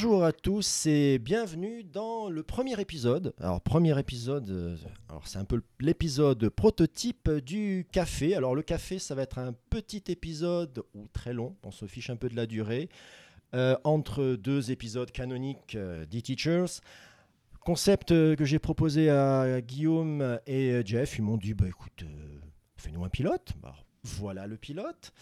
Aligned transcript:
Bonjour 0.00 0.22
à 0.22 0.30
tous 0.30 0.86
et 0.86 1.18
bienvenue 1.18 1.82
dans 1.82 2.30
le 2.30 2.44
premier 2.44 2.80
épisode. 2.80 3.34
Alors 3.40 3.60
premier 3.60 3.98
épisode, 3.98 4.48
euh, 4.48 4.76
alors 5.08 5.26
c'est 5.26 5.40
un 5.40 5.44
peu 5.44 5.60
l'épisode 5.80 6.50
prototype 6.50 7.28
du 7.28 7.84
café. 7.90 8.36
Alors 8.36 8.54
le 8.54 8.62
café, 8.62 9.00
ça 9.00 9.16
va 9.16 9.22
être 9.22 9.38
un 9.38 9.52
petit 9.70 10.04
épisode 10.06 10.84
ou 10.94 11.08
très 11.08 11.32
long, 11.32 11.56
on 11.64 11.72
se 11.72 11.86
fiche 11.86 12.10
un 12.10 12.16
peu 12.16 12.28
de 12.28 12.36
la 12.36 12.46
durée, 12.46 12.90
euh, 13.54 13.76
entre 13.82 14.36
deux 14.36 14.70
épisodes 14.70 15.10
canoniques 15.10 15.74
euh, 15.74 16.06
Teachers. 16.06 16.80
Concept 17.58 18.12
euh, 18.12 18.36
que 18.36 18.44
j'ai 18.44 18.60
proposé 18.60 19.10
à 19.10 19.60
Guillaume 19.60 20.38
et 20.46 20.80
Jeff, 20.84 21.18
ils 21.18 21.22
m'ont 21.22 21.38
dit 21.38 21.54
bah 21.54 21.66
écoute, 21.66 22.04
fais-nous 22.76 23.04
un 23.04 23.08
pilote. 23.08 23.52
Bah, 23.60 23.74
voilà 24.04 24.46
le 24.46 24.58
pilote. 24.58 25.12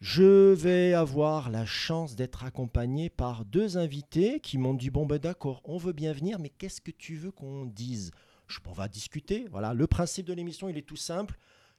Je 0.00 0.52
vais 0.52 0.92
avoir 0.92 1.50
la 1.50 1.64
chance 1.64 2.14
d'être 2.14 2.44
accompagné 2.44 3.08
par 3.08 3.44
deux 3.44 3.78
invités 3.78 4.40
qui 4.40 4.58
m'ont 4.58 4.74
dit 4.74 4.90
bon 4.90 5.06
ben 5.06 5.18
d'accord, 5.18 5.62
on 5.64 5.78
veut 5.78 5.92
bien 5.92 6.12
venir, 6.12 6.38
mais 6.38 6.50
qu'est-ce 6.50 6.80
que 6.80 6.90
tu 6.90 7.16
veux 7.16 7.30
qu'on 7.30 7.64
dise? 7.64 8.10
Je, 8.46 8.58
On 8.66 8.72
va 8.72 8.88
discuter. 8.88 9.46
Voilà, 9.50 9.72
le 9.72 9.86
principe 9.86 10.26
de 10.26 10.34
l'émission, 10.34 10.68
il 10.68 10.76
est 10.76 10.86
tout 10.86 10.96
simple. 10.96 11.38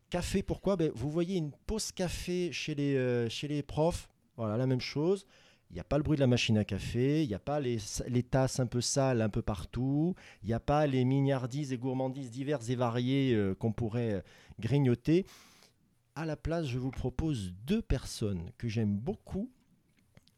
Café, 0.09 0.41
pourquoi? 0.43 0.75
Ben, 0.75 0.91
Vous 0.95 1.11
voyez 1.11 1.37
une 1.37 1.51
pause 1.51 1.91
café 1.91 2.51
chez 2.51 2.73
les, 2.73 2.95
euh, 2.95 3.29
chez 3.29 3.47
les 3.47 3.61
profs. 3.61 4.07
Voilà, 4.37 4.57
la 4.57 4.65
même 4.65 4.81
chose. 4.81 5.25
Il 5.69 5.73
n'y 5.73 5.79
a 5.79 5.83
pas 5.83 5.97
le 5.97 6.03
bruit 6.03 6.15
de 6.15 6.21
la 6.21 6.27
machine 6.27 6.57
à 6.57 6.63
café, 6.63 7.23
il 7.23 7.27
n'y 7.27 7.33
a 7.33 7.39
pas 7.39 7.59
les, 7.59 7.79
les 8.07 8.23
tasses 8.23 8.59
un 8.59 8.67
peu 8.67 8.81
sales 8.81 9.21
un 9.21 9.29
peu 9.29 9.41
partout, 9.41 10.15
il 10.43 10.47
n'y 10.47 10.53
a 10.53 10.59
pas 10.59 10.85
les 10.85 11.03
mignardises 11.03 11.73
et 11.73 11.77
gourmandises 11.77 12.29
diverses 12.29 12.69
et 12.69 12.75
variées 12.75 13.33
euh, 13.33 13.55
qu'on 13.55 13.71
pourrait 13.71 14.13
euh, 14.13 14.21
grignoter. 14.59 15.25
À 16.17 16.25
la 16.25 16.37
place, 16.37 16.65
je 16.67 16.79
vous 16.79 16.91
propose 16.91 17.53
deux 17.65 17.81
personnes 17.81 18.49
que 18.57 18.69
j'aime 18.69 18.95
beaucoup. 18.95 19.51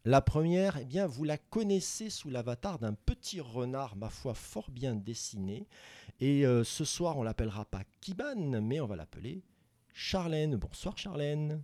La 0.05 0.21
première, 0.21 0.77
eh 0.77 0.85
bien, 0.85 1.05
vous 1.05 1.23
la 1.23 1.37
connaissez 1.37 2.09
sous 2.09 2.31
l'avatar 2.31 2.79
d'un 2.79 2.93
petit 2.93 3.39
renard, 3.41 3.95
ma 3.95 4.09
foi, 4.09 4.33
fort 4.33 4.71
bien 4.71 4.95
dessiné. 4.95 5.67
Et 6.19 6.47
euh, 6.47 6.63
ce 6.63 6.83
soir, 6.83 7.19
on 7.19 7.23
l'appellera 7.23 7.63
pas 7.65 7.83
Kiban, 8.01 8.59
mais 8.59 8.79
on 8.79 8.87
va 8.87 8.95
l'appeler 8.95 9.43
Charlène. 9.93 10.55
Bonsoir 10.55 10.97
Charlène. 10.97 11.61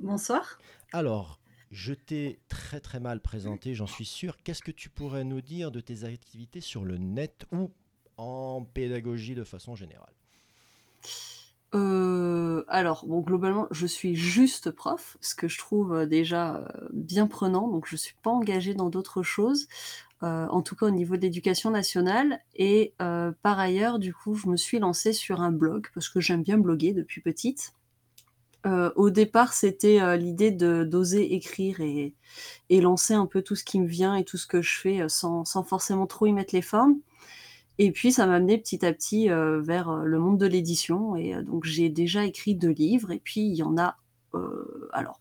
Bonsoir. 0.00 0.58
Alors, 0.92 1.38
je 1.70 1.94
t'ai 1.94 2.40
très 2.48 2.80
très 2.80 2.98
mal 2.98 3.20
présenté, 3.20 3.76
j'en 3.76 3.86
suis 3.86 4.06
sûr. 4.06 4.36
Qu'est-ce 4.42 4.62
que 4.62 4.72
tu 4.72 4.90
pourrais 4.90 5.22
nous 5.22 5.40
dire 5.40 5.70
de 5.70 5.80
tes 5.80 6.02
activités 6.02 6.60
sur 6.60 6.84
le 6.84 6.98
net 6.98 7.46
ou 7.52 7.70
en 8.16 8.64
pédagogie 8.64 9.36
de 9.36 9.44
façon 9.44 9.76
générale? 9.76 10.14
Euh, 11.74 12.64
alors, 12.68 13.04
bon, 13.06 13.20
globalement, 13.20 13.66
je 13.70 13.86
suis 13.86 14.14
juste 14.14 14.70
prof, 14.70 15.16
ce 15.20 15.34
que 15.34 15.48
je 15.48 15.58
trouve 15.58 15.94
euh, 15.94 16.06
déjà 16.06 16.56
euh, 16.56 16.68
bien 16.92 17.26
prenant, 17.26 17.68
donc 17.68 17.86
je 17.88 17.96
suis 17.96 18.14
pas 18.22 18.30
engagée 18.30 18.74
dans 18.74 18.88
d'autres 18.88 19.22
choses, 19.22 19.66
en 20.22 20.62
tout 20.62 20.74
cas 20.76 20.86
au 20.86 20.90
niveau 20.90 21.16
de 21.16 21.22
l'éducation 21.22 21.70
nationale. 21.70 22.40
Et 22.54 22.94
par 22.98 23.58
ailleurs, 23.58 23.98
du 23.98 24.14
coup, 24.14 24.34
je 24.34 24.48
me 24.48 24.56
suis 24.56 24.78
lancée 24.78 25.12
sur 25.12 25.42
un 25.42 25.52
blog 25.52 25.88
parce 25.94 26.08
que 26.08 26.20
j'aime 26.20 26.42
bien 26.42 26.56
bloguer 26.58 26.94
depuis 26.94 27.20
petite. 27.20 27.74
Au 28.64 29.10
départ, 29.10 29.52
c'était 29.52 30.16
l'idée 30.16 30.50
d'oser 30.50 31.34
écrire 31.34 31.80
et, 31.80 32.14
et 32.70 32.80
lancer 32.80 33.12
un 33.12 33.26
peu 33.26 33.42
tout 33.42 33.54
ce 33.54 33.62
qui 33.62 33.78
me 33.78 33.86
vient 33.86 34.16
et 34.16 34.24
tout 34.24 34.38
ce 34.38 34.46
que 34.46 34.62
je 34.62 34.80
fais 34.80 35.08
sans, 35.08 35.44
sans 35.44 35.62
forcément 35.62 36.06
trop 36.06 36.26
y 36.26 36.32
mettre 36.32 36.54
les 36.54 36.62
formes. 36.62 36.96
Et 37.78 37.92
puis, 37.92 38.12
ça 38.12 38.26
m'a 38.26 38.34
amené 38.34 38.58
petit 38.58 38.84
à 38.86 38.92
petit 38.92 39.30
euh, 39.30 39.60
vers 39.60 39.90
euh, 39.90 40.04
le 40.04 40.18
monde 40.18 40.38
de 40.38 40.46
l'édition. 40.46 41.16
Et 41.16 41.34
euh, 41.34 41.42
donc, 41.42 41.64
j'ai 41.64 41.88
déjà 41.88 42.24
écrit 42.24 42.54
deux 42.54 42.70
livres. 42.70 43.10
Et 43.10 43.20
puis, 43.20 43.42
il 43.42 43.54
y 43.54 43.62
en 43.62 43.76
a. 43.76 43.96
alors, 44.92 45.18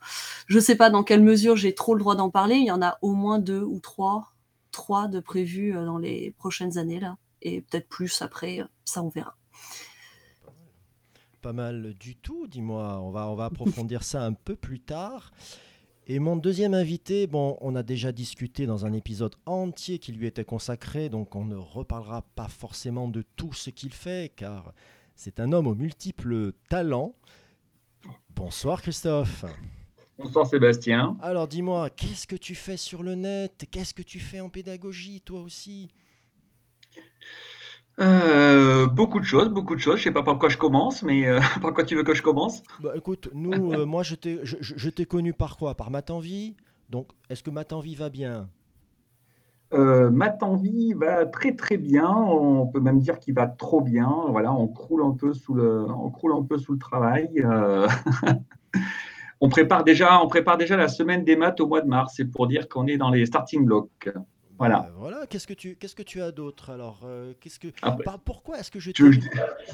je 0.48 0.58
ne 0.58 0.62
sais 0.62 0.76
pas 0.76 0.90
dans 0.90 1.04
quelle 1.04 1.24
mesure 1.24 1.56
j'ai 1.56 1.74
trop 1.74 1.94
le 1.96 2.00
droit 2.00 2.16
d'en 2.16 2.30
parler. 2.30 2.56
Il 2.56 2.66
y 2.66 2.72
en 2.72 2.82
a 2.82 2.98
au 3.02 3.14
moins 3.14 3.40
deux 3.40 3.62
ou 3.62 3.80
trois, 3.80 4.34
trois 4.72 5.08
de 5.08 5.20
prévus 5.20 5.74
dans 5.74 5.98
les 5.98 6.32
prochaines 6.32 6.78
années 6.78 7.00
là, 7.00 7.18
et 7.42 7.62
peut-être 7.62 7.88
plus 7.88 8.22
après. 8.22 8.62
Ça, 8.84 9.02
on 9.02 9.10
verra. 9.10 9.38
Pas 11.42 11.54
mal 11.54 11.94
du 11.94 12.18
tout, 12.18 12.48
dis-moi. 12.48 13.00
On 13.02 13.12
va, 13.12 13.30
on 13.30 13.36
va 13.36 13.46
approfondir 13.46 14.04
ça 14.04 14.26
un 14.26 14.34
peu 14.34 14.56
plus 14.56 14.82
tard. 14.82 15.32
Et 16.08 16.20
mon 16.20 16.36
deuxième 16.36 16.76
invité, 16.76 17.26
bon, 17.26 17.58
on 17.62 17.76
a 17.76 17.82
déjà 17.82 18.12
discuté 18.12 18.68
dans 18.68 18.86
un 18.86 18.94
épisode 18.94 19.36
entier 19.48 19.98
qui 19.98 20.12
lui 20.12 20.28
était 20.28 20.46
consacré, 20.46 21.10
donc 21.10 21.36
on 21.36 21.46
ne 21.46 21.56
reparlera 21.56 22.22
pas 22.36 22.48
forcément 22.48 23.08
de 23.08 23.24
tout 23.36 23.54
ce 23.54 23.72
qu'il 23.72 23.92
fait, 23.92 24.32
car 24.36 24.72
c'est 25.16 25.40
un 25.40 25.52
homme 25.52 25.66
aux 25.66 25.74
multiples 25.74 26.52
talents. 26.70 27.16
Bonsoir 28.36 28.84
Christophe. 28.84 29.46
Bonsoir 30.20 30.46
Sébastien. 30.46 31.18
Alors 31.24 31.48
dis-moi, 31.48 31.90
qu'est-ce 31.90 32.28
que 32.28 32.36
tu 32.36 32.54
fais 32.54 32.78
sur 32.78 33.02
le 33.02 33.16
net? 33.16 33.66
Qu'est-ce 33.72 33.96
que 33.96 34.04
tu 34.04 34.20
fais 34.20 34.42
en 34.42 34.50
pédagogie, 34.50 35.22
toi 35.22 35.42
aussi? 35.42 35.90
Euh, 38.00 38.88
beaucoup 38.88 39.20
de 39.20 39.26
choses, 39.26 39.50
beaucoup 39.50 39.76
de 39.76 39.80
choses. 39.80 39.98
Je 39.98 40.04
sais 40.04 40.12
pas 40.12 40.24
par 40.24 40.38
quoi 40.38 40.50
je 40.50 40.58
commence, 40.58 41.02
mais 41.04 41.28
euh, 41.28 41.40
par 41.62 41.74
quoi 41.74 41.84
tu 41.84 41.96
veux 41.96 42.04
que 42.04 42.14
je 42.14 42.22
commence? 42.22 42.62
Bah 42.82 42.92
écoute, 42.96 43.30
nous, 43.34 43.72
euh, 43.74 43.86
moi 43.86 44.04
je 44.04 44.16
t'ai 44.16 44.40
je, 44.44 44.58
je- 44.60 45.04
connu 45.04 45.34
par 45.34 45.58
quoi? 45.58 45.76
Par 45.76 45.92
Matanvi 45.92 46.56
Donc, 46.90 47.08
est-ce 47.30 47.44
que 47.44 47.50
Matanvi 47.52 47.96
va 47.96 48.10
bien? 48.10 48.50
Envy 50.42 50.94
va 50.94 51.26
très 51.26 51.54
très 51.56 51.78
bien. 51.78 52.10
On 52.10 52.68
peut 52.68 52.80
même 52.80 53.00
dire 53.00 53.20
qu'il 53.20 53.34
va 53.34 53.48
trop 53.48 53.82
bien. 53.82 54.10
Voilà, 54.30 54.54
on 54.54 54.68
croule 54.68 55.04
un 55.04 55.12
peu 55.12 55.34
sous 55.34 55.54
le, 55.54 55.86
on 55.90 56.10
croule 56.12 56.34
un 56.34 56.44
peu 56.44 56.58
sous 56.58 56.74
le 56.74 56.80
travail. 56.80 57.30
On 59.42 59.50
prépare 59.50 59.84
déjà, 59.84 60.22
on 60.22 60.28
prépare 60.28 60.58
déjà 60.58 60.78
la 60.78 60.88
semaine 60.88 61.24
des 61.26 61.36
maths 61.36 61.60
au 61.60 61.68
mois 61.68 61.82
de 61.82 61.88
mars. 61.88 62.14
C'est 62.16 62.26
pour 62.26 62.48
dire 62.48 62.70
qu'on 62.70 62.88
est 62.88 62.98
dans 62.98 63.10
les 63.10 63.26
starting 63.26 63.66
blocks. 63.66 64.10
Voilà. 64.58 64.80
Bah, 64.80 64.92
voilà, 64.98 65.28
qu'est-ce 65.28 65.48
que 65.48 65.54
tu 65.54 65.76
qu'est-ce 65.76 65.96
que 65.96 66.04
tu 66.04 66.22
as 66.22 66.32
d'autre 66.32 66.70
alors 66.70 67.02
euh, 67.04 67.34
Qu'est-ce 67.42 67.60
que 67.60 67.68
par- 68.04 68.20
pourquoi 68.20 68.60
est-ce 68.60 68.72
que 68.72 68.80
je 68.80 68.92
t'ai 68.92 69.04
eu 69.04 69.20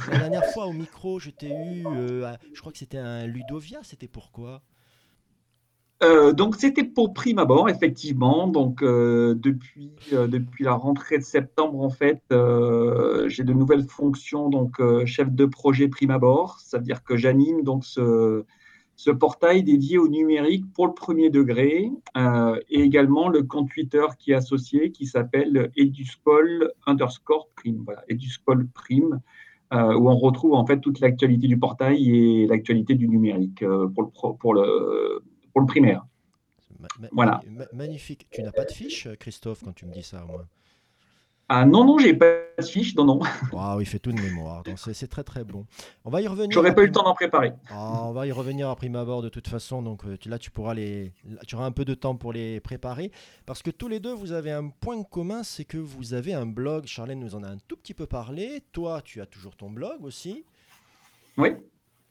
la 0.09 0.17
dernière 0.17 0.45
fois 0.45 0.65
au 0.65 0.73
micro, 0.73 1.19
je 1.19 1.29
t'ai 1.29 1.49
eu 1.49 1.85
euh, 1.85 2.25
à- 2.25 2.37
je 2.53 2.59
crois 2.59 2.71
que 2.71 2.77
c'était 2.79 2.97
un 2.97 3.27
Ludovia, 3.27 3.79
c'était 3.83 4.07
pourquoi 4.07 4.61
Euh, 6.03 6.33
donc 6.33 6.55
c'était 6.55 6.83
pour 6.83 7.13
prime 7.13 7.37
abord, 7.37 7.69
effectivement. 7.69 8.47
Donc 8.47 8.81
euh, 8.81 9.35
depuis, 9.35 9.91
euh, 10.13 10.27
depuis 10.27 10.63
la 10.63 10.73
rentrée 10.73 11.19
de 11.19 11.23
septembre, 11.23 11.79
en 11.79 11.91
fait, 11.91 12.23
euh, 12.31 13.29
j'ai 13.29 13.43
de 13.43 13.53
nouvelles 13.53 13.87
fonctions, 13.87 14.49
donc 14.49 14.79
euh, 14.79 15.05
chef 15.05 15.29
de 15.31 15.45
projet 15.45 15.87
prime 15.89 16.09
abord. 16.09 16.59
C'est-à-dire 16.59 17.03
que 17.03 17.17
j'anime 17.17 17.61
donc 17.61 17.85
ce, 17.85 18.45
ce 18.95 19.09
portail 19.11 19.63
dédié 19.63 19.97
au 19.97 20.07
numérique 20.07 20.65
pour 20.73 20.85
le 20.87 20.93
premier 20.93 21.29
degré 21.29 21.89
euh, 22.17 22.59
et 22.69 22.81
également 22.81 23.29
le 23.29 23.43
compte 23.43 23.69
Twitter 23.69 24.05
qui 24.19 24.31
est 24.31 24.35
associé, 24.35 24.91
qui 24.91 25.05
s'appelle 25.07 25.71
Eduscol 25.75 26.71
underscore 26.85 27.49
prime. 27.55 27.81
Voilà, 27.85 28.03
Eduscol 28.09 28.67
prime. 28.67 29.19
euh, 29.73 29.95
où 29.95 30.09
on 30.09 30.17
retrouve 30.17 30.53
en 30.53 30.65
fait 30.65 30.79
toute 30.81 30.99
l'actualité 30.99 31.47
du 31.47 31.57
portail 31.57 32.09
et 32.13 32.45
l'actualité 32.45 32.93
du 32.93 33.07
numérique 33.07 33.63
euh, 33.63 33.87
pour 33.87 34.03
le, 34.03 34.09
pro- 34.09 34.33
pour 34.33 34.53
le, 34.53 35.23
pour 35.53 35.61
le 35.61 35.65
primaire. 35.65 36.05
Ma- 36.79 36.87
ma- 36.99 37.07
Voilà. 37.13 37.41
magnifique. 37.71 38.27
Tu 38.31 38.43
n'as 38.43 38.51
pas 38.51 38.65
de 38.65 38.71
fiche, 38.71 39.07
Christophe, 39.19 39.63
quand 39.63 39.73
tu 39.73 39.85
me 39.85 39.93
dis 39.93 40.03
ça, 40.03 40.25
moins? 40.25 40.45
Ah 41.53 41.65
non, 41.65 41.83
non, 41.83 41.97
j'ai 41.97 42.13
pas 42.13 42.31
de 42.57 42.63
fiche, 42.63 42.95
non, 42.95 43.03
non. 43.03 43.19
Waouh, 43.51 43.81
il 43.81 43.85
fait 43.85 43.99
tout 43.99 44.13
de 44.13 44.21
mémoire. 44.21 44.63
donc 44.63 44.79
C'est 44.79 45.07
très 45.09 45.25
très 45.25 45.43
bon. 45.43 45.65
On 46.05 46.09
va 46.09 46.21
y 46.21 46.27
revenir. 46.27 46.49
J'aurais 46.51 46.73
pas 46.73 46.81
eu 46.81 46.85
le 46.85 46.93
temps 46.93 47.03
d'en 47.03 47.13
préparer. 47.13 47.51
Ah, 47.69 48.05
on 48.05 48.13
va 48.13 48.25
y 48.25 48.31
revenir 48.31 48.69
à 48.69 48.75
prime 48.77 48.95
abord 48.95 49.21
de 49.21 49.27
toute 49.27 49.49
façon, 49.49 49.81
donc 49.81 50.05
euh, 50.05 50.17
là 50.27 50.39
tu 50.39 50.49
pourras 50.49 50.73
les, 50.73 51.11
là, 51.25 51.41
tu 51.45 51.55
auras 51.55 51.65
un 51.65 51.73
peu 51.73 51.83
de 51.83 51.93
temps 51.93 52.15
pour 52.15 52.31
les 52.31 52.61
préparer, 52.61 53.11
parce 53.45 53.61
que 53.61 53.69
tous 53.69 53.89
les 53.89 53.99
deux 53.99 54.13
vous 54.13 54.31
avez 54.31 54.51
un 54.51 54.69
point 54.69 55.03
commun, 55.03 55.43
c'est 55.43 55.65
que 55.65 55.77
vous 55.77 56.13
avez 56.13 56.33
un 56.33 56.45
blog. 56.45 56.85
Charlène 56.85 57.19
nous 57.19 57.35
en 57.35 57.43
a 57.43 57.49
un 57.49 57.57
tout 57.67 57.75
petit 57.75 57.93
peu 57.93 58.05
parlé. 58.05 58.63
Toi, 58.71 59.01
tu 59.03 59.19
as 59.19 59.25
toujours 59.25 59.57
ton 59.57 59.69
blog 59.69 60.05
aussi. 60.05 60.45
Oui. 61.37 61.49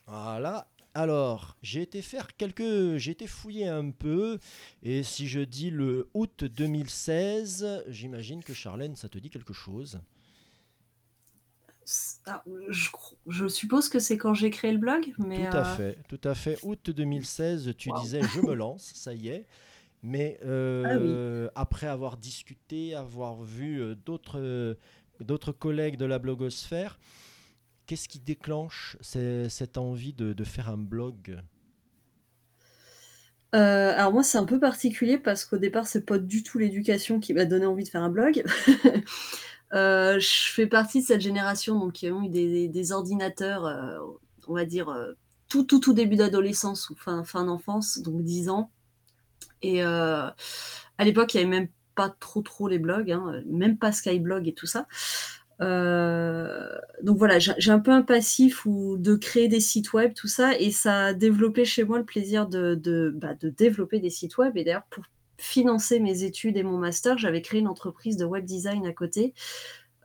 Voilà. 0.07 0.67
Alors, 0.95 1.57
j'ai 1.63 1.83
été 1.83 2.03
faire 2.03 2.37
quelques, 2.37 2.97
j'ai 2.97 3.13
été 3.13 3.27
fouiller 3.29 3.69
un 3.69 3.91
peu, 3.91 4.39
et 4.83 5.05
si 5.05 5.29
je 5.29 5.41
dis 5.41 5.71
le 5.71 6.09
août 6.15 6.45
2016, 6.45 7.85
j'imagine 7.87 8.43
que 8.43 8.53
Charlène, 8.55 8.97
ça 8.97 9.09
te 9.09 9.19
dit 9.19 9.31
quelque 9.31 9.53
chose. 9.53 10.01
Ah, 12.27 12.43
je, 13.27 13.49
suppose 13.49 13.89
que 13.89 13.99
c'est 13.99 14.17
quand 14.17 14.35
j'ai 14.35 14.51
créé 14.51 14.73
le 14.73 14.79
blog, 14.79 15.13
mais 15.19 15.49
Tout 15.49 15.57
à 15.57 15.61
euh, 15.61 15.65
fait, 15.65 15.99
tout 16.09 16.21
à 16.25 16.35
fait. 16.35 16.59
Août 16.63 16.91
2016, 16.91 17.75
tu 17.77 17.91
Wow. 17.91 18.01
disais 18.01 18.21
je 18.27 18.41
me 18.41 18.55
lance, 18.55 18.93
ça 18.95 19.13
y 19.15 19.29
est. 19.29 19.47
Mais 20.03 20.39
euh, 20.45 21.49
après 21.55 21.87
avoir 21.87 22.17
discuté, 22.17 22.95
avoir 22.95 23.43
vu 23.43 23.81
euh, 23.81 23.95
d'autres 23.95 24.77
d'autres 25.21 25.53
collègues 25.53 25.97
de 25.97 26.07
la 26.07 26.19
blogosphère, 26.19 26.99
qu'est-ce 27.91 28.09
qui 28.09 28.21
déclenche 28.21 28.97
cette 29.01 29.77
envie 29.77 30.13
de, 30.13 30.45
faire 30.45 30.69
un 30.69 30.77
blog? 30.77 31.43
Euh, 33.53 33.93
alors 33.97 34.13
moi, 34.13 34.23
c'est 34.23 34.39
un 34.39 34.45
peu 34.45 34.61
particulier 34.61 35.19
parce 35.19 35.45
qu'au 35.45 35.59
départ, 35.59 35.89
c'est 35.89 36.07
pas 36.07 36.19
du 36.19 36.45
tout 36.45 36.59
l'éducation 36.59 37.19
qui 37.19 37.35
m'a 37.35 37.47
donné 37.47 37.67
envie 37.67 37.83
de 37.83 37.89
faire 37.89 38.05
un 38.05 38.11
blog. 38.11 38.45
Euh, 39.73 40.19
je 40.19 40.53
fais 40.53 40.67
partie 40.67 41.01
de 41.01 41.07
cette 41.07 41.21
génération 41.21 41.79
donc, 41.79 41.93
qui 41.93 42.11
ont 42.11 42.25
eu 42.25 42.29
des, 42.29 42.91
ordinateurs, 42.91 43.67
euh, 43.67 44.01
on 44.49 44.55
va 44.55 44.65
dire, 44.65 44.93
tout, 45.49 45.63
tout, 45.63 45.93
début 45.93 46.17
d'adolescence 46.17 46.91
ou 46.91 46.97
fin, 46.97 47.45
d'enfance, 47.45 48.01
donc 48.01 48.25
10 48.25 48.49
ans. 48.49 48.73
Et 49.63 49.81
à 49.83 50.35
l'époque, 50.99 51.35
il 51.35 51.37
n'y 51.37 51.43
avait 51.45 51.61
même 51.61 51.69
pas 51.95 52.11
trop 52.19 52.43
trop 52.43 52.67
les 52.67 52.81
blogs, 52.81 53.13
hein, 53.13 53.45
même 53.47 53.79
pas 53.79 53.93
Skyblog 53.93 54.49
et 54.49 54.55
tout 54.55 54.67
ça. 54.67 54.89
Euh, 55.61 56.69
donc 57.03 57.19
voilà, 57.19 57.39
j'ai 57.39 57.71
un 57.71 57.81
peu 57.81 57.91
un 57.91 58.03
passif 58.03 58.67
de 58.67 59.15
créer 59.15 59.49
des 59.49 59.61
sites 59.61 59.93
web, 59.93 60.15
tout 60.15 60.29
ça, 60.29 60.59
et 60.59 60.71
ça 60.71 61.07
a 61.07 61.13
développé 61.13 61.65
chez 61.65 61.85
moi 61.85 61.99
le 61.99 62.05
plaisir 62.05 62.49
de, 62.49 62.75
de, 62.75 63.13
bah, 63.15 63.35
de 63.35 63.49
développer 63.49 64.01
des 64.01 64.11
sites 64.11 64.39
web. 64.39 64.57
Et 64.57 64.65
d'ailleurs, 64.65 64.87
pour 64.91 65.05
financer 65.39 66.01
mes 66.01 66.23
études 66.25 66.57
et 66.57 66.63
mon 66.63 66.79
master, 66.79 67.19
j'avais 67.19 67.43
créé 67.43 67.61
une 67.61 67.69
entreprise 67.69 68.17
de 68.17 68.25
web 68.25 68.45
design 68.45 68.87
à 68.87 68.93
côté, 68.93 69.35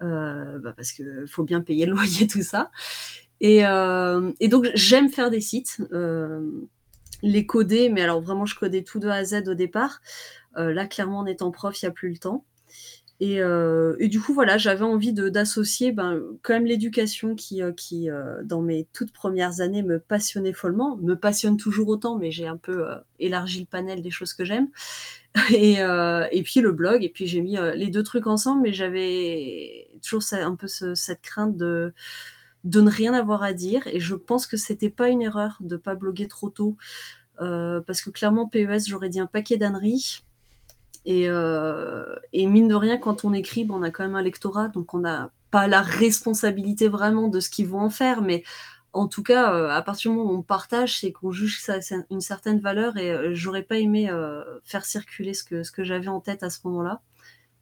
euh, 0.01 0.59
bah, 0.59 0.73
parce 0.75 0.91
qu'il 0.91 1.25
faut 1.27 1.43
bien 1.43 1.61
payer 1.61 1.85
le 1.85 1.93
loyer, 1.95 2.27
tout 2.27 2.43
ça. 2.43 2.71
Et, 3.41 3.65
euh, 3.65 4.31
et 4.39 4.47
donc 4.47 4.69
j'aime 4.75 5.09
faire 5.09 5.29
des 5.29 5.41
sites, 5.41 5.81
les 7.21 7.45
coder, 7.45 7.89
mais 7.89 8.01
alors 8.01 8.21
vraiment 8.21 8.45
je 8.45 8.55
codais 8.55 8.83
tout 8.83 8.99
de 8.99 9.07
A 9.07 9.15
à 9.15 9.23
Z 9.23 9.47
au 9.47 9.53
départ. 9.53 10.01
là, 10.55 10.85
clairement, 10.85 11.19
en 11.19 11.25
étant 11.25 11.51
prof, 11.51 11.81
il 11.81 11.85
n'y 11.85 11.89
a 11.89 11.91
plus 11.91 12.09
le 12.09 12.17
temps. 12.17 12.45
Euh, 13.21 13.95
et, 13.99 14.09
du 14.09 14.19
coup, 14.19 14.33
voilà, 14.33 14.57
j'avais 14.57 14.83
envie 14.83 15.13
d'associer 15.13 15.91
ben, 15.91 16.21
quand 16.41 16.53
même 16.53 16.65
l'éducation 16.65 17.35
qui, 17.35 17.61
euh, 17.61 17.71
euh, 17.93 18.43
dans 18.43 18.61
mes 18.61 18.87
toutes 18.93 19.13
premières 19.13 19.61
années, 19.61 19.83
me 19.83 19.99
passionnait 19.99 20.53
follement, 20.53 20.97
me 20.97 21.15
passionne 21.15 21.57
toujours 21.57 21.87
autant, 21.87 22.17
mais 22.17 22.31
j'ai 22.31 22.47
un 22.47 22.57
peu 22.57 22.85
élargi 23.19 23.61
le 23.61 23.65
panel 23.65 24.01
des 24.01 24.11
choses 24.11 24.33
que 24.33 24.43
j'aime. 24.45 24.67
Et, 25.51 26.43
puis 26.43 26.61
le 26.61 26.71
blog, 26.71 27.03
et 27.03 27.09
puis 27.09 27.27
j'ai 27.27 27.41
mis 27.41 27.57
les 27.75 27.87
deux 27.87 28.03
trucs 28.03 28.27
ensemble, 28.27 28.61
mais 28.63 28.73
j'avais 28.73 29.89
toujours 30.01 30.23
un 30.31 30.55
peu 30.55 30.67
cette 30.67 31.21
crainte 31.21 31.57
de, 31.57 31.93
de 32.63 32.81
ne 32.81 32.89
rien 32.89 33.13
avoir 33.13 33.43
à 33.43 33.53
dire. 33.53 33.85
Et 33.87 33.99
je 33.99 34.15
pense 34.15 34.47
que 34.47 34.57
c'était 34.57 34.89
pas 34.89 35.09
une 35.09 35.21
erreur 35.21 35.57
de 35.61 35.77
pas 35.77 35.95
bloguer 35.95 36.27
trop 36.27 36.49
tôt, 36.49 36.77
parce 37.37 38.01
que 38.01 38.09
clairement, 38.11 38.47
PES, 38.47 38.87
j'aurais 38.87 39.09
dit 39.09 39.19
un 39.19 39.27
paquet 39.27 39.57
d'âneries. 39.57 40.24
Euh, 41.07 42.15
et, 42.33 42.47
mine 42.47 42.67
de 42.67 42.75
rien, 42.75 42.97
quand 42.97 43.25
on 43.25 43.33
écrit, 43.33 43.67
on 43.69 43.83
a 43.83 43.91
quand 43.91 44.03
même 44.03 44.15
un 44.15 44.21
lectorat, 44.21 44.69
donc 44.69 44.93
on 44.93 44.99
n'a 44.99 45.31
pas 45.51 45.67
la 45.67 45.81
responsabilité 45.81 46.87
vraiment 46.87 47.27
de 47.27 47.39
ce 47.39 47.49
qu'ils 47.49 47.67
vont 47.67 47.79
en 47.79 47.89
faire, 47.89 48.21
mais 48.21 48.43
en 48.93 49.07
tout 49.07 49.23
cas, 49.23 49.53
euh, 49.53 49.69
à 49.69 49.81
partir 49.81 50.11
du 50.11 50.17
moment 50.17 50.31
où 50.31 50.37
on 50.37 50.41
partage, 50.41 50.99
c'est 50.99 51.11
qu'on 51.11 51.31
juge 51.31 51.61
ça 51.61 51.79
une 52.09 52.21
certaine 52.21 52.59
valeur 52.59 52.97
et 52.97 53.11
euh, 53.11 53.31
j'aurais 53.33 53.63
pas 53.63 53.77
aimé 53.77 54.09
faire 54.63 54.85
circuler 54.85 55.33
ce 55.33 55.43
que, 55.43 55.83
j'avais 55.83 56.07
en 56.07 56.21
tête 56.21 56.43
à 56.43 56.49
ce 56.49 56.59
moment-là, 56.65 57.01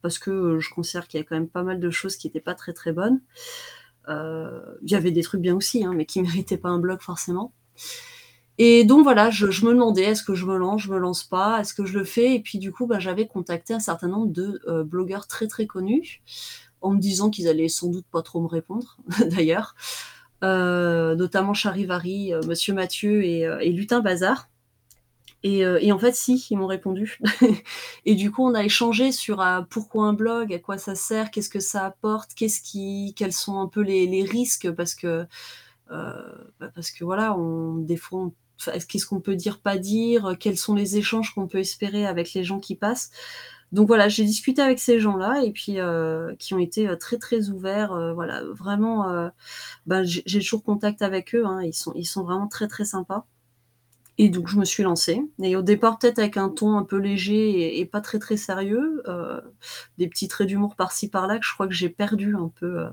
parce 0.02 0.20
que 0.20 0.60
je 0.60 0.74
considère 0.74 1.08
qu'il 1.08 1.20
y 1.20 1.24
a 1.24 1.26
quand 1.26 1.36
même 1.36 1.50
pas 1.50 1.64
mal 1.64 1.80
de 1.80 1.90
choses 1.90 2.16
qui 2.18 2.28
n'étaient 2.28 2.40
pas 2.40 2.56
très 2.56 2.74
très 2.74 2.94
bonnes. 2.94 3.22
Il 4.08 4.92
y 4.92 4.96
avait 4.96 5.12
des 5.12 5.24
trucs 5.24 5.42
bien 5.42 5.56
aussi, 5.56 5.84
hein, 5.84 5.94
mais 5.96 6.06
qui 6.06 6.22
méritaient 6.22 6.58
pas 6.58 6.70
un 6.70 6.80
blog 6.80 7.02
forcément. 7.02 7.54
Et 8.60 8.84
donc 8.84 9.04
voilà, 9.04 9.32
je, 9.32 9.46
me 9.66 9.72
demandais 9.72 10.04
est-ce 10.04 10.24
que 10.24 10.36
je 10.36 10.46
me 10.46 10.58
lance, 10.58 10.84
je 10.84 10.92
me 10.92 11.00
lance 11.00 11.24
pas, 11.24 11.60
est-ce 11.60 11.74
que 11.74 11.86
je 11.86 11.98
le 11.98 12.06
fais? 12.06 12.36
Et 12.36 12.40
puis 12.40 12.60
du 12.60 12.72
coup, 12.72 12.86
bah, 12.86 13.00
j'avais 13.00 13.28
contacté 13.28 13.74
un 13.74 13.80
certain 13.80 14.08
nombre 14.08 14.32
de 14.32 14.62
euh, 14.68 14.84
blogueurs 14.84 15.28
très 15.28 15.48
très 15.48 15.66
connus, 15.66 16.22
en 16.82 16.92
me 16.92 17.00
disant 17.00 17.30
qu'ils 17.32 17.48
allaient 17.48 17.70
sans 17.70 17.90
doute 17.90 18.06
pas 18.12 18.22
trop 18.22 18.42
me 18.42 18.48
répondre, 18.48 18.98
d'ailleurs, 19.32 19.76
euh, 20.44 21.16
notamment 21.16 21.54
Charivari, 21.56 22.34
euh, 22.34 22.42
Monsieur 22.44 22.74
Mathieu 22.74 23.24
et, 23.24 23.70
Lutin 23.72 24.02
Bazar. 24.02 24.50
Et, 25.46 25.92
en 25.92 26.00
fait, 26.00 26.16
si, 26.16 26.48
ils 26.52 26.58
m'ont 26.58 26.68
répondu. 26.68 27.20
et 28.06 28.16
du 28.16 28.32
coup, 28.32 28.46
on 28.46 28.54
a 28.54 28.64
échangé 28.64 29.12
sur 29.12 29.44
pourquoi 29.70 30.06
un 30.06 30.14
blog, 30.14 30.54
à 30.54 30.60
quoi 30.60 30.78
ça 30.78 30.96
sert, 30.96 31.32
qu'est-ce 31.32 31.50
que 31.50 31.60
ça 31.60 31.86
apporte, 31.86 32.34
qu'est-ce 32.34 32.62
qui, 32.62 33.14
quels 33.18 33.34
sont 33.34 33.60
un 33.60 33.68
peu 33.68 33.82
les, 33.82 34.24
risques, 34.24 34.72
parce 34.72 34.96
que 34.96 35.26
bah, 35.90 36.72
parce 36.74 36.92
que 36.92 37.04
voilà, 37.04 37.38
on, 37.38 37.76
des 37.76 37.98
fois, 37.98 38.32
qu'est-ce 38.88 39.06
qu'on 39.06 39.22
peut 39.22 39.36
dire, 39.36 39.60
pas 39.60 39.78
dire, 39.78 40.36
quels 40.40 40.58
sont 40.58 40.76
les 40.76 40.98
échanges 40.98 41.34
qu'on 41.34 41.48
peut 41.48 41.60
espérer 41.60 42.06
avec 42.06 42.34
les 42.34 42.44
gens 42.44 42.60
qui 42.60 42.76
passent. 42.76 43.12
Donc 43.74 43.88
voilà, 43.88 44.08
j'ai 44.08 44.24
discuté 44.24 44.62
avec 44.62 44.78
ces 44.78 45.00
gens-là 45.00 45.44
et 45.44 45.52
puis 45.52 45.80
euh, 45.80 46.36
qui 46.36 46.54
ont 46.54 46.60
été 46.60 46.88
euh, 46.88 46.96
très 46.96 47.18
très 47.18 47.50
ouverts. 47.50 47.92
Euh, 47.92 48.14
voilà, 48.14 48.44
vraiment, 48.44 49.32
bah, 49.88 50.04
j'ai 50.04 50.40
toujours 50.40 50.64
contact 50.64 51.02
avec 51.02 51.34
eux. 51.34 51.44
Hein, 51.46 51.64
ils 51.64 51.74
sont 51.74 51.92
ils 51.96 52.06
sont 52.06 52.24
vraiment 52.24 52.48
très 52.48 52.68
très 52.68 52.86
sympas. 52.86 53.26
Et 54.20 54.30
donc 54.30 54.48
je 54.48 54.58
me 54.60 54.66
suis 54.66 54.84
lancée. 54.84 55.24
Et 55.42 55.56
au 55.56 55.64
départ 55.64 55.98
peut-être 55.98 56.20
avec 56.20 56.38
un 56.38 56.50
ton 56.50 56.78
un 56.78 56.84
peu 56.84 56.98
léger 56.98 57.80
et, 57.80 57.86
pas 57.86 58.00
très 58.00 58.20
très 58.20 58.38
sérieux, 58.38 59.02
des 59.98 60.08
petits 60.08 60.28
traits 60.28 60.48
d'humour 60.48 60.76
par-ci 60.76 61.10
par-là 61.10 61.40
que 61.40 61.46
je 61.46 61.54
crois 61.54 61.68
que 61.68 61.74
j'ai 61.74 61.90
perdu 61.90 62.36
un 62.36 62.50
peu 62.50 62.86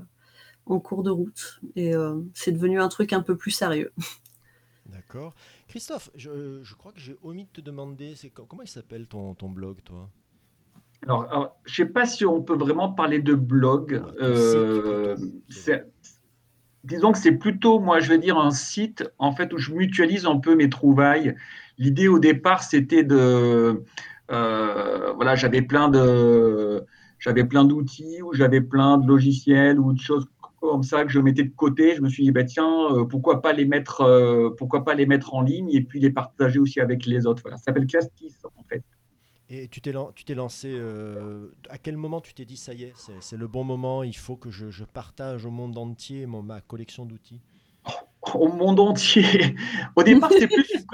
en 0.65 0.81
cours 0.81 1.03
de 1.03 1.11
route. 1.11 1.61
Et 1.77 1.93
c'est 2.33 2.53
devenu 2.53 2.81
un 2.81 2.89
truc 2.89 3.13
un 3.13 3.21
peu 3.21 3.37
plus 3.37 3.51
sérieux. 3.51 3.93
D'accord. 4.87 5.35
Christophe, 5.71 6.11
je, 6.17 6.75
crois 6.75 6.91
que 6.91 6.99
j'ai 6.99 7.17
omis 7.23 7.45
de 7.45 7.49
te 7.53 7.61
demander, 7.61 8.17
c'est 8.17 8.31
comment 8.31 8.63
il 8.63 8.69
s'appelle 8.69 9.07
ton, 9.07 9.35
ton 9.35 9.49
blog, 9.49 9.77
toi? 9.85 10.11
Alors, 11.05 11.57
je 11.65 11.83
ne 11.83 11.87
sais 11.87 11.93
pas 11.93 12.07
si 12.07 12.27
on 12.27 12.43
peut 12.43 12.57
vraiment 12.57 12.93
parler 12.93 13.21
de 13.21 13.35
blog. 13.35 14.03
Euh, 14.21 15.17
disons 16.83 17.13
que 17.13 17.19
c'est 17.19 17.37
plutôt, 17.37 17.79
moi, 17.79 18.01
je 18.01 18.09
vais 18.09 18.19
dire 18.19 18.37
un 18.37 18.51
site 18.51 19.09
en 19.19 19.31
fait 19.31 19.53
où 19.53 19.59
je 19.59 19.73
mutualise 19.73 20.27
un 20.27 20.39
peu 20.39 20.57
mes 20.57 20.69
trouvailles. 20.69 21.37
L'idée 21.79 22.09
au 22.09 22.19
départ, 22.19 22.65
c'était 22.65 23.05
de, 23.05 23.85
euh, 24.33 25.13
voilà, 25.13 25.37
j'avais 25.37 25.63
plein 25.63 25.89
de, 25.89 26.85
j'avais 27.21 27.45
plein 27.45 27.65
d'outils 27.65 28.23
ou 28.23 28.35
j'avais 28.35 28.61
plein 28.61 28.99
de 28.99 29.07
logiciels 29.07 29.79
ou 29.79 29.93
de 29.93 30.01
choses 30.01 30.27
comme 30.61 30.83
ça 30.83 31.05
que 31.05 31.11
je 31.11 31.19
mettais 31.19 31.45
de 31.45 31.55
côté. 31.55 31.97
Je 31.97 32.03
me 32.03 32.09
suis 32.09 32.23
dit, 32.23 32.31
bah, 32.31 32.45
tiens, 32.45 32.93
euh, 32.93 33.05
pourquoi, 33.05 33.43
pas 33.43 33.53
les 33.53 33.65
mettre, 33.65 34.03
euh, 34.03 34.51
pourquoi 34.57 34.85
pas 34.85 34.95
les 34.95 35.07
mettre 35.07 35.35
en 35.35 35.43
ligne 35.43 35.71
et 35.73 35.81
puis 35.81 36.01
les 36.01 36.11
partager 36.11 36.59
aussi 36.59 36.81
avec 36.81 37.07
les 37.07 37.27
autres. 37.27 37.43
Voilà. 37.43 37.57
Ça 37.57 37.65
s'appelle 37.65 37.87
Castis, 37.87 38.37
en 38.45 38.63
fait. 38.65 38.83
Et 39.49 39.67
tu 39.67 39.81
t'es, 39.81 39.93
tu 40.15 40.25
t'es 40.25 40.35
lancé, 40.35 40.73
euh, 40.73 41.49
à 41.71 41.79
quel 41.79 41.97
moment 41.97 42.21
tu 42.21 42.35
t'es 42.35 42.45
dit, 42.45 42.57
ça 42.57 42.73
y 42.73 42.85
est, 42.85 42.93
c'est, 43.21 43.37
le 43.37 43.49
bon 43.49 43.65
moment, 43.65 44.05
il 44.05 44.17
faut 44.17 44.37
que 44.37 44.51
je, 44.51 44.85
partage 44.85 45.45
au 45.45 45.51
monde 45.51 45.77
entier 45.77 46.27
mon, 46.27 46.41
ma 46.43 46.61
collection 46.61 47.05
d'outils? 47.05 47.41
Au 48.35 48.47
monde 48.47 48.79
entier 48.79 49.57
Au 49.97 50.05
départ, 50.05 50.31
c'était 50.31 50.47
plus, 50.47 50.87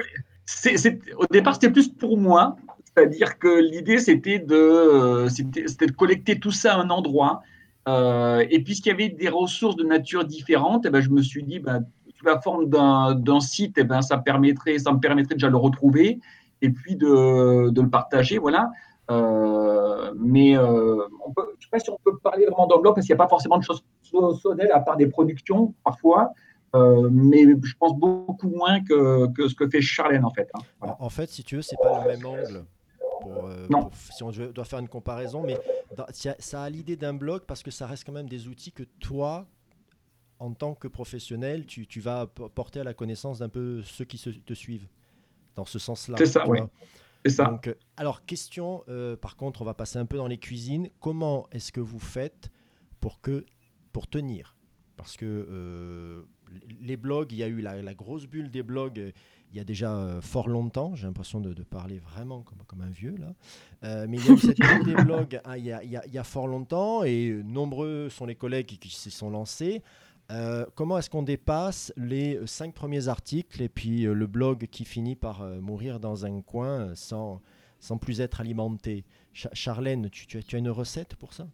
au 1.18 1.26
départ, 1.26 1.54
c'était 1.54 1.70
plus 1.70 1.88
pour 1.88 2.16
moi. 2.16 2.56
C'est-à-dire 2.86 3.38
que 3.38 3.60
l'idée, 3.60 3.98
c'était 3.98 4.38
de, 4.38 5.26
c'était 5.28 5.86
de 5.86 5.92
collecter 5.92 6.40
tout 6.40 6.52
ça 6.52 6.76
à 6.76 6.78
un 6.78 6.88
endroit 6.88 7.42
et 7.86 8.62
puisqu'il 8.64 8.88
y 8.88 8.92
avait 8.92 9.08
des 9.08 9.28
ressources 9.28 9.76
de 9.76 9.84
nature 9.84 10.24
différente, 10.24 10.86
eh 10.86 10.90
ben, 10.90 11.00
je 11.00 11.10
me 11.10 11.22
suis 11.22 11.44
dit, 11.44 11.60
ben, 11.60 11.84
sous 12.16 12.24
la 12.24 12.40
forme 12.40 12.68
d'un 12.68 13.40
site, 13.40 13.78
eh 13.78 13.84
ben, 13.84 14.02
ça, 14.02 14.16
me 14.16 14.22
permettrait 14.22 14.78
déjà 15.34 15.46
de 15.46 15.52
le 15.52 15.58
retrouver 15.58 16.20
et 16.62 16.70
puis 16.70 16.96
de, 16.96 17.70
le 17.70 17.90
partager. 17.90 18.38
Voilà. 18.38 18.70
Euh, 19.10 20.12
mais 20.16 20.58
euh, 20.58 20.96
je 21.36 21.42
ne 21.42 21.60
sais 21.60 21.68
pas 21.70 21.78
si 21.78 21.90
on 21.90 21.98
peut 22.04 22.18
parler 22.18 22.46
vraiment 22.46 22.66
d'enveloppe 22.66 22.96
parce 22.96 23.06
qu'il 23.06 23.14
n'y 23.14 23.20
a 23.20 23.24
pas 23.24 23.28
forcément 23.28 23.58
de 23.58 23.62
choses 23.62 23.84
solennelles 24.42 24.72
à 24.72 24.80
part 24.80 24.96
des 24.96 25.06
productions 25.06 25.74
parfois. 25.84 26.32
mais 26.74 27.44
je 27.44 27.74
pense 27.78 27.94
beaucoup 27.94 28.48
moins 28.48 28.82
que, 28.82 29.28
que, 29.32 29.48
ce 29.48 29.54
que 29.54 29.68
fait 29.68 29.80
Charlène 29.80 30.24
en 30.24 30.30
fait. 30.30 30.50
Hein. 30.54 30.96
En 30.98 31.08
fait, 31.08 31.28
si 31.28 31.44
tu 31.44 31.56
veux, 31.56 31.62
c'est 31.62 31.76
pas 31.80 32.02
le 32.04 32.16
même 32.16 32.26
angle. 32.26 32.64
Euh, 33.26 33.66
non. 33.70 33.90
si 34.10 34.22
on 34.22 34.30
doit 34.30 34.64
faire 34.64 34.78
une 34.78 34.88
comparaison, 34.88 35.42
mais 35.42 35.58
ça 36.38 36.62
a 36.62 36.70
l'idée 36.70 36.96
d'un 36.96 37.14
blog 37.14 37.42
parce 37.46 37.62
que 37.62 37.70
ça 37.70 37.86
reste 37.86 38.04
quand 38.04 38.12
même 38.12 38.28
des 38.28 38.48
outils 38.48 38.72
que 38.72 38.82
toi, 39.00 39.46
en 40.38 40.52
tant 40.52 40.74
que 40.74 40.88
professionnel, 40.88 41.66
tu, 41.66 41.86
tu 41.86 42.00
vas 42.00 42.26
porter 42.26 42.80
à 42.80 42.84
la 42.84 42.94
connaissance 42.94 43.38
d'un 43.38 43.48
peu 43.48 43.82
ceux 43.82 44.04
qui 44.04 44.18
se, 44.18 44.30
te 44.30 44.54
suivent. 44.54 44.88
Dans 45.54 45.64
ce 45.64 45.78
sens-là. 45.78 46.18
C'est 46.18 46.26
ça, 46.26 46.46
oui. 46.46 46.58
Ça. 47.26 47.46
Donc, 47.46 47.66
euh, 47.68 47.74
alors, 47.96 48.26
question, 48.26 48.84
euh, 48.88 49.16
par 49.16 49.36
contre, 49.36 49.62
on 49.62 49.64
va 49.64 49.72
passer 49.72 49.98
un 49.98 50.04
peu 50.04 50.18
dans 50.18 50.26
les 50.26 50.36
cuisines. 50.36 50.90
Comment 51.00 51.48
est-ce 51.50 51.72
que 51.72 51.80
vous 51.80 51.98
faites 51.98 52.50
pour, 53.00 53.22
que, 53.22 53.46
pour 53.92 54.06
tenir? 54.06 54.54
Parce 54.96 55.16
que 55.16 56.24
les 56.80 56.96
blogs, 56.96 57.32
il 57.32 57.38
y 57.38 57.42
a 57.42 57.48
eu 57.48 57.60
la, 57.60 57.80
la, 57.82 57.94
grosse 57.94 58.26
bulle 58.26 58.50
des 58.50 58.62
blogs 58.62 59.12
il 59.50 59.56
y 59.56 59.60
a 59.60 59.64
déjà 59.64 59.94
euh, 59.94 60.20
fort 60.20 60.48
longtemps. 60.48 60.94
J'ai 60.94 61.06
l'impression 61.06 61.40
de, 61.40 61.54
parler 61.62 61.98
vraiment 61.98 62.42
comme, 62.42 62.58
comme 62.66 62.82
un 62.82 62.90
vieux 62.90 63.16
là. 63.18 63.34
Euh, 63.84 64.06
mais 64.08 64.18
il 64.18 64.26
y 64.26 64.30
a 64.30 64.32
eu 64.32 64.38
cette 64.38 64.58
des 64.84 64.94
blogs 65.04 65.40
hein, 65.44 65.56
il, 65.56 65.64
y 65.64 66.18
a, 66.18 66.24
fort 66.24 66.46
longtemps 66.46 67.02
et 67.04 67.40
nombreux 67.44 68.08
sont 68.08 68.26
les 68.26 68.34
collègues 68.34 68.78
qui, 68.78 68.90
se 68.90 69.10
sont 69.10 69.30
lancés. 69.30 69.82
Euh, 70.32 70.66
comment 70.74 70.98
est-ce 70.98 71.08
qu'on 71.08 71.22
dépasse 71.22 71.92
les 71.96 72.40
cinq 72.46 72.74
premiers 72.74 73.08
articles 73.08 73.62
et 73.62 73.68
puis 73.68 74.02
le 74.02 74.26
blog 74.26 74.66
qui 74.70 74.84
finit 74.84 75.16
par 75.16 75.44
mourir 75.60 76.00
dans 76.00 76.26
un 76.26 76.40
coin 76.40 76.94
sans, 76.94 77.40
sans 77.80 77.98
plus 77.98 78.20
être 78.20 78.40
alimenté? 78.40 79.04
Charlène, 79.32 80.08
tu, 80.10 80.26
tu, 80.26 80.38
as, 80.38 80.42
tu, 80.42 80.56
as, 80.56 80.58
une 80.58 80.70
recette 80.70 81.14
pour 81.16 81.32
ça? 81.32 81.46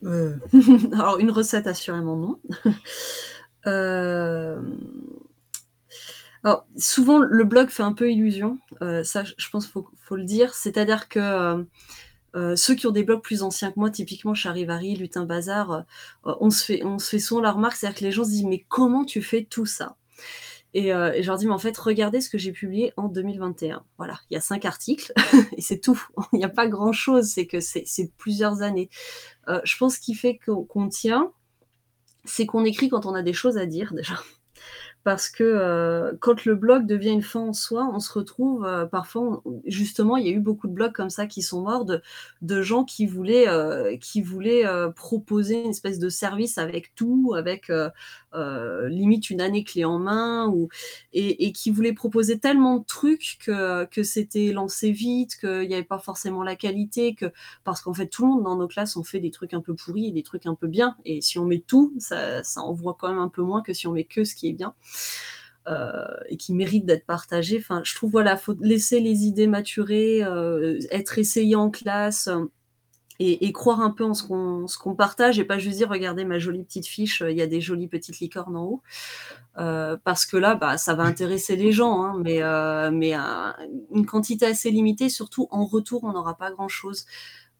Alors, 0.02 1.18
une 1.18 1.30
recette, 1.30 1.66
assurément 1.66 2.16
non. 2.16 2.40
euh, 3.66 4.60
alors, 6.42 6.66
souvent, 6.76 7.18
le 7.18 7.44
blog 7.44 7.68
fait 7.68 7.82
un 7.82 7.92
peu 7.92 8.10
illusion. 8.10 8.58
Euh, 8.82 9.04
ça, 9.04 9.24
je 9.24 9.50
pense 9.50 9.66
qu'il 9.66 9.82
faut, 9.98 10.16
le 10.16 10.24
dire. 10.24 10.54
C'est-à-dire 10.54 11.08
que 11.08 11.18
euh, 11.18 11.62
euh, 12.34 12.56
ceux 12.56 12.74
qui 12.74 12.86
ont 12.86 12.92
des 12.92 13.02
blogs 13.04 13.22
plus 13.22 13.42
anciens 13.42 13.70
que 13.70 13.78
moi, 13.78 13.90
typiquement 13.90 14.34
Charivari, 14.34 14.96
Lutin 14.96 15.26
Bazar, 15.26 15.84
on, 16.24 16.50
se 16.50 16.64
fait, 16.64 16.84
on 16.84 16.98
souvent 16.98 17.42
la 17.42 17.52
remarque, 17.52 17.76
c'est-à-dire 17.76 17.98
que 17.98 18.04
les 18.04 18.12
gens 18.12 18.24
se 18.24 18.30
disent 18.30 18.44
Mais 18.44 18.64
comment 18.68 19.04
tu 19.04 19.22
fais 19.22 19.44
tout 19.44 19.66
ça? 19.66 19.96
Et, 20.72 20.94
euh, 20.94 21.12
je 21.20 21.26
leur 21.26 21.36
dis, 21.36 21.46
mais 21.46 21.52
en 21.52 21.58
fait, 21.58 21.76
regardez 21.76 22.20
ce 22.20 22.30
que 22.30 22.38
j'ai 22.38 22.52
publié 22.52 22.92
en 22.96 23.08
2021. 23.08 23.84
Voilà, 23.98 24.20
il 24.30 24.34
y 24.34 24.36
a 24.36 24.40
cinq 24.40 24.64
articles 24.64 25.12
et 25.56 25.60
c'est 25.60 25.80
tout. 25.80 26.00
Il 26.32 26.38
n'y 26.38 26.44
a 26.44 26.48
pas 26.48 26.68
grand-chose, 26.68 27.26
c'est 27.26 27.46
que 27.46 27.60
c'est 27.60 28.12
plusieurs 28.16 28.62
années. 28.62 28.88
Je 29.64 29.76
pense 29.76 29.98
qu'il 29.98 30.16
fait 30.16 30.38
qu'on 30.38 30.88
tient, 30.88 31.32
c'est 32.24 32.46
qu'on 32.46 32.64
écrit 32.64 32.88
quand 32.88 33.04
on 33.04 33.14
a 33.14 33.22
des 33.22 33.32
choses 33.32 33.58
à 33.58 33.66
dire 33.66 33.92
déjà 33.94 34.14
parce 35.02 35.30
que 35.30 35.44
euh, 35.44 36.12
quand 36.20 36.44
le 36.44 36.54
blog 36.54 36.86
devient 36.86 37.10
une 37.10 37.22
fin 37.22 37.40
en 37.40 37.52
soi, 37.54 37.90
on 37.94 38.00
se 38.00 38.12
retrouve 38.12 38.66
euh, 38.66 38.84
parfois, 38.84 39.42
justement, 39.64 40.16
il 40.18 40.26
y 40.26 40.28
a 40.28 40.32
eu 40.32 40.40
beaucoup 40.40 40.68
de 40.68 40.72
blogs 40.72 40.92
comme 40.92 41.08
ça 41.08 41.26
qui 41.26 41.40
sont 41.40 41.62
morts 41.62 41.86
de, 41.86 42.62
gens 42.62 42.84
qui 42.84 43.06
voulaient, 43.06 43.48
euh, 43.48 43.96
qui 43.96 44.20
voulaient 44.20 44.64
proposer 44.94 45.64
une 45.64 45.70
espèce 45.70 45.98
de 45.98 46.08
service 46.08 46.58
avec 46.58 46.94
tout, 46.94 47.32
avec 47.36 47.72
limite 48.88 49.30
une 49.30 49.40
année 49.40 49.64
clé 49.64 49.84
en 49.84 49.98
main, 49.98 50.48
ou, 50.48 50.68
et, 51.12 51.52
qui 51.52 51.70
voulaient 51.70 51.92
proposer 51.92 52.38
tellement 52.38 52.78
de 52.78 52.84
trucs 52.84 53.38
que, 53.44 53.84
que 53.86 54.02
c'était 54.02 54.52
lancé 54.52 54.90
vite, 54.90 55.36
qu'il 55.36 55.66
n'y 55.68 55.74
avait 55.74 55.82
pas 55.82 55.98
forcément 55.98 56.42
la 56.42 56.56
qualité, 56.56 57.14
que, 57.14 57.32
parce 57.64 57.80
qu'en 57.80 57.94
fait, 57.94 58.06
tout 58.06 58.22
le 58.22 58.28
monde 58.28 58.44
dans 58.44 58.56
nos 58.56 58.68
classes, 58.68 58.96
on 58.96 59.04
fait 59.04 59.20
des 59.20 59.30
trucs 59.30 59.54
un 59.54 59.60
peu 59.60 59.74
pourris 59.74 60.08
et 60.08 60.12
des 60.12 60.22
trucs 60.22 60.46
un 60.46 60.54
peu 60.54 60.66
bien, 60.66 60.96
et 61.04 61.20
si 61.20 61.38
on 61.38 61.44
met 61.46 61.62
tout, 61.66 61.94
ça, 61.98 62.42
ça 62.44 62.60
envoie 62.60 62.96
quand 62.98 63.08
même 63.08 63.18
un 63.18 63.28
peu 63.28 63.42
moins 63.42 63.62
que 63.62 63.72
si 63.72 63.86
on 63.86 63.92
met 63.92 64.04
que 64.04 64.24
ce 64.24 64.34
qui 64.34 64.48
est 64.48 64.52
bien. 64.52 64.74
Euh, 65.68 66.06
et 66.28 66.38
qui 66.38 66.54
mérite 66.54 66.86
d'être 66.86 67.04
partagé. 67.04 67.58
Enfin, 67.58 67.82
je 67.84 67.94
trouve 67.94 68.10
voilà, 68.10 68.38
faut 68.38 68.56
laisser 68.60 68.98
les 68.98 69.26
idées 69.26 69.46
maturer, 69.46 70.24
euh, 70.24 70.80
être 70.90 71.18
essayé 71.18 71.54
en 71.54 71.70
classe. 71.70 72.28
Euh, 72.28 72.46
et, 73.22 73.52
croire 73.52 73.82
un 73.82 73.90
peu 73.90 74.02
en 74.04 74.14
ce 74.14 74.22
qu'on 74.78 74.94
partage 74.94 75.38
et 75.38 75.44
pas 75.44 75.58
juste 75.58 75.76
dire 75.76 75.90
regardez 75.90 76.24
ma 76.24 76.38
jolie 76.38 76.64
petite 76.64 76.86
fiche, 76.86 77.22
il 77.28 77.36
y 77.36 77.42
a 77.42 77.46
des 77.46 77.60
jolies 77.60 77.86
petites 77.86 78.18
licornes 78.18 78.56
en 78.56 78.64
haut. 78.64 78.82
parce 79.56 80.24
que 80.24 80.38
là, 80.38 80.54
bah, 80.54 80.78
ça 80.78 80.94
va 80.94 81.02
intéresser 81.02 81.54
les 81.54 81.70
gens, 81.70 82.02
hein, 82.02 82.18
mais, 82.24 82.40
mais 82.90 83.12
une 83.92 84.06
quantité 84.06 84.46
assez 84.46 84.70
limitée, 84.70 85.10
surtout 85.10 85.48
en 85.50 85.66
retour, 85.66 86.04
on 86.04 86.14
n'aura 86.14 86.38
pas 86.38 86.50
grand-chose. 86.50 87.04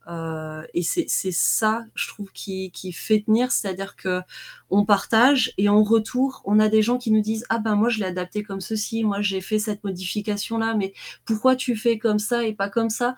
Euh, 0.09 0.63
et 0.75 0.83
c'est 0.83 1.07
ça, 1.09 1.85
je 1.95 2.09
trouve, 2.09 2.33
qui, 2.33 2.71
fait 2.93 3.23
tenir, 3.23 3.53
c'est-à-dire 3.53 3.97
que 3.97 4.23
on 4.71 4.85
partage 4.85 5.53
et 5.59 5.69
en 5.69 5.83
retour, 5.83 6.43
on 6.45 6.59
a 6.59 6.69
des 6.69 6.83
gens 6.83 6.99
qui 6.99 7.11
nous 7.11 7.21
disent 7.21 7.45
ah 7.51 7.59
ben 7.59 7.77
moi 7.77 7.89
je 7.91 7.99
l'ai 7.99 8.07
adapté 8.07 8.43
comme 8.43 8.61
ceci, 8.61 9.05
moi 9.05 9.21
j'ai 9.21 9.41
fait 9.41 9.59
cette 9.59 9.85
modification 9.85 10.59
là, 10.59 10.75
mais 10.75 10.95
pourquoi 11.25 11.57
tu 11.57 11.77
fais 11.77 11.99
comme 11.99 12.19
ça 12.19 12.45
et 12.45 12.55
pas 12.55 12.69
comme 12.69 12.91
ça? 12.91 13.15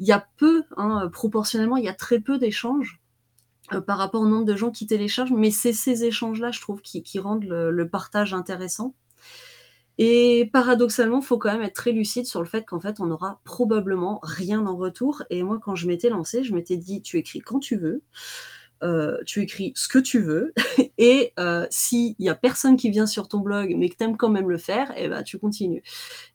Il 0.00 0.06
y 0.06 0.12
a 0.12 0.26
peu, 0.36 0.64
hein, 0.76 1.08
proportionnellement, 1.12 1.76
il 1.76 1.84
y 1.84 1.88
a 1.88 1.94
très 1.94 2.20
peu 2.20 2.38
d'échanges. 2.38 3.00
Euh, 3.74 3.80
par 3.82 3.98
rapport 3.98 4.22
au 4.22 4.26
nombre 4.26 4.46
de 4.46 4.56
gens 4.56 4.70
qui 4.70 4.86
téléchargent, 4.86 5.32
mais 5.32 5.50
c'est 5.50 5.74
ces 5.74 6.04
échanges-là, 6.04 6.52
je 6.52 6.60
trouve, 6.60 6.80
qui 6.82 7.18
rendent 7.18 7.44
le 7.44 7.88
partage 7.88 8.32
intéressant. 8.32 8.94
Et 9.98 10.48
paradoxalement, 10.52 11.18
il 11.18 11.24
faut 11.24 11.38
quand 11.38 11.52
même 11.52 11.62
être 11.62 11.74
très 11.74 11.90
lucide 11.92 12.24
sur 12.26 12.40
le 12.40 12.46
fait 12.48 12.64
qu'en 12.64 12.78
fait, 12.80 13.00
on 13.00 13.06
n'aura 13.06 13.40
probablement 13.44 14.20
rien 14.22 14.64
en 14.66 14.76
retour. 14.76 15.24
Et 15.28 15.42
moi, 15.42 15.58
quand 15.62 15.74
je 15.74 15.88
m'étais 15.88 16.08
lancée, 16.08 16.44
je 16.44 16.54
m'étais 16.54 16.76
dit, 16.76 17.02
tu 17.02 17.18
écris 17.18 17.40
quand 17.40 17.58
tu 17.58 17.76
veux, 17.76 18.02
euh, 18.84 19.18
tu 19.26 19.42
écris 19.42 19.72
ce 19.74 19.88
que 19.88 19.98
tu 19.98 20.20
veux, 20.20 20.54
et 20.98 21.32
euh, 21.40 21.66
s'il 21.68 22.14
n'y 22.20 22.28
a 22.28 22.36
personne 22.36 22.76
qui 22.76 22.90
vient 22.90 23.06
sur 23.06 23.26
ton 23.26 23.40
blog, 23.40 23.74
mais 23.76 23.88
que 23.88 23.96
tu 23.96 24.04
aimes 24.04 24.16
quand 24.16 24.28
même 24.28 24.48
le 24.48 24.58
faire, 24.58 24.92
eh 24.96 25.08
ben, 25.08 25.24
tu 25.24 25.36
continues. 25.38 25.82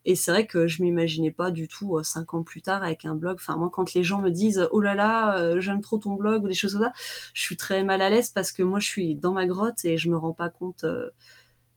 Et 0.04 0.14
c'est 0.14 0.30
vrai 0.30 0.46
que 0.46 0.66
je 0.66 0.82
m'imaginais 0.82 1.30
pas 1.30 1.50
du 1.50 1.66
tout 1.66 1.96
euh, 1.96 2.02
cinq 2.02 2.34
ans 2.34 2.42
plus 2.42 2.60
tard 2.60 2.82
avec 2.82 3.06
un 3.06 3.14
blog. 3.14 3.36
Enfin, 3.40 3.56
moi, 3.56 3.70
quand 3.72 3.94
les 3.94 4.04
gens 4.04 4.20
me 4.20 4.30
disent, 4.30 4.68
oh 4.72 4.80
là 4.82 4.94
là, 4.94 5.58
j'aime 5.60 5.80
trop 5.80 5.96
ton 5.98 6.14
blog 6.14 6.44
ou 6.44 6.48
des 6.48 6.54
choses 6.54 6.74
comme 6.74 6.82
ça, 6.82 6.92
je 7.32 7.42
suis 7.42 7.56
très 7.56 7.82
mal 7.82 8.02
à 8.02 8.10
l'aise 8.10 8.28
parce 8.30 8.52
que 8.52 8.62
moi, 8.62 8.78
je 8.78 8.88
suis 8.88 9.14
dans 9.14 9.32
ma 9.32 9.46
grotte 9.46 9.84
et 9.86 9.96
je 9.96 10.10
me 10.10 10.16
rends 10.18 10.34
pas 10.34 10.50
compte 10.50 10.84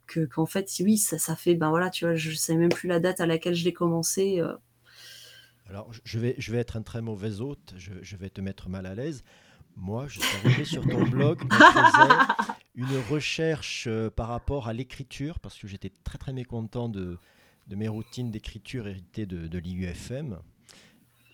que 0.08 0.26
qu'en 0.26 0.46
fait 0.46 0.72
oui 0.80 0.98
ça, 0.98 1.18
ça 1.18 1.36
fait 1.36 1.56
ben 1.56 1.70
voilà 1.70 1.90
tu 1.90 2.06
vois 2.06 2.16
je 2.16 2.32
sais 2.34 2.56
même 2.56 2.70
plus 2.70 2.88
la 2.88 3.00
date 3.00 3.20
à 3.20 3.26
laquelle 3.26 3.54
je 3.54 3.66
l'ai 3.66 3.74
commencé 3.74 4.40
euh. 4.40 4.56
alors 5.68 5.92
je 6.04 6.20
vais 6.20 6.36
je 6.38 6.52
vais 6.52 6.58
être 6.58 6.78
un 6.78 6.82
très 6.82 7.02
mauvais 7.02 7.42
hôte 7.42 7.74
je, 7.78 7.92
je 8.02 8.16
vais 8.16 8.30
te 8.30 8.42
mettre 8.42 8.70
mal 8.70 8.86
à 8.86 8.96
l'aise 8.96 9.24
moi 9.76 10.08
je 10.08 10.20
suis 10.20 10.38
arrivé 10.38 10.66
sur 10.66 10.88
ton 10.88 11.04
blog 11.10 11.40
je 11.52 11.58
faisais 11.58 12.14
une 12.76 13.00
recherche 13.10 13.86
euh, 13.88 14.10
par 14.10 14.28
rapport 14.30 14.68
à 14.68 14.74
l'écriture 14.74 15.40
parce 15.40 15.58
que 15.58 15.68
j'étais 15.68 15.92
très 16.04 16.18
très 16.18 16.34
mécontent 16.34 16.90
de, 16.90 17.18
de 17.68 17.76
mes 17.76 17.88
routines 17.88 18.32
d'écriture 18.32 18.88
héritées 18.88 19.26
de, 19.26 19.48
de 19.48 19.58
l'IUFM 19.60 20.40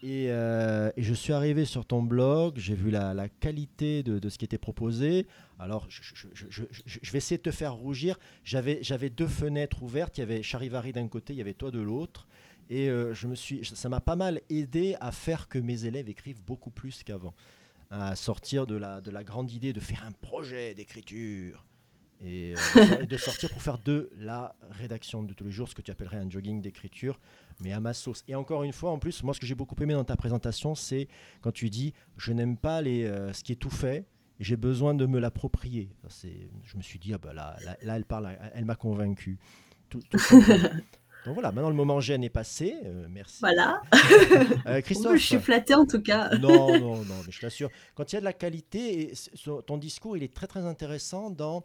euh, 0.03 0.91
et, 0.98 1.03
je 1.03 1.13
suis 1.13 1.33
arrivé 1.33 1.65
sur 1.65 1.86
ton 1.86 2.01
blog, 2.01 2.57
j'ai 2.57 2.75
vu 2.75 2.91
la, 2.91 3.29
qualité 3.29 4.03
de, 4.03 4.29
ce 4.29 4.38
qui 4.38 4.45
était 4.45 4.57
proposé. 4.57 5.27
Alors, 5.60 5.88
je, 5.89 7.12
vais 7.12 7.17
essayer 7.17 7.38
de 7.38 7.43
te 7.43 7.51
faire 7.51 7.74
rougir. 7.74 8.19
J'avais 8.43 9.10
deux 9.10 9.27
fenêtres 9.27 9.83
ouvertes. 9.83 10.17
Il 10.17 10.22
y 10.22 10.24
avait 10.24 10.43
Charivari 10.43 10.91
d'un 10.91 11.07
côté, 11.07 11.33
il 11.33 11.38
y 11.38 11.41
avait 11.41 11.53
toi 11.53 11.72
de 11.72 11.79
l'autre. 11.79 12.27
Et 12.69 12.89
euh, 12.89 13.13
je 13.13 13.27
me 13.27 13.36
suis, 13.36 13.63
ça 13.65 13.89
m'a 13.89 14.00
pas 14.00 14.15
mal 14.15 14.41
aidé 14.50 14.95
à 15.00 15.12
faire 15.12 15.48
que 15.48 15.60
mes 15.60 15.86
élèves 15.86 16.10
écrivent 16.10 16.41
beaucoup 16.41 16.72
plus 16.72 17.03
qu'avant. 17.03 17.33
À 17.89 18.15
sortir 18.15 18.65
la, 18.65 19.01
de 19.01 19.12
la 19.12 19.24
grande 19.24 19.51
idée 19.51 19.74
de 19.74 19.79
faire 19.79 20.03
un 20.05 20.12
projet 20.12 20.74
d'écriture 20.74 21.63
et, 22.23 22.55
euh, 22.77 23.05
de 23.05 23.17
sortir 23.17 23.49
pour 23.49 23.61
faire 23.61 23.77
de 23.77 24.09
la 24.17 24.55
rédaction 24.71 25.23
de 25.23 25.33
tous 25.33 25.43
les 25.43 25.51
jours, 25.51 25.67
ce 25.67 25.75
que 25.75 25.81
tu 25.81 25.91
appellerais 25.91 26.17
un 26.17 26.29
jogging 26.29 26.61
d'écriture, 26.61 27.19
mais 27.61 27.73
à 27.73 27.79
ma 27.79 27.93
sauce. 27.93 28.23
Et 28.27 28.35
encore 28.35 28.63
une 28.63 28.73
fois, 28.73 28.91
en 28.91 28.99
plus, 28.99 29.23
moi, 29.23 29.33
ce 29.33 29.39
que 29.39 29.45
j'ai 29.45 29.55
beaucoup 29.55 29.75
aimé 29.81 29.93
dans 29.93 30.03
ta 30.03 30.15
présentation, 30.15 30.75
c'est 30.75 31.07
quand 31.41 31.51
tu 31.51 31.69
dis 31.69 31.93
je 32.17 32.31
n'aime 32.31 32.57
pas 32.57 32.81
les, 32.81 33.03
euh, 33.03 33.33
ce 33.33 33.43
qui 33.43 33.51
est 33.51 33.57
tout 33.57 33.69
fait, 33.69 34.05
j'ai 34.39 34.55
besoin 34.55 34.93
de 34.93 35.05
me 35.05 35.19
l'approprier. 35.19 35.89
Je 36.63 36.77
me 36.77 36.81
suis 36.81 36.99
dit, 36.99 37.13
ah 37.13 37.17
bah 37.17 37.33
là, 37.33 37.55
là, 37.81 37.95
elle 37.95 38.05
parle, 38.05 38.35
elle, 38.53 38.65
m'a 38.65 38.75
convaincu. 38.75 39.37
Donc 41.25 41.35
voilà, 41.35 41.53
maintenant 41.53 41.69
le 41.69 41.75
moment 41.75 42.01
gêne 42.01 42.23
est 42.23 42.29
passé. 42.29 42.75
Euh, 42.83 43.07
merci. 43.09 43.37
Voilà. 43.39 43.81
Christophe. 44.81 45.15
je 45.15 45.25
suis 45.25 45.39
flatté 45.39 45.73
en 45.73 45.85
tout 45.85 46.01
cas. 46.01 46.35
non, 46.37 46.77
non, 46.79 46.97
non, 46.97 47.15
mais 47.25 47.31
je 47.31 47.39
t'assure. 47.39 47.69
Quand 47.95 48.11
il 48.11 48.15
y 48.15 48.17
a 48.17 48.19
de 48.19 48.25
la 48.25 48.33
qualité, 48.33 49.11
et 49.11 49.13
ton 49.65 49.77
discours, 49.77 50.17
il 50.17 50.23
est 50.23 50.33
très 50.33 50.47
très 50.47 50.65
intéressant 50.65 51.29
dans 51.29 51.63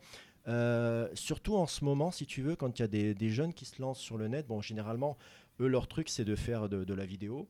euh, 0.48 1.08
surtout 1.14 1.56
en 1.56 1.66
ce 1.66 1.84
moment, 1.84 2.10
si 2.10 2.26
tu 2.26 2.42
veux, 2.42 2.56
quand 2.56 2.78
il 2.78 2.82
y 2.82 2.84
a 2.84 3.14
des, 3.14 3.30
jeunes 3.30 3.52
qui 3.52 3.66
se 3.66 3.80
lancent 3.80 4.00
sur 4.00 4.16
le 4.16 4.28
net, 4.28 4.46
bon, 4.46 4.60
généralement, 4.60 5.16
eux, 5.60 5.66
leur 5.66 5.88
truc, 5.88 6.08
c'est 6.08 6.24
de 6.24 6.34
faire 6.34 6.68
de, 6.68 6.94
la 6.94 7.06
vidéo. 7.06 7.48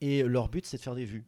Et 0.00 0.22
leur 0.22 0.48
but, 0.48 0.66
c'est 0.66 0.78
de 0.78 0.82
faire 0.82 0.94
des 0.94 1.04
vues. 1.04 1.26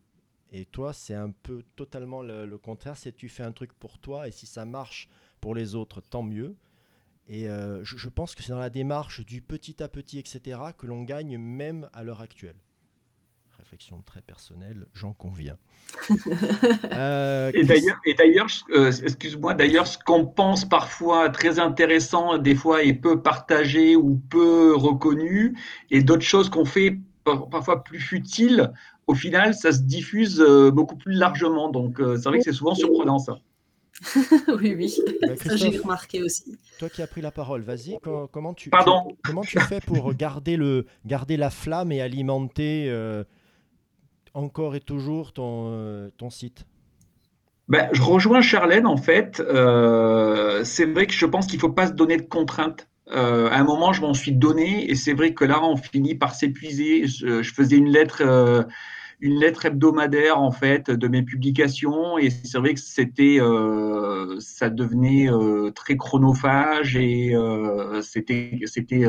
Et 0.51 0.67
toi, 0.67 0.93
c'est 0.93 1.15
un 1.15 1.31
peu 1.31 1.63
totalement 1.77 2.23
le, 2.23 2.59
contraire. 2.59 2.97
C'est 2.97 3.13
tu 3.13 3.29
fais 3.29 3.43
un 3.43 3.53
truc 3.53 3.73
pour 3.75 3.99
toi, 3.99 4.29
et 4.29 4.33
si 4.33 4.47
ça 4.47 4.65
marche 4.65 5.09
pour 5.41 5.55
les 5.55 5.75
autres, 5.75 6.01
tant 6.01 6.23
mieux. 6.23 6.57
Et 7.29 7.49
euh, 7.49 7.85
je, 7.85 8.09
pense 8.09 8.35
que 8.35 8.43
c'est 8.43 8.53
dans 8.53 8.59
la 8.59 8.71
démarche 8.71 9.25
du 9.25 9.41
petit 9.41 9.83
à 9.83 9.89
petit, 9.89 10.19
etc., 10.19 10.59
que 10.77 10.87
l'on 10.87 11.03
gagne 11.03 11.39
même 11.39 11.89
à 11.93 12.03
l'heure 12.03 12.21
actuelle 12.21 12.57
réflexion 13.63 14.03
très 14.05 14.21
personnelle, 14.21 14.87
j'en 14.93 15.13
conviens. 15.13 15.57
Euh, 16.93 17.51
et 17.55 17.65
d'ailleurs, 17.65 18.47
euh, 18.75 18.93
excuse-moi, 19.03 19.55
d'ailleurs, 19.55 19.87
ce 19.87 19.99
qu'on 19.99 20.27
pense 20.27 20.65
parfois 20.65 21.31
très 21.31 21.59
intéressant, 21.59 22.39
des 22.39 22.55
fois 22.55 22.83
est 22.83 22.93
peu 22.93 23.23
partagé 23.23 23.97
ou 23.97 24.21
peu 24.31 24.75
reconnu, 24.77 25.57
et 25.91 26.03
d'autres 26.03 26.23
choses 26.23 26.51
qu'on 26.51 26.65
fait 26.65 26.99
parfois 27.25 27.83
plus 27.83 27.99
futiles, 27.99 28.73
au 29.07 29.15
final, 29.15 29.55
ça 29.55 29.73
se 29.73 29.81
diffuse 29.81 30.41
euh, 30.41 30.71
beaucoup 30.71 30.97
plus 30.97 31.15
largement. 31.15 31.71
Donc, 31.71 31.97
c'est 31.99 32.29
vrai 32.29 32.39
que 32.39 32.45
c'est 32.45 32.53
souvent 32.53 32.75
surprenant 32.75 33.19
ça. 33.19 33.39
oui, 34.61 34.75
oui, 34.77 34.95
bah, 35.21 35.37
ça 35.37 35.57
j'ai 35.57 35.79
remarqué 35.79 36.23
aussi. 36.23 36.59
Toi 36.79 36.89
qui 36.89 37.03
as 37.03 37.07
pris 37.07 37.23
la 37.23 37.31
parole, 37.31 37.63
vas-y, 37.63 37.99
comment, 38.03 38.55
tu, 38.55 38.71
Pardon 38.71 39.09
comment 39.25 39.43
tu 39.43 39.59
fais 39.61 39.81
pour 39.81 40.13
garder, 40.15 40.57
le, 40.57 40.87
garder 41.07 41.37
la 41.37 41.51
flamme 41.51 41.93
et 41.93 42.01
alimenter 42.01 42.89
encore 44.35 44.75
et 44.75 44.81
toujours 44.81 45.33
ton, 45.33 45.69
euh, 45.69 46.11
ton 46.17 46.31
site 46.31 46.67
ben, 47.69 47.89
je 47.93 48.03
rejoins 48.03 48.43
Charlène 48.43 48.87
en 48.87 48.97
fait. 48.97 49.41
Euh, 49.41 50.63
c'est 50.65 50.85
vrai 50.85 51.07
que 51.07 51.13
je 51.13 51.25
pense 51.25 51.47
qu'il 51.47 51.57
ne 51.57 51.61
faut 51.61 51.73
pas 51.73 51.87
se 51.87 51.93
donner 51.93 52.17
de 52.17 52.23
contraintes. 52.23 52.89
Euh, 53.13 53.49
à 53.49 53.57
un 53.57 53.65
moment, 53.65 53.93
je 53.93 54.03
m'en 54.03 54.15
suis 54.15 54.33
donné 54.33 54.91
et 54.91 54.95
c'est 54.95 55.15
vrai 55.15 55.33
que 55.33 55.45
là, 55.45 55.63
on 55.63 55.77
finit 55.77 56.15
par 56.15 56.35
s'épuiser. 56.35 57.07
Je, 57.07 57.41
faisais 57.43 57.77
une 57.77 57.89
lettre, 57.89 58.67
une 59.21 59.39
lettre 59.39 59.65
hebdomadaire 59.65 60.39
en 60.39 60.51
fait 60.51 60.91
de 60.91 61.09
mes 61.09 61.23
publications 61.23 62.19
et 62.19 62.31
c'est 62.31 62.59
vrai 62.59 62.75
que 62.75 62.81
c'était, 62.81 63.39
ça 64.39 64.69
devenait 64.69 65.31
très 65.75 65.97
chronophage 65.97 66.97
et 66.97 67.35
c'était, 68.03 68.59
c'était, 68.67 69.07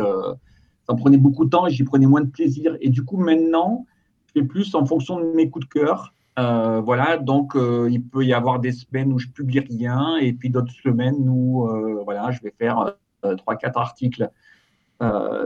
ça 0.88 0.96
prenait 0.96 1.18
beaucoup 1.18 1.44
de 1.44 1.50
temps 1.50 1.68
et 1.68 1.72
j'y 1.72 1.84
prenais 1.84 2.08
moins 2.08 2.22
de 2.22 2.30
plaisir. 2.30 2.78
Et 2.80 2.90
du 2.90 3.04
coup, 3.04 3.18
maintenant, 3.18 3.88
plus 4.42 4.74
en 4.74 4.86
fonction 4.86 5.20
de 5.20 5.26
mes 5.34 5.50
coups 5.50 5.68
de 5.68 5.72
cœur. 5.72 6.14
Euh, 6.40 6.82
voilà, 6.82 7.18
donc 7.18 7.56
euh, 7.56 7.88
il 7.92 8.04
peut 8.04 8.26
y 8.26 8.34
avoir 8.34 8.60
des 8.60 8.72
semaines 8.72 9.14
où 9.14 9.20
je 9.20 9.28
publie 9.28 9.60
rien 9.60 10.18
et 10.18 10.34
puis 10.34 10.50
d'autres 10.50 10.74
semaines 10.74 11.30
où 11.30 11.68
euh, 11.68 12.02
voilà, 12.04 12.32
je 12.32 12.42
vais 12.42 12.54
faire 12.58 12.96
trois, 13.38 13.56
quatre 13.56 13.78
articles. 13.78 14.30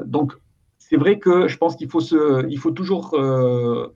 donc 0.06 0.34
c'est 0.80 0.98
vrai 0.98 1.20
que 1.20 1.48
je 1.48 1.58
pense 1.58 1.76
qu'il 1.76 1.90
faut, 1.90 2.00
se, 2.00 2.48
il 2.50 2.58
faut 2.58 2.72
toujours 2.72 3.16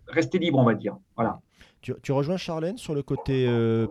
rester 0.07 0.37
libre, 0.37 0.59
on 0.59 0.65
va 0.65 0.75
dire. 0.75 0.97
Voilà. 1.15 1.39
Tu, 1.79 1.93
tu 2.03 2.11
rejoins 2.11 2.37
Charlène 2.37 2.77
sur 2.77 2.93
le 2.93 3.01
côté 3.01 3.47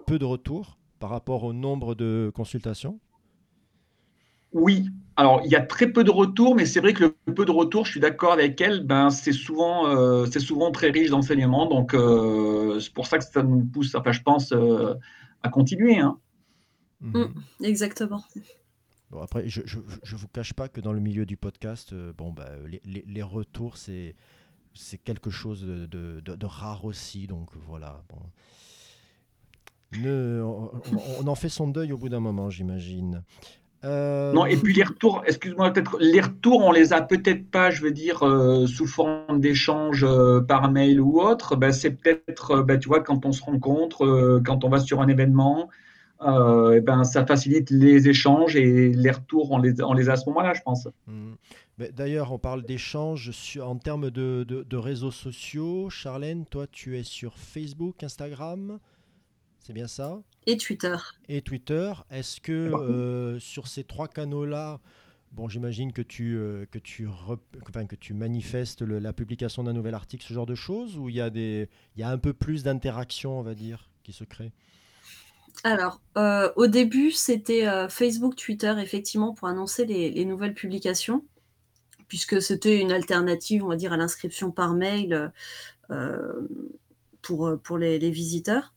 peu 0.06 0.18
de 0.18 0.24
retour 0.24 0.76
par 1.00 1.10
rapport 1.10 1.42
au 1.42 1.52
nombre 1.52 1.96
de 1.96 2.30
consultations? 2.34 3.00
Oui, 4.52 4.90
alors 5.16 5.42
il 5.44 5.50
y 5.50 5.56
a 5.56 5.60
très 5.60 5.86
peu 5.86 6.02
de 6.02 6.10
retours, 6.10 6.54
mais 6.54 6.66
c'est 6.66 6.80
vrai 6.80 6.92
que 6.92 7.14
le 7.26 7.34
peu 7.34 7.44
de 7.44 7.50
retours, 7.50 7.84
je 7.84 7.92
suis 7.92 8.00
d'accord 8.00 8.32
avec 8.32 8.60
elle, 8.60 8.84
ben, 8.84 9.10
c'est 9.10 9.32
souvent, 9.32 9.86
euh, 9.86 10.26
c'est 10.26 10.40
souvent 10.40 10.70
très 10.70 10.90
riche 10.90 11.10
d'enseignement. 11.10 11.66
Donc 11.66 11.94
euh, 11.94 12.80
c'est 12.80 12.92
pour 12.92 13.06
ça 13.06 13.18
que 13.18 13.24
ça 13.24 13.42
nous 13.42 13.64
pousse, 13.64 13.94
enfin, 13.94 14.12
je 14.12 14.22
pense, 14.22 14.52
euh, 14.52 14.94
à 15.42 15.48
continuer. 15.48 15.98
Hein. 15.98 16.18
Mm, 17.00 17.24
exactement. 17.62 18.24
Bon, 19.10 19.20
après, 19.20 19.48
je 19.48 19.60
ne 19.60 20.16
vous 20.16 20.28
cache 20.28 20.52
pas 20.52 20.68
que 20.68 20.80
dans 20.80 20.92
le 20.92 21.00
milieu 21.00 21.26
du 21.26 21.36
podcast, 21.36 21.94
bon, 22.16 22.32
bah, 22.32 22.48
les, 22.66 22.80
les, 22.84 23.04
les 23.06 23.22
retours, 23.22 23.76
c'est 23.76 24.14
c'est 24.72 24.98
quelque 24.98 25.30
chose 25.30 25.62
de, 25.62 25.86
de, 25.86 26.20
de, 26.20 26.46
rare 26.46 26.84
aussi. 26.84 27.26
Donc 27.26 27.50
voilà. 27.66 28.02
Bon. 28.08 28.20
Ne, 29.98 30.40
on, 30.42 30.70
on, 31.20 31.26
en 31.26 31.34
fait 31.34 31.48
son 31.48 31.68
deuil 31.68 31.92
au 31.92 31.98
bout 31.98 32.08
d'un 32.08 32.20
moment, 32.20 32.50
j'imagine. 32.50 33.24
Euh... 33.84 34.32
Non, 34.32 34.44
et 34.44 34.56
puis 34.56 34.74
les 34.74 34.82
retours, 34.82 35.22
excuse-moi, 35.26 35.72
peut-être 35.72 35.96
les 36.00 36.20
retours, 36.20 36.62
on 36.62 36.72
les 36.72 36.92
a 36.92 37.00
peut-être 37.00 37.50
pas, 37.50 37.70
je 37.70 37.82
veux 37.82 37.92
dire, 37.92 38.22
euh, 38.22 38.66
sous 38.66 38.86
forme 38.86 39.40
d'échange 39.40 40.04
euh, 40.04 40.40
par 40.40 40.70
mail 40.70 41.00
ou 41.00 41.20
autre. 41.20 41.56
Ben, 41.56 41.72
c'est 41.72 41.90
peut-être, 41.90 42.62
ben, 42.62 42.78
tu 42.78 42.88
vois, 42.88 43.00
quand 43.00 43.24
on 43.24 43.32
se 43.32 43.42
rencontre, 43.42 44.40
quand 44.44 44.64
on 44.64 44.68
va 44.68 44.80
sur 44.80 45.00
un 45.00 45.08
événement, 45.08 45.70
et 46.22 46.80
ben, 46.82 47.02
ça 47.04 47.24
facilite 47.24 47.70
les 47.70 48.08
échanges 48.08 48.54
et 48.54 48.92
les 48.92 49.10
retours, 49.10 49.50
on 49.52 49.58
les, 49.58 49.82
on 49.82 49.94
les 49.94 50.10
a 50.10 50.12
à 50.12 50.16
ce 50.16 50.28
moment-là, 50.28 50.52
je 50.52 50.60
pense. 50.60 50.86
Mmh. 51.06 51.32
D'ailleurs, 51.96 52.30
on 52.30 52.38
parle 52.38 52.62
d'échanges 52.62 53.30
en 53.58 53.76
termes 53.76 54.10
de, 54.10 54.44
de, 54.46 54.62
de, 54.62 54.76
réseaux 54.76 55.10
sociaux. 55.10 55.88
Charlène, 55.88 56.44
toi, 56.44 56.66
tu 56.70 56.98
es 56.98 57.02
sur 57.02 57.38
Facebook, 57.38 58.02
Instagram 58.02 58.78
c'est 59.70 59.74
bien 59.74 59.86
ça? 59.86 60.20
Et 60.48 60.56
Twitter. 60.56 60.96
Et 61.28 61.42
Twitter. 61.42 61.92
Est-ce 62.10 62.40
que 62.40 62.50
euh, 62.50 63.38
sur 63.38 63.68
ces 63.68 63.84
trois 63.84 64.08
canaux-là, 64.08 64.80
bon, 65.30 65.48
j'imagine 65.48 65.92
que 65.92 66.02
tu, 66.02 66.36
euh, 66.36 66.66
que, 66.72 66.80
tu 66.80 67.06
enfin, 67.06 67.86
que 67.86 67.94
tu 67.94 68.14
manifestes 68.14 68.82
le, 68.82 68.98
la 68.98 69.12
publication 69.12 69.62
d'un 69.62 69.72
nouvel 69.72 69.94
article, 69.94 70.26
ce 70.26 70.34
genre 70.34 70.46
de 70.46 70.56
choses, 70.56 70.98
ou 70.98 71.08
il 71.08 71.14
y, 71.14 71.20
a 71.20 71.30
des... 71.30 71.68
il 71.94 72.00
y 72.00 72.02
a 72.02 72.10
un 72.10 72.18
peu 72.18 72.32
plus 72.32 72.64
d'interaction, 72.64 73.38
on 73.38 73.42
va 73.42 73.54
dire, 73.54 73.88
qui 74.02 74.12
se 74.12 74.24
crée 74.24 74.50
alors, 75.62 76.00
euh, 76.16 76.50
au 76.56 76.68
début, 76.68 77.10
c'était 77.10 77.68
euh, 77.68 77.88
Facebook, 77.88 78.34
Twitter, 78.34 78.74
effectivement, 78.78 79.34
pour 79.34 79.46
annoncer 79.46 79.84
les, 79.84 80.10
les 80.10 80.24
nouvelles 80.24 80.54
publications, 80.54 81.24
puisque 82.08 82.40
c'était 82.40 82.80
une 82.80 82.90
alternative, 82.90 83.62
on 83.62 83.68
va 83.68 83.76
dire, 83.76 83.92
à 83.92 83.96
l'inscription 83.96 84.50
par 84.52 84.74
mail 84.74 85.32
euh, 85.90 86.46
pour, 87.20 87.58
pour 87.62 87.78
les, 87.78 87.98
les 87.98 88.10
visiteurs. 88.10 88.72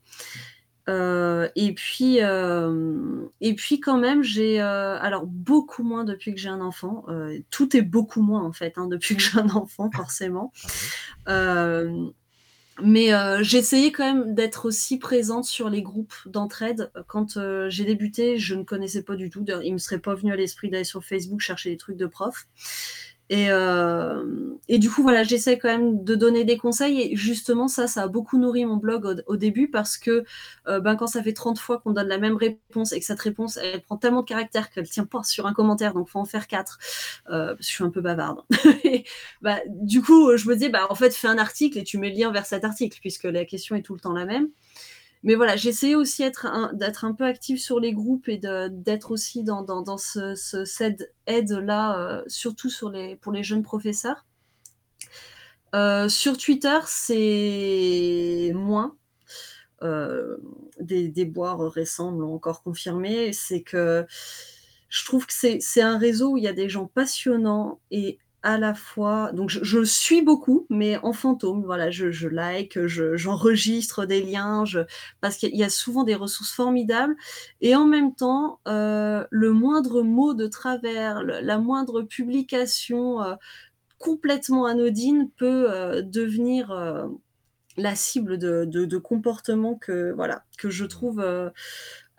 Euh, 0.90 1.48
et 1.56 1.74
puis, 1.74 2.18
euh, 2.22 3.26
et 3.42 3.56
puis 3.56 3.80
quand 3.80 3.98
même, 3.98 4.22
j'ai 4.24 4.62
euh, 4.62 5.00
alors 5.00 5.26
beaucoup 5.26 5.84
moins 5.84 6.04
depuis 6.04 6.34
que 6.34 6.40
j'ai 6.40 6.50
un 6.50 6.62
enfant. 6.62 7.06
Tout 7.50 7.76
est 7.76 7.82
beaucoup 7.82 8.22
moins 8.22 8.44
en 8.44 8.52
fait 8.54 8.74
hein, 8.78 8.88
depuis 8.88 9.16
que 9.16 9.22
j'ai 9.22 9.40
un 9.40 9.50
enfant, 9.50 9.90
forcément. 9.92 10.52
Euh, 11.30 12.10
mais 12.82 13.12
essayé 13.40 13.92
quand 13.92 14.04
même 14.04 14.34
d'être 14.34 14.66
aussi 14.66 14.98
présente 14.98 15.46
sur 15.46 15.70
les 15.70 15.84
groupes 15.84 16.16
d'entraide. 16.26 16.92
Quand 17.08 17.38
j'ai 17.70 17.86
débuté, 17.86 18.38
je 18.38 18.56
ne 18.56 18.64
connaissais 18.64 19.04
pas 19.04 19.16
du 19.16 19.30
tout. 19.30 19.46
Il 19.64 19.74
me 19.74 19.78
serait 19.78 20.00
pas 20.00 20.16
venu 20.16 20.34
à 20.34 20.36
l'esprit 20.36 20.70
d'aller 20.70 20.84
sur 20.84 21.04
Facebook 21.04 21.40
chercher 21.40 21.70
des 21.70 21.78
trucs 21.78 21.98
de 21.98 22.08
prof. 22.08 22.48
Et, 23.34 23.50
euh, 23.50 24.24
et, 24.68 24.78
du 24.78 24.92
coup, 24.92 25.02
voilà, 25.02 25.24
j'essaie 25.24 25.58
quand 25.58 25.68
même 25.68 26.04
de 26.04 26.14
donner 26.14 26.44
des 26.44 26.56
conseils. 26.56 27.02
Et 27.02 27.16
justement, 27.16 27.68
ça, 27.68 27.88
ça 27.88 28.04
a 28.04 28.08
beaucoup 28.08 28.38
nourri 28.38 28.64
mon 28.64 28.78
blog 28.78 29.24
au, 29.26 29.38
début 29.38 29.72
parce 29.72 29.98
que 29.98 30.24
euh, 30.68 30.80
ben, 30.80 30.96
quand 30.96 31.08
ça 31.08 31.24
fait 31.24 31.34
30 31.34 31.58
fois 31.58 31.80
qu'on 31.80 31.94
donne 31.94 32.10
la 32.10 32.20
même 32.20 32.36
réponse 32.36 32.92
et 32.92 33.00
que 33.00 33.06
cette 33.08 33.20
réponse, 33.20 33.58
elle 33.58 33.82
prend 33.82 33.98
tellement 33.98 34.22
de 34.22 34.28
caractère 34.28 34.70
qu'elle 34.70 34.88
tient 34.88 35.08
pas 35.08 35.24
sur 35.24 35.48
un 35.48 35.54
commentaire, 35.54 35.96
donc 35.96 36.10
faut 36.10 36.20
en 36.20 36.26
faire 36.26 36.46
quatre. 36.46 36.78
Euh, 37.32 37.56
parce 37.56 37.58
que 37.58 37.64
je 37.64 37.70
suis 37.72 37.84
un 37.84 37.90
peu 37.90 38.02
bavarde. 38.02 38.42
bah, 39.42 39.58
du 39.68 40.04
coup, 40.04 40.38
je 40.38 40.48
me 40.48 40.56
dis, 40.56 40.70
bah, 40.70 40.86
en 40.92 40.96
fait, 40.96 41.16
fais 41.16 41.28
un 41.28 41.40
article 41.40 41.80
et 41.80 41.84
tu 41.84 41.98
mets 41.98 42.12
le 42.12 42.16
lien 42.16 42.32
vers 42.32 42.46
cet 42.46 42.64
article 42.66 43.00
puisque 43.02 43.24
la 43.24 43.46
question 43.46 43.76
est 43.76 43.82
tout 43.82 43.96
le 43.96 44.00
temps 44.00 44.14
la 44.14 44.26
même 44.26 44.50
mais 45.24 45.36
voilà, 45.36 45.56
j'essayais 45.56 45.96
aussi 45.96 46.22
d'être 46.22 46.46
un, 47.06 47.14
peu 47.14 47.24
active 47.24 47.58
sur 47.58 47.80
les 47.80 47.94
groupes 47.94 48.28
et 48.28 48.38
d'être 48.38 49.12
aussi 49.12 49.44
dans, 49.44 49.62
dans, 49.62 49.82
dans 49.82 49.98
ce, 49.98 50.36
ce, 50.36 50.66
cette 50.66 51.14
aide-là, 51.28 51.98
euh, 51.98 52.24
surtout 52.28 52.70
pour 53.22 53.32
les 53.32 53.44
jeunes 53.44 53.64
professeurs. 53.64 54.26
Euh, 55.76 56.10
sur 56.10 56.38
Twitter, 56.38 56.80
c'est 56.88 58.52
moins. 58.54 58.96
Euh, 59.82 60.38
des, 60.80 61.10
des 61.10 61.26
boires 61.26 61.60
récents 61.72 62.12
l'ont 62.12 62.36
encore 62.36 62.64
confirmé. 62.64 63.34
C'est 63.34 63.64
que 63.64 64.06
je 64.90 65.06
trouve 65.06 65.26
que 65.26 65.34
c'est 65.34 65.82
un 65.82 65.98
réseau 65.98 66.34
où 66.34 66.38
il 66.38 66.44
y 66.44 66.48
a 66.48 66.54
des 66.54 66.70
gens 66.70 66.86
passionnants 66.86 67.80
et 67.92 68.20
à 68.44 68.58
la 68.58 68.74
fois, 68.74 69.32
donc 69.32 69.50
je, 69.50 69.84
suis 69.86 70.22
beaucoup, 70.22 70.68
mais 70.70 70.98
en 70.98 71.14
fantôme, 71.14 71.64
voilà, 71.64 71.90
je, 71.92 72.28
like, 72.28 72.78
j'enregistre 72.86 74.02
je, 74.04 74.08
des 74.08 74.22
liens, 74.22 74.66
parce 75.22 75.38
qu'il 75.38 75.56
y 75.56 75.64
a 75.64 75.70
souvent 75.70 76.04
des 76.04 76.16
ressources 76.16 76.52
formidables, 76.52 77.16
et 77.62 77.74
en 77.76 77.86
même 77.86 78.14
temps, 78.14 78.60
euh, 78.68 79.26
le 79.32 79.54
moindre 79.54 80.02
mot 80.04 80.34
de 80.34 80.48
travers, 80.48 81.24
la 81.24 81.58
moindre 81.58 82.02
publication 82.02 83.22
euh, 83.22 83.36
complètement 83.98 84.66
anodine 84.66 85.30
peut 85.38 85.72
euh, 85.72 86.02
devenir 86.02 86.76
la 87.78 87.96
cible 87.96 88.38
de, 88.38 88.66
de, 88.66 88.84
de, 88.86 88.98
comportements 88.98 89.76
que, 89.76 90.12
voilà, 90.12 90.44
que 90.58 90.70
je 90.70 90.86
trouve 90.86 91.24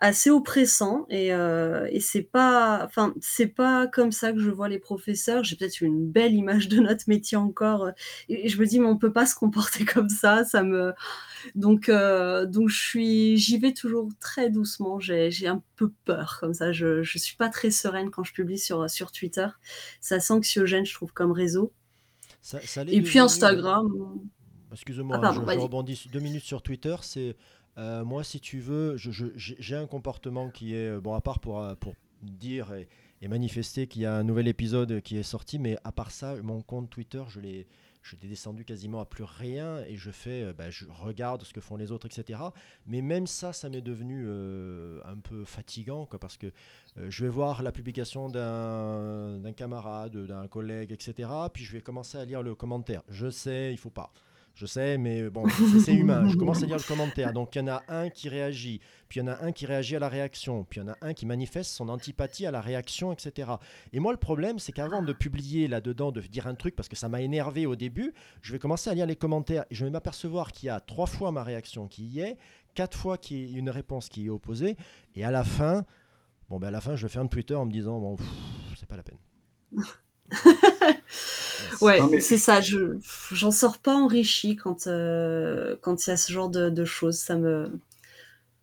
assez 0.01 0.29
oppressant 0.29 1.05
et, 1.09 1.33
euh, 1.33 1.87
et 1.89 2.01
c'est 2.01 2.21
pas 2.21 2.83
enfin 2.83 3.13
c'est 3.21 3.47
pas 3.47 3.87
comme 3.87 4.11
ça 4.11 4.33
que 4.33 4.39
je 4.39 4.49
vois 4.49 4.67
les 4.67 4.79
professeurs. 4.79 5.43
J'ai 5.43 5.55
peut-être 5.55 5.81
une 5.81 6.09
belle 6.11 6.33
image 6.33 6.67
de 6.67 6.79
notre 6.79 7.05
métier 7.07 7.37
encore. 7.37 7.91
Et, 8.27 8.49
je 8.49 8.59
me 8.59 8.65
dis 8.65 8.79
mais 8.79 8.87
on 8.87 8.97
peut 8.97 9.13
pas 9.13 9.25
se 9.25 9.35
comporter 9.35 9.85
comme 9.85 10.09
ça. 10.09 10.43
Ça 10.43 10.63
me 10.63 10.93
donc 11.55 11.87
euh, 11.87 12.45
donc 12.45 12.69
je 12.69 12.77
suis 12.77 13.37
j'y 13.37 13.57
vais 13.57 13.73
toujours 13.73 14.09
très 14.19 14.49
doucement. 14.49 14.99
J'ai 14.99 15.47
un 15.47 15.63
peu 15.77 15.91
peur 16.03 16.37
comme 16.41 16.53
ça. 16.53 16.73
Je 16.73 17.01
je 17.01 17.17
suis 17.17 17.37
pas 17.37 17.49
très 17.49 17.71
sereine 17.71 18.11
quand 18.11 18.23
je 18.23 18.33
publie 18.33 18.59
sur 18.59 18.89
sur 18.89 19.11
Twitter. 19.11 19.47
C'est 20.01 20.15
assez 20.15 20.33
anxiogène 20.33 20.85
je 20.85 20.93
trouve 20.93 21.13
comme 21.13 21.31
réseau. 21.31 21.71
Ça, 22.41 22.59
ça 22.61 22.83
et 22.85 23.01
puis 23.01 23.17
Instagram. 23.17 24.19
excuse-moi 24.71 25.19
ah, 25.23 25.31
je, 25.33 25.39
je 25.39 25.59
rebondis 25.59 26.09
deux 26.11 26.19
minutes 26.19 26.43
sur 26.43 26.61
Twitter. 26.61 26.95
C'est 27.01 27.35
euh, 27.77 28.03
moi, 28.05 28.23
si 28.23 28.39
tu 28.39 28.59
veux, 28.59 28.95
j'ai 28.97 29.75
un 29.75 29.87
comportement 29.87 30.49
qui 30.49 30.75
est, 30.75 30.97
bon, 30.99 31.13
à 31.13 31.21
part 31.21 31.39
pour, 31.39 31.61
euh, 31.61 31.73
dire 32.21 32.73
et, 32.73 32.87
manifester 33.27 33.87
qu'il 33.87 34.03
y 34.03 34.05
a 34.05 34.15
un 34.15 34.23
nouvel 34.23 34.47
épisode 34.47 35.01
qui 35.01 35.17
est 35.17 35.23
sorti, 35.23 35.57
mais 35.57 35.77
à 35.83 35.91
part 35.91 36.11
ça, 36.11 36.35
mon 36.43 36.61
compte 36.61 36.91
Twitter, 36.91 37.23
je 37.27 37.39
l'ai 37.39 37.67
je 38.05 38.15
l'ai 38.21 38.27
descendu 38.27 38.63
quasiment 38.65 38.99
à 38.99 39.05
plus 39.05 39.23
rien 39.23 39.79
et 39.87 39.95
je 39.95 40.11
fais, 40.11 40.43
euh, 40.43 40.53
bah, 40.53 40.69
je 40.69 40.85
regarde 40.85 41.43
ce 41.43 41.53
que 41.53 41.59
font 41.59 41.75
les 41.75 41.91
autres, 41.91 42.05
etc. 42.05 42.39
Mais 42.85 43.01
même 43.01 43.25
ça, 43.25 43.51
ça 43.51 43.67
m'est 43.67 43.81
devenu 43.81 44.25
euh, 44.27 45.01
un 45.05 45.17
peu 45.17 45.43
fatigant, 45.43 46.05
quoi, 46.05 46.19
parce 46.19 46.37
que 46.37 46.47
euh, 46.97 47.09
je 47.09 47.23
vais 47.23 47.29
voir 47.29 47.63
la 47.63 47.71
publication 47.71 48.29
d'un 48.29 49.53
camarade, 49.53 50.15
d'un 50.15 50.47
collègue, 50.47 50.91
etc. 50.91 51.29
Puis 51.51 51.63
je 51.63 51.71
vais 51.71 51.81
commencer 51.81 52.19
à 52.19 52.25
lire 52.25 52.43
le 52.43 52.53
commentaire. 52.53 53.01
Je 53.09 53.29
sais, 53.29 53.71
il 53.73 53.77
faut 53.77 53.89
pas. 53.89 54.13
Je 54.55 54.65
sais, 54.65 54.97
mais 54.97 55.29
bon, 55.29 55.43
c'est 55.83 55.93
humain. 55.93 56.29
Je 56.29 56.37
commence 56.37 56.63
à 56.63 56.65
lire 56.65 56.77
le 56.77 56.87
commentaire. 56.87 57.33
Donc 57.33 57.55
il 57.55 57.59
y 57.59 57.61
en 57.61 57.67
a 57.67 57.83
un 57.89 58.09
qui 58.09 58.29
réagit, 58.29 58.79
puis 59.09 59.19
il 59.19 59.23
y 59.23 59.25
en 59.25 59.27
a 59.27 59.43
un 59.43 59.51
qui 59.51 59.65
réagit 59.65 59.97
à 59.97 59.99
la 59.99 60.07
réaction, 60.07 60.63
puis 60.63 60.79
il 60.79 60.83
y 60.83 60.89
en 60.89 60.93
a 60.93 60.97
un 61.01 61.13
qui 61.13 61.25
manifeste 61.25 61.71
son 61.71 61.89
antipathie 61.89 62.45
à 62.45 62.51
la 62.51 62.61
réaction, 62.61 63.11
etc. 63.11 63.51
Et 63.91 63.99
moi, 63.99 64.13
le 64.13 64.17
problème, 64.17 64.57
c'est 64.57 64.71
qu'avant 64.71 65.01
de 65.01 65.11
publier 65.11 65.67
là-dedans, 65.67 66.13
de 66.13 66.21
dire 66.21 66.47
un 66.47 66.55
truc, 66.55 66.73
parce 66.75 66.87
que 66.87 66.95
ça 66.95 67.09
m'a 67.09 67.21
énervé 67.21 67.65
au 67.65 67.75
début, 67.75 68.13
je 68.41 68.53
vais 68.53 68.59
commencer 68.59 68.89
à 68.89 68.93
lire 68.93 69.05
les 69.05 69.17
commentaires 69.17 69.65
et 69.69 69.75
je 69.75 69.83
vais 69.83 69.91
m'apercevoir 69.91 70.53
qu'il 70.53 70.67
y 70.67 70.69
a 70.69 70.79
trois 70.79 71.07
fois 71.07 71.33
ma 71.33 71.43
réaction 71.43 71.89
qui 71.89 72.05
y 72.05 72.21
est, 72.21 72.37
quatre 72.75 72.97
fois 72.97 73.17
qu'il 73.17 73.51
y 73.51 73.55
a 73.57 73.59
une 73.59 73.69
réponse 73.69 74.07
qui 74.07 74.27
est 74.27 74.29
opposée, 74.29 74.77
et 75.15 75.25
à 75.25 75.31
la 75.31 75.43
fin, 75.43 75.83
bon, 76.49 76.59
ben 76.59 76.69
à 76.69 76.71
la 76.71 76.79
fin, 76.79 76.95
je 76.95 77.07
un 77.17 77.27
Twitter 77.27 77.55
en 77.55 77.65
me 77.65 77.71
disant, 77.71 77.99
bon, 77.99 78.15
c'est 78.77 78.87
pas 78.87 78.97
la 78.97 79.03
peine. 79.03 79.19
ouais, 81.81 81.99
mais... 82.09 82.19
c'est 82.19 82.37
ça. 82.37 82.61
Je 82.61 82.97
j'en 83.31 83.51
sors 83.51 83.77
pas 83.77 83.95
enrichi 83.95 84.55
quand 84.55 84.87
euh, 84.87 85.75
quand 85.81 86.05
il 86.05 86.09
y 86.09 86.13
a 86.13 86.17
ce 86.17 86.31
genre 86.31 86.49
de, 86.49 86.69
de, 86.69 86.85
choses. 86.85 87.17
Ça 87.17 87.35
me 87.35 87.71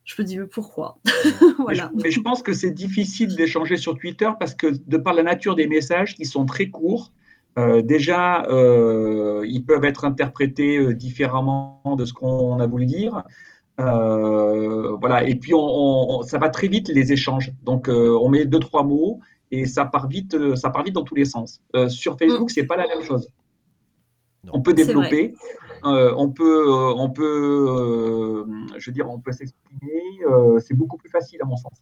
je 0.05 0.21
me 0.21 0.27
dis 0.27 0.39
mais 0.39 0.47
pourquoi 0.47 0.99
voilà. 1.59 1.91
mais, 1.95 2.01
je, 2.01 2.05
mais, 2.05 2.11
je, 2.11 2.21
pense 2.21 2.43
que 2.43 2.53
c'est 2.53 2.73
difficile 2.73 3.37
d'échanger 3.37 3.77
sur 3.77 3.97
Twitter 3.97 4.29
parce 4.39 4.55
que 4.55 4.67
de 4.67 4.97
par 4.97 5.15
la 5.15 5.23
nature 5.23 5.55
des 5.55 5.69
messages 5.69 6.15
qui 6.15 6.25
sont 6.25 6.45
très 6.45 6.69
courts, 6.69 7.13
euh, 7.59 7.83
déjà 7.83 8.45
euh, 8.47 9.45
ils 9.47 9.65
peuvent 9.65 9.85
être 9.85 10.05
interprétés 10.05 10.95
différemment 10.95 11.81
de 11.97 12.05
ce 12.05 12.13
qu'on 12.13 12.59
a 12.59 12.67
voulu 12.67 12.87
dire. 12.87 13.23
Voilà, 13.79 15.25
et 15.27 15.35
puis 15.35 15.55
on, 15.55 15.59
on, 15.59 16.23
ça 16.23 16.39
va 16.39 16.49
très 16.49 16.69
vite 16.69 16.89
les 16.89 17.13
échanges. 17.13 17.53
Donc 17.65 17.89
on 17.89 18.29
met 18.29 18.45
deux 18.45 18.61
trois 18.61 18.85
mots 18.85 19.21
et 19.53 19.67
ça 19.67 19.85
part 19.85 20.09
vite, 20.09 20.35
euh, 20.35 20.57
ça 20.57 20.71
part 20.71 20.83
vite 20.83 20.95
dans 20.95 21.05
tous 21.05 21.15
les 21.15 21.27
sens. 21.27 21.61
Euh, 21.77 21.89
sur 21.89 22.19
Facebook, 22.19 22.51
mm. 22.51 22.55
c'est 22.55 22.67
pas 22.67 22.77
la 22.77 22.89
même 22.89 23.03
chose. 23.03 23.29
Non. 24.45 24.53
On 24.55 24.63
peut 24.63 24.75
développer, 24.75 25.35
euh, 25.85 26.13
on 26.17 26.31
peut, 26.31 26.69
euh, 26.69 26.95
on 26.97 27.11
peut, 27.11 27.23
euh, 27.23 28.45
je 28.77 28.91
veux 28.91 28.95
dire, 28.95 29.09
on 29.09 29.21
peut 29.21 29.31
s'exprimer. 29.31 30.03
c'est 30.59 30.75
beaucoup 30.75 30.97
plus 30.97 31.11
facile 31.11 31.41
à 31.43 31.45
mon 31.45 31.57
sens. 31.57 31.81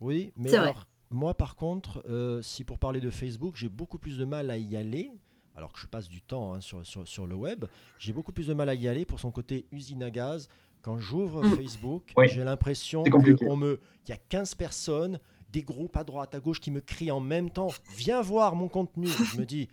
Oui, 0.00 0.32
mais 0.36 0.54
alors, 0.54 0.86
moi, 1.10 1.34
par 1.34 1.56
contre, 1.56 2.02
euh, 2.08 2.40
si 2.42 2.64
pour 2.64 2.78
parler 2.78 3.00
de 3.00 3.10
Facebook, 3.10 3.54
j'ai 3.56 3.68
beaucoup 3.68 3.98
plus 3.98 4.18
de 4.18 4.24
mal 4.24 4.50
à 4.50 4.56
y 4.56 4.76
aller, 4.76 5.12
alors 5.56 5.72
que 5.72 5.78
je 5.78 5.86
passe 5.86 6.08
du 6.08 6.22
temps 6.22 6.54
hein, 6.54 6.60
sur, 6.60 6.84
sur, 6.86 7.06
sur, 7.06 7.26
le 7.26 7.34
web, 7.34 7.66
j'ai 7.98 8.12
beaucoup 8.12 8.32
plus 8.32 8.48
de 8.48 8.54
mal 8.54 8.68
à 8.68 8.74
y 8.74 8.88
aller 8.88 9.04
pour 9.04 9.20
son 9.20 9.30
côté 9.30 9.66
usine 9.70 10.02
à 10.02 10.10
gaz. 10.10 10.48
Quand 10.82 10.98
j'ouvre 10.98 11.42
mm. 11.44 11.56
Facebook, 11.56 12.12
j'ai 12.26 12.44
l'impression 12.44 13.04
qu'il 13.04 13.12
me... 13.56 13.80
y 14.08 14.12
a 14.12 14.16
15 14.16 14.54
personnes, 14.54 15.18
des 15.54 15.62
groupes 15.62 15.96
à 15.96 16.04
droite, 16.04 16.34
à 16.34 16.40
gauche 16.40 16.60
qui 16.60 16.70
me 16.72 16.80
crient 16.80 17.12
en 17.12 17.20
même 17.20 17.48
temps 17.48 17.68
Viens 17.96 18.20
voir 18.20 18.56
mon 18.56 18.68
contenu. 18.68 19.06
je 19.06 19.38
me 19.38 19.46
dis 19.46 19.68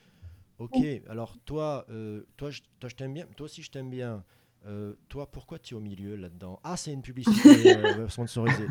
Ok, 0.60 0.78
alors 1.10 1.36
toi, 1.44 1.86
euh, 1.90 2.22
toi, 2.38 2.52
je, 2.52 2.62
toi, 2.80 2.88
je 2.88 2.96
t'aime 2.96 3.16
bien, 3.16 3.26
toi 3.36 3.46
aussi, 3.46 3.64
je 3.64 3.72
t'aime 3.72 3.90
bien. 3.90 4.24
Euh, 4.68 4.94
toi, 5.10 5.26
pourquoi 5.32 5.58
tu 5.58 5.74
es 5.74 5.78
au 5.78 5.80
milieu 5.80 6.16
là-dedans? 6.16 6.60
Ah, 6.64 6.78
c'est 6.78 6.94
une 6.94 7.02
publicité 7.02 7.76
euh, 7.76 8.08
sponsorisée. 8.10 8.68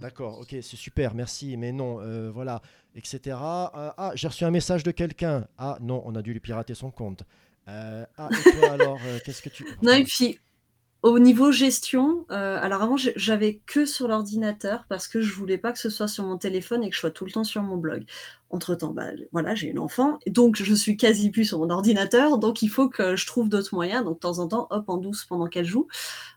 D'accord, 0.00 0.40
ok, 0.40 0.48
c'est 0.62 0.76
super, 0.76 1.14
merci, 1.14 1.58
mais 1.58 1.70
non, 1.70 2.00
euh, 2.00 2.30
voilà, 2.30 2.62
etc. 2.94 3.36
ah, 3.36 4.12
j'ai 4.14 4.28
reçu 4.28 4.44
un 4.44 4.50
message 4.50 4.84
de 4.84 4.90
quelqu'un. 4.90 5.46
Ah, 5.58 5.76
non, 5.82 6.02
on 6.06 6.14
a 6.14 6.22
dû 6.22 6.32
lui 6.32 6.40
pirater 6.40 6.74
son 6.74 6.90
compte. 6.90 7.24
ah, 7.66 8.06
et 8.30 8.50
toi 8.58 8.70
alors, 8.72 8.98
qu'est-ce 9.26 9.42
que 9.42 9.50
tu. 9.50 9.66
Non, 9.82 9.92
et 9.92 10.04
puis, 10.04 10.38
au 11.04 11.18
niveau 11.18 11.52
gestion, 11.52 12.24
alors 12.30 12.80
avant, 12.82 12.96
j'avais 12.96 13.60
que 13.66 13.84
sur 13.84 14.08
l'ordinateur 14.08 14.86
parce 14.88 15.06
que 15.06 15.20
je 15.20 15.34
voulais 15.34 15.58
pas 15.58 15.70
que 15.72 15.78
ce 15.78 15.90
soit 15.90 16.08
sur 16.08 16.24
mon 16.24 16.38
téléphone 16.38 16.82
et 16.82 16.88
que 16.88 16.94
je 16.94 17.00
sois 17.00 17.10
tout 17.10 17.26
le 17.26 17.30
temps 17.30 17.44
sur 17.44 17.62
mon 17.62 17.76
blog. 17.76 18.06
Entre-temps, 18.54 18.92
bah, 18.92 19.06
voilà, 19.32 19.56
j'ai 19.56 19.66
une 19.66 19.80
enfant, 19.80 20.20
donc 20.28 20.54
je 20.54 20.74
suis 20.74 20.96
quasi 20.96 21.30
plus 21.30 21.44
sur 21.44 21.58
mon 21.58 21.70
ordinateur, 21.70 22.38
donc 22.38 22.62
il 22.62 22.68
faut 22.68 22.88
que 22.88 23.16
je 23.16 23.26
trouve 23.26 23.48
d'autres 23.48 23.74
moyens. 23.74 24.04
Donc 24.04 24.14
de 24.14 24.20
temps 24.20 24.38
en 24.38 24.46
temps, 24.46 24.68
hop, 24.70 24.84
en 24.88 24.96
douce 24.96 25.24
pendant 25.24 25.48
qu'elle 25.48 25.64
joue 25.64 25.88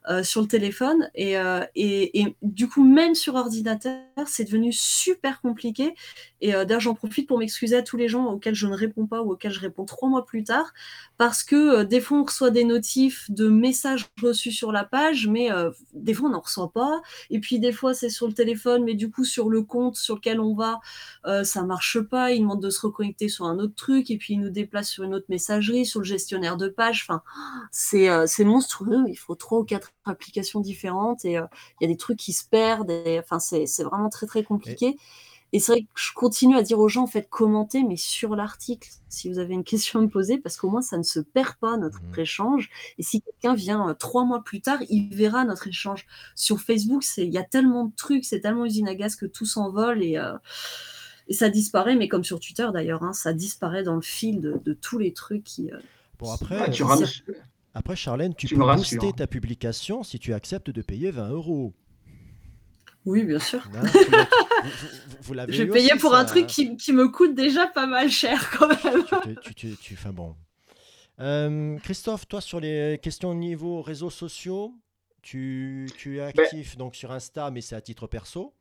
euh, 0.10 0.24
sur 0.24 0.42
le 0.42 0.48
téléphone. 0.48 1.10
Euh, 1.20 1.66
et, 1.76 2.36
du 2.42 2.68
coup, 2.70 2.84
même 2.84 3.14
sur 3.14 3.36
ordinateur, 3.36 4.02
c'est 4.26 4.46
devenu 4.46 4.72
super 4.72 5.42
compliqué. 5.42 5.94
Et 6.40 6.56
euh, 6.56 6.66
d'ailleurs, 6.66 6.82
j'en 6.82 6.96
profite 6.96 7.28
pour 7.28 7.38
m'excuser 7.38 7.76
à 7.76 7.82
tous 7.82 7.98
les 7.98 8.08
gens 8.08 8.26
auxquels 8.26 8.56
je 8.56 8.68
ne 8.68 8.74
réponds 8.74 9.06
pas 9.06 9.22
ou 9.22 9.34
auxquels 9.34 9.52
je 9.52 9.60
réponds 9.60 9.86
trois 9.86 10.08
mois 10.10 10.26
plus 10.26 10.44
tard, 10.44 10.74
parce 11.18 11.44
que 11.44 11.84
des 11.84 12.00
fois, 12.00 12.20
on 12.20 12.24
reçoit 12.24 12.52
des 12.52 12.64
notifs 12.64 13.30
de 13.30 13.50
messages 13.50 14.08
reçus 14.22 14.52
sur 14.52 14.72
la 14.72 14.86
page, 14.86 15.28
mais 15.28 15.50
des 15.94 16.14
fois, 16.14 16.30
on 16.30 16.32
n'en 16.32 16.40
reçoit 16.40 16.72
pas. 16.72 17.02
Et 17.30 17.40
puis, 17.40 17.60
des 17.60 17.72
fois, 17.72 17.94
c'est 17.94 18.10
sur 18.10 18.28
le 18.28 18.34
téléphone, 18.34 18.84
mais 18.86 18.96
du 18.96 19.12
coup, 19.12 19.26
sur 19.26 19.50
le 19.50 19.62
compte 19.62 19.98
sur 19.98 20.16
lequel 20.16 20.40
on 20.40 20.56
va, 20.56 20.80
ça 21.44 21.64
marche 21.64 22.00
pas, 22.08 22.32
il 22.32 22.42
demande 22.42 22.62
de 22.62 22.70
se 22.70 22.86
reconnecter 22.86 23.30
sur 23.30 23.46
un 23.46 23.60
autre 23.60 23.76
truc, 23.76 24.10
et 24.12 24.18
puis 24.18 24.34
il 24.34 24.40
nous 24.40 24.50
déplace 24.50 24.90
sur 24.90 25.04
une 25.04 25.14
autre 25.14 25.26
messagerie, 25.30 25.86
sur 25.86 26.00
le 26.00 26.06
gestionnaire 26.06 26.58
de 26.58 26.68
page. 26.68 27.06
Enfin, 27.08 27.22
c'est 27.72 28.10
euh, 28.10 28.26
monstrueux. 28.40 29.04
Il 29.08 29.16
faut 29.16 29.36
trois 29.36 29.60
ou 29.60 29.64
quatre 29.64 29.92
applications 30.06 30.60
différentes, 30.60 31.26
et 31.26 31.38
euh, 31.38 31.46
il 31.80 31.84
y 31.84 31.90
a 31.90 31.92
des 31.92 31.98
trucs 31.98 32.18
qui 32.18 32.34
se 32.34 32.46
perdent. 32.48 32.92
Et, 32.92 33.20
enfin, 33.20 33.40
c'est 33.40 33.84
vraiment 33.84 34.10
très 34.10 34.28
très 34.28 34.44
compliqué. 34.44 34.98
Et, 35.54 35.60
c'est 35.60 35.72
vrai 35.72 35.82
que 35.82 35.88
je 35.96 36.12
continue 36.14 36.58
à 36.58 36.62
dire 36.62 36.78
aux 36.80 36.90
gens, 36.90 37.04
en 37.04 37.08
fait, 37.08 37.30
commentez, 37.30 37.84
mais 37.84 37.96
sur 37.96 38.36
l'article, 38.36 38.90
si 39.08 39.30
vous 39.30 39.40
avez 39.40 39.54
une 39.54 39.64
question 39.64 40.00
à 40.00 40.02
me 40.02 40.10
poser, 40.10 40.38
parce 40.38 40.58
qu'au 40.58 40.70
moins, 40.70 40.82
ça 40.82 40.98
ne 40.98 41.04
se 41.04 41.22
perd 41.22 41.56
pas, 41.56 41.78
notre 41.78 42.02
mmh. 42.02 42.20
échange. 42.20 42.70
Et 42.98 43.04
si 43.04 43.22
quelqu'un 43.22 43.56
vient 43.56 43.90
euh, 43.90 43.94
trois 43.94 44.26
mois 44.26 44.44
plus 44.44 44.62
tard, 44.62 44.80
il 44.90 45.14
verra 45.16 45.46
notre 45.46 45.68
échange. 45.68 46.06
Sur 46.36 46.60
Facebook, 46.60 47.04
il 47.18 47.34
y 47.34 47.38
a 47.38 47.44
tellement 47.44 47.86
de 47.86 47.96
trucs, 47.96 48.26
c'est 48.26 48.42
tellement 48.42 48.66
usine 48.66 48.90
à 48.90 48.96
gaz 48.96 49.16
que 49.16 49.26
tout 49.26 49.46
s'envole. 49.46 50.04
Et, 50.04 50.18
et 51.28 51.34
ça 51.34 51.50
disparaît, 51.50 51.96
mais 51.96 52.08
comme 52.08 52.24
sur 52.24 52.40
Twitter 52.40 52.68
d'ailleurs, 52.74 53.04
hein, 53.04 53.14
ça 53.14 53.34
disparaît 53.34 53.84
dans 53.84 53.96
le 53.96 54.02
fil 54.02 54.42
de, 54.42 54.74
tous 54.74 54.98
les 54.98 55.14
trucs 55.14 55.44
qui. 55.44 55.72
Euh, 55.72 55.78
bon, 56.20 56.32
après, 56.32 56.58
ah, 56.60 56.70
tu 56.70 56.84
après 57.74 57.96
Charlène, 57.96 58.34
tu, 58.34 58.48
peux 58.48 58.56
booster 58.56 59.14
ta 59.14 59.28
publication 59.28 60.04
si 60.04 60.18
tu 60.18 60.34
acceptes 60.34 60.72
de 60.72 60.82
payer 60.82 61.12
20 61.12 61.30
euros. 61.30 61.74
Oui, 63.06 63.24
bien 63.24 63.40
sûr. 63.40 63.70
vous, 65.22 65.36
Je 65.48 65.64
vais 65.64 65.68
payer 65.68 65.92
pour 66.00 66.16
un 66.16 66.26
truc 66.26 66.48
qui, 66.48 66.76
qui, 66.76 66.92
me 66.92 67.08
coûte 67.08 67.36
déjà 67.36 67.68
pas 67.68 67.86
mal 67.86 68.10
cher 68.10 68.50
quand 68.58 68.68
même. 68.68 69.04
tu, 69.44 69.54
tu, 69.54 69.76
tu, 69.78 69.98
bon. 70.12 70.36
Euh, 71.20 71.78
Christophe, 71.80 72.28
toi, 72.28 72.42
sur 72.42 72.60
les 72.60 73.00
questions 73.02 73.30
au 73.30 73.36
niveau 73.36 73.82
réseaux 73.82 74.10
sociaux, 74.10 74.74
tu, 75.22 75.88
tu 75.98 76.18
es 76.18 76.32
ben 76.34 76.44
actif 76.44 76.78
donc 76.78 76.96
sur 76.96 77.12
Insta, 77.12 77.52
mais 77.52 77.62
c'est 77.62 77.76
à 77.76 77.82
titre 77.82 78.08
perso? 78.08 78.54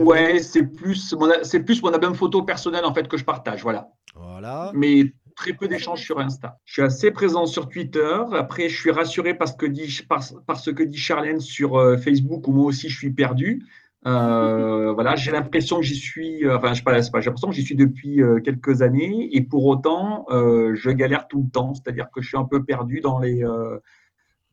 Ouais, 0.00 0.40
c'est 0.40 0.64
plus, 0.64 1.14
c'est 1.42 1.60
plus 1.60 1.82
mon 1.82 1.92
album 1.92 2.14
photo 2.14 2.42
personnel 2.42 2.84
en 2.84 2.94
fait 2.94 3.08
que 3.08 3.16
je 3.16 3.24
partage, 3.24 3.62
voilà. 3.62 3.88
Voilà. 4.14 4.70
Mais 4.74 5.12
très 5.36 5.52
peu 5.52 5.68
d'échanges 5.68 6.02
sur 6.02 6.18
Insta. 6.18 6.58
Je 6.64 6.72
suis 6.72 6.82
assez 6.82 7.10
présent 7.10 7.46
sur 7.46 7.68
Twitter. 7.68 8.16
Après, 8.32 8.68
je 8.68 8.80
suis 8.80 8.90
rassuré 8.90 9.34
parce 9.34 9.54
que 9.54 9.66
dit, 9.66 10.00
par, 10.08 10.22
ce 10.22 10.70
que 10.70 10.82
dit 10.82 10.98
Charlène 10.98 11.40
sur 11.40 11.76
euh, 11.76 11.96
Facebook 11.96 12.48
où 12.48 12.52
moi 12.52 12.64
aussi 12.64 12.88
je 12.88 12.96
suis 12.96 13.12
perdu. 13.12 13.62
Euh, 14.06 14.92
voilà, 14.94 15.14
j'ai 15.14 15.30
l'impression 15.30 15.76
que 15.76 15.84
j'y 15.84 15.96
suis, 15.96 16.44
euh, 16.44 16.56
enfin, 16.56 16.70
je 16.72 16.78
sais 16.78 16.82
pas, 16.82 16.92
pas 16.92 17.20
j'ai 17.20 17.26
l'impression 17.26 17.48
que 17.48 17.54
j'y 17.54 17.64
suis 17.64 17.76
depuis 17.76 18.20
quelques 18.42 18.82
années 18.82 19.28
et 19.36 19.42
pour 19.42 19.66
autant, 19.66 20.26
je 20.30 20.90
galère 20.90 21.28
tout 21.28 21.42
le 21.42 21.50
temps. 21.50 21.74
C'est-à-dire 21.74 22.08
que 22.12 22.22
je 22.22 22.28
suis 22.28 22.38
un 22.38 22.44
peu 22.44 22.64
perdu 22.64 23.00
dans 23.00 23.18
les 23.18 23.44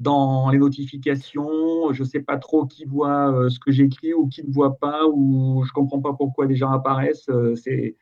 dans 0.04 0.50
les 0.52 0.60
notifications, 0.60 1.94
je 1.94 2.04
ne 2.04 2.08
sais 2.08 2.20
pas 2.20 2.38
trop 2.38 2.66
qui 2.66 2.86
voit 2.86 3.34
euh, 3.34 3.50
ce 3.50 3.58
que 3.58 3.72
j'écris 3.72 4.14
ou 4.14 4.28
qui 4.28 4.46
ne 4.46 4.52
voit 4.52 4.78
pas, 4.78 5.08
ou 5.08 5.64
je 5.64 5.70
ne 5.70 5.74
comprends 5.74 6.02
pas 6.02 6.14
pourquoi 6.14 6.46
des 6.46 6.56
gens 6.56 6.72
apparaissent. 6.72 7.30
Euh, 7.30 7.56
c'est 7.56 7.96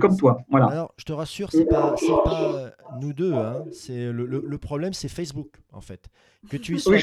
comme 0.00 0.16
toi. 0.16 0.38
Voilà. 0.50 0.66
Alors, 0.66 0.92
je 0.96 1.04
te 1.04 1.12
rassure, 1.12 1.52
ce 1.52 1.58
n'est 1.58 1.66
pas, 1.66 1.94
pas 2.24 2.54
euh, 2.56 2.70
nous 3.00 3.12
deux. 3.12 3.32
Hein. 3.32 3.64
C'est 3.70 4.10
le, 4.10 4.26
le, 4.26 4.58
problème, 4.58 4.92
c'est 4.92 5.08
Facebook, 5.08 5.60
en 5.72 5.80
fait. 5.80 6.08
Que 6.50 6.56
tu 6.56 6.74
y 6.74 6.80
sois 6.80 6.96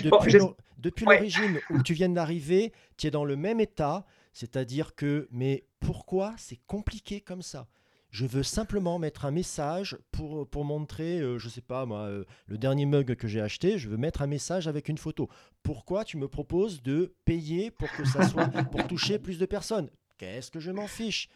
depuis, 0.77 1.05
l'origine 1.05 1.59
où 1.69 1.81
tu 1.81 1.93
viens 1.93 2.09
d'arriver, 2.09 2.73
tu 2.97 3.07
es 3.07 3.11
dans 3.11 3.23
le 3.23 3.37
même 3.37 3.61
état. 3.61 4.05
C'est-à-dire 4.33 4.93
que, 4.93 5.29
mais 5.31 5.63
pourquoi? 5.79 6.33
C'est 6.37 6.59
compliqué 6.67 7.21
comme 7.21 7.41
ça 7.41 7.67
je 8.11 8.25
veux 8.25 8.43
simplement 8.43 8.99
mettre 8.99 9.25
un 9.25 9.31
message 9.31 9.97
pour, 10.11 10.65
montrer, 10.65 11.19
je 11.19 11.23
euh, 11.23 11.39
je 11.39 11.49
sais 11.49 11.61
pas 11.61 11.85
moi, 11.85 12.01
euh, 12.01 12.25
le 12.47 12.57
dernier 12.57 12.85
mug 12.85 13.15
que 13.15 13.27
j'ai 13.27 13.41
acheté, 13.41 13.77
je 13.77 13.89
veux 13.89 13.97
mettre 13.97 14.21
un 14.21 14.27
message 14.27 14.67
avec 14.67 14.89
une 14.89 14.97
photo. 14.97 15.29
Pourquoi 15.63 16.03
tu 16.03 16.17
me 16.17 16.27
proposes 16.27 16.81
de 16.83 17.15
payer 17.25 17.71
pour 17.71 17.89
que 17.91 18.05
ça 18.05 18.27
soit 18.27 18.47
pour 18.71 18.85
toucher 18.87 19.17
plus 19.17 19.39
de 19.39 19.45
personnes? 19.45 19.89
Qu'est-ce 20.17 20.51
que 20.51 20.59
je 20.59 20.71
m'en 20.71 20.87
fiche? 20.87 21.29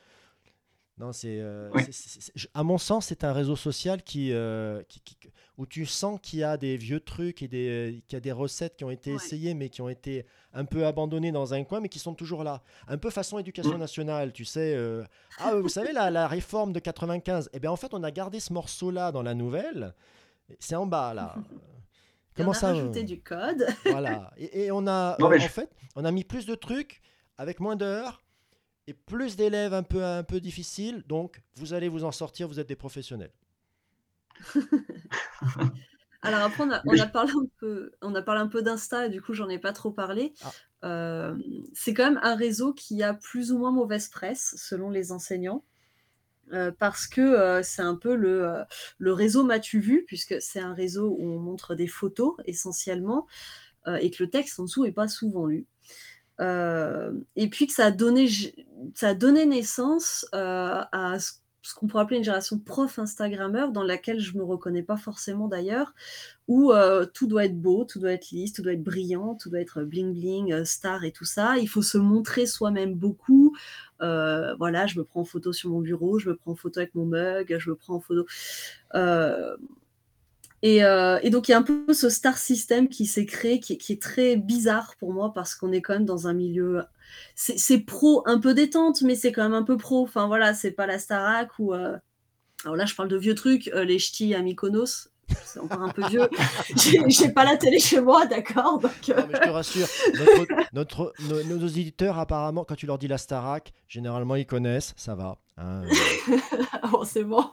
Non, 0.98 1.12
c'est, 1.12 1.40
euh, 1.40 1.70
à 2.54 2.64
mon 2.64 2.78
sens, 2.78 3.08
c'est 3.08 3.24
un 3.26 3.34
réseau 3.34 3.58
social 3.58 4.02
qui, 4.02 4.34
où 5.58 5.66
tu 5.66 5.86
sens 5.86 6.20
qu'il 6.22 6.40
y 6.40 6.44
a 6.44 6.56
des 6.56 6.78
vieux 6.78 7.02
trucs 7.02 7.42
et 7.42 7.50
des, 7.50 8.02
qu'il 8.08 8.16
y 8.16 8.18
a 8.18 8.22
des 8.22 8.32
recettes 8.32 8.78
qui 8.78 8.86
ont 8.86 8.92
été 8.92 9.12
essayées, 9.12 9.54
mais 9.54 9.70
qui 9.70 9.82
ont 9.82 9.90
été 9.90 10.26
un 10.54 10.64
peu 10.64 10.86
abandonnées 10.86 11.34
dans 11.34 11.54
un 11.54 11.64
coin, 11.66 11.82
mais 11.82 11.90
qui 11.90 12.00
sont 12.00 12.14
toujours 12.14 12.44
là. 12.46 12.64
Un 12.88 12.98
peu 12.98 13.10
façon 13.10 13.40
éducation 13.40 13.76
mmh. 13.76 13.80
nationale, 13.80 14.32
tu 14.32 14.46
sais. 14.46 14.78
ah, 15.40 15.56
vous 15.56 15.70
savez, 15.70 15.92
la, 15.92 16.10
la 16.10 16.28
réforme 16.28 16.72
de 16.72 16.80
95, 16.80 17.50
eh 17.52 17.60
bien, 17.60 17.72
en 17.72 17.76
fait, 17.76 17.94
on 17.94 18.04
a 18.04 18.12
gardé 18.12 18.40
ce 18.40 18.54
morceau-là 18.54 19.12
dans 19.12 19.24
la 19.24 19.34
nouvelle. 19.34 19.94
C'est 20.60 20.76
en 20.76 20.86
bas, 20.86 21.14
là. 21.14 21.36
Comment 22.36 22.50
on 22.50 22.52
a 22.52 22.56
ça 22.56 22.68
rajouté 22.68 23.04
du 23.04 23.22
code. 23.22 23.66
voilà. 23.86 24.32
Et, 24.38 24.72
on 24.72 24.88
a, 24.88 25.18
en 25.22 25.40
fait, 25.40 25.70
on 25.96 26.04
a 26.04 26.12
mis 26.12 26.24
plus 26.24 26.46
de 26.46 26.56
trucs 26.56 27.02
avec 27.38 27.60
moins 27.60 27.76
d'heures 27.76 28.22
et 28.88 28.94
plus 28.94 29.36
d'élèves 29.36 29.74
un 29.74 29.84
peu, 29.84 30.04
un 30.04 30.24
peu 30.24 30.40
difficiles. 30.40 31.04
Donc, 31.08 31.42
vous 31.56 31.74
allez 31.74 31.90
vous 31.90 32.04
en 32.04 32.12
sortir, 32.12 32.48
vous 32.48 32.60
êtes 32.60 32.68
des 32.68 32.76
professionnels. 32.76 33.32
Alors 36.22 36.42
après, 36.42 36.64
on 36.64 36.72
a, 36.72 36.82
on 36.86 36.98
a, 37.00 37.06
parlé 37.06 37.32
un 37.34 37.48
peu, 37.60 37.92
on 38.02 38.16
a 38.16 38.22
parlé 38.22 38.42
un 38.42 38.48
peu 38.48 38.64
d'Insta 38.64 39.06
et 39.06 39.10
du 39.10 39.22
coup, 39.22 39.34
j'en 39.34 39.48
ai 39.48 39.60
pas 39.60 39.74
trop 39.74 39.92
parlé. 39.92 40.34
Ah. 40.44 40.52
Euh, 40.86 41.36
c'est 41.74 41.94
quand 41.94 42.04
même 42.04 42.20
un 42.24 42.36
réseau 42.36 42.74
qui 42.74 43.04
a 43.04 43.14
plus 43.14 43.52
ou 43.52 43.60
moins 43.60 43.72
mauvaise 43.72 44.08
presse 44.10 44.56
selon 44.58 44.90
les 44.90 45.12
enseignants. 45.12 45.64
Euh, 46.54 46.72
parce 46.78 47.08
que 47.08 47.22
euh, 47.22 47.64
c'est 47.64 47.82
un 47.82 47.96
peu 47.96 48.16
le, 48.16 48.64
le 49.00 49.14
réseau 49.14 49.44
m'as-tu 49.44 49.80
vu, 49.80 50.04
puisque 50.06 50.40
c'est 50.42 50.60
un 50.60 50.74
réseau 50.74 51.16
où 51.18 51.26
on 51.26 51.40
montre 51.40 51.74
des 51.76 51.88
photos 51.88 52.36
essentiellement, 52.46 53.28
et 54.02 54.10
que 54.10 54.24
le 54.24 54.32
texte 54.32 54.60
en 54.60 54.64
dessous 54.64 54.84
n'est 54.84 54.92
pas 54.92 55.08
souvent 55.08 55.46
lu. 55.46 55.68
Euh, 56.42 57.12
et 57.36 57.50
puis 57.50 57.68
que 57.68 57.74
ça 57.74 57.86
a 57.86 57.92
donné, 57.92 58.28
ça 58.94 59.10
a 59.10 59.14
donné 59.14 59.46
naissance 59.46 60.26
euh, 60.34 60.84
à 60.92 61.18
ce 61.20 61.74
qu'on 61.74 61.88
pourrait 61.88 62.04
appeler 62.04 62.18
une 62.18 62.24
génération 62.24 62.60
prof 62.60 63.00
Instagrammeur, 63.00 63.72
dans 63.72 63.84
laquelle 63.84 64.20
je 64.20 64.38
me 64.38 64.44
reconnais 64.44 64.84
pas 64.84 64.98
forcément 64.98 65.48
d'ailleurs, 65.48 65.96
où 66.48 66.72
euh, 66.72 67.08
tout 67.12 67.26
doit 67.26 67.46
être 67.46 67.60
beau, 67.60 67.86
tout 67.86 68.00
doit 68.00 68.12
être 68.12 68.30
lisse, 68.30 68.54
tout 68.54 68.62
doit 68.62 68.74
être 68.74 68.84
brillant, 68.84 69.36
tout 69.36 69.50
doit 69.50 69.62
être 69.62 69.84
bling 69.84 70.14
bling, 70.14 70.64
star 70.64 71.04
et 71.04 71.12
tout 71.12 71.26
ça. 71.26 71.58
Il 71.58 71.68
faut 71.68 71.82
se 71.82 71.98
montrer 71.98 72.46
soi-même 72.46 72.94
beaucoup. 72.94 73.56
voilà, 74.00 74.86
je 74.88 75.00
me 75.00 75.04
prends 75.04 75.22
en 75.22 75.26
photo 75.26 75.54
sur 75.54 75.72
mon 75.72 75.82
bureau, 75.82 76.20
je 76.20 76.30
me 76.30 76.36
prends 76.36 76.52
en 76.52 76.56
photo 76.56 76.82
avec 76.82 76.94
mon 76.94 77.06
mug, 77.06 77.58
je 77.58 77.70
me 77.70 77.76
prends 77.76 77.96
en 77.96 78.02
photo. 78.02 78.26
Et, 80.62 81.30
donc, 81.30 81.48
il 81.48 81.52
y 81.52 81.54
a 81.54 81.58
un 81.58 81.64
peu 81.64 81.94
ce 81.94 82.10
star 82.10 82.38
system 82.38 82.90
qui 82.90 83.06
s'est 83.06 83.26
créé, 83.26 83.60
qui, 83.60 83.74
est 83.74 84.02
très 84.02 84.36
bizarre 84.36 84.96
pour 84.98 85.14
moi 85.14 85.32
parce 85.34 85.56
qu'on 85.56 85.72
est 85.72 85.82
quand 85.82 85.94
même 85.94 86.06
dans 86.06 86.28
un 86.28 86.34
milieu. 86.34 86.84
C'est 87.36 87.80
pro, 87.80 88.24
un 88.26 88.40
peu 88.40 88.54
détente, 88.54 89.02
mais 89.02 89.16
c'est 89.16 89.32
quand 89.32 89.44
même 89.44 89.54
un 89.54 89.64
peu 89.64 89.78
pro. 89.78 90.04
Enfin, 90.04 90.28
voilà, 90.28 90.54
c'est 90.54 90.72
pas 90.72 90.88
la 90.88 91.00
Starac 91.00 91.52
ou. 91.60 91.74
Euh, 91.74 91.98
alors 92.64 92.76
là, 92.76 92.86
je 92.86 92.96
parle 92.96 93.10
de 93.10 93.18
vieux 93.18 93.36
trucs, 93.36 93.68
euh, 93.70 93.84
les 93.84 94.00
ch'tis 94.00 94.34
à 94.34 94.42
Mykonos. 94.42 95.10
C'est 95.44 95.60
encore 95.60 95.82
un 95.82 95.90
peu 95.90 96.08
vieux. 96.08 96.30
J'ai 97.08 97.30
pas 97.30 97.44
la 97.44 97.58
télé 97.58 97.80
chez 97.80 98.02
moi, 98.02 98.26
d'accord 98.26 98.82
je 99.02 99.14
te 99.14 99.50
rassure, 99.50 99.88
notre, 100.74 101.14
nos, 101.28 101.66
auditeurs, 101.66 102.20
apparemment, 102.20 102.64
quand 102.64 102.76
tu 102.76 102.86
leur 102.86 102.98
dis 102.98 103.08
la 103.08 103.18
Starac, 103.18 103.74
généralement 103.88 104.36
ils 104.36 104.46
connaissent, 104.46 104.94
ça 104.98 105.16
va. 105.16 105.38
Hein, 105.58 105.84
bon, 106.92 107.04
c'est 107.06 107.24
bon. 107.24 107.46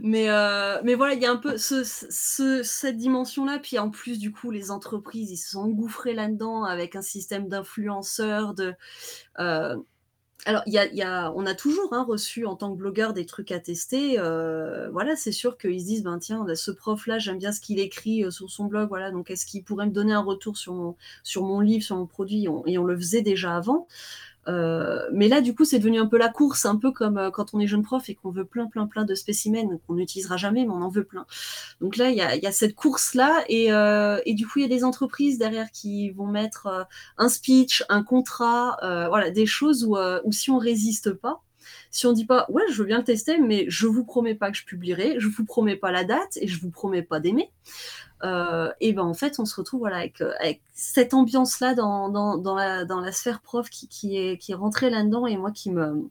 Mais, 0.00 0.30
euh, 0.30 0.80
mais 0.84 0.94
voilà, 0.94 1.14
il 1.14 1.22
y 1.22 1.26
a 1.26 1.30
un 1.30 1.36
peu 1.36 1.58
ce, 1.58 1.84
ce, 1.84 2.62
cette 2.62 2.96
dimension-là. 2.96 3.58
Puis 3.58 3.78
en 3.78 3.90
plus, 3.90 4.18
du 4.18 4.32
coup, 4.32 4.50
les 4.50 4.70
entreprises, 4.70 5.30
ils 5.30 5.36
se 5.36 5.50
sont 5.50 5.60
engouffrés 5.60 6.14
là-dedans 6.14 6.64
avec 6.64 6.96
un 6.96 7.02
système 7.02 7.48
d'influenceurs, 7.48 8.54
de. 8.54 8.74
Alors, 10.44 10.62
y 10.66 10.78
y 10.92 11.02
a, 11.02 11.32
on 11.34 11.44
a 11.46 11.54
toujours 11.54 11.92
hein, 11.92 12.04
reçu 12.04 12.46
en 12.46 12.54
tant 12.54 12.70
que 12.72 12.76
blogueur 12.76 13.12
des 13.12 13.26
trucs 13.26 13.50
à 13.50 13.58
tester. 13.58 14.18
Euh, 14.18 14.88
voilà, 14.90 15.16
c'est 15.16 15.32
sûr 15.32 15.58
qu'ils 15.58 15.80
se 15.80 15.86
disent, 15.86 16.02
ben 16.04 16.18
tiens, 16.18 16.44
ce 16.54 16.70
prof-là, 16.70 17.18
j'aime 17.18 17.38
bien 17.38 17.50
ce 17.50 17.60
qu'il 17.60 17.80
écrit 17.80 18.24
euh, 18.24 18.30
sur 18.30 18.48
son 18.50 18.66
blog. 18.66 18.88
Voilà, 18.88 19.10
donc 19.10 19.30
est-ce 19.30 19.46
qu'il 19.46 19.64
pourrait 19.64 19.86
me 19.86 19.92
donner 19.92 20.12
un 20.12 20.22
retour 20.22 20.56
sur 20.56 20.74
mon, 20.74 20.94
sur 21.24 21.42
mon 21.42 21.60
livre, 21.60 21.82
sur 21.82 21.96
mon 21.96 22.06
produit 22.06 22.46
Et 22.66 22.78
on 22.78 22.84
le 22.84 22.96
faisait 22.96 23.22
déjà 23.22 23.56
avant. 23.56 23.88
Euh, 24.48 25.08
mais 25.12 25.28
là, 25.28 25.40
du 25.40 25.54
coup, 25.54 25.64
c'est 25.64 25.78
devenu 25.78 25.98
un 25.98 26.06
peu 26.06 26.18
la 26.18 26.28
course, 26.28 26.64
un 26.66 26.76
peu 26.76 26.92
comme 26.92 27.18
euh, 27.18 27.30
quand 27.30 27.54
on 27.54 27.60
est 27.60 27.66
jeune 27.66 27.82
prof 27.82 28.08
et 28.08 28.14
qu'on 28.14 28.30
veut 28.30 28.44
plein, 28.44 28.66
plein, 28.66 28.86
plein 28.86 29.04
de 29.04 29.14
spécimens 29.14 29.78
qu'on 29.86 29.94
n'utilisera 29.94 30.36
jamais, 30.36 30.64
mais 30.64 30.72
on 30.72 30.82
en 30.82 30.88
veut 30.88 31.04
plein. 31.04 31.26
Donc 31.80 31.96
là, 31.96 32.10
il 32.10 32.16
y 32.16 32.20
a, 32.20 32.52
cette 32.52 32.74
course-là, 32.74 33.44
euh, 33.50 34.20
et, 34.24 34.34
du 34.34 34.46
coup, 34.46 34.58
il 34.58 34.62
y 34.62 34.64
a 34.64 34.68
des 34.68 34.84
entreprises 34.84 35.38
derrière 35.38 35.70
qui 35.72 36.10
vont 36.10 36.26
mettre 36.26 36.86
un 37.18 37.28
speech, 37.28 37.84
un 37.88 38.02
contrat, 38.02 38.76
voilà, 39.08 39.30
des 39.30 39.46
choses 39.46 39.84
où, 39.84 39.96
où 39.96 40.32
si 40.32 40.50
on 40.50 40.58
résiste 40.58 41.12
pas, 41.12 41.42
si 41.90 42.06
on 42.06 42.12
dit 42.12 42.24
pas 42.24 42.46
ouais 42.48 42.62
je 42.70 42.78
veux 42.78 42.84
bien 42.84 42.98
le 42.98 43.04
tester 43.04 43.38
mais 43.38 43.66
je 43.68 43.86
vous 43.86 44.04
promets 44.04 44.34
pas 44.34 44.50
que 44.50 44.56
je 44.56 44.64
publierai 44.64 45.16
je 45.18 45.28
vous 45.28 45.44
promets 45.44 45.76
pas 45.76 45.92
la 45.92 46.04
date 46.04 46.36
et 46.40 46.48
je 46.48 46.60
vous 46.60 46.70
promets 46.70 47.02
pas 47.02 47.20
d'aimer 47.20 47.50
euh, 48.22 48.70
et 48.80 48.92
ben 48.92 49.02
en 49.02 49.14
fait 49.14 49.38
on 49.38 49.44
se 49.44 49.54
retrouve 49.56 49.80
voilà 49.80 49.98
avec, 49.98 50.20
euh, 50.20 50.32
cette 50.74 51.14
ambiance 51.14 51.60
là 51.60 51.74
dans, 51.74 52.08
dans, 52.08 52.36
dans, 52.38 52.54
la, 52.54 52.84
dans 52.84 53.00
la 53.00 53.12
sphère 53.12 53.40
prof 53.40 53.68
qui, 53.68 54.16
est 54.16 54.38
qui 54.38 54.52
est 54.52 54.56
rentrée 54.56 54.90
là 54.90 55.02
dedans 55.02 55.26
et 55.26 55.36
moi 55.36 55.50
qui 55.50 55.70
me 55.70 56.08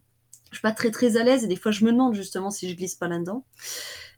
je 0.52 0.58
suis 0.58 0.62
pas 0.62 0.72
très 0.72 0.92
très 0.92 1.18
à 1.18 1.24
l'aise 1.24 1.44
et 1.44 1.48
des 1.48 1.56
fois 1.56 1.72
je 1.72 1.84
me 1.84 1.92
demande 1.92 2.14
justement 2.14 2.52
si 2.52 2.70
je 2.70 2.76
glisse 2.76 2.96
pas 2.96 3.08
là 3.08 3.20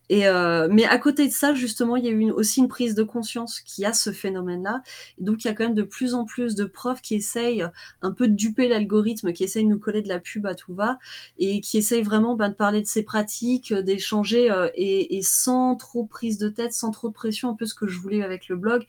dedans 0.09 0.25
euh, 0.27 0.67
mais 0.71 0.85
à 0.85 0.97
côté 0.97 1.27
de 1.27 1.31
ça, 1.31 1.53
justement, 1.53 1.95
il 1.95 2.05
y 2.05 2.07
a 2.07 2.11
eu 2.11 2.31
aussi 2.31 2.59
une 2.59 2.67
prise 2.67 2.95
de 2.95 3.03
conscience 3.03 3.61
qui 3.61 3.85
a 3.85 3.93
ce 3.93 4.11
phénomène-là. 4.11 4.81
Donc, 5.19 5.43
il 5.43 5.47
y 5.47 5.51
a 5.51 5.53
quand 5.53 5.65
même 5.65 5.73
de 5.73 5.83
plus 5.83 6.13
en 6.13 6.25
plus 6.25 6.55
de 6.55 6.65
profs 6.65 7.01
qui 7.01 7.15
essayent 7.15 7.65
un 8.01 8.11
peu 8.11 8.27
de 8.27 8.33
duper 8.33 8.67
l'algorithme, 8.67 9.33
qui 9.33 9.43
essayent 9.43 9.65
de 9.65 9.69
nous 9.69 9.79
coller 9.79 10.01
de 10.01 10.07
la 10.07 10.19
pub 10.19 10.45
à 10.45 10.55
tout 10.55 10.73
va, 10.73 10.99
et 11.37 11.61
qui 11.61 11.77
essayent 11.77 12.03
vraiment 12.03 12.35
ben, 12.35 12.49
de 12.49 12.55
parler 12.55 12.81
de 12.81 12.87
ces 12.87 13.03
pratiques, 13.03 13.73
d'échanger, 13.73 14.51
euh, 14.51 14.69
et, 14.75 15.17
et, 15.17 15.21
sans 15.21 15.75
trop 15.75 16.05
prise 16.05 16.37
de 16.37 16.49
tête, 16.49 16.73
sans 16.73 16.91
trop 16.91 17.09
de 17.09 17.13
pression, 17.13 17.49
un 17.49 17.55
peu 17.55 17.65
ce 17.65 17.73
que 17.73 17.87
je 17.87 17.99
voulais 17.99 18.23
avec 18.23 18.47
le 18.47 18.55
blog 18.55 18.85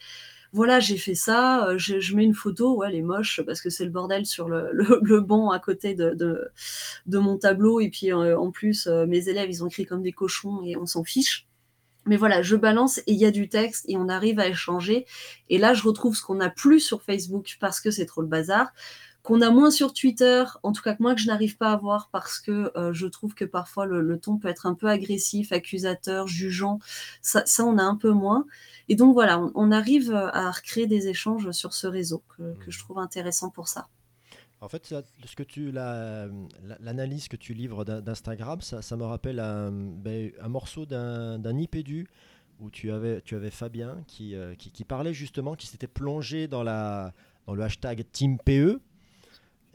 voilà, 0.53 0.81
j'ai 0.81 0.97
fait 0.97 1.15
ça, 1.15 1.69
euh, 1.69 1.79
je, 1.79 2.17
mets 2.17 2.25
une 2.25 2.35
photo, 2.35 2.77
ouais, 2.77 2.89
elle 2.89 2.95
est 2.95 3.03
moche 3.03 3.43
parce 3.45 3.61
que 3.61 3.69
c'est 3.69 3.85
le 3.85 3.91
bordel 3.91 4.25
sur 4.25 4.49
le, 4.49 4.71
le, 4.73 5.21
banc 5.21 5.51
à 5.51 5.59
côté 5.59 5.95
de, 5.95 6.15
de, 6.15 7.19
mon 7.19 7.37
tableau. 7.37 7.81
Et 7.81 7.91
puis 7.91 8.13
euh, 8.13 8.39
en 8.39 8.51
plus, 8.51 8.87
euh, 8.87 9.07
mes 9.07 9.29
élèves, 9.29 9.51
ils 9.51 9.63
ont 9.63 9.69
écrit 9.69 9.85
comme 9.85 10.03
des 10.03 10.13
cochons 10.13 10.63
et 10.65 10.77
on 10.77 10.87
s'en 10.87 11.05
fiche. 11.05 11.47
Mais 12.07 12.17
voilà, 12.17 12.41
je 12.41 12.57
balance 12.57 12.99
et 12.99 13.13
il 13.13 13.19
y 13.19 13.27
a 13.27 13.31
du 13.31 13.51
texte 13.51 13.85
et 13.87 13.99
on 13.99 14.09
arrive 14.09 14.39
à 14.41 14.49
échanger. 14.49 15.05
Et 15.51 15.59
là, 15.59 15.75
je 15.75 15.83
retrouve 15.83 16.17
ce 16.17 16.23
qu'on 16.23 16.37
n'a 16.37 16.49
plus 16.49 16.81
sur 16.81 17.03
Facebook 17.03 17.59
parce 17.61 17.81
que 17.81 17.91
c'est 17.91 18.07
trop 18.07 18.23
le 18.23 18.29
bazar 18.29 18.73
qu'on 19.29 19.43
a 19.43 19.51
moins 19.51 19.71
sur 19.71 19.93
Twitter, 19.93 20.43
en 20.63 20.73
tout 20.73 20.81
cas 20.81 20.95
que 20.95 21.03
moi 21.03 21.15
que 21.15 21.21
je 21.21 21.27
n'arrive 21.27 21.59
pas 21.59 21.71
à 21.71 21.77
voir 21.77 22.09
parce 22.11 22.41
que 22.41 22.73
je 22.93 23.07
trouve 23.07 23.35
que 23.35 23.45
parfois 23.45 23.85
le, 23.85 24.19
ton 24.19 24.39
peut 24.39 24.49
être 24.49 24.65
un 24.65 24.73
peu 24.73 24.89
agressif, 24.89 25.53
accusateur, 25.53 26.27
jugeant. 26.27 26.79
Ça, 27.21 27.45
ça, 27.45 27.63
on 27.63 27.77
a 27.77 27.83
un 27.83 27.97
peu 27.97 28.11
moins. 28.11 28.47
Et 28.89 28.97
donc 28.97 29.13
voilà, 29.13 29.39
on, 29.55 29.71
arrive 29.71 30.15
à 30.15 30.51
recréer 30.51 30.87
des 30.87 31.09
échanges 31.09 31.51
sur 31.51 31.75
ce 31.75 31.87
réseau 31.87 32.23
que, 32.39 32.55
je 32.69 32.79
trouve 32.79 32.99
intéressant 33.01 33.51
pour 33.51 33.69
ça. 33.69 33.89
En 34.63 34.69
fait, 34.71 34.87
ce 34.87 35.37
que 35.37 35.43
tu, 35.43 35.73
l'analyse 35.73 37.29
que 37.29 37.37
tu 37.37 37.53
livres 37.53 37.85
d'Instagram, 37.85 38.63
ça, 38.63 38.97
me 38.97 39.05
rappelle 39.05 39.41
un, 39.41 39.71
ben, 39.71 40.33
un 40.41 40.49
morceau 40.49 40.87
d'un 40.87 41.59
IPDU 41.59 42.09
où 42.61 42.71
tu 42.71 42.91
avais, 42.91 43.21
tu 43.21 43.35
avais 43.35 43.51
Fabien 43.51 44.03
qui, 44.07 44.35
euh, 44.35 44.55
qui, 44.55 44.85
parlait 44.85 45.13
justement, 45.13 45.55
qui 45.55 45.67
s'était 45.67 45.87
plongé 45.87 46.49
dans, 46.49 46.63
la, 46.63 47.13
dans 47.47 47.55
le 47.55 47.63
hashtag 47.63 48.07
TeamPE. 48.11 48.81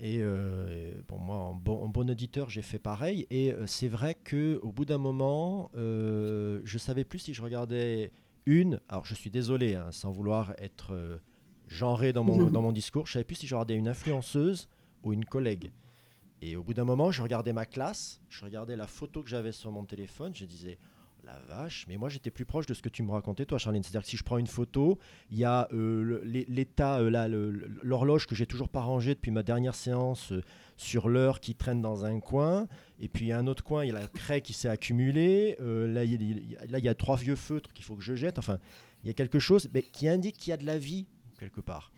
Et 0.06 0.18
euh, 0.20 0.92
bon, 1.08 1.18
moi, 1.18 1.38
en 1.38 1.54
bon, 1.56 1.88
bon 1.88 2.10
auditeur, 2.10 2.50
j'ai 2.50 2.62
fait 2.62 2.78
pareil. 2.78 3.26
Et 3.30 3.54
euh, 3.54 3.66
c'est 3.68 3.88
vrai 3.88 4.16
qu'au 4.16 4.72
bout 4.74 4.84
d'un 4.84 4.98
moment, 4.98 5.72
je 5.74 6.78
savais 6.78 7.06
plus 7.06 7.20
si 7.20 7.34
je 7.34 7.42
regardais 7.42 8.12
une, 8.46 8.82
alors 8.90 9.06
je 9.06 9.16
suis 9.16 9.30
désolé, 9.30 9.76
hein, 9.76 9.88
sans 9.92 10.12
vouloir 10.12 10.54
être 10.58 10.94
euh, 10.94 11.18
genré 11.68 12.14
dans 12.14 12.24
mon, 12.24 12.50
dans 12.52 12.62
mon 12.62 12.72
discours, 12.72 13.08
je 13.08 13.14
savais 13.14 13.24
plus 13.24 13.36
si 13.36 13.48
je 13.48 13.56
regardais 13.56 13.76
une 13.76 13.88
influenceuse 13.88 14.68
ou 15.04 15.14
une 15.14 15.26
collègue. 15.26 15.72
Et 16.42 16.58
au 16.58 16.64
bout 16.64 16.74
d'un 16.74 16.84
moment, 16.84 17.10
je 17.10 17.22
regardais 17.22 17.54
ma 17.54 17.66
classe, 17.66 18.20
je 18.28 18.44
regardais 18.44 18.76
la 18.76 18.88
photo 18.88 19.24
que 19.24 19.30
j'avais 19.30 19.54
sur 19.54 19.72
mon 19.72 19.86
téléphone, 19.86 20.36
je 20.36 20.44
disais, 20.44 20.78
la 21.24 21.40
vache, 21.48 21.86
mais 21.88 21.98
moi 21.98 22.10
j'étais 22.10 22.32
plus 22.32 22.46
proche 22.46 22.66
de 22.66 22.74
ce 22.74 22.82
que 22.82 22.90
tu 22.90 23.04
me 23.04 23.12
racontais, 23.12 23.46
toi, 23.46 23.58
Charline. 23.58 23.84
C'est-à-dire 23.84 24.02
que 24.02 24.10
si 24.10 24.18
je 24.18 24.24
prends 24.24 24.38
une 24.38 24.48
photo, 24.48 25.00
il 25.32 25.38
y 25.38 25.46
a 25.46 25.68
euh, 25.74 26.22
l'état, 26.24 27.00
euh, 27.00 27.52
l'horloge 27.82 28.28
que 28.28 28.36
j'ai 28.36 28.46
toujours 28.46 28.70
pas 28.70 28.82
rangée 28.82 29.16
depuis 29.16 29.32
ma 29.32 29.44
dernière 29.44 29.76
séance 29.76 30.32
euh, 30.32 30.42
sur 30.76 31.10
l'heure 31.10 31.40
qui 31.40 31.56
traîne 31.56 31.82
dans 31.82 32.06
un 32.06 32.20
coin. 32.20 32.68
Et 33.00 33.08
puis 33.08 33.32
a 33.32 33.38
un 33.38 33.48
autre 33.48 33.64
coin, 33.64 33.86
il 33.86 33.90
y 33.90 33.92
a 33.92 34.00
la 34.00 34.08
craie 34.08 34.42
qui 34.42 34.54
s'est 34.54 34.70
accumulée. 34.70 35.56
là, 35.60 36.04
il, 36.04 36.58
là, 36.70 36.80
il 36.80 36.86
y 36.86 36.90
a 36.90 36.96
trois 36.96 37.16
vieux 37.16 37.36
feutres 37.36 37.72
qu'il 37.74 37.86
faut 37.86 37.96
que 37.96 38.04
je 38.04 38.16
jette. 38.16 38.40
Enfin, 38.40 38.60
il 39.04 39.08
y 39.08 39.10
a 39.10 39.14
quelque 39.14 39.40
chose 39.40 39.70
mais, 39.74 39.84
qui 39.84 40.08
indique 40.08 40.38
qu'il 40.38 40.52
y 40.52 40.54
a 40.54 40.58
de 40.58 40.66
la 40.66 40.78
vie 40.78 41.08
quelque 41.40 41.62
part. 41.62 41.92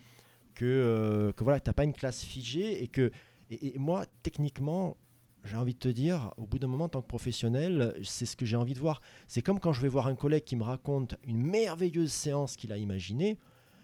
Que, 0.54 1.34
que 1.36 1.44
voilà, 1.44 1.60
tu 1.60 1.70
n'as 1.70 1.74
pas 1.74 1.84
une 1.84 1.94
classe 1.94 2.24
figée 2.24 2.82
et 2.82 2.88
que. 2.88 3.12
et 3.50 3.78
moi, 3.78 4.06
techniquement, 4.24 4.98
j'ai 5.46 5.58
envie 5.58 5.74
de 5.74 5.80
te 5.80 5.88
dire, 5.88 6.34
au 6.38 6.46
bout 6.46 6.60
d'un 6.60 6.68
moment, 6.68 6.86
en 6.86 6.90
tant 6.90 7.02
que 7.02 7.08
professionnel, 7.08 7.96
c'est 8.04 8.26
ce 8.26 8.36
que 8.36 8.46
j'ai 8.46 8.58
envie 8.58 8.74
de 8.74 8.80
voir. 8.80 9.02
C'est 9.28 9.42
comme 9.42 9.60
quand 9.60 9.74
je 9.74 9.82
vais 9.82 9.88
voir 9.88 10.08
un 10.08 10.16
collègue 10.16 10.44
qui 10.44 10.56
me 10.56 10.64
raconte 10.64 11.16
une 11.24 11.44
merveilleuse 11.44 12.12
séance 12.12 12.56
qu'il 12.56 12.72
a 12.74 12.78
imaginée. 12.78 13.38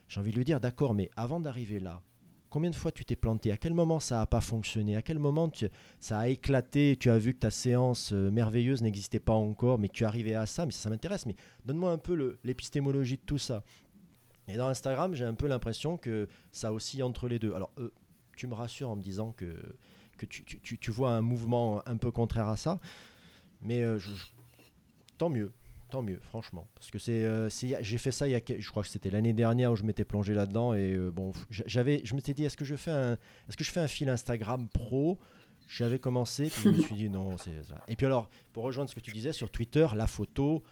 J'ai 0.08 0.20
envie 0.20 0.32
de 0.32 0.38
lui 0.38 0.46
dire, 0.46 0.60
d'accord, 0.60 0.94
mais 0.94 1.10
avant 1.16 1.40
d'arriver 1.40 1.80
là, 1.80 2.02
combien 2.50 2.70
de 2.70 2.76
fois 2.76 2.92
tu 2.92 3.06
t'es 3.06 3.16
planté? 3.16 3.52
À 3.52 3.58
quel 3.58 3.74
moment 3.74 4.00
ça 4.00 4.18
n'a 4.18 4.26
pas 4.26 4.42
fonctionné? 4.42 4.96
À 4.96 5.02
quel 5.02 5.20
moment 5.20 5.52
ça 6.00 6.20
a 6.20 6.28
éclaté? 6.28 6.98
Tu 7.00 7.10
as 7.10 7.18
vu 7.18 7.34
que 7.34 7.40
ta 7.40 7.52
séance 7.52 8.12
euh, 8.12 8.32
merveilleuse 8.32 8.82
n'existait 8.82 9.20
pas 9.20 9.34
encore, 9.34 9.78
mais 9.78 9.88
tu 9.88 10.04
arrivais 10.04 10.34
à 10.34 10.48
ça? 10.48 10.66
Mais 10.66 10.72
ça, 10.72 10.90
m'intéresse. 10.90 11.26
Mais 11.28 11.36
donne-moi 11.66 11.92
un 11.92 11.98
peu 12.00 12.40
l'épistémologie 12.44 13.18
de 13.18 13.24
tout 13.26 13.38
ça. 13.38 13.64
Et 14.48 14.58
dans 14.58 14.68
Instagram, 14.68 15.14
j'ai 15.14 15.26
un 15.26 15.36
peu 15.36 15.48
l'impression 15.48 15.98
que 15.98 16.28
ça 16.52 16.74
aussi 16.74 17.04
entre 17.04 17.28
les 17.28 17.40
deux. 17.40 17.54
Alors, 17.54 17.72
euh, 17.78 17.94
tu 18.36 18.48
me 18.48 18.54
rassures 18.56 18.90
en 18.90 18.96
me 18.96 19.02
disant 19.02 19.32
que 19.32 19.56
que 20.26 20.76
tu, 20.76 20.92
vois 20.92 21.12
un 21.12 21.22
mouvement 21.22 21.82
un 21.88 21.98
peu 21.98 22.12
contraire 22.12 22.48
à 22.48 22.58
ça. 22.58 22.80
Mais 23.62 23.82
euh, 23.82 24.00
tant 25.18 25.30
mieux, 25.30 25.52
tant 25.90 26.02
mieux, 26.02 26.20
franchement. 26.24 26.68
Parce 26.76 26.90
que 26.90 27.00
c'est, 27.00 27.24
euh, 27.24 27.50
j'ai 27.50 27.98
fait 27.98 28.12
ça, 28.12 28.28
il 28.28 28.32
y 28.32 28.36
a, 28.36 28.42
je 28.58 28.70
crois 28.70 28.84
que 28.84 28.90
c'était 28.90 29.12
l'année 29.12 29.34
dernière 29.34 29.72
où 29.72 29.76
je 29.76 29.84
m'étais 29.84 30.06
plongé 30.06 30.34
là-dedans. 30.34 30.74
Et 30.74 30.94
euh, 30.94 31.12
bon, 31.12 31.32
j'avais, 31.50 32.02
je 32.04 32.16
m'étais 32.16 32.34
dit, 32.34 32.44
est-ce 32.44 32.58
que, 32.58 32.66
je 32.66 32.76
fais 32.76 32.92
un, 32.92 33.14
est-ce 33.48 33.58
que 33.58 33.64
je 33.64 33.72
fais 33.72 33.80
un 33.80 33.88
fil 33.88 34.10
Instagram 34.10 34.68
pro? 34.70 35.20
J'avais 35.68 36.00
commencé, 36.00 36.50
puis 36.50 36.64
je 36.64 36.70
me 36.70 36.82
suis 36.82 36.96
dit, 36.96 37.10
non, 37.10 37.38
c'est 37.38 37.64
ça. 37.64 37.82
Et 37.88 37.96
puis 37.96 38.06
alors, 38.06 38.30
pour 38.52 38.64
rejoindre 38.64 38.90
ce 38.90 38.96
que 38.96 39.00
tu 39.00 39.12
disais 39.12 39.32
sur 39.32 39.50
Twitter, 39.50 39.88
la 39.96 40.08
photo, 40.08 40.64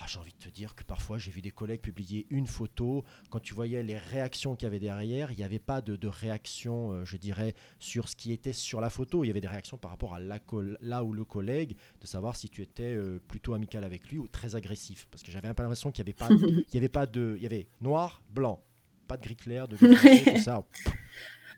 ah, 0.00 0.06
j'ai 0.08 0.18
envie 0.18 0.32
de 0.32 0.44
te 0.44 0.48
dire 0.48 0.74
que 0.74 0.82
parfois 0.82 1.18
j'ai 1.18 1.30
vu 1.30 1.40
des 1.40 1.50
collègues 1.50 1.80
publier 1.80 2.26
une 2.30 2.46
photo, 2.46 3.04
quand 3.30 3.40
tu 3.40 3.54
voyais 3.54 3.82
les 3.82 3.96
réactions 3.96 4.56
qu'il 4.56 4.66
y 4.66 4.66
avait 4.66 4.80
derrière, 4.80 5.30
il 5.30 5.38
n'y 5.38 5.44
avait 5.44 5.58
pas 5.58 5.80
de, 5.80 6.08
réaction, 6.08 6.92
euh, 6.92 7.04
je 7.04 7.16
dirais, 7.16 7.54
sur 7.78 8.08
ce 8.08 8.16
qui 8.16 8.32
était 8.32 8.52
sur 8.52 8.80
la 8.80 8.90
photo. 8.90 9.24
Il 9.24 9.28
y 9.28 9.30
avait 9.30 9.40
des 9.40 9.48
réactions 9.48 9.76
par 9.76 9.90
rapport 9.90 10.14
à 10.14 10.20
la 10.20 10.40
là 10.80 11.04
où 11.04 11.12
le 11.12 11.24
collègue, 11.24 11.76
de 12.00 12.06
savoir 12.06 12.36
si 12.36 12.48
tu 12.48 12.62
étais 12.62 12.82
euh, 12.82 13.20
plutôt 13.28 13.54
amical 13.54 13.84
avec 13.84 14.08
lui 14.08 14.18
ou 14.18 14.26
très 14.26 14.56
agressif. 14.56 15.06
Parce 15.10 15.22
que 15.22 15.30
j'avais 15.30 15.48
un 15.48 15.54
peu 15.54 15.62
l'impression 15.62 15.90
qu'il 15.90 16.04
n'y 16.04 16.10
avait, 16.10 16.14
pas, 16.14 16.28
il 16.68 16.74
y 16.74 16.76
avait 16.76 16.88
pas 16.88 17.06
de. 17.06 17.34
Il 17.36 17.42
y 17.42 17.46
avait 17.46 17.66
noir, 17.80 18.22
blanc, 18.30 18.62
pas 19.06 19.16
de 19.16 19.22
gris 19.22 19.36
clair, 19.36 19.68
de 19.68 19.76
gris 19.80 20.24
tout 20.24 20.38
ça. 20.38 20.64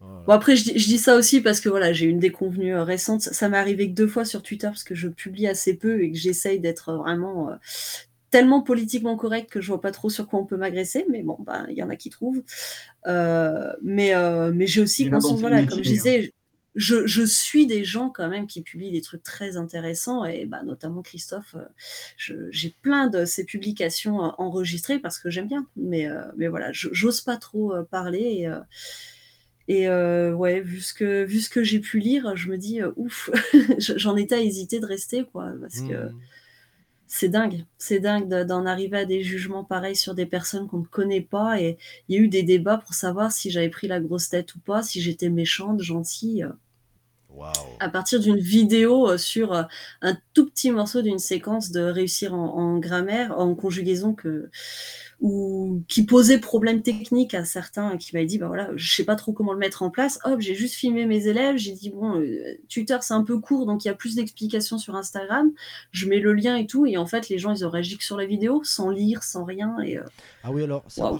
Bon 0.00 0.32
après 0.32 0.56
je 0.56 0.72
dis, 0.72 0.98
ça 0.98 1.16
aussi 1.16 1.40
parce 1.40 1.58
que 1.58 1.70
voilà 1.70 1.94
j'ai 1.94 2.04
une 2.04 2.18
déconvenue 2.18 2.74
euh, 2.74 2.84
récente. 2.84 3.22
Ça 3.22 3.48
m'est 3.48 3.56
arrivé 3.56 3.88
que 3.88 3.94
deux 3.94 4.06
fois 4.06 4.26
sur 4.26 4.42
Twitter 4.42 4.66
parce 4.66 4.84
que 4.84 4.94
je 4.94 5.08
publie 5.08 5.46
assez 5.46 5.74
peu 5.74 6.02
et 6.02 6.12
que 6.12 6.18
j'essaye 6.18 6.60
d'être 6.60 6.92
vraiment 6.92 7.56
tellement 8.30 8.62
politiquement 8.62 9.16
correct 9.16 9.50
que 9.50 9.60
je 9.60 9.68
vois 9.68 9.80
pas 9.80 9.92
trop 9.92 10.10
sur 10.10 10.26
quoi 10.26 10.40
on 10.40 10.46
peut 10.46 10.56
m'agresser, 10.56 11.06
mais 11.10 11.22
bon, 11.22 11.36
bah, 11.40 11.66
il 11.68 11.76
y 11.76 11.82
en 11.82 11.90
a 11.90 11.96
qui 11.96 12.10
trouvent. 12.10 12.42
Euh, 13.06 13.72
mais 13.82 14.14
euh, 14.14 14.52
mais 14.54 14.66
j'ai 14.66 14.80
aussi 14.80 15.08
conscience, 15.08 15.40
voilà, 15.40 15.64
comme 15.64 15.82
je 15.82 15.90
disais, 15.90 16.26
hein. 16.26 16.28
je, 16.74 17.06
je, 17.06 17.22
suis 17.22 17.66
des 17.66 17.84
gens 17.84 18.10
quand 18.10 18.28
même 18.28 18.46
qui 18.46 18.62
publient 18.62 18.90
des 18.90 19.00
trucs 19.00 19.22
très 19.22 19.56
intéressants, 19.56 20.24
et 20.24 20.44
bah, 20.44 20.62
notamment 20.64 21.02
Christophe, 21.02 21.54
euh, 21.54 22.48
j'ai 22.50 22.74
plein 22.82 23.06
de 23.06 23.24
ses 23.24 23.44
publications 23.44 24.18
enregistrées 24.38 24.98
parce 24.98 25.18
que 25.18 25.30
j'aime 25.30 25.48
bien, 25.48 25.66
mais, 25.76 26.08
mais 26.36 26.48
voilà, 26.48 26.70
j'ose 26.72 27.20
pas 27.20 27.36
trop 27.36 27.74
parler. 27.90 28.48
Et, 29.68 29.84
et 29.84 29.88
ouais, 29.88 30.60
vu 30.60 30.80
ce 30.80 30.92
que, 30.92 31.24
vu 31.24 31.40
ce 31.40 31.48
que 31.48 31.62
j'ai 31.62 31.78
pu 31.78 32.00
lire, 32.00 32.36
je 32.36 32.48
me 32.48 32.58
dis, 32.58 32.80
ouf, 32.96 33.30
j'en 33.78 34.16
étais 34.16 34.34
à 34.34 34.40
hésiter 34.40 34.80
de 34.80 34.86
rester, 34.86 35.24
quoi, 35.32 35.52
parce 35.60 35.80
que. 35.80 36.10
C'est 37.08 37.28
dingue, 37.28 37.64
c'est 37.78 38.00
dingue 38.00 38.28
d'en 38.28 38.66
arriver 38.66 38.98
à 38.98 39.04
des 39.04 39.22
jugements 39.22 39.64
pareils 39.64 39.96
sur 39.96 40.14
des 40.14 40.26
personnes 40.26 40.66
qu'on 40.66 40.78
ne 40.78 40.84
connaît 40.84 41.20
pas. 41.20 41.60
Et 41.60 41.78
il 42.08 42.16
y 42.16 42.18
a 42.18 42.22
eu 42.22 42.28
des 42.28 42.42
débats 42.42 42.78
pour 42.78 42.94
savoir 42.94 43.32
si 43.32 43.50
j'avais 43.50 43.70
pris 43.70 43.86
la 43.88 44.00
grosse 44.00 44.28
tête 44.28 44.54
ou 44.54 44.58
pas, 44.60 44.82
si 44.82 45.00
j'étais 45.00 45.28
méchante, 45.30 45.80
gentille, 45.80 46.46
à 47.80 47.88
partir 47.88 48.20
d'une 48.20 48.38
vidéo, 48.38 49.10
euh, 49.10 49.18
sur, 49.18 49.52
euh, 49.52 49.62
un 50.02 50.16
tout 50.34 50.48
petit 50.48 50.70
morceau 50.70 51.02
d'une 51.02 51.18
séquence 51.18 51.70
de 51.70 51.80
réussir 51.80 52.34
en 52.34 52.78
grammaire, 52.78 53.38
en 53.38 53.54
conjugaison 53.54 54.14
que 54.14 54.50
ou 55.20 55.82
qui 55.88 56.04
posait 56.04 56.38
problème 56.38 56.82
technique 56.82 57.34
à 57.34 57.44
certains, 57.44 57.96
qui 57.96 58.14
m'avaient 58.14 58.26
dit, 58.26 58.38
bah 58.38 58.48
voilà, 58.48 58.70
je 58.76 58.94
sais 58.94 59.04
pas 59.04 59.16
trop 59.16 59.32
comment 59.32 59.52
le 59.52 59.58
mettre 59.58 59.82
en 59.82 59.90
place. 59.90 60.18
Hop, 60.24 60.40
j'ai 60.40 60.54
juste 60.54 60.74
filmé 60.74 61.06
mes 61.06 61.26
élèves, 61.26 61.56
j'ai 61.56 61.72
dit, 61.72 61.90
bon, 61.90 62.20
euh, 62.20 62.58
Twitter, 62.68 62.98
c'est 63.00 63.14
un 63.14 63.24
peu 63.24 63.38
court, 63.38 63.66
donc 63.66 63.84
il 63.84 63.88
y 63.88 63.90
a 63.90 63.94
plus 63.94 64.16
d'explications 64.16 64.78
sur 64.78 64.94
Instagram. 64.94 65.50
Je 65.90 66.06
mets 66.06 66.20
le 66.20 66.34
lien 66.34 66.56
et 66.56 66.66
tout, 66.66 66.86
et 66.86 66.98
en 66.98 67.06
fait, 67.06 67.28
les 67.28 67.38
gens, 67.38 67.52
ils 67.52 67.64
ont 67.64 67.70
réagi 67.70 67.96
que 67.96 68.04
sur 68.04 68.18
la 68.18 68.26
vidéo, 68.26 68.62
sans 68.64 68.90
lire, 68.90 69.22
sans 69.22 69.44
rien. 69.44 69.76
Et, 69.80 69.96
euh, 69.96 70.04
Ah 70.42 70.50
oui, 70.52 70.62
alors, 70.62 70.84
euh, 70.98 71.18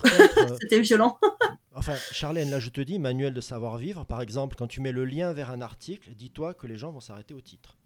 c'était 0.60 0.80
violent. 0.80 1.18
enfin, 1.74 1.94
Charlène, 2.12 2.50
là, 2.50 2.60
je 2.60 2.68
te 2.68 2.82
dis, 2.82 2.98
manuel 2.98 3.32
de 3.32 3.40
savoir-vivre, 3.40 4.04
par 4.04 4.20
exemple, 4.20 4.56
quand 4.58 4.66
tu 4.66 4.82
mets 4.82 4.92
le 4.92 5.06
lien 5.06 5.32
vers 5.32 5.50
un 5.50 5.62
article, 5.62 6.10
dis-toi 6.14 6.52
que 6.52 6.66
les 6.66 6.76
gens 6.76 6.92
vont 6.92 7.00
s'arrêter 7.00 7.32
au 7.32 7.40
titre. 7.40 7.78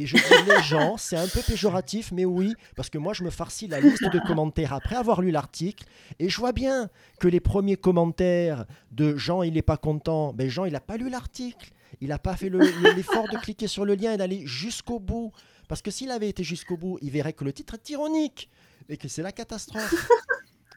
Et 0.00 0.06
je 0.06 0.16
dis 0.16 0.22
les 0.48 0.62
gens, 0.62 0.96
c'est 0.96 1.18
un 1.18 1.28
peu 1.28 1.42
péjoratif, 1.42 2.10
mais 2.10 2.24
oui, 2.24 2.54
parce 2.74 2.88
que 2.88 2.96
moi 2.96 3.12
je 3.12 3.22
me 3.22 3.28
farcis 3.28 3.68
la 3.68 3.80
liste 3.80 4.10
de 4.10 4.18
commentaires 4.26 4.72
après 4.72 4.96
avoir 4.96 5.20
lu 5.20 5.30
l'article, 5.30 5.84
et 6.18 6.30
je 6.30 6.38
vois 6.38 6.52
bien 6.52 6.88
que 7.18 7.28
les 7.28 7.38
premiers 7.38 7.76
commentaires 7.76 8.64
de 8.92 9.14
Jean, 9.18 9.42
il 9.42 9.52
n'est 9.52 9.60
pas 9.60 9.76
content, 9.76 10.32
ben 10.32 10.48
Jean, 10.48 10.64
il 10.64 10.72
n'a 10.72 10.80
pas 10.80 10.96
lu 10.96 11.10
l'article, 11.10 11.72
il 12.00 12.08
n'a 12.08 12.18
pas 12.18 12.34
fait 12.34 12.48
l'effort 12.48 13.28
de 13.28 13.36
cliquer 13.36 13.66
sur 13.66 13.84
le 13.84 13.94
lien 13.94 14.14
et 14.14 14.16
d'aller 14.16 14.46
jusqu'au 14.46 14.98
bout. 14.98 15.32
Parce 15.68 15.82
que 15.82 15.90
s'il 15.90 16.10
avait 16.10 16.30
été 16.30 16.44
jusqu'au 16.44 16.78
bout, 16.78 16.98
il 17.02 17.10
verrait 17.10 17.34
que 17.34 17.44
le 17.44 17.52
titre 17.52 17.74
est 17.74 17.90
ironique 17.90 18.48
et 18.88 18.96
que 18.96 19.06
c'est 19.06 19.22
la 19.22 19.32
catastrophe. 19.32 20.08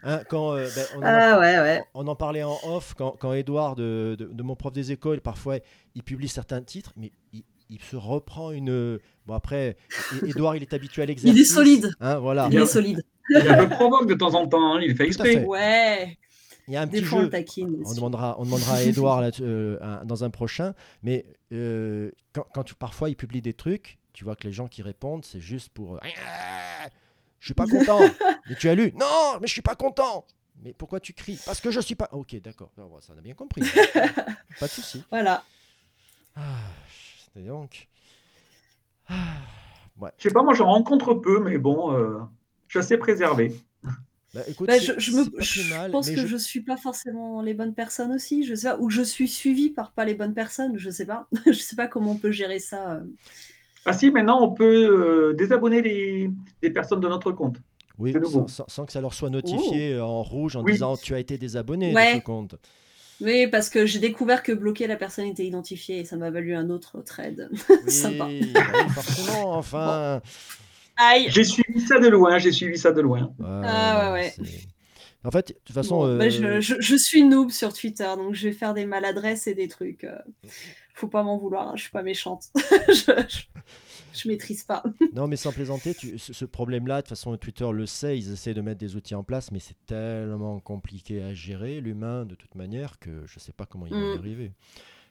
Hein, 0.06 0.22
quand, 0.28 0.52
euh, 0.52 0.68
ben, 0.76 0.86
on, 0.96 1.00
en 1.00 1.06
ah, 1.06 1.80
on, 1.94 2.08
en 2.08 2.16
parlait 2.18 2.44
en 2.44 2.58
off, 2.64 2.94
quand, 2.94 3.12
quand 3.12 3.32
Edouard 3.32 3.78
de, 3.78 4.18
de, 4.20 4.44
mon 4.44 4.54
prof 4.58 4.74
des 4.74 4.92
écoles, 4.92 5.22
parfois, 5.22 5.60
il 5.96 6.04
publie 6.04 6.28
certains 6.28 6.62
titres, 6.62 6.92
mais 6.98 7.14
il, 7.32 7.46
il 7.74 7.82
se 7.82 7.96
reprend 7.96 8.52
une. 8.52 9.00
Bon, 9.26 9.34
après, 9.34 9.78
Edouard, 10.26 10.56
il 10.58 10.62
est 10.62 10.74
habitué 10.74 11.02
à 11.02 11.06
l'exercice. 11.06 11.36
Il 11.36 11.42
est 11.42 11.46
solide. 11.46 11.92
Hein, 12.00 12.20
voilà. 12.20 12.48
Il 12.52 12.60
est 12.60 12.66
solide. 12.66 13.04
Il 13.30 13.42
peu 13.42 13.70
provoque 13.70 14.08
de 14.08 14.14
temps 14.16 14.34
en 14.34 14.48
temps, 14.48 14.76
hein, 14.76 14.82
il 14.82 14.96
fait 14.96 15.06
exprès. 15.06 15.44
Ouais. 15.44 16.18
Il 16.68 16.74
y 16.74 16.78
a 16.78 16.82
un 16.82 16.88
petit 16.88 17.04
jeu. 17.04 17.30
On 17.86 17.94
demandera, 17.94 18.36
on 18.40 18.46
demandera 18.46 18.76
à 18.76 18.84
Edouard 18.84 19.24
euh, 19.42 19.78
dans 20.06 20.24
un 20.24 20.30
prochain. 20.30 20.74
Mais 21.04 21.26
euh, 21.52 22.12
quand, 22.32 22.46
quand 22.54 22.64
tu, 22.64 22.76
parfois 22.76 23.10
il 23.10 23.16
publie 23.16 23.42
des 23.42 23.54
trucs, 23.54 23.98
tu 24.14 24.24
vois 24.24 24.36
que 24.36 24.46
les 24.46 24.54
gens 24.54 24.68
qui 24.68 24.82
répondent, 24.82 25.26
c'est 25.26 25.42
juste 25.42 25.70
pour. 25.70 25.96
Euh, 25.96 26.00
je 27.40 27.46
suis 27.46 27.54
pas 27.54 27.68
content. 27.68 28.00
mais 28.50 28.56
tu 28.56 28.70
as 28.70 28.76
lu 28.76 28.94
Non, 28.98 29.40
mais 29.42 29.48
je 29.48 29.54
suis 29.54 29.62
pas 29.62 29.76
content. 29.76 30.26
Mais 30.64 30.74
pourquoi 30.74 31.00
tu 31.00 31.14
cries? 31.14 31.40
Parce 31.46 31.60
que 31.60 31.72
je 31.72 31.80
suis 31.80 31.96
pas. 31.96 32.08
Ok, 32.12 32.40
d'accord. 32.42 32.72
Ça 32.76 32.84
on 33.14 33.18
a 33.18 33.22
bien 33.22 33.34
compris. 33.34 33.64
pas 34.60 34.68
de 34.68 34.72
souci. 34.72 35.04
Voilà. 35.10 35.44
Ah, 36.36 36.42
donc. 37.42 37.88
Ah, 39.08 39.38
ouais. 40.00 40.12
Je 40.18 40.24
sais 40.24 40.34
pas, 40.34 40.44
moi 40.44 40.54
j'en 40.54 40.68
rencontre 40.68 41.14
peu, 41.14 41.40
mais 41.40 41.58
bon, 41.58 41.94
euh, 41.94 42.20
je 42.68 42.74
suis 42.74 42.80
assez 42.80 42.98
préservé. 42.98 43.56
Bah, 44.34 44.42
écoute, 44.48 44.68
bah, 44.68 44.80
je, 44.80 45.12
me, 45.12 45.92
pense 45.92 46.10
que 46.10 46.26
je... 46.26 46.34
ne 46.34 46.40
suis 46.40 46.62
pas 46.62 46.76
forcément 46.76 47.44
les 47.44 47.54
bonnes 47.54 47.76
personnes 47.76 48.12
aussi, 48.12 48.44
je 48.44 48.56
sais 48.56 48.68
pas, 48.68 48.78
ou 48.80 48.90
je 48.90 49.04
suis 49.04 49.28
suivi 49.28 49.70
par 49.70 49.92
pas 49.92 50.06
les 50.06 50.16
bonnes 50.16 50.34
personnes, 50.34 50.78
je 50.78 50.90
sais 50.90 51.06
pas, 51.06 51.28
je 51.46 51.52
sais 51.52 51.76
pas 51.76 51.88
comment 51.88 52.12
on 52.12 52.18
peut 52.18 52.32
gérer 52.32 52.58
ça. 52.58 52.94
Euh. 52.94 53.02
Ah 53.86 53.94
si, 53.94 54.10
maintenant 54.10 54.42
on 54.42 54.52
peut 54.52 55.32
euh, 55.32 55.34
désabonner 55.34 55.84
les, 55.84 56.70
personnes 56.72 57.00
de 57.00 57.08
notre 57.08 57.32
compte. 57.32 57.58
Oui, 58.00 58.12
sans, 58.48 58.86
que 58.88 58.92
ça 58.92 59.02
leur 59.02 59.14
soit 59.14 59.30
notifié 59.30 60.00
oh. 60.00 60.04
en 60.04 60.24
rouge 60.24 60.56
en 60.56 60.64
disant 60.64 60.98
tu 60.98 61.14
as 61.14 61.20
été 61.20 61.38
désabonné 61.38 61.94
de 61.94 62.00
ce 62.00 62.24
compte. 62.24 62.56
Oui, 63.24 63.48
parce 63.48 63.70
que 63.70 63.86
j'ai 63.86 64.00
découvert 64.00 64.44
que 64.44 64.52
bloquer 64.52 64.86
la 64.86 64.98
personne 64.98 65.26
était 65.26 65.46
identifiée 65.46 66.00
et 66.00 66.06
ça 66.06 66.18
m'a 66.18 66.30
valu 66.30 66.54
un 66.56 66.70
autre 66.70 67.02
trade. 67.02 67.50
Oui, 67.70 67.78
Sympa. 67.88 68.28
Forcément, 68.90 69.54
enfin. 69.54 70.22
J'ai 71.28 71.44
suivi 71.44 71.82
ça 71.82 72.00
de 72.00 72.08
loin, 72.08 72.38
j'ai 72.38 72.52
suivi 72.52 72.78
ça 72.78 72.92
de 72.92 73.02
loin. 73.02 73.34
ah 73.42 74.14
ouais, 74.14 74.34
ouais. 74.38 74.46
En 75.26 75.32
fait, 75.32 75.48
de 75.50 75.54
toute 75.64 75.74
façon. 75.74 76.18
Bah, 76.18 76.26
euh, 76.26 76.60
je, 76.60 76.76
je, 76.80 76.96
suis 76.96 77.24
noob 77.24 77.50
sur 77.50 77.74
Twitter, 77.74 78.10
donc 78.18 78.34
je 78.34 78.50
vais 78.50 78.54
faire 78.54 78.74
des 78.74 78.86
maladresses 78.86 79.48
et 79.48 79.54
des 79.54 79.70
trucs. 79.70 80.04
Euh. 80.04 80.18
Faut 80.94 81.08
pas 81.08 81.24
m'en 81.24 81.38
vouloir, 81.38 81.70
hein, 81.70 81.74
je 81.76 81.84
suis 81.84 81.92
pas 81.92 82.04
méchante. 82.04 82.46
je, 82.56 83.44
je 84.18 84.28
maîtrise 84.28 84.64
pas. 84.64 84.84
non, 85.14 85.28
mais 85.28 85.36
sans 85.36 85.52
plaisanter, 85.52 85.94
ce, 85.94 86.46
problème-là, 86.46 86.98
de 86.98 87.02
toute 87.02 87.10
façon, 87.10 87.36
Twitter 87.38 87.70
le 87.72 87.86
sait, 87.86 88.18
ils 88.18 88.32
essaient 88.32 88.54
de 88.54 88.62
mettre 88.62 88.80
des 88.80 88.96
outils 88.96 89.16
en 89.16 89.24
place, 89.24 89.52
mais 89.52 89.60
c'est 89.60 89.78
tellement 89.86 90.60
compliqué 90.60 91.22
à 91.22 91.34
gérer, 91.34 91.82
l'humain, 91.82 92.26
de 92.26 92.36
toute 92.36 92.56
manière, 92.56 93.00
que 93.00 93.26
je 93.26 93.36
ne 93.36 93.40
sais 93.40 93.54
pas 93.54 93.66
comment 93.66 93.86
ils 93.86 93.94
vont 93.94 94.14
y 94.14 94.16
mm. 94.16 94.20
arriver. 94.20 94.52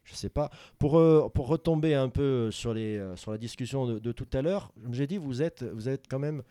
Je 0.05 0.15
sais 0.15 0.31
pas. 0.31 0.51
Pour, 0.79 0.99
euh, 0.99 1.29
pour 1.33 1.47
retomber 1.47 1.95
un 1.95 2.09
peu 2.09 2.51
sur, 2.51 2.75
les, 2.75 2.97
euh, 2.97 3.15
sur 3.17 3.31
la 3.31 3.39
discussion 3.39 3.87
de, 3.87 4.13
tout 4.13 4.29
à 4.33 4.43
l'heure, 4.43 4.73
j'ai 4.91 5.07
dit, 5.07 5.19
vous 5.19 5.43
êtes, 5.43 5.63
vous 5.63 5.89
êtes 5.89 6.07
quand 6.09 6.19
même 6.19 6.43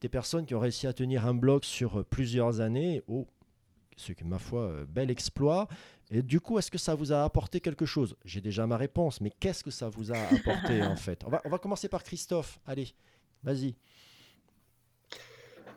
des 0.00 0.08
personnes 0.08 0.46
qui 0.46 0.54
ont 0.54 0.60
réussi 0.60 0.86
à 0.86 0.92
tenir 0.92 1.26
un 1.26 1.34
blog 1.34 1.64
sur 1.64 2.04
plusieurs 2.04 2.60
années. 2.60 3.02
Oh, 3.06 3.26
ce 4.00 4.12
qui, 4.12 4.24
ma 4.24 4.38
foi, 4.38 4.62
euh, 4.62 4.86
bel 4.88 5.10
exploit. 5.10 5.68
Et 6.10 6.22
du 6.22 6.40
coup, 6.40 6.58
est-ce 6.58 6.70
que 6.70 6.78
ça 6.78 6.94
vous 6.94 7.12
a 7.12 7.22
apporté 7.22 7.60
quelque 7.60 7.86
chose? 7.86 8.16
J'ai 8.24 8.40
déjà 8.40 8.66
ma 8.66 8.76
réponse, 8.76 9.20
mais 9.20 9.30
qu'est-ce 9.38 9.62
que 9.62 9.70
ça 9.70 9.88
vous 9.88 10.10
a 10.10 10.16
apporté 10.16 10.82
en 10.82 10.96
fait? 10.96 11.22
On 11.24 11.30
va, 11.30 11.40
on 11.44 11.48
va 11.48 11.58
commencer 11.58 11.88
par 11.88 12.02
Christophe. 12.02 12.58
Allez, 12.66 12.88
vas-y. 13.44 13.76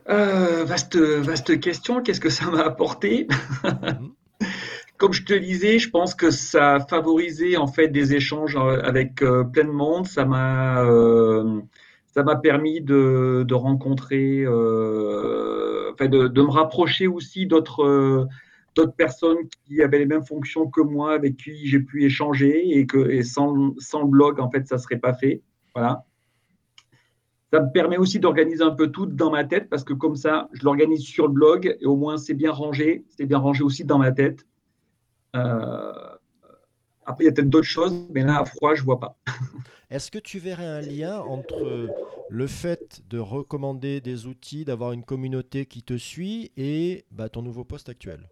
Euh, 0.10 0.66
vaste, 0.66 0.98
vaste 0.98 1.60
question. 1.60 2.02
Qu'est-ce 2.02 2.20
que 2.20 2.30
ça 2.30 2.50
m'a 2.50 2.62
apporté? 2.62 3.28
Mhm. 3.64 4.14
Comme 4.98 5.14
je 5.14 5.24
te 5.24 5.34
disais, 5.34 5.80
je 5.80 5.90
pense 5.90 6.16
que 6.16 6.32
ça 6.32 6.76
a 6.76 6.80
favorisé 6.80 7.58
en 7.58 7.68
fait 7.68 7.90
des 7.90 8.16
échanges 8.16 8.56
euh, 8.56 8.82
avec 8.84 9.22
euh, 9.22 9.44
plein 9.44 9.66
de 9.66 9.70
monde. 9.70 10.08
Ça 10.08 10.26
m'a, 10.26 10.84
ça 12.08 12.24
m'a 12.24 12.36
permis 12.38 12.82
de, 12.82 13.44
de 13.48 13.54
rencontrer, 13.54 14.48
enfin 14.48 16.08
de, 16.08 16.28
de, 16.28 16.42
me 16.42 16.50
rapprocher 16.50 17.08
aussi 17.08 17.48
d'autres 17.48 18.28
d'autres 18.76 18.96
personnes 18.96 19.38
qui 19.66 19.82
avaient 19.82 20.00
les 20.00 20.06
mêmes 20.06 20.26
fonctions 20.26 20.70
que 20.70 20.82
moi, 20.82 21.14
avec 21.14 21.38
qui 21.38 21.68
j'ai 21.68 21.80
pu 21.80 22.04
échanger 22.04 22.78
et 22.78 22.86
que 22.86 23.10
et 23.10 23.24
sans, 23.24 23.74
sans, 23.78 24.02
le 24.04 24.08
blog, 24.08 24.40
en 24.40 24.50
fait, 24.50 24.68
ça 24.68 24.76
ne 24.76 24.82
serait 24.82 25.00
pas 25.00 25.14
fait. 25.14 25.42
Voilà. 25.76 26.06
Ça 27.52 27.62
me 27.62 27.72
permet 27.72 27.98
aussi 27.98 28.20
d'organiser 28.20 28.64
un 28.64 28.72
peu 28.72 28.88
tout 28.88 29.06
dans 29.06 29.30
ma 29.30 29.44
tête 29.44 29.70
parce 29.70 29.84
que 29.84 29.94
comme 29.94 30.16
ça, 30.16 30.50
je 30.54 30.64
l'organise 30.64 31.04
sur 31.04 31.28
le 31.28 31.34
blog 31.34 31.78
et 31.80 31.86
au 31.86 31.96
moins 31.96 32.18
c'est 32.18 32.34
bien 32.34 32.52
rangé. 32.52 33.06
C'est 33.10 33.26
bien 33.26 33.38
rangé 33.38 33.64
aussi 33.64 33.86
dans 33.86 34.00
ma 34.00 34.12
tête. 34.12 34.48
Euh, 35.36 35.94
après, 37.06 37.26
il 37.26 37.28
y 37.28 37.30
a 37.30 37.34
peut-être 37.34 37.50
d'autres 37.50 37.68
choses, 37.68 38.08
mais 38.12 38.24
là, 38.24 38.40
à 38.40 38.46
froid, 38.46 38.74
je 38.76 38.82
ne 38.82 38.86
vois 38.86 39.00
pas. 39.00 39.18
Est-ce 39.90 40.10
que 40.10 40.18
tu 40.18 40.40
verrais 40.40 40.66
un 40.66 40.82
lien 40.82 41.20
entre 41.20 41.88
le 42.30 42.48
fait 42.48 43.04
de 43.08 43.20
recommander 43.20 44.02
des 44.02 44.26
outils, 44.26 44.66
d'avoir 44.66 44.92
une 44.92 45.04
communauté 45.04 45.68
qui 45.68 45.84
te 45.84 45.96
suit 45.96 46.52
et 46.58 47.06
bah, 47.12 47.30
ton 47.30 47.44
nouveau 47.44 47.64
poste 47.64 47.90
actuel? 47.90 48.28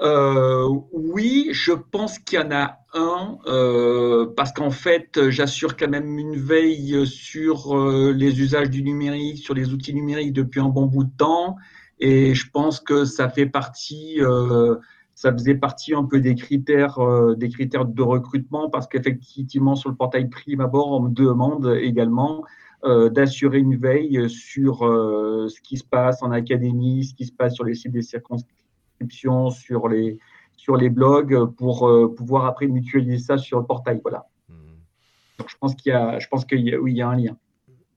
Euh, 0.00 0.68
oui, 0.92 1.50
je 1.52 1.72
pense 1.72 2.18
qu'il 2.18 2.38
y 2.40 2.42
en 2.42 2.50
a 2.50 2.78
un, 2.94 3.38
euh, 3.46 4.26
parce 4.36 4.52
qu'en 4.52 4.70
fait, 4.70 5.30
j'assure 5.30 5.76
quand 5.76 5.88
même 5.88 6.18
une 6.18 6.36
veille 6.36 7.06
sur 7.06 7.76
euh, 7.78 8.12
les 8.12 8.40
usages 8.40 8.70
du 8.70 8.82
numérique, 8.82 9.38
sur 9.38 9.54
les 9.54 9.72
outils 9.72 9.94
numériques 9.94 10.32
depuis 10.32 10.60
un 10.60 10.68
bon 10.68 10.86
bout 10.86 11.04
de 11.04 11.16
temps, 11.16 11.56
et 12.00 12.34
je 12.34 12.50
pense 12.50 12.80
que 12.80 13.04
ça 13.04 13.28
fait 13.28 13.46
partie, 13.46 14.18
ça 15.14 15.32
faisait 15.32 15.54
partie 15.54 15.94
un 15.94 16.04
peu 16.04 16.20
des 16.20 16.34
critères, 16.34 16.98
des 17.36 17.48
critères 17.48 17.84
de 17.84 18.02
recrutement, 18.02 18.68
parce 18.68 18.88
qu'effectivement, 18.88 19.76
sur 19.76 19.90
le 19.90 19.96
portail 19.96 20.28
Prime 20.28 20.60
Abord, 20.60 20.90
on 20.90 21.02
me 21.02 21.10
demande 21.10 21.78
également 21.80 22.44
d'assurer 22.84 23.60
une 23.60 23.76
veille 23.76 24.28
sur 24.28 24.80
ce 24.80 25.60
qui 25.62 25.76
se 25.78 25.84
passe 25.84 26.22
en 26.22 26.32
académie, 26.32 27.04
ce 27.04 27.14
qui 27.14 27.26
se 27.26 27.32
passe 27.32 27.54
sur 27.54 27.64
les 27.64 27.74
sites 27.74 27.92
des 27.92 28.02
circonscriptions 28.02 28.63
sur 29.10 29.88
les, 29.88 30.18
sur 30.56 30.76
les 30.76 30.88
blogs 30.88 31.50
pour 31.56 31.88
euh, 31.88 32.14
pouvoir 32.14 32.46
après 32.46 32.66
mutualiser 32.66 33.18
ça 33.18 33.38
sur 33.38 33.58
le 33.58 33.66
portail. 33.66 34.00
Voilà. 34.02 34.26
Hmm. 34.48 34.76
Donc 35.38 35.48
je 35.50 35.56
pense 35.58 35.74
qu'il 35.74 35.90
y 35.90 35.94
a, 35.94 36.18
je 36.18 36.28
pense 36.28 36.44
qu'il 36.44 36.60
y 36.60 36.74
a, 36.74 36.78
oui, 36.78 36.92
il 36.92 36.96
y 36.96 37.02
a 37.02 37.08
un 37.08 37.16
lien. 37.16 37.36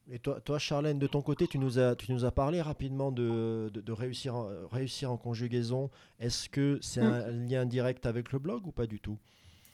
Et 0.10 0.20
toi, 0.20 0.40
toi, 0.40 0.58
Charlène, 0.58 1.00
de 1.00 1.08
ton 1.08 1.22
côté, 1.22 1.48
tu 1.48 1.60
nous 1.60 1.80
as, 1.80 1.96
tu 1.96 2.14
nous 2.14 2.24
as 2.24 2.32
parlé 2.32 2.62
rapidement 2.62 3.12
de, 3.12 3.70
de, 3.74 3.92
réussir, 3.92 4.36
en, 4.36 4.48
réussir 4.72 5.12
en 5.12 5.18
conjugaison. 5.18 5.90
Est-ce 6.20 6.48
que 6.50 6.80
c'est 6.82 7.02
hmm. 7.02 7.24
un 7.28 7.32
lien 7.32 7.66
direct 7.66 8.06
avec 8.06 8.32
le 8.32 8.40
blog 8.40 8.66
ou 8.66 8.72
pas 8.72 8.88
du 8.88 9.00
tout? 9.00 9.18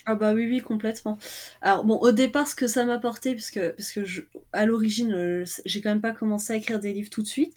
Ah 0.06 0.16
bah 0.16 0.34
oui, 0.34 0.48
oui, 0.48 0.60
complètement. 0.60 1.18
Alors 1.62 1.86
bon, 1.86 1.96
au 1.98 2.12
départ, 2.12 2.48
ce 2.48 2.56
que 2.56 2.68
ça 2.68 2.84
m'a 2.84 2.96
apporté, 2.96 3.36
parce 3.36 3.52
que, 3.52 3.70
parce 3.70 3.92
que 3.92 4.04
je, 4.04 4.22
à 4.52 4.66
l'origine, 4.66 5.14
euh, 5.14 5.46
j'ai 5.66 5.80
quand 5.80 5.90
même 5.90 6.02
pas 6.02 6.12
commencé 6.12 6.52
à 6.52 6.58
écrire 6.58 6.80
des 6.80 6.92
livres 6.92 7.10
tout 7.10 7.22
de 7.22 7.28
suite, 7.28 7.56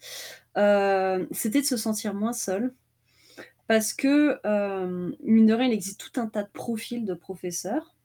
euh, 0.55 1.25
c'était 1.31 1.61
de 1.61 1.65
se 1.65 1.75
sentir 1.75 2.13
moins 2.13 2.31
seul 2.31 2.73
parce 3.67 3.93
que, 3.93 4.39
euh, 4.45 5.11
mine 5.23 5.45
de 5.45 5.53
rien, 5.53 5.67
il 5.67 5.73
existe 5.73 5.99
tout 5.99 6.19
un 6.19 6.27
tas 6.27 6.43
de 6.43 6.49
profils 6.49 7.05
de 7.05 7.13
professeurs. 7.13 7.95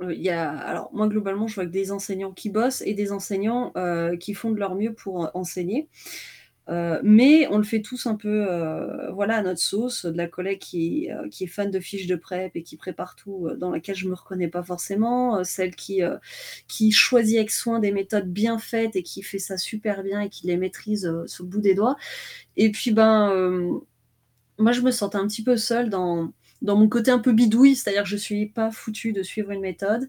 il 0.00 0.22
y 0.22 0.30
a 0.30 0.50
alors 0.50 0.90
moi 0.92 1.08
globalement, 1.08 1.48
je 1.48 1.56
vois 1.56 1.66
que 1.66 1.70
des 1.70 1.90
enseignants 1.90 2.32
qui 2.32 2.50
bossent 2.50 2.82
et 2.82 2.94
des 2.94 3.10
enseignants, 3.12 3.72
heu, 3.76 4.16
qui 4.16 4.34
font 4.34 4.52
de 4.52 4.58
leur 4.58 4.76
mieux 4.76 4.94
pour, 4.94 5.30
enseigner. 5.34 5.88
Mais 7.02 7.48
on 7.50 7.56
le 7.56 7.64
fait 7.64 7.80
tous 7.80 8.06
un 8.06 8.14
peu, 8.14 8.46
voilà, 9.12 9.36
à 9.38 9.42
notre 9.42 9.60
sauce. 9.60 10.04
De 10.04 10.16
la 10.16 10.28
collègue 10.28 10.58
qui, 10.58 11.08
qui 11.30 11.44
est 11.44 11.46
fan 11.46 11.70
de 11.70 11.80
fiches 11.80 12.06
de 12.06 12.16
prep 12.16 12.54
et 12.56 12.62
qui 12.62 12.76
prépare 12.76 13.16
tout, 13.16 13.48
dans 13.56 13.70
laquelle 13.70 13.96
je 13.96 14.06
me 14.08 14.14
reconnais 14.14 14.48
pas 14.48 14.62
forcément, 14.62 15.42
celle 15.44 15.74
qui, 15.74 16.02
qui 16.68 16.92
choisit 16.92 17.38
avec 17.38 17.50
soin 17.50 17.80
des 17.80 17.90
méthodes 17.90 18.30
bien 18.30 18.58
faites 18.58 18.96
et 18.96 19.02
qui 19.02 19.22
fait 19.22 19.38
ça 19.38 19.56
super 19.56 20.02
bien 20.02 20.20
et 20.20 20.28
qui 20.28 20.46
les 20.46 20.58
maîtrise, 20.58 21.10
sur 21.26 21.44
le 21.44 21.50
bout 21.50 21.60
des 21.60 21.74
doigts. 21.74 21.96
Et 22.56 22.70
puis, 22.70 22.92
ben, 22.92 23.80
moi 24.58 24.72
je 24.72 24.80
me 24.80 24.90
sentais 24.90 25.16
un 25.18 25.26
petit 25.26 25.42
peu 25.42 25.56
seule 25.56 25.90
dans 25.90 26.32
mon 26.62 26.88
côté 26.88 27.10
un 27.10 27.18
peu 27.18 27.32
bidouille, 27.32 27.76
c'est-à-dire 27.76 28.02
que 28.02 28.08
je 28.08 28.16
suis 28.16 28.46
pas 28.46 28.70
foutue 28.70 29.12
de 29.12 29.22
suivre 29.22 29.50
une 29.50 29.60
méthode. 29.60 30.08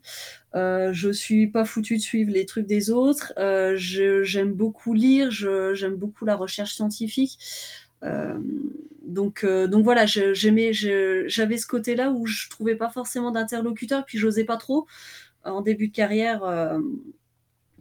Euh, 0.55 0.91
je 0.93 1.09
suis 1.11 1.47
pas 1.47 1.65
foutue 1.65 1.97
de 1.97 2.01
suivre 2.01 2.31
les 2.31 2.45
trucs 2.45 2.65
des 2.65 2.89
autres. 2.89 3.33
Euh, 3.37 3.75
j'aime 3.77 4.53
beaucoup 4.53 4.93
lire, 4.93 5.31
j'aime 5.31 5.95
beaucoup 5.95 6.25
la 6.25 6.35
recherche 6.35 6.73
scientifique. 6.73 7.37
Euh, 8.03 8.39
donc, 9.03 9.43
euh, 9.43 9.67
donc 9.67 9.83
voilà, 9.83 10.05
j'avais 10.05 10.73
ce 10.73 11.67
côté-là 11.67 12.11
où 12.11 12.25
je 12.25 12.49
trouvais 12.49 12.75
pas 12.75 12.89
forcément 12.89 13.31
d'interlocuteur, 13.31 14.05
puis 14.05 14.17
j'osais 14.17 14.45
pas 14.45 14.57
trop 14.57 14.87
en 15.43 15.61
début 15.61 15.87
de 15.87 15.93
carrière 15.93 16.43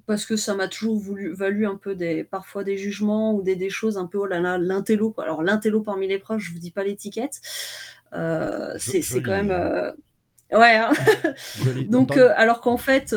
parce 0.08 0.24
que 0.24 0.36
ça 0.36 0.54
m'a 0.54 0.68
toujours 0.68 0.96
voulu, 0.96 1.34
valu 1.34 1.66
un 1.66 1.76
peu 1.76 1.94
des, 1.94 2.24
parfois 2.24 2.64
des 2.64 2.78
jugements 2.78 3.34
ou 3.34 3.42
des, 3.42 3.56
des 3.56 3.68
choses 3.68 3.98
un 3.98 4.06
peu, 4.06 4.16
oh 4.16 4.26
là 4.26 4.40
là, 4.40 4.56
l'intello. 4.56 5.14
Alors 5.18 5.42
l'intello 5.42 5.82
parmi 5.82 6.08
les 6.08 6.18
proches, 6.18 6.44
je 6.44 6.52
vous 6.52 6.58
dis 6.58 6.70
pas 6.70 6.82
l'étiquette. 6.82 7.42
Euh, 8.14 8.74
c'est 8.78 9.02
quand 9.22 9.30
même. 9.30 9.50
Euh, 9.50 9.92
ouais. 10.50 10.76
Hein. 10.76 10.92
Donc, 11.88 12.16
euh, 12.16 12.32
alors 12.36 12.62
qu'en 12.62 12.78
fait, 12.78 13.14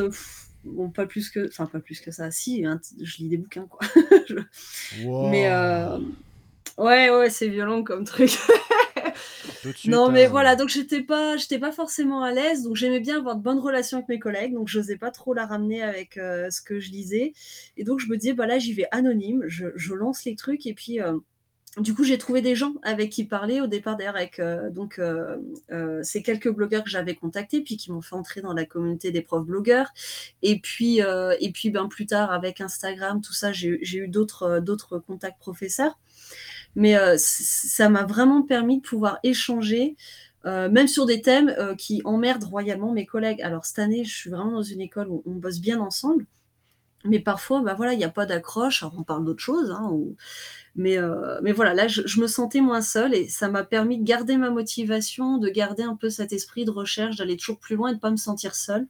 bon, 0.66 0.90
pas 0.90 1.06
plus 1.06 1.30
que, 1.30 1.48
enfin 1.48 1.66
pas 1.66 1.80
plus 1.80 2.02
que 2.02 2.12
ça. 2.12 2.30
Si, 2.30 2.66
hein, 2.66 2.82
je 3.02 3.18
lis 3.20 3.30
des 3.30 3.38
bouquins, 3.38 3.68
quoi. 3.68 3.88
Mais 5.32 5.50
ouais, 6.78 7.10
ouais, 7.10 7.30
c'est 7.30 7.48
violent 7.48 7.84
comme 7.84 8.04
truc. 8.04 8.38
non, 9.86 10.12
mais 10.12 10.26
hein. 10.26 10.30
voilà, 10.30 10.56
donc 10.56 10.70
j'étais 10.70 11.02
pas, 11.02 11.38
j'étais 11.38 11.60
pas 11.60 11.72
forcément 11.72 12.24
à 12.24 12.32
l'aise, 12.32 12.64
donc 12.64 12.76
j'aimais 12.76 13.00
bien 13.00 13.18
avoir 13.18 13.36
de 13.36 13.42
bonnes 13.42 13.60
relations 13.60 13.98
avec 13.98 14.10
mes 14.10 14.20
collègues, 14.20 14.54
donc 14.54 14.68
j'osais 14.68 14.98
pas 14.98 15.12
trop 15.12 15.34
la 15.34 15.46
ramener 15.46 15.82
avec 15.82 16.14
ce 16.16 16.62
que 16.62 16.80
je 16.80 16.92
lisais, 16.92 17.34
et 17.78 17.84
donc 17.84 18.00
je 18.00 18.08
me 18.08 18.18
disais, 18.18 18.34
bah 18.34 18.48
là 18.48 18.60
j'y 18.60 18.74
vais 18.74 18.88
anonyme, 18.92 19.44
je, 19.48 19.68
je, 19.76 19.94
lance 19.94 20.26
les 20.26 20.36
trucs, 20.36 20.66
et 20.66 20.74
puis 20.74 21.00
du 21.78 21.94
coup, 21.96 22.04
j'ai 22.04 22.18
trouvé 22.18 22.42
des 22.42 22.54
gens 22.54 22.74
avec 22.84 23.12
qui 23.12 23.24
parler 23.24 23.62
au 23.62 23.68
départ 23.68 23.96
d'ailleurs 23.96 24.18
avec 24.18 24.40
euh, 24.40 24.70
donc 24.70 25.00
euh, 25.00 25.38
euh, 25.72 26.04
ces 26.04 26.22
quelques 26.22 26.50
blogueurs 26.50 26.84
que 26.84 26.90
j'avais 26.90 27.16
contactés 27.16 27.62
puis 27.62 27.78
qui 27.78 27.94
m'ont 27.94 28.02
fait 28.02 28.16
entrer 28.16 28.42
dans 28.42 28.52
la 28.52 28.66
communauté 28.66 29.12
des 29.12 29.22
profs 29.22 29.46
blogueurs. 29.46 29.94
Et 30.42 30.60
puis 30.60 31.00
et 31.00 31.52
puis 31.54 31.70
ben 31.70 31.88
plus 31.88 32.06
tard 32.06 32.32
avec 32.32 32.60
Instagram 32.60 33.22
tout 33.22 33.34
ça 33.34 33.54
j'ai 33.54 33.80
eu 33.94 34.08
d'autres 34.10 34.60
d'autres 34.60 35.00
contacts 35.00 35.40
professeurs 35.40 35.98
mais 36.76 36.96
ça 37.18 37.90
m'a 37.90 38.04
vraiment 38.04 38.42
permis 38.42 38.78
de 38.78 38.84
pouvoir 38.84 39.20
échanger 39.24 39.96
même 40.46 40.88
sur 40.88 41.06
des 41.06 41.22
thèmes 41.22 41.54
qui 41.78 42.02
emmerdent 42.06 42.46
royalement 42.46 42.92
mes 42.92 43.06
collègues 43.06 43.42
alors 43.42 43.66
cette 43.66 43.80
année 43.80 44.04
je 44.04 44.16
suis 44.16 44.30
vraiment 44.30 44.52
dans 44.52 44.64
une 44.64 44.82
école 44.82 45.08
où 45.10 45.22
on 45.26 45.34
bosse 45.34 45.60
bien 45.60 45.80
ensemble 45.80 46.26
mais 47.06 47.20
parfois, 47.20 47.62
bah 47.62 47.74
voilà, 47.74 47.94
il 47.94 47.98
n'y 47.98 48.04
a 48.04 48.10
pas 48.10 48.26
d'accroche. 48.26 48.84
on 48.84 49.04
parle 49.04 49.26
d'autre 49.26 49.42
chose, 49.42 49.72
hein, 49.72 49.92
mais, 50.76 50.98
euh, 50.98 51.40
mais 51.42 51.52
voilà, 51.52 51.74
là, 51.74 51.88
je, 51.88 52.22
me 52.22 52.28
sentais 52.28 52.62
moins 52.62 52.82
seule 52.82 53.14
et 53.14 53.28
ça 53.28 53.50
m'a 53.50 53.64
permis 53.64 53.98
de 53.98 54.04
garder 54.04 54.38
ma 54.38 54.52
motivation, 54.52 55.38
de 55.38 55.50
garder 55.50 55.84
un 55.84 55.96
peu 55.96 56.10
cet 56.10 56.32
esprit 56.32 56.66
de 56.66 56.72
recherche, 56.72 57.18
d'aller 57.18 57.38
toujours 57.38 57.60
plus 57.60 57.76
loin 57.76 57.90
et 57.90 57.92
de 57.92 57.98
ne 57.98 58.02
pas 58.02 58.12
me 58.12 58.18
sentir 58.18 58.56
seule. 58.56 58.88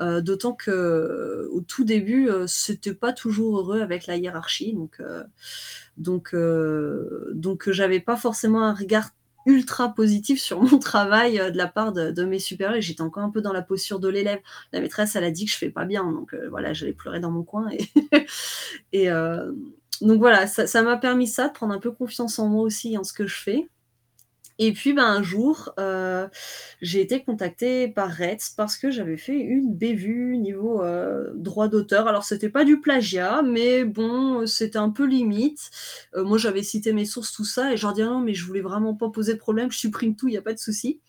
Euh, 0.00 0.20
d'autant 0.20 0.52
que 0.52 1.48
au 1.52 1.60
tout 1.60 1.84
début, 1.84 2.28
euh, 2.28 2.46
c'était 2.46 2.94
pas 2.94 3.12
toujours 3.12 3.58
heureux 3.58 3.80
avec 3.80 4.06
la 4.06 4.16
hiérarchie, 4.16 4.74
donc 4.74 5.02
donc 5.96 6.34
donc 7.32 7.70
j'avais 7.70 8.00
pas 8.00 8.16
forcément 8.16 8.62
un 8.62 8.74
regard 8.74 9.10
ultra 9.46 9.94
positif 9.94 10.40
sur 10.40 10.62
mon 10.62 10.78
travail 10.78 11.38
de 11.38 11.56
la 11.56 11.66
part 11.66 11.92
de, 11.92 12.24
mes 12.24 12.38
supérieurs 12.38 12.80
j'étais 12.80 13.00
encore 13.00 13.22
un 13.22 13.30
peu 13.30 13.40
dans 13.40 13.52
la 13.52 13.62
posture 13.62 13.98
de 14.00 14.08
l'élève. 14.08 14.40
La 14.72 14.80
maîtresse, 14.80 15.16
elle 15.16 15.24
a 15.24 15.30
dit 15.30 15.46
que 15.46 15.52
je 15.52 15.56
fais 15.56 15.70
pas 15.70 15.84
bien, 15.84 16.04
donc 16.04 16.34
voilà, 16.50 16.72
j'allais 16.72 16.92
pleurer 16.92 17.20
dans 17.20 17.30
mon 17.30 17.42
coin 17.42 17.68
et, 17.70 17.80
et 18.92 19.10
donc 20.00 20.18
voilà, 20.18 20.46
ça 20.46 20.82
m'a 20.82 20.96
permis 20.96 21.26
ça, 21.26 21.48
de 21.48 21.52
prendre 21.52 21.74
un 21.74 21.78
peu 21.78 21.90
confiance 21.90 22.38
en 22.38 22.48
moi 22.48 22.62
aussi, 22.62 22.96
en 22.96 23.04
ce 23.04 23.12
que 23.12 23.26
je 23.26 23.34
fais. 23.34 23.68
Et 24.60 24.72
puis 24.72 24.92
ben, 24.92 25.04
un 25.04 25.22
jour, 25.22 25.72
euh, 25.78 26.28
j'ai 26.82 27.00
été 27.00 27.22
contactée 27.22 27.86
par 27.88 28.10
Retz 28.10 28.50
parce 28.56 28.76
que 28.76 28.90
j'avais 28.90 29.16
fait 29.16 29.38
une 29.38 29.72
bévue 29.72 30.36
niveau 30.36 30.82
euh, 30.82 31.30
droit 31.36 31.68
d'auteur. 31.68 32.08
Alors 32.08 32.24
c'était 32.24 32.48
pas 32.48 32.64
du 32.64 32.80
plagiat, 32.80 33.42
mais 33.42 33.84
bon, 33.84 34.46
c'était 34.46 34.78
un 34.78 34.90
peu 34.90 35.06
limite. 35.06 35.70
Euh, 36.16 36.24
moi 36.24 36.38
j'avais 36.38 36.64
cité 36.64 36.92
mes 36.92 37.04
sources, 37.04 37.32
tout 37.32 37.44
ça, 37.44 37.72
et 37.72 37.76
je 37.76 37.82
leur 37.82 37.92
dis 37.94 38.02
ah 38.02 38.06
non, 38.06 38.20
mais 38.20 38.34
je 38.34 38.44
voulais 38.44 38.60
vraiment 38.60 38.94
pas 38.94 39.10
poser 39.10 39.34
de 39.34 39.38
problème, 39.38 39.70
je 39.70 39.78
supprime 39.78 40.16
tout, 40.16 40.26
il 40.28 40.32
n'y 40.32 40.38
a 40.38 40.42
pas 40.42 40.54
de 40.54 40.58
souci. 40.58 41.00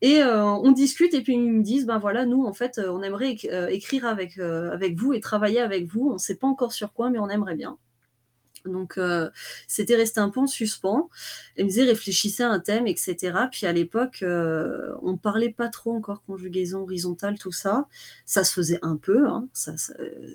Et 0.00 0.22
on 0.22 0.70
discute 0.72 1.12
et 1.14 1.22
puis 1.22 1.34
ils 1.34 1.52
me 1.52 1.62
disent, 1.62 1.86
ben 1.86 1.98
voilà, 1.98 2.24
nous 2.24 2.44
en 2.46 2.52
fait, 2.52 2.80
on 2.88 3.02
aimerait 3.02 3.32
écrire 3.70 4.06
avec, 4.06 4.38
avec 4.38 4.96
vous 4.96 5.12
et 5.12 5.20
travailler 5.20 5.60
avec 5.60 5.86
vous. 5.86 6.08
On 6.10 6.14
ne 6.14 6.18
sait 6.18 6.36
pas 6.36 6.46
encore 6.46 6.72
sur 6.72 6.92
quoi, 6.92 7.10
mais 7.10 7.18
on 7.18 7.28
aimerait 7.28 7.56
bien. 7.56 7.78
Donc, 8.64 8.98
euh, 8.98 9.30
c'était 9.66 9.96
resté 9.96 10.20
un 10.20 10.30
peu 10.30 10.40
en 10.40 10.46
suspens. 10.46 11.08
Elle 11.56 11.64
me 11.64 11.68
disait, 11.70 11.84
réfléchissez 11.84 12.42
à 12.42 12.50
un 12.50 12.60
thème, 12.60 12.86
etc. 12.86 13.16
Puis 13.50 13.66
à 13.66 13.72
l'époque, 13.72 14.20
euh, 14.22 14.94
on 15.02 15.12
ne 15.12 15.16
parlait 15.16 15.50
pas 15.52 15.68
trop 15.68 15.92
encore 15.92 16.22
conjugaison 16.24 16.82
horizontale, 16.82 17.38
tout 17.38 17.52
ça. 17.52 17.86
Ça 18.26 18.44
se 18.44 18.52
faisait 18.52 18.78
un 18.82 18.96
peu, 18.96 19.26
hein. 19.28 19.48
ça, 19.52 19.72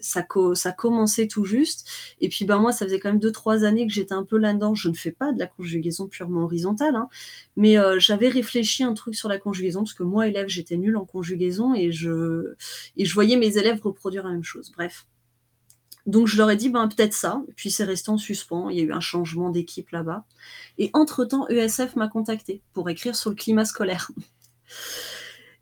ça, 0.02 0.72
commençait 0.72 1.28
tout 1.28 1.46
juste. 1.46 1.88
Et 2.22 2.30
puis, 2.30 2.46
ben, 2.46 2.58
moi, 2.58 2.72
ça 2.72 2.86
faisait 2.86 3.00
quand 3.00 3.10
même 3.10 3.22
2-3 3.22 3.64
années 3.64 3.88
que 3.88 3.94
j'étais 3.94 4.14
un 4.14 4.24
peu 4.24 4.38
là-dedans. 4.38 4.76
Je 4.76 4.90
ne 4.90 4.96
fais 4.96 5.12
pas 5.12 5.32
de 5.32 5.40
la 5.40 5.48
conjugaison 5.48 6.08
purement 6.08 6.44
horizontale, 6.44 6.96
hein. 6.96 7.10
mais 7.56 7.78
euh, 7.78 8.00
j'avais 8.00 8.30
réfléchi 8.30 8.84
un 8.84 8.94
truc 8.94 9.16
sur 9.16 9.30
la 9.30 9.38
conjugaison, 9.38 9.82
parce 9.82 9.94
que 9.94 10.04
moi, 10.04 10.28
élève, 10.28 10.48
j'étais 10.48 10.78
nulle 10.78 10.98
en 10.98 11.06
conjugaison 11.06 11.74
et 11.76 11.92
je, 11.92 12.54
et 12.98 13.06
je 13.06 13.14
voyais 13.14 13.38
mes 13.38 13.58
élèves 13.58 13.80
reproduire 13.82 14.24
la 14.24 14.32
même 14.32 14.44
chose. 14.44 14.72
Bref. 14.76 15.06
Donc 16.06 16.28
je 16.28 16.38
leur 16.38 16.52
ai 16.52 16.58
dit 16.58 16.70
ben 16.70 16.88
peut-être 16.90 17.14
ça, 17.14 17.42
puis 17.56 17.72
c'est 17.72 17.86
resté 17.86 18.10
en 18.10 18.18
suspens, 18.18 18.70
il 18.70 18.78
y 18.78 18.82
a 18.82 18.84
eu 18.84 18.92
un 18.92 19.00
changement 19.00 19.50
d'équipe 19.50 19.90
là-bas. 19.92 20.26
Et 20.78 20.90
entre-temps, 20.94 21.48
ESF 21.48 21.96
m'a 21.96 22.10
contacté 22.10 22.62
pour 22.74 22.90
écrire 22.90 23.16
sur 23.16 23.30
le 23.30 23.36
climat 23.36 23.66
scolaire. 23.66 24.12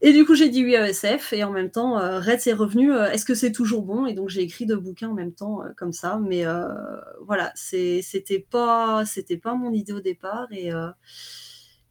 Et 0.03 0.13
du 0.13 0.25
coup, 0.25 0.33
j'ai 0.33 0.49
dit 0.49 0.63
oui 0.65 0.75
à 0.75 0.89
ESF, 0.89 1.31
et 1.33 1.43
en 1.43 1.51
même 1.51 1.69
temps, 1.69 1.99
euh, 1.99 2.19
Red 2.19 2.39
est 2.47 2.53
revenu, 2.53 2.91
euh, 2.91 3.11
est-ce 3.11 3.23
que 3.23 3.35
c'est 3.35 3.51
toujours 3.51 3.83
bon? 3.83 4.07
Et 4.07 4.13
donc 4.13 4.29
j'ai 4.29 4.41
écrit 4.41 4.65
deux 4.65 4.77
bouquins 4.77 5.09
en 5.09 5.13
même 5.13 5.31
temps, 5.31 5.61
euh, 5.63 5.69
comme 5.77 5.93
ça. 5.93 6.19
Mais 6.19 6.43
voilà, 7.21 7.51
c'était 7.55 8.39
pas, 8.49 9.03
pas 9.43 9.55
mon 9.55 9.71
idée 9.73 9.93
au 9.93 10.01
départ, 10.01 10.47
et, 10.51 10.71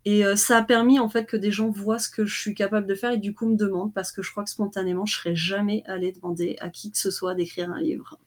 et 0.04 0.36
ça 0.36 0.58
a 0.58 0.62
permis 0.62 0.98
en 0.98 1.08
fait 1.08 1.26
que 1.26 1.36
des 1.36 1.52
gens 1.52 1.70
voient 1.70 2.00
ce 2.00 2.08
que 2.08 2.26
je 2.26 2.36
suis 2.40 2.54
capable 2.54 2.86
de 2.88 2.94
faire, 2.96 3.12
et 3.12 3.18
du 3.18 3.32
coup 3.32 3.46
me 3.46 3.56
demandent, 3.56 3.94
parce 3.94 4.10
que 4.10 4.22
je 4.22 4.30
crois 4.32 4.42
que 4.44 4.50
spontanément, 4.50 5.06
je 5.06 5.16
serais 5.16 5.36
jamais 5.36 5.84
allée 5.86 6.10
demander 6.12 6.56
à 6.60 6.68
qui 6.68 6.90
que 6.90 6.98
ce 6.98 7.12
soit 7.12 7.34
d'écrire 7.36 7.70
un 7.70 7.80
livre. 7.80 8.18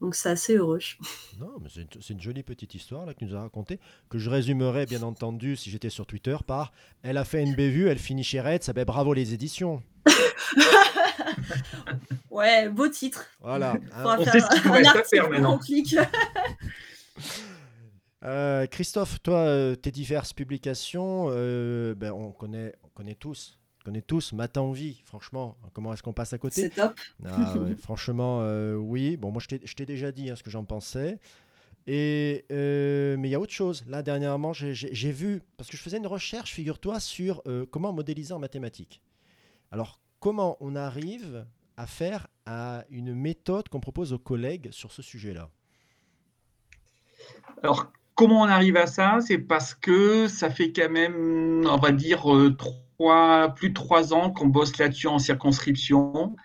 Donc 0.00 0.14
c'est 0.14 0.30
assez 0.30 0.56
heureux. 0.56 0.78
Non, 1.40 1.56
mais 1.60 1.68
c'est 1.70 2.10
une, 2.10 2.20
jolie 2.20 2.42
petite 2.42 2.74
histoire 2.74 3.04
là 3.04 3.14
que 3.14 3.18
tu 3.18 3.24
nous 3.24 3.34
as 3.34 3.40
racontée, 3.40 3.80
que 4.08 4.18
je 4.18 4.30
résumerais 4.30 4.86
bien 4.86 5.02
entendu 5.02 5.56
si 5.56 5.70
j'étais 5.70 5.90
sur 5.90 6.06
Twitter 6.06 6.36
par 6.46 6.72
Elle 7.02 7.16
a 7.16 7.24
fait 7.24 7.42
une 7.42 7.54
bévue, 7.54 7.88
elle 7.88 7.98
finit 7.98 8.22
chez 8.22 8.40
Red, 8.40 8.62
ça 8.62 8.72
fait 8.72 8.84
bravo 8.84 9.12
les 9.12 9.34
éditions. 9.34 9.82
ouais, 12.30 12.68
beau 12.68 12.88
titre. 12.88 13.26
Voilà. 13.40 13.76
On 14.04 14.24
sait 14.24 14.40
ce 14.40 14.62
qu'il 14.62 14.70
va 14.70 15.04
faire 15.04 15.30
maintenant. 15.30 15.60
Euh, 18.24 18.66
Christophe, 18.66 19.22
toi, 19.22 19.38
euh, 19.38 19.76
tes 19.76 19.92
diverses 19.92 20.32
publications, 20.32 21.28
euh, 21.30 21.94
ben, 21.94 22.10
on, 22.10 22.32
connaît, 22.32 22.74
on 22.82 22.88
connaît 22.88 23.14
tous 23.14 23.60
connaît 23.88 24.02
tous 24.02 24.34
Matin 24.34 24.60
en 24.60 24.72
vie, 24.72 25.00
franchement. 25.06 25.56
Comment 25.72 25.94
est-ce 25.94 26.02
qu'on 26.02 26.12
passe 26.12 26.34
à 26.34 26.38
côté? 26.38 26.60
C'est 26.60 26.68
top. 26.74 27.00
Ah 27.24 27.54
franchement, 27.78 28.40
euh, 28.42 28.74
oui. 28.74 29.16
Bon, 29.16 29.30
moi, 29.30 29.40
je 29.40 29.74
t'ai 29.74 29.86
déjà 29.86 30.12
dit 30.12 30.28
hein, 30.28 30.36
ce 30.36 30.42
que 30.42 30.50
j'en 30.50 30.64
pensais. 30.64 31.18
Et, 31.86 32.44
euh, 32.52 33.16
mais 33.16 33.28
il 33.28 33.30
y 33.30 33.34
a 33.34 33.40
autre 33.40 33.54
chose. 33.54 33.86
Là, 33.88 34.02
dernièrement, 34.02 34.52
j'ai 34.52 35.10
vu, 35.10 35.40
parce 35.56 35.70
que 35.70 35.78
je 35.78 35.82
faisais 35.82 35.96
une 35.96 36.06
recherche, 36.06 36.52
figure-toi, 36.52 37.00
sur 37.00 37.40
euh, 37.46 37.64
comment 37.64 37.94
modéliser 37.94 38.34
en 38.34 38.38
mathématiques. 38.38 39.00
Alors, 39.70 39.98
comment 40.20 40.58
on 40.60 40.76
arrive 40.76 41.46
à 41.78 41.86
faire 41.86 42.26
à 42.44 42.84
une 42.90 43.14
méthode 43.14 43.70
qu'on 43.70 43.80
propose 43.80 44.12
aux 44.12 44.18
collègues 44.18 44.68
sur 44.70 44.92
ce 44.92 45.00
sujet-là? 45.00 45.48
Alors, 47.62 47.90
comment 48.14 48.42
on 48.42 48.48
arrive 48.48 48.76
à 48.76 48.86
ça? 48.86 49.20
C'est 49.26 49.38
parce 49.38 49.74
que 49.74 50.28
ça 50.28 50.50
fait 50.50 50.72
quand 50.74 50.90
même, 50.90 51.66
on 51.66 51.78
va 51.78 51.90
dire, 51.92 52.26
plus 53.54 53.68
de 53.70 53.74
trois 53.74 54.12
ans 54.12 54.30
qu'on 54.30 54.46
bosse 54.46 54.76
là-dessus 54.78 55.06
en 55.06 55.18
circonscription. 55.18 56.36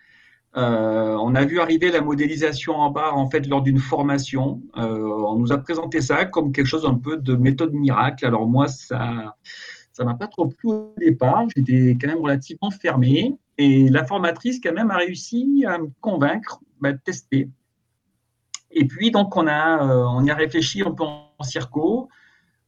Euh, 0.55 1.17
on 1.19 1.33
a 1.33 1.45
vu 1.45 1.59
arriver 1.59 1.89
la 1.89 2.01
modélisation 2.01 2.75
en 2.75 2.91
barre 2.91 3.17
en 3.17 3.27
fait 3.27 3.47
lors 3.47 3.63
d'une 3.63 3.79
formation. 3.79 4.61
Euh, 4.77 5.23
on 5.27 5.39
nous 5.39 5.51
a 5.51 5.57
présenté 5.57 5.99
ça 5.99 6.25
comme 6.25 6.51
quelque 6.51 6.67
chose 6.67 6.85
un 6.85 6.93
peu 6.93 7.17
de 7.17 7.35
méthode 7.35 7.73
miracle. 7.73 8.25
Alors 8.25 8.45
moi, 8.47 8.67
ça, 8.67 9.35
ça 9.91 10.03
m'a 10.03 10.13
pas 10.13 10.27
trop 10.27 10.47
plu 10.47 10.69
au 10.69 10.93
départ. 10.97 11.45
J'étais 11.55 11.97
quand 11.99 12.07
même 12.07 12.21
relativement 12.21 12.69
fermé. 12.69 13.35
Et 13.57 13.89
la 13.89 14.05
formatrice, 14.05 14.59
quand 14.61 14.73
même, 14.73 14.91
a 14.91 14.97
réussi 14.97 15.65
à 15.67 15.79
me 15.79 15.87
convaincre 16.01 16.59
bah, 16.81 16.91
de 16.91 16.97
tester. 16.97 17.49
Et 18.71 18.85
puis, 18.85 19.11
donc, 19.11 19.35
on, 19.35 19.45
a, 19.47 19.87
euh, 19.87 20.05
on 20.07 20.23
y 20.23 20.31
a 20.31 20.35
réfléchi 20.35 20.81
un 20.81 20.91
peu 20.91 21.03
en 21.03 21.43
circo. 21.43 22.09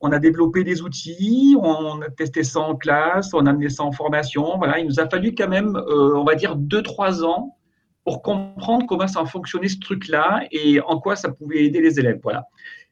On 0.02 0.12
a 0.12 0.20
développé 0.20 0.64
des 0.64 0.82
outils, 0.82 1.56
on 1.60 2.02
a 2.02 2.10
testé 2.10 2.44
ça 2.44 2.60
en 2.60 2.76
classe, 2.76 3.34
on 3.34 3.46
a 3.46 3.50
amené 3.50 3.70
ça 3.70 3.84
en 3.84 3.92
formation. 3.92 4.58
Voilà, 4.58 4.80
il 4.80 4.86
nous 4.86 5.00
a 5.00 5.10
fallu 5.10 5.34
quand 5.34 5.48
même, 5.48 5.76
euh, 5.76 6.16
on 6.16 6.24
va 6.24 6.36
dire, 6.36 6.56
deux, 6.56 6.84
trois 6.84 7.24
ans 7.24 7.56
pour 8.04 8.22
comprendre 8.22 8.86
comment 8.88 9.08
ça 9.08 9.26
fonctionnait 9.26 9.68
ce 9.68 9.80
truc-là 9.80 10.44
et 10.52 10.80
en 10.82 11.00
quoi 11.00 11.16
ça 11.16 11.32
pouvait 11.32 11.66
aider 11.66 11.82
les 11.82 12.00
élèves. 12.00 12.20
Voilà. 12.22 12.46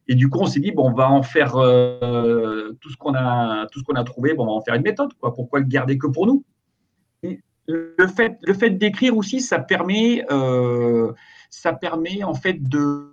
Et 0.07 0.15
du 0.15 0.29
coup, 0.29 0.39
on 0.41 0.45
s'est 0.45 0.59
dit, 0.59 0.71
bon, 0.71 0.89
on 0.89 0.93
va 0.93 1.09
en 1.09 1.23
faire 1.23 1.55
euh, 1.55 2.71
tout 2.81 2.89
ce 2.89 2.97
qu'on 2.97 3.13
a, 3.13 3.67
tout 3.71 3.79
ce 3.79 3.83
qu'on 3.83 3.95
a 3.95 4.03
trouvé, 4.03 4.33
bon, 4.33 4.43
on 4.43 4.47
va 4.47 4.53
en 4.53 4.61
faire 4.61 4.75
une 4.75 4.81
méthode. 4.81 5.13
Quoi. 5.19 5.33
Pourquoi 5.33 5.59
le 5.59 5.65
garder 5.65 5.97
que 5.97 6.07
pour 6.07 6.25
nous? 6.25 6.43
Le 7.67 8.07
fait, 8.07 8.37
le 8.41 8.53
fait 8.53 8.71
d'écrire 8.71 9.15
aussi, 9.15 9.39
ça 9.39 9.59
permet, 9.59 10.25
euh, 10.29 11.13
ça 11.53 11.71
permet 11.71 12.23
en 12.23 12.33
fait 12.33 12.63
de, 12.67 13.11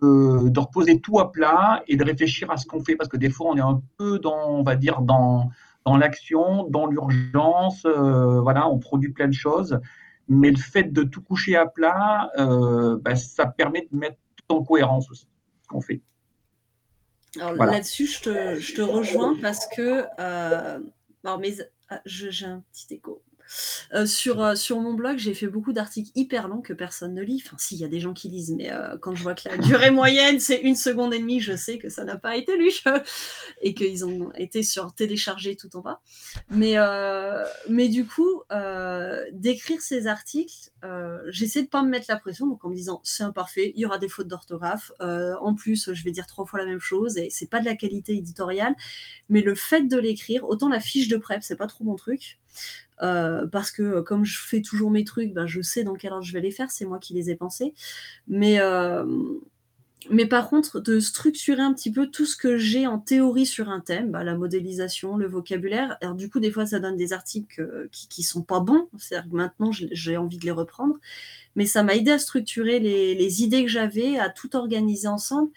de, 0.48 0.58
reposer 0.58 0.98
tout 0.98 1.18
à 1.20 1.30
plat 1.30 1.82
et 1.86 1.96
de 1.96 2.02
réfléchir 2.02 2.50
à 2.50 2.56
ce 2.56 2.64
qu'on 2.64 2.82
fait 2.82 2.96
parce 2.96 3.10
que 3.10 3.18
des 3.18 3.28
fois 3.28 3.50
on 3.50 3.56
est 3.58 3.60
un 3.60 3.82
peu 3.98 4.18
dans, 4.18 4.48
on 4.48 4.62
va 4.62 4.76
dire 4.76 5.02
dans, 5.02 5.50
dans 5.84 5.98
l'action, 5.98 6.66
dans 6.70 6.86
l'urgence, 6.86 7.84
euh, 7.84 8.40
voilà, 8.40 8.66
on 8.66 8.78
produit 8.78 9.12
plein 9.12 9.28
de 9.28 9.34
choses, 9.34 9.78
mais 10.26 10.50
le 10.50 10.56
fait 10.56 10.84
de 10.84 11.02
tout 11.02 11.20
coucher 11.20 11.54
à 11.54 11.66
plat, 11.66 12.30
euh, 12.38 12.96
bah, 13.02 13.14
ça 13.14 13.44
permet 13.44 13.86
de 13.92 13.96
mettre 13.96 14.16
tout 14.36 14.56
en 14.56 14.64
cohérence 14.64 15.10
aussi 15.10 15.28
ce 15.62 15.68
qu'on 15.68 15.82
fait. 15.82 16.00
Alors 17.38 17.52
là-dessus, 17.66 18.06
je 18.06 18.22
te, 18.22 18.58
je 18.58 18.74
te, 18.74 18.80
rejoins 18.80 19.36
parce 19.42 19.66
que, 19.66 20.04
alors, 20.18 21.38
mais, 21.38 21.54
j'ai 22.06 22.46
un 22.46 22.64
petit 22.72 22.94
écho. 22.94 23.22
Euh, 23.92 24.06
sur, 24.06 24.42
euh, 24.42 24.54
sur 24.54 24.80
mon 24.80 24.94
blog, 24.94 25.18
j'ai 25.18 25.34
fait 25.34 25.46
beaucoup 25.46 25.72
d'articles 25.72 26.10
hyper 26.14 26.48
longs 26.48 26.60
que 26.60 26.72
personne 26.72 27.14
ne 27.14 27.22
lit. 27.22 27.42
Enfin, 27.44 27.56
si, 27.58 27.74
il 27.74 27.80
y 27.80 27.84
a 27.84 27.88
des 27.88 28.00
gens 28.00 28.12
qui 28.12 28.28
lisent, 28.28 28.54
mais 28.56 28.72
euh, 28.72 28.96
quand 28.98 29.14
je 29.14 29.22
vois 29.22 29.34
que 29.34 29.48
la 29.48 29.56
durée 29.58 29.90
moyenne, 29.90 30.40
c'est 30.40 30.60
une 30.60 30.76
seconde 30.76 31.14
et 31.14 31.18
demie, 31.18 31.40
je 31.40 31.56
sais 31.56 31.78
que 31.78 31.88
ça 31.88 32.04
n'a 32.04 32.16
pas 32.16 32.36
été 32.36 32.56
lu 32.56 32.70
et 33.62 33.74
qu'ils 33.74 34.04
ont 34.04 34.32
été 34.34 34.62
sur 34.62 34.94
téléchargés 34.94 35.56
tout 35.56 35.74
en 35.76 35.80
bas. 35.80 36.00
Mais, 36.50 36.76
mais 37.68 37.88
du 37.88 38.06
coup, 38.06 38.42
d'écrire 39.32 39.80
ces 39.80 40.06
articles, 40.06 40.70
j'essaie 41.28 41.62
de 41.62 41.68
pas 41.68 41.82
me 41.82 41.88
mettre 41.88 42.06
la 42.08 42.16
pression, 42.16 42.46
donc 42.46 42.64
en 42.64 42.68
me 42.68 42.74
disant 42.74 43.00
c'est 43.04 43.22
imparfait, 43.22 43.72
il 43.74 43.80
y 43.80 43.86
aura 43.86 43.98
des 43.98 44.08
fautes 44.08 44.28
d'orthographe. 44.28 44.92
en 45.00 45.54
plus, 45.54 45.92
je 45.92 46.04
vais 46.04 46.10
dire 46.10 46.26
trois 46.26 46.46
fois 46.46 46.58
la 46.58 46.66
même 46.66 46.80
chose 46.80 47.18
et 47.18 47.28
c'est 47.30 47.48
pas 47.48 47.60
de 47.60 47.64
la 47.64 47.74
qualité 47.74 48.14
éditoriale. 48.14 48.74
Mais 49.28 49.40
le 49.40 49.54
fait 49.54 49.82
de 49.82 49.96
l'écrire, 49.96 50.44
autant 50.48 50.68
la 50.68 50.80
fiche 50.80 51.08
de 51.08 51.16
prep, 51.16 51.42
c'est 51.42 51.56
pas 51.56 51.66
trop 51.66 51.84
mon 51.84 51.96
truc. 51.96 52.38
Euh, 53.02 53.46
parce 53.46 53.70
que 53.70 53.82
euh, 53.82 54.02
comme 54.02 54.24
je 54.24 54.38
fais 54.38 54.60
toujours 54.60 54.90
mes 54.90 55.04
trucs, 55.04 55.32
ben, 55.32 55.46
je 55.46 55.60
sais 55.62 55.84
dans 55.84 55.94
quel 55.94 56.12
ordre 56.12 56.24
je 56.24 56.32
vais 56.32 56.40
les 56.40 56.50
faire, 56.50 56.70
c'est 56.70 56.84
moi 56.84 56.98
qui 56.98 57.14
les 57.14 57.30
ai 57.30 57.36
pensés. 57.36 57.74
Mais, 58.28 58.60
euh, 58.60 59.04
mais 60.10 60.26
par 60.26 60.48
contre, 60.48 60.80
de 60.80 60.98
structurer 61.00 61.62
un 61.62 61.74
petit 61.74 61.92
peu 61.92 62.08
tout 62.10 62.26
ce 62.26 62.36
que 62.36 62.56
j'ai 62.56 62.86
en 62.86 62.98
théorie 62.98 63.46
sur 63.46 63.68
un 63.68 63.80
thème, 63.80 64.10
bah, 64.10 64.24
la 64.24 64.34
modélisation, 64.34 65.16
le 65.16 65.26
vocabulaire. 65.26 65.96
Alors 66.00 66.14
du 66.14 66.30
coup, 66.30 66.40
des 66.40 66.50
fois, 66.50 66.66
ça 66.66 66.80
donne 66.80 66.96
des 66.96 67.12
articles 67.12 67.88
qui, 67.92 68.08
qui 68.08 68.22
sont 68.22 68.42
pas 68.42 68.60
bons. 68.60 68.88
C'est-à-dire 68.98 69.30
que 69.30 69.36
maintenant, 69.36 69.70
j'ai 69.72 70.16
envie 70.16 70.38
de 70.38 70.44
les 70.44 70.50
reprendre. 70.50 70.96
Mais 71.56 71.66
ça 71.66 71.82
m'a 71.82 71.94
aidé 71.96 72.12
à 72.12 72.18
structurer 72.18 72.80
les 72.80 73.42
idées 73.42 73.62
que 73.64 73.70
j'avais, 73.70 74.18
à 74.18 74.30
tout 74.30 74.56
organiser 74.56 75.08
ensemble. 75.08 75.50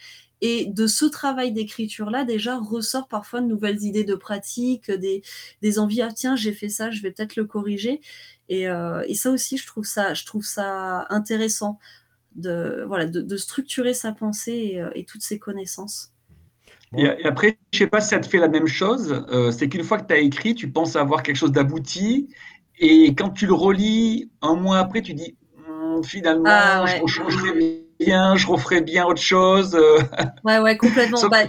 Et 0.46 0.66
de 0.66 0.88
ce 0.88 1.06
travail 1.06 1.54
d'écriture-là, 1.54 2.26
déjà, 2.26 2.58
ressort 2.58 3.08
parfois 3.08 3.40
de 3.40 3.46
nouvelles 3.46 3.82
idées 3.82 4.04
de 4.04 4.14
pratique, 4.14 4.92
des, 4.92 5.24
des 5.62 5.80
envies, 5.80 6.02
ah 6.02 6.12
tiens, 6.14 6.36
j'ai 6.36 6.52
fait 6.52 6.68
ça, 6.68 6.92
je 6.92 7.02
vais 7.02 7.12
peut-être 7.12 7.38
le 7.38 7.46
corriger. 7.46 8.02
Et, 8.50 8.68
euh, 8.68 9.06
et, 9.08 9.16
ça 9.16 9.32
aussi, 9.32 9.56
je 9.56 9.66
trouve 9.66 9.86
ça, 9.86 10.14
je 10.14 10.26
trouve 10.26 10.44
ça 10.44 11.06
intéressant 11.10 11.80
de, 12.36 12.84
voilà, 12.86 13.06
de, 13.06 13.22
de 13.22 13.38
structurer 13.38 13.94
sa 13.94 14.12
pensée 14.12 14.72
et, 14.74 14.82
euh, 14.82 14.90
et 14.96 15.06
toutes 15.06 15.22
ses 15.22 15.40
connaissances. 15.40 16.12
Et, 16.98 17.08
après, 17.24 17.58
je 17.72 17.78
ne 17.78 17.86
sais 17.86 17.90
pas 17.90 18.02
si 18.02 18.10
ça 18.10 18.20
te 18.20 18.28
fait 18.28 18.40
la 18.40 18.50
même 18.50 18.68
chose, 18.68 19.26
euh, 19.30 19.50
c'est 19.52 19.70
qu'une 19.70 19.86
fois 19.86 19.98
que 19.98 20.08
tu 20.08 20.14
as 20.14 20.20
écrit, 20.20 20.56
tu 20.56 20.70
penses 20.70 20.98
avoir 20.98 21.24
quelque 21.24 21.38
chose 21.38 21.54
d'abouti, 21.54 22.28
et 22.80 23.16
quand 23.16 23.30
tu 23.30 23.46
le 23.46 23.54
relis 23.54 24.30
un 24.42 24.56
mois 24.56 24.80
après, 24.80 25.02
tu 25.02 25.14
dis, 25.14 25.38
hm, 25.66 26.04
finalement, 26.04 26.44
ah, 26.48 26.84
ouais. 26.84 27.02
je 27.08 27.14
changerais 27.14 27.83
bien, 28.04 28.36
je 28.36 28.48
referais 28.48 28.82
bien 28.82 29.06
autre 29.06 29.22
chose. 29.22 29.78
Ouais, 30.44 30.60
ouais, 30.60 30.78
complètement. 30.78 31.20
Bah, 31.30 31.46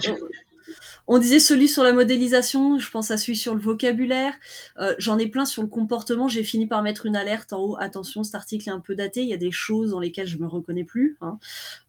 on 1.06 1.18
disait 1.18 1.38
celui 1.38 1.68
sur 1.68 1.82
la 1.82 1.92
modélisation, 1.92 2.78
je 2.78 2.90
pense 2.90 3.10
à 3.10 3.18
celui 3.18 3.36
sur 3.36 3.54
le 3.54 3.60
vocabulaire. 3.60 4.32
Euh, 4.78 4.94
J'en 4.98 5.18
ai 5.18 5.26
plein 5.26 5.44
sur 5.44 5.62
le 5.62 5.68
comportement. 5.68 6.28
J'ai 6.28 6.42
fini 6.44 6.66
par 6.66 6.82
mettre 6.82 7.04
une 7.04 7.16
alerte 7.16 7.52
en 7.52 7.60
haut. 7.60 7.76
Attention, 7.78 8.24
cet 8.24 8.34
article 8.34 8.68
est 8.68 8.72
un 8.72 8.80
peu 8.80 8.94
daté. 8.94 9.22
Il 9.22 9.28
y 9.28 9.34
a 9.34 9.38
des 9.38 9.50
choses 9.50 9.90
dans 9.90 10.00
lesquelles 10.00 10.26
je 10.26 10.38
me 10.38 10.46
reconnais 10.46 10.84
plus. 10.84 11.18
Hein. 11.20 11.38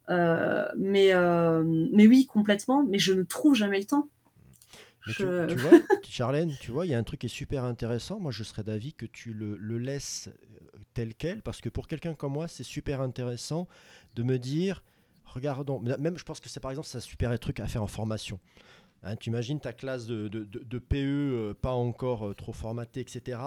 Euh, 0.09 0.66
mais, 0.78 1.13
euh, 1.13 1.63
mais 1.93 2.07
oui, 2.07 2.26
complètement. 2.26 2.84
Mais 2.84 2.99
je 2.99 3.13
ne 3.13 3.24
trouve 3.24 3.55
jamais 3.55 3.80
le 3.80 3.86
temps. 3.86 4.09
Je... 4.99 5.47
Tu, 5.47 5.55
tu, 5.55 5.61
vois, 5.61 5.80
Charlène, 6.03 6.51
tu 6.59 6.72
vois, 6.72 6.86
il 6.86 6.89
y 6.89 6.93
a 6.93 6.97
un 6.97 7.03
truc 7.03 7.22
qui 7.22 7.28
est 7.28 7.30
super 7.30 7.63
intéressant. 7.63 8.20
Moi, 8.20 8.32
je 8.32 8.43
serais 8.43 8.63
d'avis 8.63 8.93
que 8.93 9.05
tu 9.05 9.34
le, 9.34 9.55
le 9.55 9.78
laisses 9.78 10.30
tel 10.93 11.13
quel, 11.13 11.41
parce 11.41 11.61
que 11.61 11.70
pour 11.70 11.88
quelqu'un 11.88 12.16
comme 12.16 12.34
moi, 12.34 12.47
c'est 12.47 12.63
super 12.63 13.01
intéressant 13.01 13.68
de 14.16 14.24
me 14.24 14.39
dire, 14.39 14.84
regardons, 15.26 15.80
même 15.80 16.18
je 16.18 16.24
pense 16.24 16.39
que 16.39 16.49
c'est 16.49 16.59
par 16.59 16.72
exemple, 16.72 16.88
ça 16.88 16.99
super 16.99 17.38
truc 17.39 17.59
à 17.59 17.68
faire 17.68 17.84
en 17.84 17.88
formation. 17.88 18.39
Hein, 19.03 19.16
tu 19.18 19.30
imagines 19.30 19.59
ta 19.59 19.72
classe 19.72 20.07
de, 20.07 20.28
de, 20.28 20.43
de, 20.45 20.80
PE 20.80 20.95
euh, 20.95 21.53
pas 21.53 21.74
encore 21.74 22.30
euh, 22.30 22.34
trop 22.34 22.53
formatée, 22.53 23.01
etc. 23.01 23.39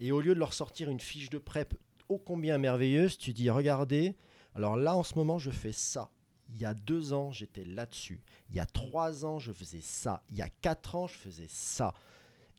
Et 0.00 0.10
au 0.10 0.22
lieu 0.22 0.34
de 0.34 0.38
leur 0.38 0.54
sortir 0.54 0.88
une 0.88 1.00
fiche 1.00 1.28
de 1.28 1.36
prep 1.36 1.74
ô 2.08 2.18
combien 2.18 2.56
merveilleuse, 2.56 3.18
tu 3.18 3.32
dis, 3.32 3.50
regardez, 3.50 4.16
alors 4.54 4.76
là 4.76 4.96
en 4.96 5.02
ce 5.02 5.14
moment, 5.16 5.38
je 5.38 5.50
fais 5.50 5.72
ça. 5.72 6.10
Il 6.54 6.60
y 6.60 6.64
a 6.64 6.74
deux 6.74 7.12
ans, 7.12 7.30
j'étais 7.30 7.64
là-dessus. 7.64 8.22
Il 8.50 8.56
y 8.56 8.60
a 8.60 8.66
trois 8.66 9.24
ans, 9.24 9.38
je 9.38 9.52
faisais 9.52 9.80
ça. 9.80 10.22
Il 10.30 10.36
y 10.36 10.42
a 10.42 10.48
quatre 10.48 10.96
ans, 10.96 11.06
je 11.06 11.14
faisais 11.14 11.46
ça. 11.48 11.94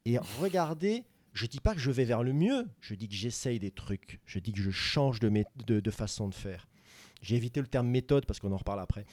Et 0.05 0.18
regardez, 0.39 1.05
je 1.34 1.45
dis 1.45 1.59
pas 1.59 1.74
que 1.74 1.80
je 1.80 1.91
vais 1.91 2.05
vers 2.05 2.24
le 2.24 2.34
mieux, 2.34 2.68
je 2.82 2.93
dis 2.95 3.07
que 3.07 3.16
j'essaye 3.16 3.59
des 3.59 3.72
trucs, 3.72 4.20
je 4.26 4.39
dis 4.39 4.51
que 4.51 4.61
je 4.61 4.72
change 4.72 5.20
de, 5.20 5.30
de 5.80 5.91
façon 5.91 6.28
de 6.28 6.34
faire. 6.34 6.68
J'ai 7.24 7.36
évité 7.36 7.59
le 7.59 7.67
terme 7.67 7.88
méthode 7.88 8.28
parce 8.28 8.39
qu'on 8.39 8.51
en 8.51 8.57
reparle 8.57 8.82
après. 8.82 9.05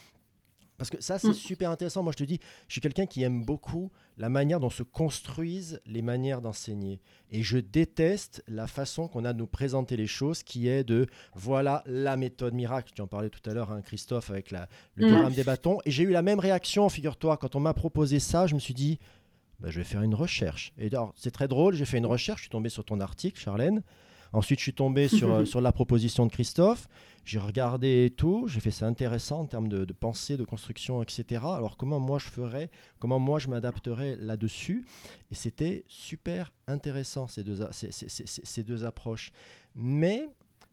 Parce 0.77 0.89
que 0.89 1.03
ça, 1.03 1.19
c'est 1.19 1.29
mm. 1.29 1.35
super 1.35 1.71
intéressant. 1.71 2.03
Moi, 2.03 2.13
je 2.13 2.17
te 2.17 2.25
dis, 2.25 2.41
je 2.67 2.73
suis 2.73 2.81
quelqu'un 2.81 3.05
qui 3.05 3.23
aime 3.23 3.45
beaucoup 3.45 3.91
la 4.17 4.31
manière 4.31 4.61
dont 4.61 4.71
se 4.71 4.83
construisent 4.83 5.79
les 5.85 6.01
manières 6.01 6.41
d'enseigner. 6.41 7.03
Et 7.31 7.43
je 7.43 7.59
déteste 7.59 8.43
la 8.49 8.67
façon 8.67 9.07
qu'on 9.07 9.27
a 9.27 9.35
de 9.35 9.39
nous 9.39 9.47
présenter 9.47 9.99
les 9.99 10.07
choses, 10.07 10.43
qui 10.43 10.69
est 10.69 10.83
de 10.83 11.07
voilà 11.35 11.83
la 11.85 12.17
méthode 12.17 12.55
miracle. 12.55 12.93
Tu 12.95 13.03
en 13.03 13.07
parlais 13.07 13.29
tout 13.29 13.49
à 13.49 13.53
l'heure, 13.53 13.71
hein, 13.71 13.83
Christophe, 13.83 14.31
avec 14.31 14.51
la, 14.51 14.69
le 14.95 15.29
mm. 15.29 15.35
des 15.35 15.45
bâtons. 15.45 15.81
Et 15.85 15.91
j'ai 15.91 16.05
eu 16.05 16.13
la 16.13 16.23
même 16.23 16.41
réaction, 16.41 16.89
figure-toi, 16.89 17.37
quand 17.37 17.57
on 17.57 17.61
m'a 17.61 17.75
proposé 17.75 18.19
ça. 18.19 18.47
Je 18.47 18.55
me 18.55 18.61
suis 18.61 18.73
dit, 18.73 18.99
bah, 19.61 19.69
je 19.71 19.81
vais 19.81 19.85
faire 19.85 20.01
une 20.01 20.15
recherche. 20.15 20.73
Et 20.79 20.89
c'est 21.15 21.31
très 21.31 21.47
drôle, 21.47 21.75
j'ai 21.75 21.85
fait 21.85 21.99
une 21.99 22.07
recherche, 22.07 22.41
je 22.41 22.45
suis 22.45 22.51
tombé 22.51 22.71
sur 22.71 22.85
ton 22.87 23.01
article, 23.01 23.39
Charlène. 23.39 23.83
Ensuite, 24.33 24.59
je 24.61 24.64
suis 24.64 24.74
tombé 24.74 25.09
sur, 25.09 25.33
euh, 25.33 25.45
sur 25.45 25.61
la 25.61 25.72
proposition 25.72 26.26
de 26.26 26.31
Christophe. 26.31 26.89
J'ai 27.24 27.39
regardé 27.39 28.12
tout, 28.16 28.47
j'ai 28.49 28.61
fait 28.61 28.70
ça 28.70 28.87
intéressant 28.87 29.41
en 29.41 29.47
termes 29.47 29.68
de, 29.68 29.85
pensée, 29.93 30.37
de 30.37 30.45
construction, 30.45 31.03
etc. 31.03 31.43
Alors 31.45 31.76
comment 31.76 32.01
moi 32.01 32.18
je 32.18 32.26
ferais, 32.26 32.70
comment 32.99 33.18
moi 33.18 33.39
je 33.39 33.49
m'adapterais 33.49 34.16
là-dessus? 34.16 34.87
Et 35.31 35.35
c'était 35.35 35.85
super 35.87 36.51
intéressant 36.66 37.28
ces 37.28 37.45
deux, 37.45 37.61
ces, 37.72 37.93
ces, 37.93 38.09
ces 38.09 38.62
deux 38.62 38.85
approches. 38.85 39.33
Mais 39.74 40.28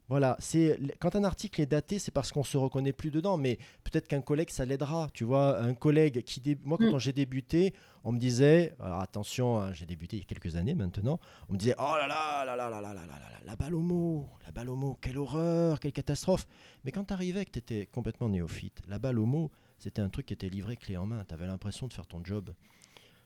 voilà, 0.10 0.38
c'est 0.40 0.80
quand 1.00 1.18
un 1.18 1.26
article 1.26 1.62
est 1.62 1.66
daté, 1.66 2.00
c'est 2.00 2.14
parce 2.14 2.32
qu'on 2.32 2.44
se 2.44 2.58
reconnaît 2.58 2.94
plus 2.94 3.12
dedans, 3.12 3.36
mais 3.36 3.58
peut-être 3.84 4.08
qu'un 4.08 4.22
collègue 4.22 4.50
ça 4.52 4.64
l'aidera. 4.66 5.10
Tu 5.14 5.26
vois, 5.26 5.60
un 5.60 5.74
collègue 5.74 6.24
qui 6.24 6.58
moi 6.64 6.78
quand 6.78 6.96
mm. 6.96 7.00
j'ai 7.00 7.14
débuté, 7.14 7.74
on 8.08 8.14
me 8.14 8.20
disait, 8.20 8.74
alors 8.80 9.02
attention, 9.02 9.60
hein, 9.60 9.74
j'ai 9.74 9.86
débuté 9.86 10.16
il 10.16 10.20
y 10.22 10.24
a 10.24 10.26
quelques 10.26 10.56
années 10.56 10.76
maintenant, 10.76 11.20
on 11.50 11.54
me 11.54 11.58
disait, 11.58 11.76
oh 11.78 11.96
là 11.98 12.08
là, 12.08 12.46
là 12.46 12.56
là 12.56 12.70
là 12.70 12.80
là 12.80 12.94
là 12.94 13.06
là 13.06 13.18
la 13.46 13.56
balle 13.58 13.76
au 13.76 13.82
mot, 13.82 14.30
la 14.46 14.52
balle 14.54 14.70
au 14.70 14.78
mot, 14.78 14.98
quelle 15.02 15.18
horreur, 15.18 15.82
quelle 15.82 15.92
catastrophe. 15.92 16.48
Mais 16.86 16.94
quand 16.94 17.04
tu 17.04 17.14
arrivais 17.14 17.44
que 17.44 17.52
tu 17.52 17.60
étais 17.60 17.86
complètement 17.86 18.30
néophyte, 18.30 18.82
la 18.88 18.98
balle 18.98 19.20
au 19.20 19.26
mot, 19.26 19.52
c'était 19.78 20.02
un 20.02 20.08
truc 20.08 20.28
qui 20.28 20.34
était 20.34 20.48
livré 20.48 20.78
clé 20.78 20.96
en 20.96 21.06
main, 21.06 21.26
tu 21.28 21.34
avais 21.34 21.48
l'impression 21.48 21.86
de 21.88 21.92
faire 21.92 22.08
ton 22.08 22.24
job. 22.24 22.54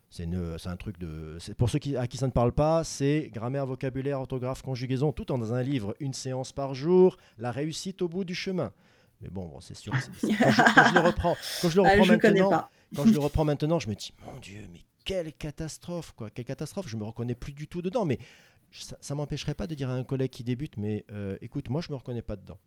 C'est 0.09 0.25
un 0.25 0.77
truc 0.77 0.97
de. 0.97 1.37
Pour 1.59 1.69
ceux 1.69 1.79
à 1.97 2.07
qui 2.07 2.17
ça 2.17 2.25
ne 2.25 2.31
parle 2.31 2.51
pas, 2.51 2.83
c'est 2.83 3.29
grammaire, 3.31 3.67
vocabulaire, 3.67 4.19
orthographe, 4.19 4.63
conjugaison, 4.63 5.11
tout 5.11 5.31
en 5.31 5.37
dans 5.37 5.53
un 5.53 5.61
livre, 5.61 5.95
une 5.99 6.13
séance 6.13 6.53
par 6.53 6.73
jour, 6.73 7.17
la 7.37 7.51
réussite 7.51 8.01
au 8.01 8.09
bout 8.09 8.23
du 8.23 8.33
chemin. 8.33 8.73
Mais 9.21 9.29
bon, 9.29 9.59
c'est 9.61 9.75
sûr. 9.75 9.93
quand, 10.21 10.27
je, 10.89 10.93
le 10.93 10.99
reprends, 10.99 11.37
quand 11.61 11.69
je 11.69 11.81
le 11.81 11.87
ah, 11.87 11.91
reprends 11.91 12.05
maintenant, 12.05 12.69
quand 12.95 13.05
je 13.05 13.13
le 13.13 13.19
reprends 13.19 13.45
maintenant, 13.45 13.79
je 13.79 13.89
me 13.89 13.95
dis, 13.95 14.13
mon 14.25 14.39
Dieu, 14.39 14.67
mais 14.71 14.81
quelle 15.05 15.33
catastrophe, 15.33 16.13
quoi, 16.15 16.29
quelle 16.29 16.45
catastrophe. 16.45 16.87
Je 16.87 16.97
me 16.97 17.03
reconnais 17.03 17.35
plus 17.35 17.53
du 17.53 17.67
tout 17.67 17.81
dedans, 17.81 18.05
mais 18.05 18.19
ça, 18.71 18.97
ne 19.09 19.15
m'empêcherait 19.15 19.53
pas 19.53 19.67
de 19.67 19.75
dire 19.75 19.89
à 19.89 19.93
un 19.93 20.03
collègue 20.03 20.31
qui 20.31 20.43
débute, 20.43 20.77
mais 20.77 21.05
euh, 21.11 21.37
écoute, 21.41 21.69
moi, 21.69 21.81
je 21.81 21.91
me 21.91 21.95
reconnais 21.95 22.21
pas 22.21 22.35
dedans. 22.35 22.59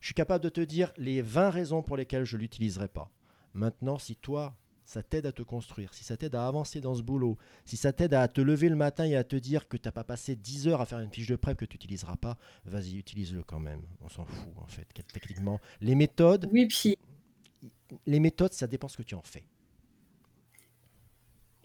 Je 0.00 0.06
suis 0.06 0.14
capable 0.14 0.44
de 0.44 0.50
te 0.50 0.60
dire 0.60 0.92
les 0.96 1.22
20 1.22 1.50
raisons 1.50 1.82
pour 1.82 1.96
lesquelles 1.96 2.24
je 2.24 2.36
l'utiliserai 2.36 2.88
pas. 2.88 3.10
Maintenant, 3.54 3.98
si 3.98 4.16
toi, 4.16 4.54
ça 4.84 5.02
t'aide 5.02 5.26
à 5.26 5.32
te 5.32 5.42
construire, 5.42 5.94
si 5.94 6.04
ça 6.04 6.16
t'aide 6.16 6.34
à 6.34 6.46
avancer 6.46 6.80
dans 6.80 6.94
ce 6.94 7.02
boulot, 7.02 7.38
si 7.64 7.76
ça 7.76 7.92
t'aide 7.92 8.14
à 8.14 8.28
te 8.28 8.40
lever 8.40 8.68
le 8.68 8.76
matin 8.76 9.04
et 9.04 9.16
à 9.16 9.24
te 9.24 9.36
dire 9.36 9.68
que 9.68 9.76
tu 9.76 9.88
n'as 9.88 9.92
pas 9.92 10.04
passé 10.04 10.36
10 10.36 10.68
heures 10.68 10.80
à 10.80 10.86
faire 10.86 11.00
une 11.00 11.10
fiche 11.10 11.26
de 11.26 11.36
prep 11.36 11.56
que 11.56 11.64
tu 11.64 11.74
n'utiliseras 11.74 12.16
pas, 12.16 12.36
vas-y, 12.64 12.96
utilise-le 12.96 13.42
quand 13.42 13.60
même. 13.60 13.82
On 14.02 14.08
s'en 14.08 14.24
fout 14.24 14.52
en 14.56 14.66
fait, 14.66 14.86
techniquement. 15.12 15.60
Les 15.80 15.94
méthodes, 15.94 16.48
oui, 16.52 16.66
puis... 16.66 16.98
les 18.06 18.20
méthodes, 18.20 18.52
ça 18.52 18.66
dépend 18.66 18.88
ce 18.88 18.98
que 18.98 19.02
tu 19.02 19.14
en 19.14 19.22
fais. 19.22 19.44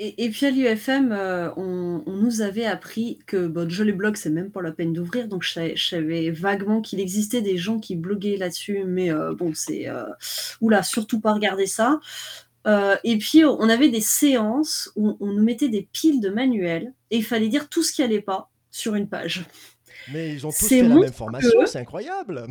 Et, 0.01 0.29
puis 0.29 0.45
à 0.45 0.51
l'UFM, 0.51 1.11
euh, 1.11 1.49
on, 1.57 2.01
nous 2.07 2.39
avait 2.39 2.65
appris 2.65 3.19
que 3.27 3.47
bon, 3.47 3.69
je 3.69 3.83
les 3.83 3.91
blogs, 3.91 4.15
c'est 4.15 4.29
même 4.29 4.49
pas 4.49 4.61
la 4.61 4.71
peine 4.71 4.93
d'ouvrir, 4.93 5.27
donc 5.27 5.43
je 5.43 5.75
savais, 5.75 6.31
vaguement 6.31 6.81
qu'il 6.81 7.01
existait 7.01 7.41
des 7.41 7.57
gens 7.57 7.79
qui 7.79 7.97
bloguaient 7.97 8.37
là-dessus, 8.37 8.85
mais 8.85 9.11
euh, 9.11 9.33
bon, 9.33 9.51
c'est 9.53 9.89
euh, 9.89 10.05
oula, 10.61 10.83
surtout 10.83 11.19
pas 11.19 11.33
regarder 11.33 11.65
ça. 11.65 11.99
Et 12.65 13.17
puis 13.17 13.43
on 13.45 13.69
avait 13.69 13.89
des 13.89 14.01
séances 14.01 14.91
où 14.95 15.17
on 15.19 15.27
nous 15.27 15.43
mettait 15.43 15.69
des 15.69 15.87
piles 15.91 16.21
de 16.21 16.29
manuels 16.29 16.93
et 17.11 17.17
il 17.17 17.25
fallait 17.25 17.47
dire 17.47 17.69
tout 17.69 17.83
ce 17.83 17.93
qui 17.93 18.03
allait 18.03 18.21
pas 18.21 18.49
sur 18.71 18.95
une 18.95 19.09
page. 19.09 19.45
Mais 20.11 20.33
ils 20.33 20.45
ont 20.45 20.51
tous 20.51 20.67
fait 20.67 20.81
la 20.81 20.95
même 20.95 21.13
formation, 21.13 21.65
c'est 21.65 21.79
incroyable. 21.79 22.47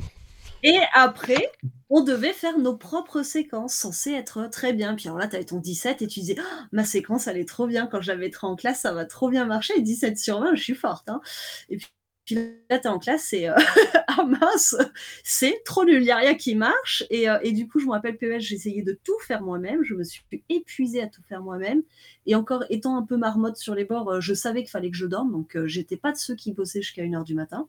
Et 0.63 0.79
après, 0.95 1.53
on 1.89 2.03
devait 2.03 2.33
faire 2.33 2.59
nos 2.59 2.77
propres 2.77 3.23
séquences 3.23 3.75
censées 3.75 4.13
être 4.13 4.49
très 4.51 4.73
bien. 4.73 4.95
Puis 4.95 5.07
alors 5.07 5.19
là, 5.19 5.29
tu 5.29 5.37
avais 5.37 5.45
ton 5.45 5.59
17 5.59 6.03
et 6.03 6.07
tu 6.07 6.21
disais, 6.21 6.37
«Ah, 6.39 6.67
ma 6.73 6.85
séquence, 6.85 7.27
elle 7.27 7.39
est 7.39 7.49
trop 7.49 7.67
bien. 7.67 7.87
Quand 7.87 8.01
je 8.01 8.11
la 8.11 8.17
mettrai 8.17 8.47
en 8.47 8.57
classe, 8.57 8.81
ça 8.81 8.93
va 8.93 9.05
trop 9.05 9.29
bien 9.29 9.45
marcher. 9.45 9.75
Et 9.77 9.83
17 9.83 10.19
sur 10.19 10.41
20, 10.41 10.55
je 10.55 10.63
suis 10.63 10.75
forte. 10.75 11.09
Hein. 11.09 11.21
Et 11.69 11.77
puis, 11.77 12.35
là, 12.71 12.79
tu 12.79 12.85
es 12.85 12.87
en 12.89 12.99
classe, 12.99 13.27
c'est 13.29 13.49
euh, 13.49 13.55
ah 14.19 14.25
mince, 14.25 14.77
c'est 15.25 15.63
trop 15.65 15.85
nul, 15.85 16.01
il 16.01 16.05
n'y 16.05 16.11
a 16.11 16.17
rien 16.17 16.35
qui 16.35 16.55
marche. 16.55 17.05
Et, 17.11 17.29
euh, 17.29 17.39
et, 17.43 17.53
du 17.53 17.69
coup, 17.69 17.79
je 17.79 17.87
me 17.87 17.93
rappelle 17.93 18.17
PES, 18.17 18.41
j'essayais 18.41 18.83
de 18.83 18.99
tout 19.05 19.19
faire 19.27 19.43
moi-même. 19.43 19.83
Je 19.85 19.95
me 19.95 20.05
suis 20.05 20.23
épuisée 20.49 21.03
à 21.03 21.07
tout 21.07 21.23
faire 21.29 21.43
moi-même. 21.43 21.83
Et 22.27 22.35
encore, 22.35 22.65
étant 22.71 22.97
un 22.97 23.03
peu 23.03 23.17
marmotte 23.17 23.57
sur 23.57 23.75
les 23.75 23.85
bords, 23.85 24.11
euh, 24.11 24.21
je 24.21 24.35
savais 24.35 24.63
qu'il 24.63 24.71
fallait 24.71 24.91
que 24.91 24.97
je 24.97 25.07
dorme. 25.07 25.33
Donc, 25.33 25.57
j'étais 25.67 25.97
pas 25.97 26.13
de 26.13 26.19
ceux 26.19 26.35
qui 26.35 26.53
bossaient 26.53 26.83
jusqu'à 26.83 27.03
1h 27.03 27.25
du 27.25 27.35
matin. 27.35 27.69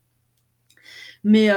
Mais, 1.24 1.50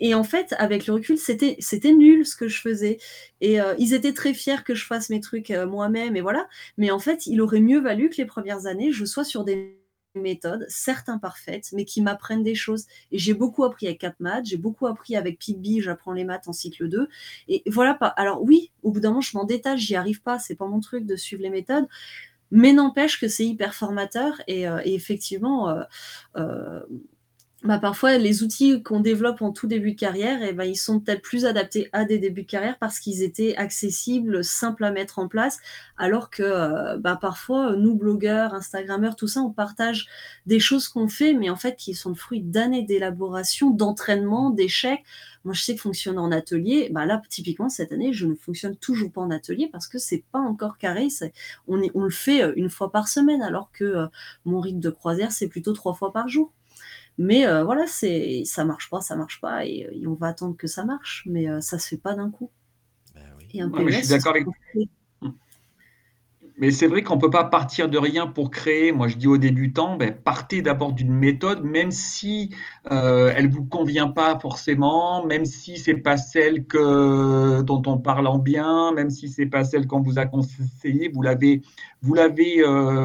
et 0.00 0.14
en 0.14 0.24
fait, 0.24 0.54
avec 0.58 0.86
le 0.86 0.94
recul, 0.94 1.18
c'était, 1.18 1.56
nul 1.92 2.26
ce 2.26 2.36
que 2.36 2.48
je 2.48 2.60
faisais. 2.60 2.98
Et 3.40 3.60
euh, 3.60 3.74
ils 3.78 3.94
étaient 3.94 4.12
très 4.12 4.34
fiers 4.34 4.62
que 4.64 4.74
je 4.74 4.84
fasse 4.84 5.10
mes 5.10 5.20
trucs 5.20 5.50
euh, 5.50 5.66
moi-même, 5.66 6.16
et 6.16 6.20
voilà. 6.20 6.48
Mais 6.76 6.90
en 6.90 6.98
fait, 6.98 7.26
il 7.26 7.40
aurait 7.40 7.60
mieux 7.60 7.80
valu 7.80 8.10
que 8.10 8.16
les 8.16 8.26
premières 8.26 8.66
années, 8.66 8.92
je 8.92 9.04
sois 9.04 9.24
sur 9.24 9.44
des 9.44 9.77
méthodes, 10.18 10.66
certes 10.68 11.08
imparfaites, 11.08 11.70
mais 11.72 11.84
qui 11.84 12.02
m'apprennent 12.02 12.42
des 12.42 12.54
choses. 12.54 12.86
Et 13.12 13.18
j'ai 13.18 13.34
beaucoup 13.34 13.64
appris 13.64 13.86
avec 13.86 14.00
CapMath, 14.00 14.46
j'ai 14.46 14.56
beaucoup 14.56 14.86
appris 14.86 15.16
avec 15.16 15.38
PICBI, 15.38 15.80
j'apprends 15.80 16.12
les 16.12 16.24
maths 16.24 16.48
en 16.48 16.52
cycle 16.52 16.88
2. 16.88 17.08
Et 17.48 17.62
voilà, 17.66 17.94
pas. 17.94 18.08
alors 18.08 18.42
oui, 18.42 18.70
au 18.82 18.90
bout 18.90 19.00
d'un 19.00 19.10
moment, 19.10 19.20
je 19.20 19.36
m'en 19.36 19.44
détache, 19.44 19.80
j'y 19.80 19.96
arrive 19.96 20.22
pas, 20.22 20.38
c'est 20.38 20.56
pas 20.56 20.66
mon 20.66 20.80
truc 20.80 21.06
de 21.06 21.16
suivre 21.16 21.42
les 21.42 21.50
méthodes. 21.50 21.86
Mais 22.50 22.72
n'empêche 22.72 23.20
que 23.20 23.28
c'est 23.28 23.44
hyper 23.44 23.74
formateur 23.74 24.40
et, 24.46 24.66
euh, 24.66 24.80
et 24.84 24.94
effectivement, 24.94 25.82
bah, 27.64 27.80
parfois, 27.80 28.18
les 28.18 28.44
outils 28.44 28.84
qu'on 28.84 29.00
développe 29.00 29.42
en 29.42 29.50
tout 29.50 29.66
début 29.66 29.90
de 29.92 29.98
carrière, 29.98 30.38
eh 30.42 30.52
ben, 30.52 30.62
ils 30.62 30.76
sont 30.76 31.00
peut-être 31.00 31.22
plus 31.22 31.44
adaptés 31.44 31.88
à 31.92 32.04
des 32.04 32.18
débuts 32.18 32.42
de 32.42 32.46
carrière 32.46 32.78
parce 32.78 33.00
qu'ils 33.00 33.24
étaient 33.24 33.56
accessibles, 33.56 34.44
simples 34.44 34.84
à 34.84 34.92
mettre 34.92 35.18
en 35.18 35.26
place, 35.26 35.58
alors 35.96 36.30
que 36.30 36.44
euh, 36.44 36.98
bah, 36.98 37.18
parfois, 37.20 37.74
nous, 37.74 37.96
blogueurs, 37.96 38.54
Instagrammeurs, 38.54 39.16
tout 39.16 39.26
ça, 39.26 39.40
on 39.40 39.50
partage 39.50 40.06
des 40.46 40.60
choses 40.60 40.86
qu'on 40.86 41.08
fait, 41.08 41.34
mais 41.34 41.50
en 41.50 41.56
fait, 41.56 41.74
qui 41.74 41.94
sont 41.94 42.10
le 42.10 42.14
fruit 42.14 42.42
d'années 42.42 42.84
d'élaboration, 42.84 43.70
d'entraînement, 43.70 44.50
d'échecs. 44.50 45.02
Moi, 45.44 45.52
je 45.52 45.62
sais 45.62 45.74
que 45.74 45.80
fonctionner 45.80 46.18
en 46.18 46.30
atelier, 46.30 46.90
bah 46.92 47.06
là, 47.06 47.20
typiquement, 47.28 47.68
cette 47.68 47.90
année, 47.90 48.12
je 48.12 48.26
ne 48.26 48.36
fonctionne 48.36 48.76
toujours 48.76 49.10
pas 49.10 49.20
en 49.20 49.32
atelier 49.32 49.68
parce 49.72 49.88
que 49.88 49.98
c'est 49.98 50.22
pas 50.30 50.38
encore 50.38 50.78
carré. 50.78 51.08
On, 51.66 51.76
le 51.76 52.10
fait 52.10 52.40
euh, 52.44 52.52
une 52.54 52.70
fois 52.70 52.92
par 52.92 53.08
semaine, 53.08 53.42
alors 53.42 53.72
que 53.72 53.84
euh, 53.84 54.06
mon 54.44 54.60
rythme 54.60 54.80
de 54.80 54.90
croisière, 54.90 55.32
c'est 55.32 55.48
plutôt 55.48 55.72
trois 55.72 55.94
fois 55.94 56.12
par 56.12 56.28
jour. 56.28 56.52
Mais 57.18 57.46
euh, 57.46 57.64
voilà, 57.64 57.86
c'est 57.88 58.42
ça 58.44 58.64
marche 58.64 58.88
pas, 58.88 59.00
ça 59.00 59.16
marche 59.16 59.40
pas, 59.40 59.66
et, 59.66 59.86
euh, 59.86 60.08
on 60.08 60.14
va 60.14 60.28
attendre 60.28 60.56
que 60.56 60.68
ça 60.68 60.84
marche, 60.84 61.24
mais 61.26 61.50
euh, 61.50 61.60
ça 61.60 61.78
se 61.78 61.88
fait 61.88 61.96
pas 61.96 62.14
d'un 62.14 62.30
coup. 62.30 62.50
Ben 63.14 63.22
oui. 63.38 63.92
je 63.92 63.98
suis 63.98 64.08
d'accord 64.08 64.34
avec 64.34 64.46
mais 66.60 66.72
c'est 66.72 66.88
vrai 66.88 67.04
qu'on 67.04 67.14
ne 67.14 67.20
peut 67.20 67.30
pas 67.30 67.44
partir 67.44 67.88
de 67.88 67.98
rien 67.98 68.26
pour 68.26 68.50
créer. 68.50 68.90
Moi, 68.90 69.06
je 69.06 69.16
dis 69.16 69.28
aux 69.28 69.38
débutants, 69.38 69.96
ben, 69.96 70.12
partez 70.12 70.60
d'abord 70.60 70.92
d'une 70.92 71.12
méthode, 71.12 71.62
même 71.62 71.92
si 71.92 72.52
elle 72.90 73.46
ne 73.46 73.52
vous 73.52 73.64
convient 73.64 74.08
pas 74.08 74.36
forcément, 74.40 75.24
même 75.24 75.44
si 75.44 75.78
c'est 75.78 75.98
pas 75.98 76.16
celle 76.16 76.66
que, 76.66 77.62
dont 77.62 77.80
on 77.86 77.98
parle 77.98 78.26
en 78.26 78.38
bien, 78.38 78.90
même 78.90 79.08
si 79.08 79.28
c'est 79.28 79.46
pas 79.46 79.62
celle 79.62 79.86
qu'on 79.86 80.00
vous 80.00 80.18
a 80.18 80.26
conseillée, 80.26 81.12
vous 81.14 81.22
l'avez, 81.22 81.62
vous 82.02 82.14
l'avez 82.14 82.64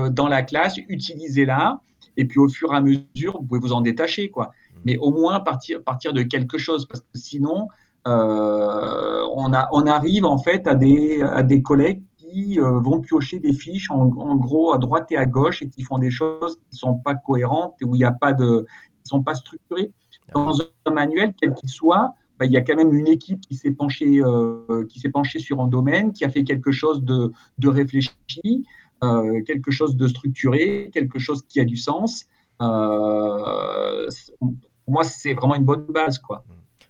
dans 0.09 0.28
la 0.28 0.41
classe, 0.41 0.80
utilisez-la. 0.89 1.80
Et 2.18 2.26
puis 2.26 2.39
au 2.39 2.47
fur 2.47 2.74
et 2.74 2.78
à 2.78 2.82
mesure, 2.82 3.38
vous 3.39 3.43
pouvez 3.43 3.59
vous 3.59 3.74
en 3.74 3.82
détacher, 3.82 4.30
quoi. 4.30 4.45
Mmh. 4.45 4.80
Mais 4.86 4.97
au 4.97 5.11
moins 5.11 5.39
partir, 5.39 5.84
partir 5.84 6.14
de 6.14 6.24
quelque 6.24 6.57
chose, 6.57 6.88
parce 6.88 7.01
que 7.01 7.18
sinon, 7.18 7.68
euh, 8.07 9.26
on, 9.34 9.53
a, 9.53 9.70
on 9.72 9.86
arrive 9.88 10.26
en 10.26 10.38
fait 10.38 10.68
à 10.68 10.76
des, 10.76 11.22
à 11.22 11.41
des 11.41 11.61
collègues 11.61 12.03
qui 12.18 12.59
euh, 12.59 12.80
vont 12.80 12.99
piocher 12.99 13.39
des 13.39 13.53
fiches 13.53 13.89
en, 13.91 14.36
gros 14.36 14.74
à 14.74 14.78
droite 14.78 15.11
et 15.11 15.18
à 15.18 15.26
gauche 15.26 15.61
et 15.61 15.70
qui 15.70 15.84
font 15.84 15.99
des 15.99 16.11
choses 16.11 16.59
qui 16.70 16.78
sont 16.78 16.95
pas 16.95 17.16
cohérentes 17.16 17.76
et 17.82 17.86
où 17.86 17.95
il 17.95 17.99
n'y 17.99 18.03
a 18.03 18.11
pas 18.11 18.34
de, 18.34 18.66
qui 19.03 19.09
sont 19.09 19.24
pas 19.24 19.36
structurées. 19.36 19.91
Dans 20.34 20.57
un 20.86 20.91
manuel, 20.91 21.34
quel 21.39 21.53
qu'il 21.53 21.70
soit, 21.70 22.16
bah, 22.39 22.45
il 22.45 22.51
y 22.51 22.57
a 22.57 22.61
quand 22.61 22.76
même 22.76 22.93
une 22.93 23.07
équipe 23.07 23.39
qui 23.41 23.55
s'est 23.55 23.72
penchée, 23.72 24.20
euh, 24.22 24.86
qui 24.89 24.99
s'est 24.99 25.09
penchée 25.09 25.39
sur 25.39 25.61
un 25.61 25.68
domaine, 25.68 26.11
qui 26.11 26.26
a 26.26 26.30
fait 26.30 26.43
quelque 26.43 26.72
chose 26.72 27.03
de, 27.03 27.32
de 27.57 27.68
réfléchi. 27.70 28.66
Euh, 29.03 29.41
quelque 29.43 29.71
chose 29.71 29.97
de 29.97 30.07
structuré, 30.07 30.89
quelque 30.93 31.19
chose 31.19 31.43
qui 31.47 31.59
a 31.59 31.65
du 31.65 31.75
sens. 31.75 32.25
Euh, 32.61 34.07
pour 34.39 34.55
moi, 34.87 35.03
c'est 35.03 35.33
vraiment 35.33 35.55
une 35.55 35.65
bonne 35.65 35.85
base. 35.87 36.19
Quoi. 36.19 36.45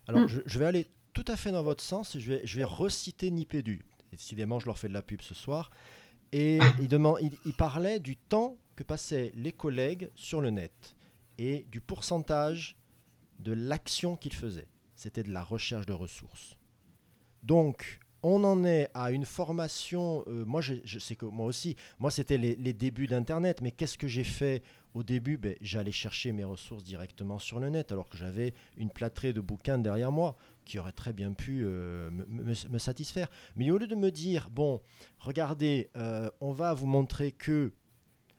Alors, 0.08 0.22
mm. 0.22 0.42
je, 0.46 0.60
vais 0.60 0.66
aller 0.66 0.88
tout 1.14 1.26
à 1.28 1.36
fait 1.36 1.52
dans 1.52 1.64
votre 1.64 1.84
sens 1.84 2.16
et 2.16 2.20
je 2.20 2.34
vais, 2.34 2.42
je 2.44 2.58
vais 2.58 2.64
reciter 2.64 3.32
Nipédu. 3.32 3.84
Décidément, 4.12 4.60
je 4.60 4.68
leur 4.68 4.78
fais 4.78 4.90
de 4.90 4.94
la 4.94 5.02
pub 5.02 5.22
ce 5.22 5.34
soir. 5.34 5.72
Et 6.32 6.60
il, 6.80 6.88
demande, 6.88 7.18
il, 7.22 7.32
il, 7.46 7.54
parlait 7.54 8.00
du 8.00 8.16
temps 8.16 8.58
que 8.76 8.84
passaient 8.84 9.32
les 9.36 9.52
collègues 9.52 10.10
sur 10.16 10.42
le 10.42 10.50
net 10.50 10.96
et 11.38 11.66
du 11.72 11.82
pourcentage 11.82 12.76
de 13.40 13.54
l'action 13.54 14.16
qu'ils 14.16 14.34
faisaient. 14.34 14.68
C'était 14.96 15.24
de 15.24 15.32
la 15.32 15.44
recherche 15.44 15.86
de 15.86 15.94
ressources. 15.94 16.58
Donc, 17.42 18.00
on 18.24 18.44
en 18.44 18.64
est 18.64 18.90
à 18.94 19.12
une 19.12 19.26
formation. 19.26 20.24
Euh, 20.28 20.46
moi, 20.46 20.62
je, 20.62 20.76
que 21.16 21.26
moi 21.26 21.46
aussi, 21.46 21.76
moi, 22.00 22.10
c'était 22.10 22.38
les, 22.38 22.74
débuts 22.74 23.08
d'Internet. 23.08 23.62
Mais 23.62 23.72
qu'est-ce 23.72 23.98
que 23.98 24.08
j'ai 24.08 24.24
fait 24.24 24.64
au 24.94 25.04
début? 25.04 25.38
Ben, 25.38 25.56
J'allais 25.62 25.92
chercher 25.92 26.32
mes 26.32 26.46
ressources 26.46 26.84
directement 26.84 27.38
sur 27.38 27.60
le 27.60 27.70
net, 27.70 27.92
alors 27.92 28.10
que 28.10 28.18
j'avais 28.18 28.54
une 28.78 28.90
plâtrée 28.90 29.34
de 29.34 29.42
bouquins 29.42 29.78
derrière 29.78 30.12
moi 30.12 30.36
qui 30.66 30.80
aurait 30.80 30.94
très 30.94 31.12
bien 31.12 31.34
pu 31.34 31.64
euh, 31.66 32.10
me, 32.10 32.78
satisfaire. 32.80 33.28
Mais 33.58 33.70
au 33.70 33.78
lieu 33.78 33.88
de 33.88 33.96
me 33.96 34.12
dire, 34.12 34.50
bon, 34.50 34.82
regardez, 35.20 35.90
euh, 35.98 36.30
on 36.40 36.54
va 36.54 36.74
vous 36.74 36.88
montrer 36.88 37.34
que 37.34 37.74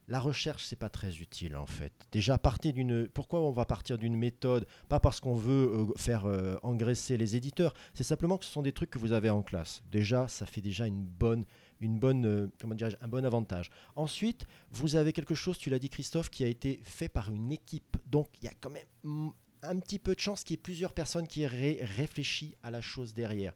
la 0.09 0.21
recherche, 0.21 0.65
c'est 0.65 0.77
pas 0.77 0.91
très 0.91 1.17
utile 1.17 1.57
en 1.57 1.67
fait. 1.67 1.93
Déjà, 2.13 2.37
partir 2.37 2.73
d'une. 2.73 3.09
Pourquoi 3.09 3.41
on 3.41 3.53
va 3.53 3.65
partir 3.65 3.97
d'une 3.97 4.17
méthode? 4.17 4.67
Pas 4.89 5.01
parce 5.01 5.21
qu'on 5.21 5.35
veut 5.35 5.73
euh, 5.73 5.87
faire 5.97 6.27
euh, 6.27 6.57
engraisser 6.63 7.17
les 7.17 7.37
éditeurs. 7.37 7.75
C'est 7.95 8.05
simplement 8.05 8.37
que 8.37 8.45
ce 8.45 8.53
sont 8.53 8.63
des 8.63 8.73
trucs 8.73 8.91
que 8.91 8.99
vous 8.99 9.13
avez 9.13 9.31
en 9.31 9.43
classe. 9.43 9.83
Déjà, 9.91 10.29
ça 10.29 10.47
fait 10.47 10.61
déjà 10.61 10.87
une 10.87 11.05
bonne, 11.05 11.45
une 11.81 11.99
bonne, 11.99 12.27
euh, 12.27 12.49
un 13.01 13.09
bon 13.09 13.25
avantage. 13.25 13.71
Ensuite, 13.97 14.47
vous 14.71 14.97
avez 14.97 15.13
quelque 15.13 15.35
chose, 15.35 15.57
tu 15.57 15.71
l'as 15.71 15.79
dit 15.79 15.89
Christophe, 15.89 16.29
qui 16.29 16.45
a 16.45 16.49
été 16.49 16.81
fait 16.85 17.09
par 17.09 17.33
une 17.33 17.51
équipe. 17.51 17.97
Donc, 18.07 18.29
il 18.43 18.45
y 18.45 18.49
a 18.49 18.55
quand 18.61 18.71
même 18.71 19.33
un 19.63 19.79
petit 19.79 19.99
peu 19.99 20.15
de 20.15 20.21
chance 20.21 20.45
qu'il 20.45 20.55
y 20.55 20.59
ait 20.59 20.63
plusieurs 20.63 20.93
personnes 20.93 21.27
qui 21.27 21.43
aient 21.43 21.85
réfléchi 21.97 22.55
à 22.63 22.71
la 22.71 22.81
chose 22.81 23.15
derrière. 23.15 23.55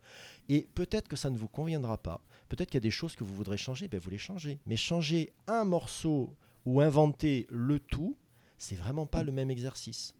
Et 0.48 0.66
peut-être 0.74 1.08
que 1.08 1.16
ça 1.16 1.28
ne 1.30 1.36
vous 1.36 1.48
conviendra 1.48 1.98
pas. 1.98 2.22
Peut-être 2.48 2.70
qu'il 2.70 2.76
y 2.76 2.82
a 2.82 2.88
des 2.88 2.90
choses 2.90 3.14
que 3.14 3.24
vous 3.24 3.34
voudrez 3.34 3.56
changer, 3.56 3.88
ben 3.88 4.00
vous 4.00 4.10
les 4.10 4.18
changez. 4.18 4.58
Mais 4.66 4.76
changer 4.76 5.32
un 5.46 5.64
morceau 5.64 6.34
ou 6.64 6.80
inventer 6.80 7.46
le 7.50 7.78
tout, 7.78 8.16
c'est 8.58 8.76
vraiment 8.76 9.06
pas 9.06 9.22
le 9.22 9.32
même 9.32 9.50
exercice. 9.50 10.14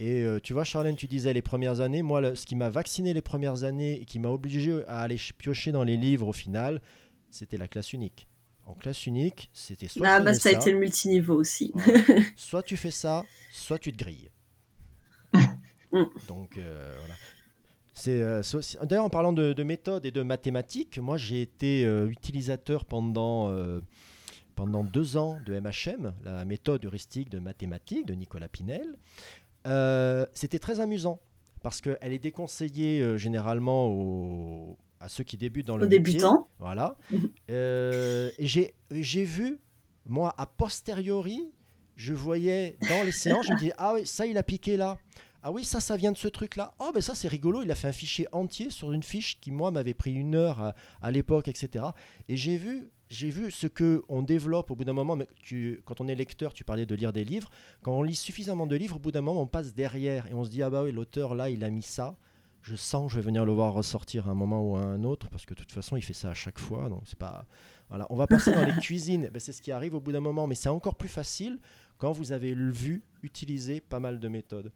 Et 0.00 0.22
euh, 0.22 0.40
tu 0.40 0.52
vois, 0.52 0.64
Charlène, 0.64 0.96
tu 0.96 1.06
disais 1.06 1.32
les 1.32 1.42
premières 1.42 1.80
années. 1.80 2.02
Moi, 2.02 2.34
ce 2.34 2.46
qui 2.46 2.56
m'a 2.56 2.70
vacciné 2.70 3.14
les 3.14 3.22
premières 3.22 3.64
années 3.64 4.00
et 4.00 4.04
qui 4.04 4.18
m'a 4.18 4.28
obligé 4.28 4.84
à 4.86 5.00
aller 5.00 5.18
piocher 5.36 5.72
dans 5.72 5.84
les 5.84 5.96
livres 5.96 6.28
au 6.28 6.32
final, 6.32 6.80
c'était 7.30 7.56
la 7.56 7.68
classe 7.68 7.92
unique. 7.92 8.28
En 8.66 8.74
classe 8.74 9.06
unique, 9.06 9.50
c'était 9.52 9.88
soit. 9.88 10.06
Ah, 10.06 10.20
bah, 10.20 10.34
ça 10.34 10.50
a 10.50 10.52
été 10.52 10.72
le 10.72 10.78
multiniveau 10.78 11.34
aussi. 11.34 11.72
soit 12.36 12.62
tu 12.62 12.76
fais 12.76 12.90
ça, 12.90 13.24
soit 13.50 13.78
tu 13.78 13.92
te 13.92 13.98
grilles. 13.98 14.30
Mm. 15.90 16.04
Donc, 16.28 16.58
euh, 16.58 16.94
voilà. 16.98 17.14
Euh, 18.06 18.42
d'ailleurs, 18.84 19.04
en 19.04 19.10
parlant 19.10 19.32
de, 19.32 19.62
méthode 19.62 20.06
et 20.06 20.10
de 20.10 20.22
mathématiques, 20.22 20.98
moi 20.98 21.16
j'ai 21.16 21.42
été 21.42 21.84
euh, 21.84 22.08
utilisateur 22.08 22.84
pendant, 22.84 23.50
euh, 23.50 23.80
pendant 24.54 24.84
deux 24.84 25.16
ans 25.16 25.38
de 25.46 25.58
MHM, 25.58 26.12
la 26.24 26.44
méthode 26.44 26.84
heuristique 26.84 27.30
de 27.30 27.38
mathématiques 27.38 28.06
de 28.06 28.14
Nicolas 28.14 28.48
Pinel. 28.48 28.96
C'était 30.34 30.58
très 30.58 30.80
amusant 30.80 31.20
parce 31.62 31.80
qu'elle 31.80 32.12
est 32.12 32.18
déconseillée 32.18 33.18
généralement 33.18 33.88
aux, 33.88 34.78
à 35.00 35.08
ceux 35.08 35.24
qui 35.24 35.36
débutent 35.36 35.66
dans 35.66 35.76
le 35.76 35.86
Aux 35.86 35.88
débutants. 35.88 36.48
Voilà. 36.58 36.96
J'ai 37.48 39.24
vu, 39.24 39.58
moi, 40.06 40.34
a 40.38 40.46
posteriori, 40.46 41.50
je 41.96 42.14
voyais 42.14 42.76
dans 42.88 43.02
les 43.04 43.12
séances, 43.12 43.46
je 43.46 43.52
me 43.52 43.58
disais, 43.58 43.74
ah 43.76 43.94
oui, 43.94 44.06
ça, 44.06 44.24
il 44.24 44.38
a 44.38 44.42
piqué 44.42 44.76
là. 44.76 44.98
Ah 45.42 45.52
oui, 45.52 45.64
ça, 45.64 45.80
ça 45.80 45.96
vient 45.96 46.10
de 46.10 46.16
ce 46.16 46.26
truc-là. 46.28 46.74
Oh, 46.80 46.90
ben 46.92 47.00
ça, 47.00 47.14
c'est 47.14 47.28
rigolo. 47.28 47.62
Il 47.62 47.70
a 47.70 47.76
fait 47.76 47.88
un 47.88 47.92
fichier 47.92 48.26
entier 48.32 48.70
sur 48.70 48.92
une 48.92 49.04
fiche 49.04 49.38
qui, 49.40 49.52
moi, 49.52 49.70
m'avait 49.70 49.94
pris 49.94 50.12
une 50.12 50.34
heure 50.34 50.60
à, 50.60 50.74
à 51.00 51.10
l'époque, 51.12 51.46
etc. 51.46 51.84
Et 52.28 52.36
j'ai 52.36 52.56
vu, 52.56 52.88
j'ai 53.08 53.30
vu 53.30 53.50
ce 53.52 53.68
que 53.68 54.02
on 54.08 54.22
développe 54.22 54.70
au 54.72 54.74
bout 54.74 54.84
d'un 54.84 54.92
moment. 54.92 55.14
Mais 55.14 55.28
tu, 55.36 55.80
quand 55.84 56.00
on 56.00 56.08
est 56.08 56.16
lecteur, 56.16 56.52
tu 56.52 56.64
parlais 56.64 56.86
de 56.86 56.94
lire 56.94 57.12
des 57.12 57.24
livres. 57.24 57.50
Quand 57.82 57.92
on 57.92 58.02
lit 58.02 58.16
suffisamment 58.16 58.66
de 58.66 58.74
livres, 58.74 58.96
au 58.96 58.98
bout 58.98 59.12
d'un 59.12 59.20
moment, 59.20 59.40
on 59.40 59.46
passe 59.46 59.74
derrière 59.74 60.26
et 60.26 60.34
on 60.34 60.44
se 60.44 60.50
dit, 60.50 60.62
ah 60.62 60.70
bah 60.70 60.82
oui, 60.82 60.90
l'auteur, 60.90 61.36
là, 61.36 61.50
il 61.50 61.62
a 61.62 61.70
mis 61.70 61.82
ça. 61.82 62.16
Je 62.62 62.74
sens 62.74 63.10
je 63.12 63.16
vais 63.16 63.22
venir 63.22 63.44
le 63.44 63.52
voir 63.52 63.72
ressortir 63.72 64.28
à 64.28 64.32
un 64.32 64.34
moment 64.34 64.62
ou 64.62 64.76
à 64.76 64.80
un 64.80 65.04
autre, 65.04 65.28
parce 65.30 65.46
que 65.46 65.54
de 65.54 65.60
toute 65.60 65.72
façon, 65.72 65.96
il 65.96 66.02
fait 66.02 66.12
ça 66.12 66.30
à 66.30 66.34
chaque 66.34 66.58
fois. 66.58 66.88
Donc, 66.88 67.02
c'est 67.06 67.18
pas. 67.18 67.46
Voilà. 67.88 68.06
On 68.10 68.16
va 68.16 68.26
passer 68.26 68.52
dans 68.52 68.64
les 68.64 68.72
cuisines. 68.80 69.30
Ben, 69.32 69.38
c'est 69.38 69.52
ce 69.52 69.62
qui 69.62 69.70
arrive 69.70 69.94
au 69.94 70.00
bout 70.00 70.12
d'un 70.12 70.20
moment, 70.20 70.48
mais 70.48 70.56
c'est 70.56 70.68
encore 70.68 70.96
plus 70.96 71.08
facile 71.08 71.60
quand 71.98 72.12
vous 72.12 72.32
avez 72.32 72.54
vu 72.54 73.02
utiliser 73.22 73.80
pas 73.80 74.00
mal 74.00 74.20
de 74.20 74.28
méthodes. 74.28 74.72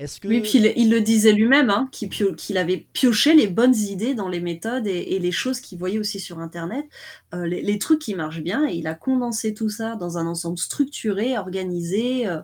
Que... 0.00 0.28
Oui, 0.28 0.40
puis 0.40 0.52
il, 0.54 0.72
il 0.76 0.90
le 0.90 1.02
disait 1.02 1.32
lui-même, 1.32 1.68
hein, 1.68 1.88
qu'il 1.92 2.56
avait 2.56 2.86
pioché 2.94 3.34
les 3.34 3.48
bonnes 3.48 3.76
idées 3.76 4.14
dans 4.14 4.28
les 4.28 4.40
méthodes 4.40 4.86
et, 4.86 5.14
et 5.14 5.18
les 5.18 5.32
choses 5.32 5.60
qu'il 5.60 5.78
voyait 5.78 5.98
aussi 5.98 6.20
sur 6.20 6.38
Internet, 6.38 6.86
euh, 7.34 7.46
les, 7.46 7.60
les, 7.60 7.78
trucs 7.78 7.98
qui 7.98 8.14
marchent 8.14 8.40
bien, 8.40 8.66
et 8.66 8.72
il 8.72 8.86
a 8.86 8.94
condensé 8.94 9.52
tout 9.52 9.68
ça 9.68 9.96
dans 9.96 10.16
un 10.16 10.26
ensemble 10.26 10.56
structuré, 10.56 11.36
organisé 11.36 12.26
euh, 12.26 12.40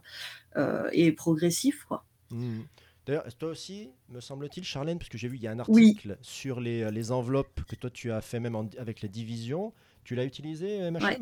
euh, 0.56 0.90
et 0.92 1.12
progressif. 1.12 1.84
Quoi. 1.84 2.04
Mmh. 2.30 2.60
D'ailleurs, 3.06 3.24
toi 3.38 3.48
aussi, 3.48 3.88
me 4.10 4.20
semble-t-il, 4.20 4.64
Charlène, 4.64 4.98
parce 4.98 5.08
que 5.08 5.16
j'ai 5.16 5.28
vu, 5.28 5.36
il 5.36 5.42
y 5.42 5.46
a 5.46 5.52
un 5.52 5.58
article 5.58 6.08
oui. 6.08 6.16
sur 6.20 6.60
les, 6.60 6.90
les, 6.90 7.10
enveloppes 7.10 7.62
que 7.66 7.76
toi 7.76 7.88
tu 7.88 8.12
as 8.12 8.20
fait 8.20 8.40
même 8.40 8.54
en, 8.54 8.68
avec 8.78 9.00
les 9.00 9.08
divisions. 9.08 9.72
Tu 10.04 10.14
l'as 10.14 10.24
utilisé, 10.24 10.90
MHM 10.90 11.02
ouais. 11.02 11.18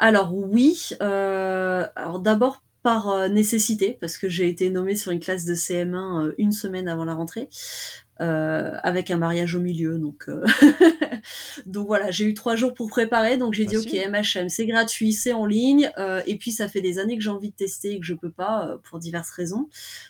Alors 0.00 0.34
oui, 0.34 0.90
alors 1.00 2.18
d'abord 2.18 2.62
par 2.88 3.10
euh, 3.10 3.28
nécessité, 3.28 3.98
parce 4.00 4.16
que 4.16 4.30
j'ai 4.30 4.48
été 4.48 4.70
nommée 4.70 4.96
sur 4.96 5.12
une 5.12 5.20
classe 5.20 5.44
de 5.44 5.54
CM1 5.54 6.28
euh, 6.28 6.34
une 6.38 6.52
semaine 6.52 6.88
avant 6.88 7.04
la 7.04 7.12
rentrée, 7.12 7.50
euh, 8.22 8.72
avec 8.82 9.10
un 9.10 9.18
mariage 9.18 9.54
au 9.54 9.60
milieu. 9.60 9.98
Donc, 9.98 10.24
euh... 10.28 10.42
donc 11.66 11.86
voilà, 11.86 12.10
j'ai 12.10 12.24
eu 12.24 12.32
trois 12.32 12.56
jours 12.56 12.72
pour 12.72 12.88
préparer. 12.88 13.36
Donc 13.36 13.52
j'ai 13.52 13.66
dit, 13.66 13.76
OK, 13.76 13.92
MHM, 13.92 14.48
c'est 14.48 14.64
gratuit, 14.64 15.12
c'est 15.12 15.34
en 15.34 15.44
ligne. 15.44 15.90
Euh, 15.98 16.22
et 16.26 16.38
puis 16.38 16.50
ça 16.50 16.66
fait 16.66 16.80
des 16.80 16.98
années 16.98 17.18
que 17.18 17.22
j'ai 17.22 17.28
envie 17.28 17.50
de 17.50 17.56
tester 17.56 17.92
et 17.92 18.00
que 18.00 18.06
je 18.06 18.14
peux 18.14 18.30
pas 18.30 18.78
pour 18.84 18.98
diverses 18.98 19.32
raisons. 19.32 19.68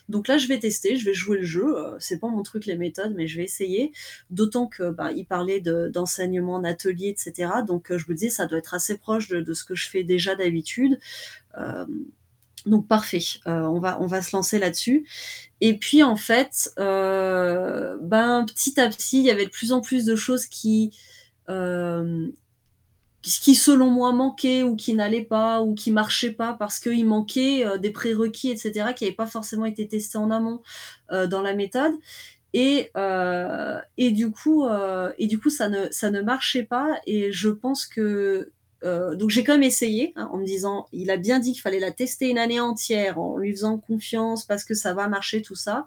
Donc 0.09 0.29
là, 0.29 0.39
je 0.39 0.47
vais 0.47 0.61
tester, 0.61 0.95
je 0.95 1.05
vais 1.05 1.14
jouer 1.14 1.39
le 1.39 1.47
jeu. 1.47 1.74
c'est 1.99 2.20
pas 2.20 2.29
mon 2.29 2.45
truc, 2.45 2.64
les 2.66 2.76
méthodes, 2.76 3.12
mais 3.16 3.26
je 3.26 3.39
vais 3.39 3.45
essayer. 3.45 3.91
D'autant 4.31 4.68
que 4.68 4.89
bah, 4.91 5.11
il 5.11 5.26
parlait 5.26 5.61
d'enseignement, 5.61 6.61
d'atelier, 6.61 7.09
etc. 7.09 7.51
Donc 7.66 7.89
je 7.91 8.05
me 8.09 8.14
disais, 8.14 8.31
ça 8.31 8.47
doit 8.47 8.59
être 8.59 8.74
assez 8.74 8.99
proche 8.99 9.26
de, 9.26 9.41
de 9.41 9.53
ce 9.53 9.64
que 9.64 9.74
je 9.74 9.89
fais 9.91 10.05
déjà 10.05 10.37
d'habitude. 10.37 11.01
Donc 12.67 12.87
parfait, 12.89 13.23
euh, 13.47 13.63
on, 13.63 13.81
va, 13.81 14.01
on 14.01 14.07
va 14.07 14.23
se 14.23 14.35
lancer 14.35 14.59
là-dessus. 14.59 15.07
Et 15.61 15.77
puis 15.77 16.03
en 16.03 16.17
fait, 16.17 16.71
euh, 16.79 17.97
ben, 18.01 18.45
petit 18.47 18.81
à 18.81 18.89
petit, 18.89 19.19
il 19.19 19.25
y 19.25 19.31
avait 19.31 19.47
de 19.47 19.51
plus 19.51 19.73
en 19.73 19.81
plus 19.81 20.05
de 20.05 20.17
choses 20.17 20.47
qui, 20.47 20.97
euh, 21.49 22.29
qui 23.23 23.55
selon 23.55 23.91
moi 23.91 24.13
manquaient 24.13 24.63
ou 24.63 24.77
qui 24.77 24.95
n'allaient 24.95 25.25
pas 25.25 25.63
ou 25.63 25.75
qui 25.75 25.91
marchaient 25.91 26.33
pas 26.33 26.55
parce 26.55 26.79
qu'il 26.79 27.07
manquait 27.07 27.67
euh, 27.67 27.79
des 27.79 27.91
prérequis, 27.91 28.51
etc., 28.51 28.93
qui 28.95 29.05
n'avaient 29.05 29.17
pas 29.17 29.27
forcément 29.27 29.65
été 29.65 29.89
testés 29.89 30.19
en 30.19 30.31
amont 30.31 30.63
dans 31.11 31.43
la 31.43 31.55
méthode. 31.55 31.93
Et, 32.55 32.91
et, 33.97 34.11
du 34.11 34.31
coup, 34.31 34.67
et 35.19 35.27
du 35.27 35.39
coup 35.39 35.51
ça, 35.51 35.69
ne, 35.69 35.87
ça 35.91 36.11
ne 36.11 36.23
marchait 36.23 36.63
pas. 36.65 36.99
Et 37.07 37.31
je 37.33 37.51
pense 37.51 37.87
que 37.87 38.53
euh, 38.85 39.14
donc 39.16 39.31
j'ai 39.31 39.43
quand 39.43 39.55
même 39.55 39.62
essayé 39.62 40.12
hein, 40.16 40.29
en 40.33 40.39
me 40.39 40.45
disant, 40.45 40.87
il 40.93 41.11
a 41.11 41.16
bien 41.16 41.41
dit 41.41 41.53
qu'il 41.53 41.61
fallait 41.61 41.81
la 41.81 41.91
tester 41.91 42.29
une 42.29 42.39
année 42.39 42.61
entière 42.61 43.18
en 43.18 43.37
lui 43.37 43.51
faisant 43.53 43.79
confiance 43.79 44.45
parce 44.45 44.64
que 44.64 44.74
ça 44.74 44.95
va 44.95 45.09
marcher 45.09 45.43
tout 45.43 45.57
ça. 45.57 45.87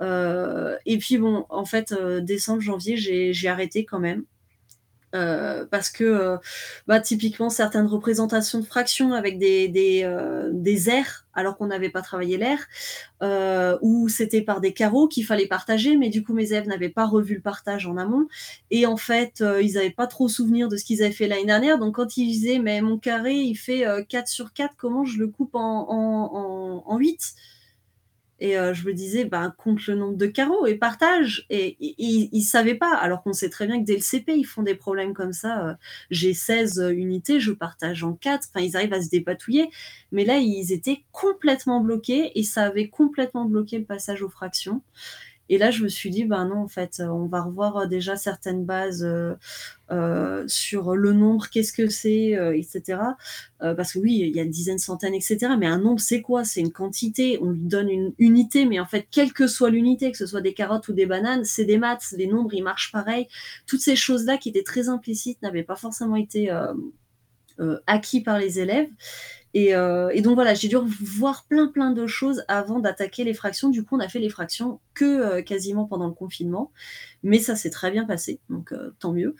Euh, 0.00 0.76
et 0.86 0.98
puis 0.98 1.18
bon, 1.18 1.46
en 1.50 1.64
fait, 1.64 1.92
euh, 1.92 2.20
décembre, 2.20 2.60
janvier, 2.62 2.96
j'ai 2.96 3.48
arrêté 3.48 3.84
quand 3.84 4.00
même. 4.00 4.24
Euh, 5.14 5.64
parce 5.70 5.90
que 5.90 6.02
euh, 6.02 6.36
bah, 6.88 6.98
typiquement 6.98 7.48
certaines 7.48 7.86
représentations 7.86 8.58
de 8.58 8.64
fractions 8.64 9.12
avec 9.12 9.38
des, 9.38 9.68
des, 9.68 10.02
euh, 10.04 10.50
des 10.52 10.90
airs 10.90 11.24
alors 11.34 11.56
qu'on 11.56 11.66
n'avait 11.66 11.90
pas 11.90 12.02
travaillé 12.02 12.36
l'air, 12.36 12.60
ou 13.82 14.08
c'était 14.08 14.40
par 14.40 14.60
des 14.60 14.72
carreaux 14.72 15.08
qu'il 15.08 15.26
fallait 15.26 15.48
partager, 15.48 15.96
mais 15.96 16.08
du 16.08 16.22
coup 16.22 16.32
mes 16.32 16.52
élèves 16.52 16.68
n'avaient 16.68 16.88
pas 16.88 17.06
revu 17.06 17.34
le 17.34 17.40
partage 17.40 17.88
en 17.88 17.96
amont, 17.96 18.28
et 18.70 18.86
en 18.86 18.96
fait 18.96 19.42
ils 19.60 19.72
n'avaient 19.72 19.90
pas 19.90 20.06
trop 20.06 20.28
souvenir 20.28 20.68
de 20.68 20.76
ce 20.76 20.84
qu'ils 20.84 21.02
avaient 21.02 21.10
fait 21.10 21.26
l'année 21.26 21.44
dernière, 21.46 21.80
donc 21.80 21.96
quand 21.96 22.16
ils 22.16 22.28
disaient 22.28 22.60
mais 22.60 22.80
mon 22.82 22.98
carré 22.98 23.34
il 23.34 23.56
fait 23.56 23.84
4 24.08 24.28
sur 24.28 24.52
4, 24.52 24.74
comment 24.76 25.04
je 25.04 25.18
le 25.18 25.26
coupe 25.26 25.56
en, 25.56 25.90
en, 25.90 26.30
en, 26.36 26.84
en 26.86 26.98
8 26.98 27.34
et 28.40 28.58
euh, 28.58 28.74
je 28.74 28.86
me 28.86 28.92
disais, 28.92 29.24
ben, 29.24 29.54
compte 29.56 29.86
le 29.86 29.94
nombre 29.94 30.16
de 30.16 30.26
carreaux 30.26 30.66
et 30.66 30.74
partage. 30.74 31.46
Et 31.50 31.76
ils 31.80 32.30
ne 32.32 32.40
savaient 32.40 32.74
pas, 32.74 32.94
alors 32.94 33.22
qu'on 33.22 33.32
sait 33.32 33.50
très 33.50 33.66
bien 33.66 33.80
que 33.80 33.84
dès 33.84 33.94
le 33.94 34.00
CP, 34.00 34.36
ils 34.36 34.44
font 34.44 34.62
des 34.62 34.74
problèmes 34.74 35.14
comme 35.14 35.32
ça. 35.32 35.68
Euh, 35.68 35.74
J'ai 36.10 36.34
16 36.34 36.90
unités, 36.94 37.40
je 37.40 37.52
partage 37.52 38.02
en 38.04 38.14
4. 38.14 38.48
Enfin, 38.48 38.64
ils 38.64 38.76
arrivent 38.76 38.92
à 38.92 39.02
se 39.02 39.08
dépatouiller. 39.08 39.70
Mais 40.12 40.24
là, 40.24 40.38
ils 40.38 40.72
étaient 40.72 41.04
complètement 41.12 41.80
bloqués 41.80 42.32
et 42.38 42.42
ça 42.42 42.64
avait 42.64 42.88
complètement 42.88 43.44
bloqué 43.44 43.78
le 43.78 43.84
passage 43.84 44.22
aux 44.22 44.28
fractions. 44.28 44.82
Et 45.48 45.58
là, 45.58 45.70
je 45.70 45.82
me 45.82 45.88
suis 45.88 46.10
dit, 46.10 46.24
ben 46.24 46.46
non, 46.46 46.62
en 46.62 46.68
fait, 46.68 47.02
on 47.04 47.26
va 47.26 47.42
revoir 47.42 47.76
euh, 47.76 47.86
déjà 47.86 48.16
certaines 48.16 48.64
bases 48.64 49.04
euh, 49.04 49.34
euh, 49.90 50.44
sur 50.46 50.94
le 50.96 51.12
nombre, 51.12 51.48
qu'est-ce 51.50 51.72
que 51.72 51.88
c'est, 51.88 52.36
euh, 52.36 52.56
etc. 52.56 52.98
Euh, 53.62 53.74
parce 53.74 53.92
que 53.92 53.98
oui, 53.98 54.20
il 54.26 54.34
y 54.34 54.40
a 54.40 54.42
une 54.42 54.50
dizaine, 54.50 54.78
centaine, 54.78 55.14
etc. 55.14 55.54
Mais 55.58 55.66
un 55.66 55.78
nombre, 55.78 56.00
c'est 56.00 56.22
quoi? 56.22 56.44
C'est 56.44 56.60
une 56.60 56.72
quantité. 56.72 57.38
On 57.42 57.50
lui 57.50 57.60
donne 57.60 57.90
une 57.90 58.14
unité, 58.18 58.64
mais 58.66 58.80
en 58.80 58.86
fait, 58.86 59.06
quelle 59.10 59.32
que 59.32 59.46
soit 59.46 59.70
l'unité, 59.70 60.10
que 60.10 60.18
ce 60.18 60.26
soit 60.26 60.40
des 60.40 60.54
carottes 60.54 60.88
ou 60.88 60.92
des 60.94 61.06
bananes, 61.06 61.44
c'est 61.44 61.64
des 61.64 61.78
maths. 61.78 62.14
Les 62.16 62.26
nombres, 62.26 62.54
ils 62.54 62.62
marchent 62.62 62.92
pareil. 62.92 63.28
Toutes 63.66 63.80
ces 63.80 63.96
choses-là 63.96 64.38
qui 64.38 64.48
étaient 64.50 64.62
très 64.62 64.88
implicites 64.88 65.42
n'avaient 65.42 65.62
pas 65.62 65.76
forcément 65.76 66.16
été 66.16 66.50
euh, 67.60 67.78
acquis 67.86 68.20
par 68.20 68.38
les 68.38 68.58
élèves. 68.58 68.88
Et, 69.54 69.74
euh, 69.76 70.10
et, 70.12 70.20
donc 70.20 70.34
voilà, 70.34 70.52
j'ai 70.54 70.66
dû 70.66 70.76
voir 71.00 71.46
plein 71.48 71.68
plein 71.68 71.92
de 71.92 72.08
choses 72.08 72.44
avant 72.48 72.80
d'attaquer 72.80 73.22
les 73.22 73.34
fractions. 73.34 73.70
Du 73.70 73.84
coup, 73.84 73.96
on 73.96 74.00
a 74.00 74.08
fait 74.08 74.18
les 74.18 74.28
fractions 74.28 74.80
que 74.94 75.04
euh, 75.04 75.42
quasiment 75.42 75.86
pendant 75.86 76.08
le 76.08 76.12
confinement, 76.12 76.72
mais 77.22 77.38
ça 77.38 77.54
s'est 77.54 77.70
très 77.70 77.92
bien 77.92 78.04
passé, 78.04 78.40
donc 78.50 78.72
euh, 78.72 78.92
tant 78.98 79.12
mieux. 79.12 79.36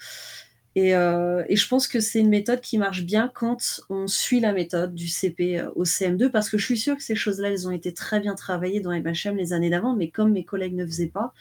Et, 0.77 0.89
et, 0.89 1.57
je 1.57 1.69
pense 1.69 1.87
que 1.87 2.01
c'est 2.01 2.19
une 2.19 2.31
méthode 2.31 2.61
qui 2.61 2.79
marche 2.79 3.05
bien 3.05 3.31
quand 3.33 3.81
on 3.91 4.09
suit 4.09 4.41
la 4.41 4.53
méthode 4.53 4.93
du 4.93 5.07
CP 5.07 5.63
au 5.77 5.85
CM2, 5.85 6.31
parce 6.31 6.51
que 6.51 6.59
je 6.59 6.65
suis 6.65 6.77
sûre 6.77 6.97
que 6.97 7.03
ces 7.05 7.15
choses-là, 7.15 7.51
elles 7.51 7.69
ont 7.69 7.71
été 7.71 7.95
très 7.95 8.19
bien 8.19 8.35
travaillées 8.35 8.81
dans 8.81 8.91
MHM 8.91 9.37
les 9.37 9.53
années 9.53 9.71
d'avant, 9.71 9.95
mais 9.95 10.11
comme 10.11 10.33
mes 10.33 10.45
collègues 10.45 10.75
ne 10.75 10.85
faisaient 10.85 11.13
pas, 11.15 11.33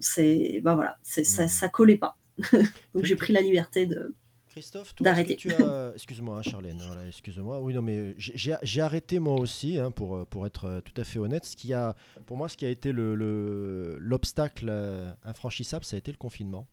c'est 0.00 0.62
ben 0.64 0.74
voilà, 0.74 0.96
ça, 1.02 1.20
mmh. 1.20 1.48
ça 1.48 1.68
collait 1.68 1.98
pas. 1.98 2.16
donc 2.94 3.04
j'ai 3.04 3.16
pris 3.16 3.34
la 3.34 3.42
liberté 3.42 3.84
de 3.84 4.14
Christophe, 4.58 4.94
toi, 4.94 5.14
tu 5.24 5.52
as... 5.52 5.92
Excuse-moi, 5.94 6.38
hein, 6.38 6.42
Charlène, 6.42 6.82
voilà, 6.84 7.06
excuse-moi. 7.06 7.60
Oui, 7.60 7.74
non, 7.74 7.82
mais 7.82 8.14
j'ai 8.18 8.80
arrêté 8.80 9.20
moi 9.20 9.34
aussi, 9.34 9.78
hein, 9.78 9.92
pour, 9.92 10.26
pour 10.26 10.46
être 10.46 10.64
euh, 10.64 10.80
tout 10.80 11.00
à 11.00 11.04
fait 11.04 11.20
honnête. 11.20 11.44
Ce 11.44 11.54
qui 11.56 11.72
a, 11.72 11.94
pour 12.26 12.36
moi, 12.36 12.48
ce 12.48 12.56
qui 12.56 12.66
a 12.66 12.68
été 12.68 12.92
l'obstacle 12.92 14.66
le, 14.66 14.72
le, 14.72 14.76
euh, 14.76 15.12
infranchissable, 15.24 15.84
ça 15.84 15.94
a 15.94 15.98
été 15.98 16.10
le 16.10 16.16
confinement, 16.16 16.66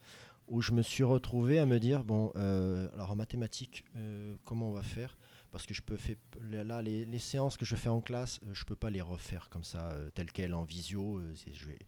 où 0.47 0.61
je 0.61 0.71
me 0.71 0.81
suis 0.81 1.03
retrouvé 1.03 1.59
à 1.59 1.65
me 1.65 1.79
dire, 1.79 2.03
bon, 2.03 2.31
euh, 2.35 2.87
alors 2.95 3.11
en 3.11 3.15
mathématiques, 3.15 3.85
euh, 3.97 4.35
comment 4.45 4.69
on 4.69 4.73
va 4.73 4.83
faire? 4.83 5.17
Parce 5.51 5.65
que 5.65 5.73
je 5.73 5.81
peux 5.81 5.95
faire 5.95 6.17
là 6.51 6.81
les, 6.81 7.05
les, 7.05 7.19
séances 7.19 7.55
que 7.55 7.65
je 7.65 7.75
fais 7.75 7.89
en 7.89 8.01
classe, 8.01 8.39
euh, 8.45 8.53
je 8.53 8.65
peux 8.65 8.75
pas 8.75 8.89
les 8.89 9.01
refaire 9.01 9.49
comme 9.49 9.63
ça 9.63 9.91
euh, 9.91 10.09
telles 10.13 10.31
quelles 10.31 10.53
en 10.53 10.63
visio. 10.63 11.21
je 11.53 11.65
vais, 11.65 11.79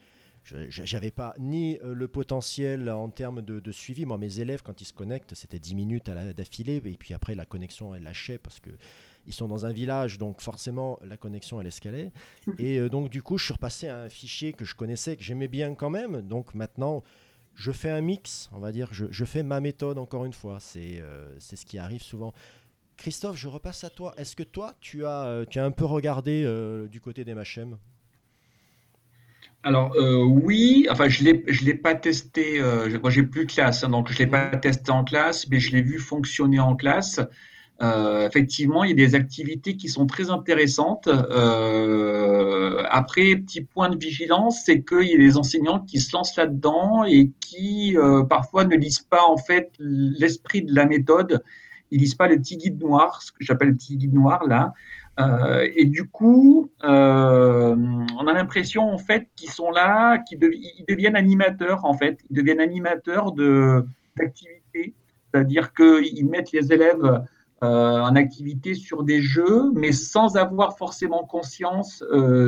j'avais 0.70 1.12
pas 1.12 1.34
ni 1.40 1.78
euh, 1.84 1.94
le 1.94 2.08
potentiel 2.08 2.90
en 2.90 3.10
termes 3.10 3.42
de, 3.42 3.60
de, 3.60 3.72
suivi. 3.72 4.06
Moi, 4.06 4.18
mes 4.18 4.40
élèves, 4.40 4.62
quand 4.64 4.82
ils 4.82 4.86
se 4.86 4.94
connectent, 4.94 5.36
c'était 5.36 5.60
10 5.60 5.76
minutes 5.76 6.10
d'affilée, 6.10 6.82
et 6.84 6.98
puis 6.98 7.14
après, 7.14 7.36
la 7.36 7.46
connexion, 7.46 7.94
elle 7.94 8.04
lâchait 8.04 8.38
parce 8.38 8.60
que 8.60 8.70
ils 9.28 9.34
sont 9.34 9.48
dans 9.48 9.66
un 9.66 9.74
village, 9.74 10.18
donc 10.18 10.42
forcément, 10.42 11.00
la 11.04 11.18
connexion, 11.18 11.60
elle 11.60 11.68
escalait. 11.68 12.12
Et 12.58 12.80
euh, 12.80 12.90
donc, 12.90 13.10
du 13.10 13.22
coup, 13.22 13.38
je 13.38 13.44
suis 13.44 13.54
repassé 13.54 13.90
à 13.90 14.04
un 14.04 14.10
fichier 14.10 14.54
que 14.54 14.64
je 14.64 14.74
connaissais, 14.74 15.18
que 15.18 15.24
j'aimais 15.24 15.50
bien 15.50 15.76
quand 15.76 15.90
même. 15.90 16.22
Donc, 16.22 16.56
maintenant, 16.56 17.04
je 17.54 17.74
fais 17.74 17.90
un 17.90 18.02
mix, 18.02 18.50
on 18.54 18.60
va 18.60 18.72
dire, 18.72 18.88
je, 18.94 19.06
je 19.12 19.26
fais 19.26 19.44
ma 19.44 19.60
méthode, 19.60 19.98
encore 19.98 20.24
une 20.24 20.34
fois. 20.34 20.60
C'est 20.62 21.02
euh, 21.02 21.38
ce 21.40 21.66
qui 21.66 21.78
arrive 21.78 22.02
souvent. 22.02 22.34
Christophe, 22.96 23.36
je 23.36 23.50
repasse 23.50 23.84
à 23.84 23.90
toi. 23.90 24.14
Est-ce 24.18 24.36
que 24.36 24.44
toi, 24.44 24.74
tu 24.80 25.06
as, 25.06 25.46
tu 25.50 25.60
as 25.60 25.66
un 25.66 25.72
peu 25.72 25.86
regardé 25.86 26.44
euh, 26.46 26.88
du 26.88 27.02
côté 27.02 27.26
des 27.26 27.36
MHM 27.36 27.78
alors 29.64 29.94
euh, 29.96 30.24
oui, 30.24 30.88
enfin 30.90 31.10
je 31.10 31.24
l'ai 31.24 31.44
je 31.48 31.66
l'ai 31.66 31.74
pas 31.74 31.96
testé. 31.96 32.60
Euh, 32.60 33.00
moi 33.02 33.10
j'ai 33.10 33.24
plus 33.24 33.46
de 33.46 33.52
classe, 33.52 33.84
hein, 33.84 33.90
donc 33.90 34.12
je 34.12 34.18
l'ai 34.18 34.28
pas 34.28 34.48
testé 34.56 34.92
en 34.92 35.04
classe, 35.04 35.48
mais 35.50 35.60
je 35.60 35.76
l'ai 35.76 35.82
vu 35.82 36.00
fonctionner 36.00 36.60
en 36.60 36.76
classe. 36.76 37.20
Euh, 37.82 38.28
effectivement, 38.28 38.84
il 38.84 38.90
y 38.90 38.94
a 38.94 38.96
des 38.96 39.16
activités 39.16 39.76
qui 39.78 39.88
sont 39.88 40.08
très 40.08 40.30
intéressantes. 40.32 41.08
Euh, 41.08 42.84
après, 42.90 43.36
petit 43.36 43.62
point 43.62 43.90
de 43.90 43.98
vigilance, 43.98 44.64
c'est 44.66 44.84
qu'il 44.84 45.08
y 45.08 45.14
a 45.14 45.18
des 45.18 45.38
enseignants 45.38 45.80
qui 45.80 46.00
se 46.00 46.16
lancent 46.16 46.36
là-dedans 46.36 47.04
et 47.06 47.32
qui 47.40 47.96
euh, 47.98 48.24
parfois 48.24 48.66
ne 48.66 48.76
lisent 48.76 49.02
pas 49.02 49.24
en 49.24 49.38
fait 49.38 49.72
l'esprit 49.80 50.64
de 50.64 50.74
la 50.74 50.86
méthode. 50.86 51.44
Ils 51.92 52.00
lisent 52.00 52.16
pas 52.16 52.28
le 52.28 52.38
petit 52.38 52.58
guide 52.58 52.82
noir, 52.82 53.22
ce 53.22 53.32
que 53.32 53.38
j'appelle 53.42 53.70
le 53.70 53.76
petit 53.76 53.96
guide 53.98 54.14
noir 54.14 54.46
là. 54.46 54.74
Euh, 55.20 55.68
et 55.76 55.86
du 55.86 56.08
coup, 56.08 56.70
euh, 56.84 57.76
on 58.20 58.28
a 58.28 58.34
l'impression 58.34 58.84
en 58.84 58.98
fait 58.98 59.28
qu'ils 59.36 59.50
sont 59.50 59.72
là, 59.72 60.20
qu'ils 60.20 60.40
deviennent 60.88 61.16
animateurs 61.16 61.86
en 61.86 61.94
fait, 61.94 62.20
ils 62.30 62.36
deviennent 62.36 62.60
animateurs 62.60 63.32
de 63.32 63.84
d'activités, 64.16 64.94
c'est-à-dire 65.32 65.74
qu'ils 65.74 66.28
mettent 66.28 66.52
les 66.52 66.72
élèves 66.72 67.24
euh, 67.64 68.00
en 68.00 68.16
activité 68.16 68.76
sur 68.76 69.04
des 69.04 69.22
jeux, 69.22 69.72
mais 69.74 69.92
sans 69.92 70.38
avoir 70.38 70.78
forcément 70.78 71.24
conscience 71.24 72.04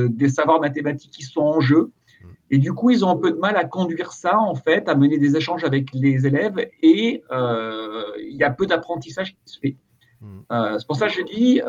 des 0.10 0.30
savoirs 0.30 0.62
mathématiques 0.62 1.12
qui 1.12 1.24
sont 1.24 1.42
en 1.42 1.60
jeu. 1.60 1.92
Mm. 2.22 2.28
Et 2.52 2.58
du 2.60 2.74
coup, 2.74 2.92
ils 2.92 3.04
ont 3.04 3.10
un 3.10 3.18
peu 3.18 3.32
de 3.32 3.38
mal 3.38 3.56
à 3.56 3.66
conduire 3.66 4.12
ça, 4.12 4.40
en 4.40 4.56
fait, 4.56 4.90
à 4.90 4.96
mener 4.96 5.18
des 5.18 5.36
échanges 5.36 5.64
avec 5.64 5.90
les 5.94 6.28
élèves, 6.28 6.60
et 6.84 7.24
il 7.32 8.36
y 8.36 8.44
a 8.44 8.52
peu 8.52 8.68
d'apprentissage 8.68 9.34
qui 9.34 9.54
se 9.54 9.60
fait. 9.60 9.76
Mm. 10.22 10.78
c'est 10.78 10.88
pour 10.88 10.98
ça 10.98 11.08
que 11.08 11.14
je 11.14 11.22
dis, 11.22 11.62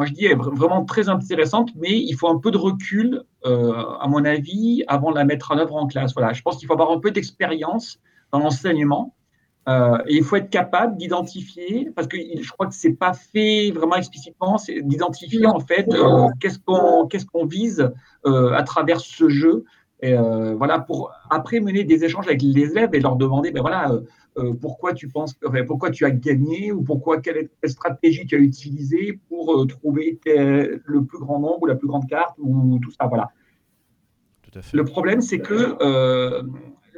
moi 0.00 0.06
je 0.06 0.12
dis, 0.14 0.24
est 0.24 0.34
vraiment 0.34 0.84
très 0.86 1.10
intéressante, 1.10 1.70
mais 1.76 2.00
il 2.00 2.14
faut 2.14 2.28
un 2.28 2.38
peu 2.38 2.50
de 2.50 2.56
recul, 2.56 3.22
à 3.44 4.06
mon 4.08 4.24
avis, 4.24 4.82
avant 4.88 5.10
de 5.10 5.16
la 5.16 5.24
mettre 5.24 5.50
en 5.52 5.58
œuvre 5.58 5.76
en 5.76 5.86
classe. 5.86 6.14
Voilà, 6.14 6.32
je 6.32 6.40
pense 6.40 6.56
qu'il 6.56 6.66
faut 6.66 6.72
avoir 6.72 6.90
un 6.90 6.98
peu 6.98 7.10
d'expérience 7.10 8.00
dans 8.32 8.38
l'enseignement 8.38 9.14
euh, 9.68 9.98
et 10.06 10.16
il 10.16 10.24
faut 10.24 10.36
être 10.36 10.50
capable 10.50 10.96
d'identifier, 10.96 11.90
parce 11.94 12.08
que 12.08 12.16
je 12.16 12.50
crois 12.50 12.66
que 12.66 12.74
c'est 12.74 12.94
pas 12.94 13.12
fait 13.12 13.70
vraiment 13.72 13.96
explicitement, 13.96 14.56
c'est 14.56 14.80
d'identifier 14.80 15.46
en 15.46 15.60
fait 15.60 15.86
euh, 15.92 16.28
qu'est-ce 16.40 16.58
qu'on 16.58 17.06
qu'est-ce 17.06 17.26
qu'on 17.26 17.44
vise 17.44 17.90
euh, 18.26 18.52
à 18.52 18.62
travers 18.62 19.00
ce 19.00 19.28
jeu. 19.28 19.64
Et, 20.02 20.16
voilà, 20.56 20.78
pour 20.78 21.12
après 21.28 21.60
mener 21.60 21.84
des 21.84 22.04
échanges 22.04 22.26
avec 22.26 22.40
les 22.40 22.70
élèves 22.70 22.94
et 22.94 23.00
leur 23.00 23.16
demander, 23.16 23.50
ben 23.50 23.60
voilà, 23.60 23.92
pourquoi 24.60 24.94
tu 24.94 25.08
penses, 25.08 25.34
pourquoi 25.66 25.90
tu 25.90 26.04
as 26.04 26.10
gagné 26.10 26.72
ou 26.72 26.82
pourquoi 26.82 27.20
quelle, 27.20 27.48
stratégie 27.64 28.26
tu 28.26 28.36
as 28.36 28.38
utilisée 28.38 29.18
pour 29.28 29.66
trouver 29.66 30.18
le 30.24 31.04
plus 31.04 31.18
grand 31.18 31.40
nombre 31.40 31.62
ou 31.62 31.66
la 31.66 31.74
plus 31.74 31.88
grande 31.88 32.08
carte 32.08 32.36
ou 32.38 32.78
tout 32.82 32.90
ça, 32.90 33.06
voilà. 33.06 33.30
Tout 34.42 34.58
à 34.58 34.62
fait. 34.62 34.76
Le 34.76 34.84
problème, 34.84 35.20
c'est 35.20 35.40
que 35.40 35.76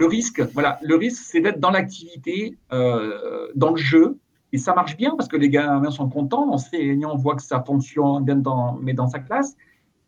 le 0.03 0.07
risque, 0.07 0.41
voilà, 0.53 0.79
le 0.83 0.97
risque, 0.97 1.23
c'est 1.25 1.41
d'être 1.41 1.61
dans 1.61 1.71
l'activité, 1.71 2.59
euh, 2.73 3.49
dans 3.55 3.71
le 3.71 3.77
jeu, 3.77 4.19
et 4.53 4.59
ça 4.59 4.75
marche 4.75 4.97
bien 4.97 5.15
parce 5.17 5.29
que 5.29 5.37
les 5.37 5.49
gamins 5.49 5.91
sont 5.91 6.09
contents, 6.09 6.47
l'enseignant 6.47 7.17
voit 7.17 7.37
que 7.37 7.43
ça 7.43 7.63
fonctionne 7.63 8.25
bien 8.25 8.37
dans, 8.37 8.79
mais 8.81 8.95
dans 8.95 9.07
sa 9.07 9.19
classe, 9.19 9.57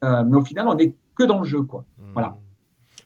euh, 0.02 0.24
mais 0.24 0.36
au 0.36 0.44
final, 0.44 0.68
on 0.68 0.74
n'est 0.74 0.94
que 1.14 1.24
dans 1.24 1.38
le 1.38 1.44
jeu, 1.44 1.62
quoi. 1.62 1.84
Mmh. 1.98 2.02
Voilà. 2.12 2.36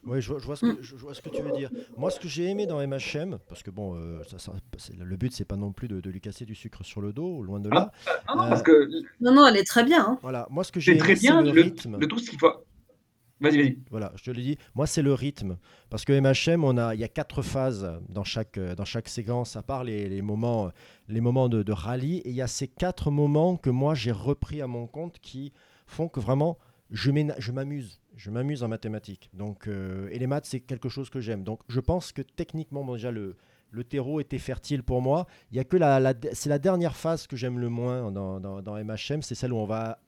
Oui, 0.05 0.21
je, 0.21 0.33
vois 0.33 0.55
ce 0.55 0.65
que, 0.65 0.81
je, 0.81 0.95
vois 0.95 1.13
ce 1.13 1.21
que, 1.21 1.29
tu 1.29 1.41
veux 1.41 1.51
dire. 1.51 1.69
Moi, 1.97 2.09
ce 2.11 2.19
que 2.19 2.27
j'ai 2.27 2.45
aimé 2.45 2.65
dans 2.65 2.79
MHM, 2.85 3.37
parce 3.47 3.63
que 3.63 3.71
bon, 3.71 3.95
euh, 3.95 4.21
ça, 4.37 4.53
le 4.97 5.17
but, 5.17 5.33
c'est 5.33 5.45
pas 5.45 5.55
non 5.55 5.71
plus 5.71 5.87
de, 5.87 6.09
lui 6.09 6.21
casser 6.21 6.45
du 6.45 6.55
sucre 6.55 6.83
sur 6.83 7.01
le 7.01 7.13
dos, 7.13 7.43
loin 7.43 7.59
de 7.59 7.69
là. 7.69 7.91
Ah, 8.27 8.35
non, 8.35 8.49
parce 8.49 8.63
que... 8.63 8.89
non, 9.21 9.33
non, 9.33 9.47
elle 9.47 9.57
est 9.57 9.63
très 9.63 9.83
bien. 9.83 10.05
Hein. 10.05 10.19
Voilà, 10.21 10.47
moi, 10.49 10.63
ce 10.63 10.71
que 10.71 10.79
j'ai 10.79 10.93
aimé, 10.93 10.99
très 11.01 11.15
bien, 11.15 11.41
le, 11.41 11.51
rythme. 11.51 11.97
Le 11.99 12.07
tout 12.07 12.19
ce 12.19 12.29
qu'il 12.29 12.39
faut. 12.39 12.51
Vas-y, 13.41 13.57
vas-y. 13.57 13.77
Voilà, 13.89 14.11
je 14.15 14.23
te 14.23 14.31
le 14.31 14.41
dis. 14.41 14.57
Moi, 14.75 14.85
c'est 14.85 15.01
le 15.01 15.13
rythme. 15.13 15.57
Parce 15.89 16.05
que 16.05 16.13
MHM, 16.13 16.63
on 16.63 16.77
a, 16.77 16.93
il 16.93 16.99
y 16.99 17.05
a 17.05 17.07
quatre 17.07 17.41
phases 17.41 17.89
dans 18.09 18.23
chaque, 18.23 18.59
dans 18.59 18.85
chaque 18.85 19.07
séquence, 19.07 19.55
à 19.55 19.61
part 19.61 19.83
les, 19.83 20.09
les 20.09 20.21
moments, 20.21 20.71
les 21.07 21.21
moments 21.21 21.47
de, 21.49 21.63
de, 21.63 21.71
rallye. 21.71 22.17
Et 22.19 22.29
il 22.29 22.35
y 22.35 22.41
a 22.41 22.47
ces 22.47 22.67
quatre 22.67 23.11
moments 23.11 23.55
que 23.55 23.69
moi, 23.69 23.95
j'ai 23.95 24.11
repris 24.11 24.61
à 24.61 24.67
mon 24.67 24.87
compte 24.87 25.19
qui 25.19 25.53
font 25.87 26.09
que 26.09 26.19
vraiment, 26.19 26.57
je 26.91 27.51
m'amuse. 27.51 27.99
Je 28.19 28.31
m'amuse 28.31 28.63
en 28.63 28.67
mathématiques. 28.67 29.29
Donc, 29.33 29.69
euh, 29.69 30.09
et 30.11 30.19
les 30.19 30.27
maths, 30.27 30.45
c'est 30.45 30.59
quelque 30.59 30.89
chose 30.89 31.09
que 31.09 31.21
j'aime. 31.21 31.45
Donc, 31.45 31.61
je 31.69 31.79
pense 31.79 32.11
que 32.11 32.21
techniquement, 32.21 32.83
déjà, 32.93 33.11
le, 33.11 33.37
le 33.71 33.83
terreau 33.85 34.19
était 34.19 34.39
fertile 34.39 34.83
pour 34.83 35.01
moi. 35.01 35.25
Il 35.51 35.57
y 35.57 35.59
a 35.61 35.63
que 35.63 35.77
la, 35.77 36.13
c'est 36.33 36.49
la 36.49 36.59
dernière 36.59 36.97
phase 36.97 37.27
que 37.27 37.37
j'aime 37.37 37.59
le 37.59 37.69
moins 37.69 38.11
dans, 38.11 38.41
dans, 38.41 38.83
MHM, 38.83 39.21
c'est 39.21 39.35
celle 39.35 39.53
où 39.53 39.55
on 39.55 39.65
va 39.65 40.01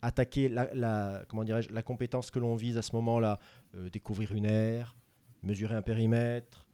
attaquer 0.00 0.48
la, 0.48 1.22
comment 1.28 1.42
la 1.42 1.82
compétence 1.82 2.30
que 2.30 2.38
l'on 2.38 2.54
vise 2.54 2.78
à 2.78 2.82
ce 2.82 2.96
moment-là, 2.96 3.38
euh, 3.74 3.90
découvrir 3.90 4.32
une 4.32 4.46
aire, 4.46 4.96
mesurer 5.42 5.74
un 5.74 5.82
périmètre, 5.82 6.64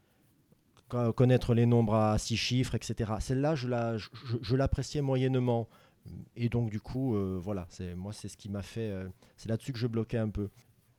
connaître 1.17 1.55
les 1.55 1.67
nombres 1.67 1.97
à 1.97 2.19
six 2.19 2.37
chiffres, 2.37 2.77
etc. 2.77 3.15
Celle-là, 3.19 3.57
je, 3.57 3.67
la, 3.67 3.97
je, 3.97 4.55
l'appréciais 4.55 5.03
moyennement. 5.03 5.69
Et 6.37 6.49
donc, 6.49 6.71
du 6.71 6.79
coup, 6.79 7.17
euh, 7.17 7.37
voilà, 7.43 7.67
c'est, 7.69 7.97
moi, 7.97 8.13
c'est 8.13 8.29
ce 8.29 8.37
qui 8.37 8.49
m'a 8.49 8.63
fait. 8.63 8.95
C'est 9.37 9.49
là-dessus 9.49 9.73
que 9.73 9.79
je 9.81 9.89
bloquais 9.89 10.19
un 10.19 10.29
peu. 10.29 10.51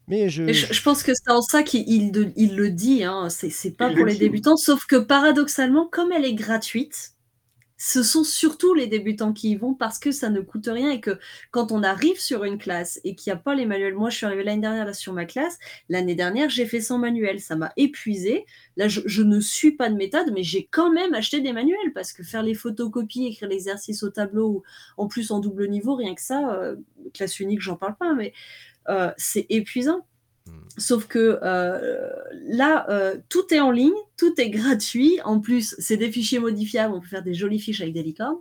Mais 0.08 0.30
je... 0.30 0.51
je, 0.51 0.82
pense 0.84 1.01
que 1.01 1.14
c'est 1.16 1.32
en 1.32 1.41
ça 1.41 1.64
qu'il 1.64 1.88
il, 1.88 2.56
le 2.56 2.70
dit, 2.70 3.03
hein, 3.03 3.30
c'est, 3.30 3.72
pas 3.72 3.89
pour 3.89 4.06
les 4.06 4.16
débutants, 4.16 4.58
sauf 4.58 4.86
que 4.86 4.97
paradoxalement, 4.97 5.88
comme 5.88 6.12
elle 6.12 6.26
est 6.26 6.36
gratuite, 6.36 7.16
ce 7.78 8.03
sont 8.03 8.24
surtout 8.24 8.74
les 8.74 8.88
débutants 8.88 9.34
qui 9.34 9.51
y 9.51 9.56
vont 9.56 9.74
parce 9.74 9.99
que 9.99 10.12
ça 10.12 10.30
ne 10.30 10.39
coûte 10.39 10.68
rien 10.68 10.91
et 10.91 11.01
que 11.01 11.20
quand 11.51 11.72
on 11.72 11.84
arrive 11.84 12.20
sur 12.20 12.45
une 12.45 12.58
classe 12.58 13.01
et 13.03 13.16
qu'il 13.16 13.32
n'y 13.32 13.38
a 13.38 13.39
pas 13.39 13.53
les 13.53 13.66
manuels, 13.66 13.95
moi 13.95 14.10
je 14.10 14.18
suis 14.18 14.26
arrivée 14.26 14.43
l'année 14.43 14.62
dernière 14.62 14.86
là, 14.86 14.93
sur 14.93 15.12
ma 15.12 15.26
classe, 15.26 15.58
l'année 15.89 16.16
dernière 16.16 16.49
j'ai 16.49 16.66
fait 16.66 16.80
sans 16.80 16.97
manuel, 16.97 17.41
ça 17.41 17.56
m'a 17.56 17.74
épuisé. 17.76 18.45
Là 18.78 18.88
je, 18.88 19.22
ne 19.22 19.39
suis 19.41 19.72
pas 19.74 19.89
de 19.89 19.95
méthode, 19.95 20.32
mais 20.34 20.43
j'ai 20.43 20.68
quand 20.72 20.91
même 20.91 21.14
acheté 21.14 21.41
des 21.41 21.51
manuels 21.51 21.91
parce 21.93 22.14
que 22.14 22.24
faire 22.24 22.43
les 22.43 22.53
photocopies, 22.53 23.28
écrire 23.28 23.49
l'exercice 23.49 24.03
au 24.03 24.10
tableau, 24.10 24.64
en 24.97 25.08
plus 25.08 25.32
en 25.32 25.39
double 25.39 25.68
niveau, 25.68 25.95
rien 25.95 26.16
que 26.16 26.22
ça, 26.22 26.53
euh, 26.53 26.78
classe 27.14 27.39
unique 27.39 27.62
j'en 27.62 27.76
parle 27.76 27.97
pas, 27.97 28.14
mais 28.14 28.34
euh, 28.90 29.12
c'est 29.18 29.46
épuisant. 29.50 30.06
Hmm. 30.48 30.52
Sauf 30.78 31.08
que 31.08 31.40
euh, 31.42 32.10
là, 32.48 32.90
euh, 32.90 33.18
tout 33.30 33.54
est 33.54 33.60
en 33.60 33.72
ligne, 33.72 33.94
tout 34.18 34.40
est 34.40 34.50
gratuit. 34.52 35.20
En 35.24 35.40
plus, 35.40 35.76
c'est 35.80 35.98
des 35.98 36.12
fichiers 36.12 36.40
modifiables. 36.40 36.94
On 36.94 37.02
peut 37.02 37.08
faire 37.08 37.24
des 37.24 37.34
jolies 37.34 37.60
fiches 37.60 37.82
avec 37.82 37.94
des 37.94 38.04
licornes. 38.04 38.38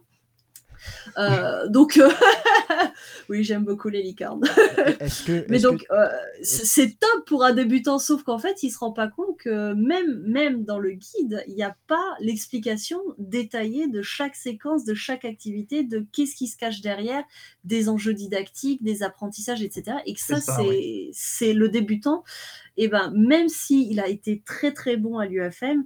Euh, 1.18 1.68
donc, 1.68 1.96
euh, 1.96 2.10
oui, 3.28 3.44
j'aime 3.44 3.64
beaucoup 3.64 3.88
les 3.88 4.02
licornes. 4.02 4.42
Mais 5.48 5.60
donc, 5.60 5.84
euh, 5.90 6.08
c'est 6.42 6.98
top 6.98 7.26
pour 7.26 7.44
un 7.44 7.52
débutant, 7.52 7.98
sauf 7.98 8.22
qu'en 8.22 8.38
fait, 8.38 8.62
il 8.62 8.70
se 8.70 8.78
rend 8.78 8.92
pas 8.92 9.08
compte 9.08 9.36
que 9.38 9.74
même, 9.74 10.22
même 10.26 10.64
dans 10.64 10.78
le 10.78 10.92
guide, 10.92 11.44
il 11.46 11.54
n'y 11.54 11.62
a 11.62 11.76
pas 11.86 12.04
l'explication 12.20 13.00
détaillée 13.18 13.88
de 13.88 14.02
chaque 14.02 14.36
séquence, 14.36 14.84
de 14.84 14.94
chaque 14.94 15.24
activité, 15.24 15.84
de 15.84 16.06
qu'est-ce 16.12 16.36
qui 16.36 16.48
se 16.48 16.56
cache 16.56 16.80
derrière, 16.80 17.24
des 17.64 17.88
enjeux 17.88 18.14
didactiques, 18.14 18.82
des 18.82 19.02
apprentissages, 19.02 19.62
etc. 19.62 19.98
Et 20.06 20.14
que 20.14 20.20
ça, 20.20 20.38
c'est 21.12 21.52
le 21.52 21.68
débutant. 21.68 22.24
Et 22.76 22.88
ben, 22.88 23.12
même 23.14 23.48
s'il 23.48 24.00
a 24.00 24.08
été 24.08 24.42
très 24.44 24.72
très 24.72 24.96
bon 24.96 25.18
à 25.18 25.26
l'UFM, 25.26 25.84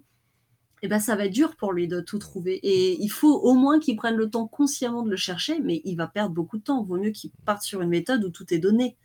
eh 0.82 0.88
ben, 0.88 1.00
ça 1.00 1.16
va 1.16 1.26
être 1.26 1.32
dur 1.32 1.56
pour 1.56 1.72
lui 1.72 1.88
de 1.88 2.00
tout 2.00 2.18
trouver. 2.18 2.54
Et 2.62 3.00
il 3.00 3.08
faut 3.08 3.34
au 3.40 3.54
moins 3.54 3.78
qu'il 3.80 3.96
prenne 3.96 4.16
le 4.16 4.30
temps 4.30 4.46
consciemment 4.46 5.02
de 5.02 5.10
le 5.10 5.16
chercher, 5.16 5.60
mais 5.60 5.80
il 5.84 5.96
va 5.96 6.06
perdre 6.06 6.34
beaucoup 6.34 6.58
de 6.58 6.62
temps. 6.62 6.82
Il 6.84 6.88
vaut 6.88 6.98
mieux 6.98 7.10
qu'il 7.10 7.30
parte 7.44 7.62
sur 7.62 7.80
une 7.80 7.88
méthode 7.88 8.24
où 8.24 8.30
tout 8.30 8.52
est 8.52 8.58
donné. 8.58 8.96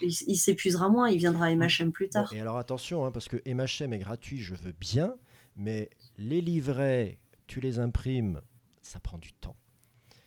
Il, 0.00 0.36
s'épuisera 0.36 0.88
moins, 0.88 1.08
il 1.08 1.18
viendra 1.18 1.46
à 1.46 1.54
MHM 1.54 1.92
plus 1.92 2.08
tard. 2.08 2.32
et 2.32 2.40
alors 2.40 2.58
attention, 2.58 3.04
hein, 3.04 3.12
parce 3.12 3.28
que 3.28 3.36
MHM 3.46 3.92
est 3.92 3.98
gratuit, 3.98 4.38
je 4.38 4.56
veux 4.56 4.72
bien, 4.72 5.14
mais 5.56 5.88
les 6.18 6.40
livrets, 6.40 7.18
tu 7.46 7.60
les 7.60 7.78
imprimes, 7.78 8.40
ça 8.82 8.98
prend 8.98 9.18
du 9.18 9.32
temps. 9.34 9.56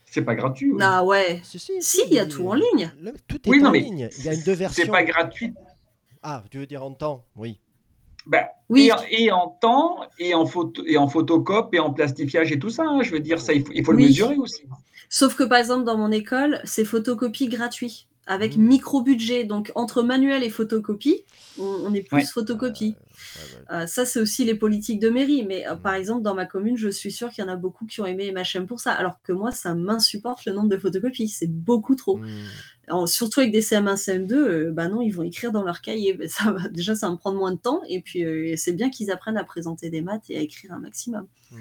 C'est 0.06 0.22
pas 0.22 0.36
gratuit. 0.36 0.72
Ah 0.80 1.04
ouais. 1.04 1.42
Si, 1.44 2.02
il 2.08 2.14
y 2.14 2.20
a 2.20 2.26
tout 2.26 2.48
en 2.48 2.54
ligne. 2.54 2.92
tout 3.28 3.42
est 3.50 3.66
en 3.66 3.72
ligne. 3.72 4.10
Il 4.18 4.24
y 4.24 4.30
a 4.30 4.34
une 4.34 4.44
deux 4.44 4.54
versions. 4.54 4.86
C'est 4.86 4.90
pas 4.90 5.04
gratuit. 5.04 5.54
Ah, 6.24 6.44
tu 6.50 6.60
veux 6.60 6.66
dire 6.66 6.84
en 6.84 6.94
temps? 6.94 7.26
Oui. 7.36 7.60
Ben, 8.28 8.46
oui. 8.70 8.92
et, 9.10 9.32
en 9.32 9.48
temps, 9.48 10.02
et 10.20 10.34
en, 10.36 10.46
photo, 10.46 10.84
et 10.86 10.98
en 10.98 11.08
photocope, 11.08 11.74
et 11.74 11.80
en 11.80 11.94
plastifiage 11.94 12.52
et 12.52 12.60
tout 12.60 12.70
ça. 12.70 12.84
Hein. 12.84 13.02
je 13.02 13.12
veux 13.12 13.22
dire, 13.22 13.40
ça, 13.40 13.54
il 13.54 13.86
faut, 13.86 13.94
le 13.94 14.00
mesurer 14.00 14.36
aussi. 14.36 14.64
Sauf 15.10 15.36
que 15.36 15.44
par 15.44 15.58
exemple, 15.58 15.86
dans 15.86 15.98
mon 15.98 16.12
école, 16.12 16.60
c'est 16.66 16.84
photocopie 16.84 17.48
gratuit, 17.48 18.08
avec 18.26 18.58
mmh. 18.58 18.62
micro-budget. 18.62 19.44
Donc, 19.46 19.72
entre 19.76 20.04
manuel 20.04 20.44
et 20.44 20.50
photocopie, 20.50 21.24
on, 21.58 21.94
est 21.94 22.02
plus 22.02 22.30
photocopie. 22.30 22.96
Euh, 23.72 23.88
ça, 23.88 24.06
c'est 24.06 24.20
aussi 24.20 24.44
les 24.44 24.56
politiques 24.56 25.00
de 25.00 25.10
mairie. 25.10 25.46
Mais 25.48 25.66
euh, 25.66 25.76
par 25.76 25.94
mmh. 25.94 25.96
exemple, 25.96 26.24
dans 26.24 26.36
ma 26.36 26.46
commune, 26.46 26.76
je 26.76 26.90
suis 26.90 27.14
sûre 27.14 27.30
qu'il 27.30 27.46
y 27.46 27.48
en 27.48 27.52
a 27.52 27.56
beaucoup 27.56 27.86
qui 27.86 28.02
ont 28.02 28.06
aimé 28.06 28.34
MHM 28.34 28.68
pour 28.68 28.82
ça. 28.82 28.92
Alors 28.92 29.22
que 29.24 29.32
moi, 29.32 29.52
ça 29.52 29.74
m'insupporte 29.74 30.44
le 30.46 30.52
nombre 30.52 30.68
de 30.68 30.78
photocopies. 30.78 31.30
C'est 31.30 31.50
beaucoup 31.50 31.96
trop. 31.96 32.18
Mmh 32.18 32.28
surtout 33.06 33.42
avec 33.42 33.52
des 33.52 33.62
CM1, 33.62 33.96
CM2, 33.96 34.34
euh, 34.34 34.72
bah 34.72 34.88
non, 34.88 35.02
ils 35.02 35.12
vont 35.12 35.24
écrire 35.24 35.52
dans 35.52 35.64
leur 35.64 35.82
cahier. 35.82 36.18
Ça 36.28 36.52
va, 36.52 36.70
déjà, 36.70 36.96
ça 36.96 37.08
va 37.08 37.14
me 37.14 37.18
prendre 37.18 37.38
moins 37.38 37.52
de 37.52 37.58
temps. 37.58 37.82
Et 37.90 38.02
puis, 38.02 38.24
euh, 38.24 38.54
c'est 38.56 38.74
bien 38.74 38.90
qu'ils 38.90 39.12
apprennent 39.12 39.38
à 39.38 39.44
présenter 39.44 39.90
des 39.90 40.02
maths 40.02 40.30
et 40.30 40.38
à 40.38 40.42
écrire 40.42 40.72
un 40.72 40.80
maximum. 40.80 41.28
Mmh. 41.52 41.58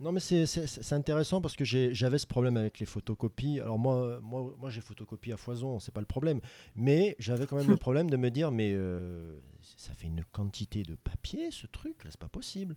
Non, 0.00 0.12
mais 0.12 0.20
c'est 0.20 0.92
intéressant 0.92 1.40
parce 1.40 1.56
que 1.56 1.64
j'avais 1.64 2.18
ce 2.18 2.26
problème 2.26 2.56
avec 2.56 2.78
les 2.78 2.86
photocopies. 2.86 3.60
Alors, 3.60 3.78
moi, 3.78 4.20
moi, 4.22 4.54
moi 4.58 4.70
j'ai 4.70 4.80
photocopie 4.80 5.32
à 5.32 5.36
foison, 5.36 5.78
c'est 5.80 5.92
pas 5.92 6.00
le 6.00 6.06
problème. 6.06 6.40
Mais 6.76 7.16
j'avais 7.18 7.46
quand 7.46 7.56
même 7.56 7.68
le 7.68 7.76
problème 7.78 8.08
de 8.08 8.16
me 8.16 8.30
dire, 8.30 8.50
mais 8.50 8.72
euh, 8.72 9.38
ça 9.76 9.92
fait 9.94 10.06
une 10.06 10.24
quantité 10.32 10.82
de 10.82 10.94
papier, 10.94 11.50
ce 11.50 11.66
truc, 11.66 12.04
là, 12.04 12.10
c'est 12.10 12.20
pas 12.20 12.28
possible. 12.28 12.76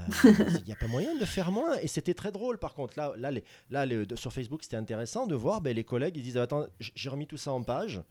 Il 0.24 0.64
n'y 0.66 0.72
a 0.72 0.76
pas 0.76 0.86
moyen 0.86 1.14
de 1.16 1.24
faire 1.24 1.52
moins. 1.52 1.76
Et 1.82 1.88
c'était 1.88 2.14
très 2.14 2.32
drôle, 2.32 2.58
par 2.58 2.74
contre. 2.74 2.94
Là, 2.96 3.12
là, 3.16 3.30
les, 3.30 3.44
là 3.70 3.86
sur 4.16 4.32
Facebook, 4.32 4.62
c'était 4.62 4.76
intéressant 4.76 5.26
de 5.26 5.34
voir 5.34 5.60
ben, 5.60 5.74
les 5.74 5.84
collègues. 5.84 6.16
Ils 6.16 6.22
disent 6.22 6.36
Attends, 6.36 6.66
j'ai 6.80 7.08
remis 7.08 7.26
tout 7.26 7.36
ça 7.36 7.52
en 7.52 7.62
page. 7.62 8.02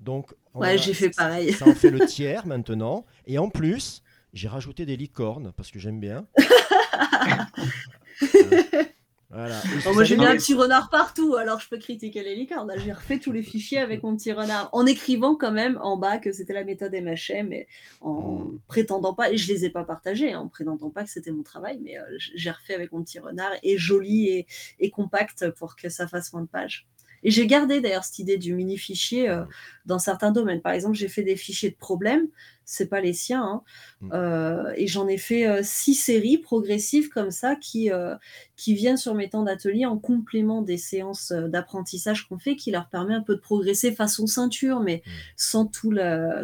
Donc, 0.00 0.34
ouais, 0.54 0.76
j'ai 0.78 0.94
fait 0.94 1.10
pareil. 1.10 1.52
Ça 1.52 1.66
en 1.66 1.74
fait 1.74 1.90
le 1.90 2.00
tiers 2.06 2.46
maintenant. 2.46 3.04
Et 3.26 3.38
en 3.38 3.48
plus, 3.48 4.02
j'ai 4.32 4.48
rajouté 4.48 4.86
des 4.86 4.96
licornes 4.96 5.52
parce 5.56 5.70
que 5.70 5.78
j'aime 5.78 6.00
bien. 6.00 6.26
Voilà. 9.30 9.60
moi 9.92 10.04
j'ai 10.04 10.16
mis 10.16 10.24
un 10.24 10.36
petit 10.36 10.54
renard 10.54 10.88
partout, 10.88 11.34
alors 11.34 11.58
je 11.58 11.68
peux 11.68 11.78
critiquer 11.78 12.22
les 12.22 12.36
licornes. 12.36 12.72
J'ai 12.76 12.92
refait 12.92 13.18
tous 13.18 13.32
les 13.32 13.42
fichiers 13.42 13.78
avec 13.78 14.02
mon 14.02 14.16
petit 14.16 14.32
renard, 14.32 14.68
en 14.72 14.86
écrivant 14.86 15.34
quand 15.34 15.50
même 15.50 15.78
en 15.82 15.96
bas 15.96 16.18
que 16.18 16.30
c'était 16.32 16.52
la 16.52 16.62
méthode 16.62 16.92
MHM, 16.92 17.48
mais 17.48 17.66
en 18.00 18.52
prétendant 18.68 19.14
pas, 19.14 19.32
et 19.32 19.36
je 19.36 19.52
les 19.52 19.64
ai 19.64 19.70
pas 19.70 19.84
partagés, 19.84 20.32
hein, 20.32 20.40
en 20.40 20.48
prétendant 20.48 20.90
pas 20.90 21.02
que 21.02 21.10
c'était 21.10 21.32
mon 21.32 21.42
travail, 21.42 21.80
mais 21.82 21.98
euh, 21.98 22.02
j'ai 22.18 22.50
refait 22.50 22.74
avec 22.74 22.92
mon 22.92 23.02
petit 23.02 23.18
renard, 23.18 23.50
et 23.62 23.76
joli 23.76 24.28
et, 24.28 24.46
et, 24.78 24.90
compact 24.90 25.50
pour 25.50 25.74
que 25.74 25.88
ça 25.88 26.06
fasse 26.06 26.32
moins 26.32 26.42
de 26.42 26.48
pages. 26.48 26.86
Et 27.22 27.30
j'ai 27.30 27.48
gardé 27.48 27.80
d'ailleurs 27.80 28.04
cette 28.04 28.20
idée 28.20 28.38
du 28.38 28.54
mini 28.54 28.78
fichier 28.78 29.28
euh, 29.28 29.44
dans 29.84 29.98
certains 29.98 30.30
domaines. 30.30 30.60
Par 30.60 30.72
exemple, 30.72 30.94
j'ai 30.94 31.08
fait 31.08 31.22
des 31.22 31.36
fichiers 31.36 31.70
de 31.70 31.76
problèmes 31.76 32.28
c'est 32.66 32.88
pas 32.88 33.00
les 33.00 33.12
siens. 33.12 33.42
Hein. 33.42 33.62
Mmh. 34.00 34.10
Euh, 34.12 34.72
et 34.76 34.88
j'en 34.88 35.06
ai 35.06 35.16
fait 35.16 35.46
euh, 35.46 35.60
six 35.62 35.94
séries 35.94 36.36
progressives 36.36 37.08
comme 37.08 37.30
ça 37.30 37.54
qui, 37.54 37.90
euh, 37.90 38.16
qui 38.56 38.74
viennent 38.74 38.96
sur 38.96 39.14
mes 39.14 39.30
temps 39.30 39.44
d'atelier 39.44 39.86
en 39.86 39.96
complément 39.96 40.62
des 40.62 40.76
séances 40.76 41.32
d'apprentissage 41.32 42.28
qu'on 42.28 42.38
fait, 42.38 42.56
qui 42.56 42.72
leur 42.72 42.88
permet 42.88 43.14
un 43.14 43.22
peu 43.22 43.36
de 43.36 43.40
progresser 43.40 43.92
façon 43.92 44.26
ceinture, 44.26 44.80
mais 44.80 45.02
mmh. 45.06 45.10
sans 45.36 45.66
tout, 45.66 45.94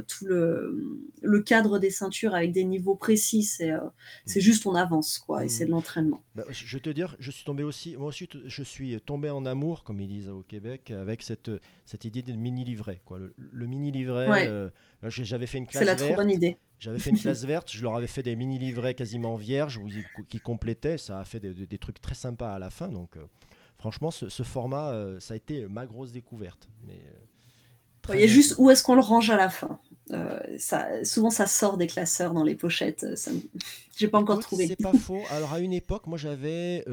tout 0.08 0.24
le, 0.24 0.98
le, 1.20 1.40
cadre 1.42 1.80
des 1.80 1.90
ceintures 1.90 2.34
avec 2.34 2.52
des 2.52 2.64
niveaux 2.64 2.94
précis. 2.94 3.42
C'est 3.42 3.72
mmh. 3.72 4.40
juste 4.40 4.64
on 4.64 4.76
avance, 4.76 5.18
quoi, 5.18 5.44
et 5.44 5.48
c'est 5.48 5.66
de 5.66 5.72
l'entraînement. 5.72 6.22
Bah, 6.36 6.44
je 6.50 6.78
te 6.78 6.88
dire, 6.88 7.16
je 7.18 7.32
suis 7.32 7.44
tombé 7.44 7.64
aussi, 7.64 7.96
moi 7.96 8.08
aussi, 8.08 8.28
je 8.46 8.62
suis 8.62 9.00
tombé 9.00 9.28
en 9.28 9.44
amour, 9.44 9.82
comme 9.82 10.00
ils 10.00 10.08
disent 10.08 10.28
au 10.28 10.42
Québec, 10.42 10.92
avec 10.92 11.22
cette, 11.22 11.50
cette 11.84 12.04
idée 12.04 12.22
de 12.22 12.32
mini 12.32 12.64
livret. 12.64 13.00
Quoi. 13.04 13.18
Le, 13.18 13.66
mini 13.66 13.90
livret. 13.90 14.70
J'avais 15.08 15.46
fait 15.46 15.58
une 15.58 15.66
classe 15.66 15.84
verte. 15.84 15.98
C'est 15.98 16.04
la 16.04 16.14
trop 16.14 16.22
bonne 16.22 16.30
idée. 16.30 16.56
J'avais 16.82 16.98
fait 16.98 17.10
une 17.10 17.18
classe 17.20 17.44
verte, 17.44 17.70
je 17.70 17.80
leur 17.82 17.94
avais 17.94 18.08
fait 18.08 18.24
des 18.24 18.34
mini 18.34 18.58
livrets 18.58 18.94
quasiment 18.94 19.36
vierges 19.36 19.80
qui 20.28 20.40
complétaient. 20.40 20.98
Ça 20.98 21.20
a 21.20 21.24
fait 21.24 21.38
des, 21.38 21.78
trucs 21.78 22.00
très 22.00 22.16
sympas 22.16 22.52
à 22.54 22.58
la 22.58 22.70
fin. 22.70 22.88
Donc, 22.88 23.16
euh, 23.16 23.24
franchement, 23.78 24.10
ce, 24.10 24.42
format, 24.42 24.90
euh, 24.90 25.20
ça 25.20 25.34
a 25.34 25.36
été 25.36 25.66
ma 25.68 25.86
grosse 25.86 26.10
découverte. 26.10 26.68
Mais, 26.84 27.00
euh, 27.00 28.14
il 28.14 28.20
y 28.20 28.24
a 28.24 28.26
juste 28.26 28.56
où 28.58 28.68
est-ce 28.68 28.82
qu'on 28.82 28.96
le 28.96 29.00
range 29.00 29.30
à 29.30 29.36
la 29.36 29.48
fin. 29.48 29.78
ça, 30.58 31.04
souvent, 31.04 31.30
ça 31.30 31.46
sort 31.46 31.76
des 31.76 31.86
classeurs 31.86 32.34
dans 32.34 32.42
les 32.42 32.56
pochettes. 32.56 33.06
Je 33.08 33.30
J'ai 33.96 34.08
pas 34.08 34.18
encore 34.18 34.40
trouvé. 34.40 34.66
C'est 34.66 34.74
pas 34.74 34.92
faux. 34.98 35.22
Alors, 35.30 35.52
à 35.52 35.60
une 35.60 35.72
époque, 35.72 36.08
moi, 36.08 36.18
j'avais 36.18 36.84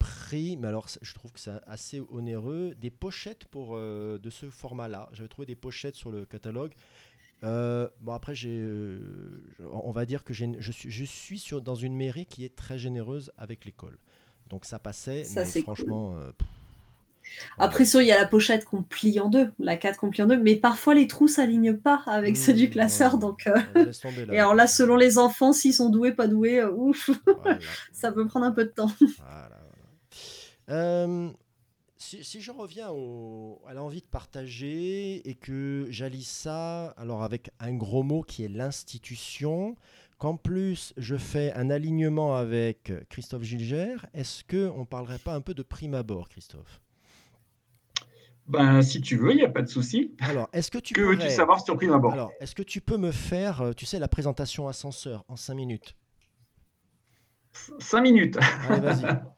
pris, 0.00 0.56
mais 0.56 0.66
alors, 0.66 0.88
je 1.00 1.14
trouve 1.14 1.30
que 1.30 1.38
c'est 1.38 1.52
assez 1.68 2.02
onéreux, 2.10 2.74
des 2.80 2.90
pochettes 2.90 3.44
pour, 3.44 3.76
de 3.76 4.30
ce 4.30 4.50
format-là. 4.50 5.08
J'avais 5.12 5.28
trouvé 5.28 5.46
des 5.46 5.54
pochettes 5.54 5.94
sur 5.94 6.10
le 6.10 6.26
catalogue 6.26 6.72
euh, 7.44 7.88
bon 8.00 8.12
après 8.12 8.32
euh, 8.46 8.98
on 9.60 9.92
va 9.92 10.06
dire 10.06 10.24
que 10.24 10.32
je 10.32 10.72
suis, 10.72 10.90
je 10.90 11.04
suis 11.04 11.38
sur, 11.38 11.60
dans 11.60 11.74
une 11.74 11.94
mairie 11.94 12.26
qui 12.26 12.44
est 12.44 12.56
très 12.56 12.78
généreuse 12.78 13.32
avec 13.36 13.64
l'école. 13.64 13.98
Donc 14.48 14.64
ça 14.64 14.78
passait, 14.78 15.24
ça, 15.24 15.44
mais 15.44 15.62
franchement. 15.62 16.16
Euh, 16.16 16.30
après 17.58 17.84
ça, 17.84 18.00
il 18.02 18.06
y 18.06 18.12
a 18.12 18.18
la 18.18 18.26
pochette 18.26 18.64
qu'on 18.64 18.84
plie 18.84 19.18
en 19.18 19.28
deux, 19.28 19.50
la 19.58 19.76
4 19.76 19.98
qu'on 19.98 20.10
plie 20.10 20.22
en 20.22 20.26
deux, 20.26 20.40
mais 20.40 20.54
parfois 20.54 20.94
les 20.94 21.08
trous 21.08 21.26
s'alignent 21.26 21.76
pas 21.76 22.02
avec 22.06 22.36
ceux 22.36 22.52
du 22.52 22.68
mmh, 22.68 22.70
classeur. 22.70 23.18
Et 24.30 24.38
alors 24.38 24.54
là, 24.54 24.68
selon 24.68 24.96
les 24.96 25.18
enfants, 25.18 25.52
s'ils 25.52 25.74
sont 25.74 25.90
doués, 25.90 26.12
pas 26.12 26.28
doués, 26.28 26.64
ouf, 26.64 27.10
ça 27.92 28.12
peut 28.12 28.26
prendre 28.26 28.46
un 28.46 28.52
peu 28.52 28.64
de 28.64 28.70
temps. 28.70 28.92
Voilà, 30.68 31.38
si, 31.98 32.40
je 32.40 32.50
reviens 32.50 32.88
à 33.66 33.74
l'envie 33.74 34.00
de 34.00 34.06
partager 34.06 35.28
et 35.28 35.34
que 35.34 35.86
j'allie 35.90 36.24
ça 36.24 36.88
alors 36.96 37.22
avec 37.22 37.50
un 37.58 37.74
gros 37.74 38.02
mot 38.02 38.22
qui 38.22 38.44
est 38.44 38.48
l'institution, 38.48 39.76
qu'en 40.18 40.36
plus 40.36 40.92
je 40.96 41.16
fais 41.16 41.52
un 41.54 41.70
alignement 41.70 42.36
avec 42.36 42.92
Christophe 43.08 43.42
Gilger, 43.42 43.96
est-ce 44.14 44.44
qu'on 44.44 44.80
ne 44.80 44.84
parlerait 44.84 45.18
pas 45.18 45.34
un 45.34 45.40
peu 45.40 45.54
de 45.54 45.62
prime 45.62 45.94
abord, 45.94 46.28
Christophe? 46.28 46.80
Ben, 48.48 48.80
si 48.80 49.00
tu 49.00 49.16
veux, 49.16 49.32
il 49.32 49.36
n'y 49.36 49.42
a 49.42 49.48
pas 49.48 49.62
de 49.62 49.68
souci. 49.68 50.14
Alors, 50.20 50.48
est-ce 50.52 50.70
que 50.70 50.78
tu 50.78 50.94
que 50.94 51.00
veux-tu 51.00 51.28
savoir 51.30 51.60
sur 51.64 51.76
prime 51.76 51.92
abord? 51.92 52.12
Alors, 52.12 52.30
est-ce 52.40 52.54
que 52.54 52.62
tu 52.62 52.80
peux 52.80 52.96
me 52.96 53.10
faire, 53.10 53.60
euh, 53.60 53.72
tu 53.72 53.86
sais, 53.86 53.98
la 53.98 54.06
présentation 54.06 54.68
ascenseur 54.68 55.24
en 55.26 55.34
5 55.34 55.54
minutes? 55.54 55.96
5 57.80 58.00
minutes. 58.02 58.38
Allez, 58.68 58.80
vas-y. 58.80 59.18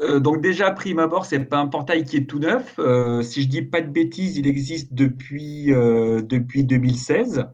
Euh, 0.00 0.18
donc 0.20 0.40
déjà, 0.40 0.70
prime 0.72 0.98
abord, 0.98 1.26
c'est 1.26 1.44
pas 1.44 1.58
un 1.58 1.68
portail 1.68 2.04
qui 2.04 2.16
est 2.16 2.26
tout 2.26 2.38
neuf. 2.38 2.74
Euh, 2.78 3.22
si 3.22 3.42
je 3.42 3.48
dis 3.48 3.62
pas 3.62 3.80
de 3.80 3.88
bêtises, 3.90 4.36
il 4.36 4.46
existe 4.46 4.92
depuis, 4.92 5.72
euh, 5.72 6.20
depuis 6.22 6.64
2016. 6.64 7.46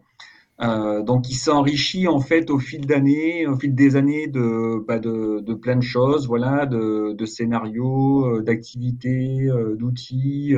donc 1.07 1.29
il 1.29 1.35
s'enrichit 1.35 2.09
en 2.09 2.21
fait 2.21 2.51
au 2.51 2.59
fil 2.59 2.87
d'années, 2.87 3.47
au 3.47 3.57
fil 3.57 3.75
des 3.75 3.97
années 3.97 4.27
de, 4.29 4.83
bah, 4.87 4.99
de, 4.99 5.55
plein 5.55 5.77
de 5.77 5.83
choses, 5.83 6.27
voilà, 6.27 6.67
de, 6.67 7.13
de 7.13 7.27
scénarios, 7.27 8.41
d'activités, 8.41 9.49
d'outils. 9.77 10.55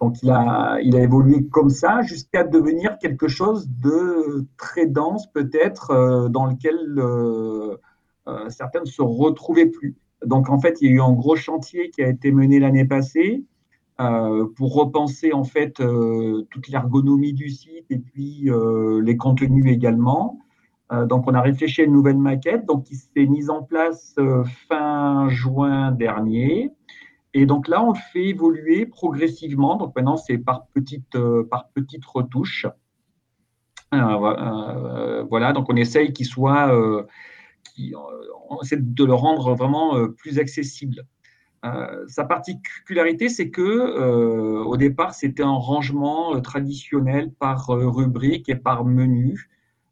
donc 0.00 0.22
il 0.22 0.30
a, 0.30 0.78
il 0.82 0.96
a 0.96 1.00
évolué 1.02 1.46
comme 1.50 1.70
ça 1.70 2.02
jusqu'à 2.02 2.44
devenir 2.44 2.98
quelque 2.98 3.26
chose 3.26 3.68
de 3.68 4.46
très 4.58 4.86
dense 4.86 5.26
peut-être, 5.32 6.28
dans 6.30 6.46
lequel 6.46 6.78
certains 8.50 8.80
ne 8.80 8.86
se 8.86 9.02
retrouvaient 9.02 9.66
plus. 9.66 9.96
Donc 10.26 10.50
en 10.50 10.58
fait, 10.58 10.80
il 10.80 10.88
y 10.88 10.90
a 10.90 10.94
eu 10.94 11.00
un 11.00 11.12
gros 11.12 11.36
chantier 11.36 11.90
qui 11.90 12.02
a 12.02 12.08
été 12.08 12.32
mené 12.32 12.58
l'année 12.58 12.84
passée 12.84 13.44
euh, 14.00 14.46
pour 14.56 14.74
repenser 14.74 15.32
en 15.32 15.44
fait 15.44 15.78
euh, 15.78 16.48
toute 16.50 16.66
l'ergonomie 16.66 17.32
du 17.32 17.48
site 17.48 17.86
et 17.90 17.98
puis 17.98 18.50
euh, 18.50 19.00
les 19.00 19.16
contenus 19.16 19.66
également. 19.66 20.40
donc 21.06 21.28
on 21.28 21.34
a 21.34 21.40
réfléchi 21.40 21.82
à 21.82 21.84
une 21.84 21.92
nouvelle 21.92 22.18
maquette, 22.18 22.66
donc 22.66 22.84
qui 22.84 22.96
s'est 22.96 23.26
mise 23.26 23.50
en 23.50 23.62
place 23.62 24.16
fin 24.68 25.28
juin 25.28 25.92
dernier. 25.92 26.70
Et 27.34 27.46
donc 27.46 27.68
là, 27.68 27.82
on 27.84 27.92
le 27.92 27.98
fait 28.12 28.26
évoluer 28.26 28.86
progressivement. 28.86 29.76
Donc 29.76 29.94
maintenant, 29.96 30.16
c'est 30.16 30.38
par 30.38 30.66
par 31.50 31.68
petites 31.74 32.04
retouches. 32.04 32.66
voilà, 33.92 35.52
donc 35.52 35.66
on 35.68 35.76
essaye 35.76 36.12
qu'il 36.12 36.26
soit 36.26 36.68
qui, 37.74 37.94
on 38.48 38.60
essaie 38.62 38.76
de 38.78 39.04
le 39.04 39.14
rendre 39.14 39.54
vraiment 39.54 39.96
euh, 39.96 40.08
plus 40.08 40.38
accessible. 40.38 41.04
Euh, 41.64 42.04
sa 42.08 42.24
particularité, 42.24 43.28
c'est 43.28 43.50
que 43.50 43.62
euh, 43.62 44.62
au 44.62 44.76
départ, 44.76 45.14
c'était 45.14 45.42
un 45.42 45.56
rangement 45.56 46.40
traditionnel 46.40 47.32
par 47.32 47.68
rubrique 47.68 48.48
et 48.48 48.56
par 48.56 48.84
menu. 48.84 49.50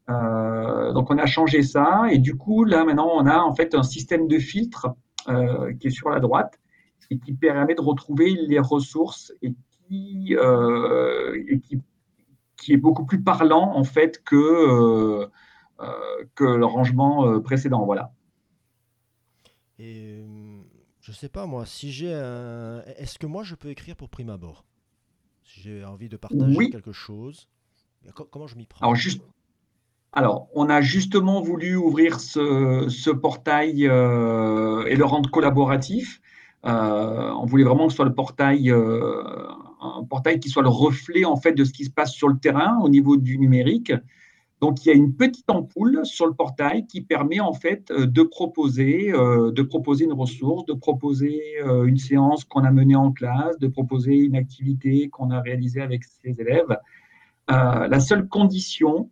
donc, 0.09 1.11
on 1.11 1.19
a 1.19 1.27
changé 1.27 1.63
ça 1.63 2.05
et 2.11 2.19
du 2.19 2.37
coup, 2.37 2.65
là 2.65 2.85
maintenant, 2.85 3.11
on 3.15 3.27
a 3.27 3.39
en 3.39 3.55
fait 3.55 3.75
un 3.75 3.83
système 3.83 4.29
de 4.29 4.39
filtre 4.39 4.95
qui 5.79 5.87
est 5.87 5.91
sur 5.91 6.11
la 6.11 6.21
droite 6.21 6.59
et 7.11 7.19
qui 7.19 7.33
permet 7.33 7.75
de 7.75 7.81
retrouver 7.81 8.31
les 8.35 8.59
ressources 8.59 9.33
et 9.41 9.55
qui, 9.89 10.37
qui 12.57 12.73
est 12.75 12.77
beaucoup 12.77 13.07
plus 13.07 13.23
parlant 13.23 13.73
en 13.75 13.85
fait 13.85 14.23
que 14.23 15.31
que 16.35 16.45
le 16.45 16.65
rangement 16.65 17.41
précédent. 17.41 17.85
Voilà. 17.85 18.13
Et 19.83 20.21
euh, 20.21 20.61
je 21.01 21.11
sais 21.11 21.29
pas 21.29 21.47
moi, 21.47 21.67
si 21.67 21.91
j'ai 21.91 22.15
un... 22.15 22.83
Est-ce 22.99 23.19
que 23.19 23.27
moi 23.27 23.43
je 23.43 23.57
peux 23.57 23.69
écrire 23.69 23.97
pour 23.97 24.09
prime 24.09 24.31
abord? 24.31 24.65
Si 25.45 25.61
j'ai 25.61 25.85
envie 25.85 26.09
de 26.09 26.17
partager 26.17 26.71
quelque 26.71 26.93
chose, 26.93 27.49
comment 28.31 28.47
je 28.47 28.57
m'y 28.57 28.67
prends? 28.67 28.85
Alors, 28.85 28.95
juste... 28.95 29.23
Alors, 30.13 30.49
on 30.55 30.69
a 30.69 30.83
justement 30.83 31.41
voulu 31.41 31.75
ouvrir 31.75 32.21
ce, 32.21 33.11
portail 33.11 33.89
euh, 33.89 34.85
et 34.85 34.95
le 34.95 35.05
rendre 35.05 35.31
collaboratif. 35.31 36.21
Euh, 36.65 37.33
on 37.33 37.47
voulait 37.47 37.65
vraiment 37.65 37.87
que 37.87 37.93
ce 37.93 37.97
soit 37.97 38.05
le 38.05 38.15
portail, 38.15 38.71
un 38.71 40.05
portail 40.09 40.39
qui 40.39 40.49
soit 40.49 40.63
le 40.63 40.69
reflet 40.69 41.25
en 41.25 41.37
fait 41.37 41.53
de 41.53 41.65
ce 41.65 41.73
qui 41.73 41.87
se 41.87 41.91
passe 41.91 42.13
sur 42.13 42.29
le 42.29 42.39
terrain 42.39 42.79
au 42.83 42.89
niveau 42.89 43.17
du 43.17 43.39
numérique. 43.39 43.93
Donc, 44.63 44.87
il 44.87 44.91
y 44.91 44.93
a 44.93 44.95
une 44.95 45.17
petite 45.17 45.51
ampoule 45.51 46.07
sur 46.07 46.25
le 46.25 46.35
portail 46.35 46.87
qui 46.87 47.01
permet 47.01 47.41
en 47.41 47.53
fait 47.53 47.91
euh, 47.91 48.07
de 48.07 48.23
proposer, 48.23 49.13
euh, 49.13 49.51
de 49.51 49.63
proposer 49.63 50.05
une 50.05 50.13
ressource, 50.13 50.65
de 50.67 50.73
proposer 50.73 51.43
euh, 51.65 51.85
une 51.85 51.97
séance 51.97 52.45
qu'on 52.45 52.63
a 52.63 52.71
menée 52.71 52.95
en 52.95 53.11
classe, 53.11 53.59
de 53.59 53.67
proposer 53.67 54.15
une 54.15 54.37
activité 54.37 55.09
qu'on 55.09 55.33
a 55.33 55.41
réalisée 55.41 55.83
avec 55.83 56.05
ses 56.05 56.41
élèves. 56.41 56.79
la 57.49 57.99
seule 57.99 58.29
condition, 58.29 59.11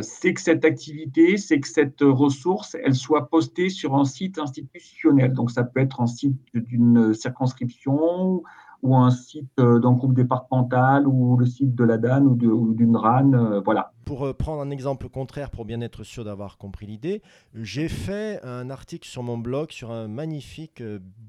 c'est 0.00 0.32
que 0.32 0.40
cette 0.40 0.64
activité, 0.64 1.36
c'est 1.36 1.60
que 1.60 1.68
cette 1.68 2.00
ressource, 2.00 2.74
elle 2.82 2.94
soit 2.94 3.28
postée 3.28 3.68
sur 3.68 3.94
un 3.96 4.06
site 4.06 4.38
institutionnel. 4.38 5.34
Donc, 5.34 5.50
ça 5.50 5.62
peut 5.62 5.80
être 5.80 6.00
un 6.00 6.06
site 6.06 6.40
d'une 6.54 7.12
circonscription 7.12 8.42
ou 8.82 8.96
un 8.96 9.10
site 9.10 9.50
d'un 9.56 9.92
groupe 9.92 10.14
départemental 10.14 11.06
ou 11.06 11.36
le 11.36 11.46
site 11.46 11.74
de 11.74 11.84
la 11.84 11.98
DAN 11.98 12.22
ou 12.22 12.74
d'une 12.74 12.96
RAN. 12.96 13.60
voilà. 13.64 13.92
Pour 14.04 14.34
prendre 14.34 14.62
un 14.62 14.70
exemple 14.70 15.08
contraire, 15.08 15.50
pour 15.50 15.64
bien 15.64 15.80
être 15.80 16.02
sûr 16.02 16.24
d'avoir 16.24 16.56
compris 16.56 16.86
l'idée, 16.86 17.22
j'ai 17.54 17.88
fait 17.88 18.40
un 18.42 18.70
article 18.70 19.08
sur 19.08 19.22
mon 19.22 19.36
blog 19.36 19.70
sur 19.70 19.90
un 19.90 20.08
magnifique 20.08 20.82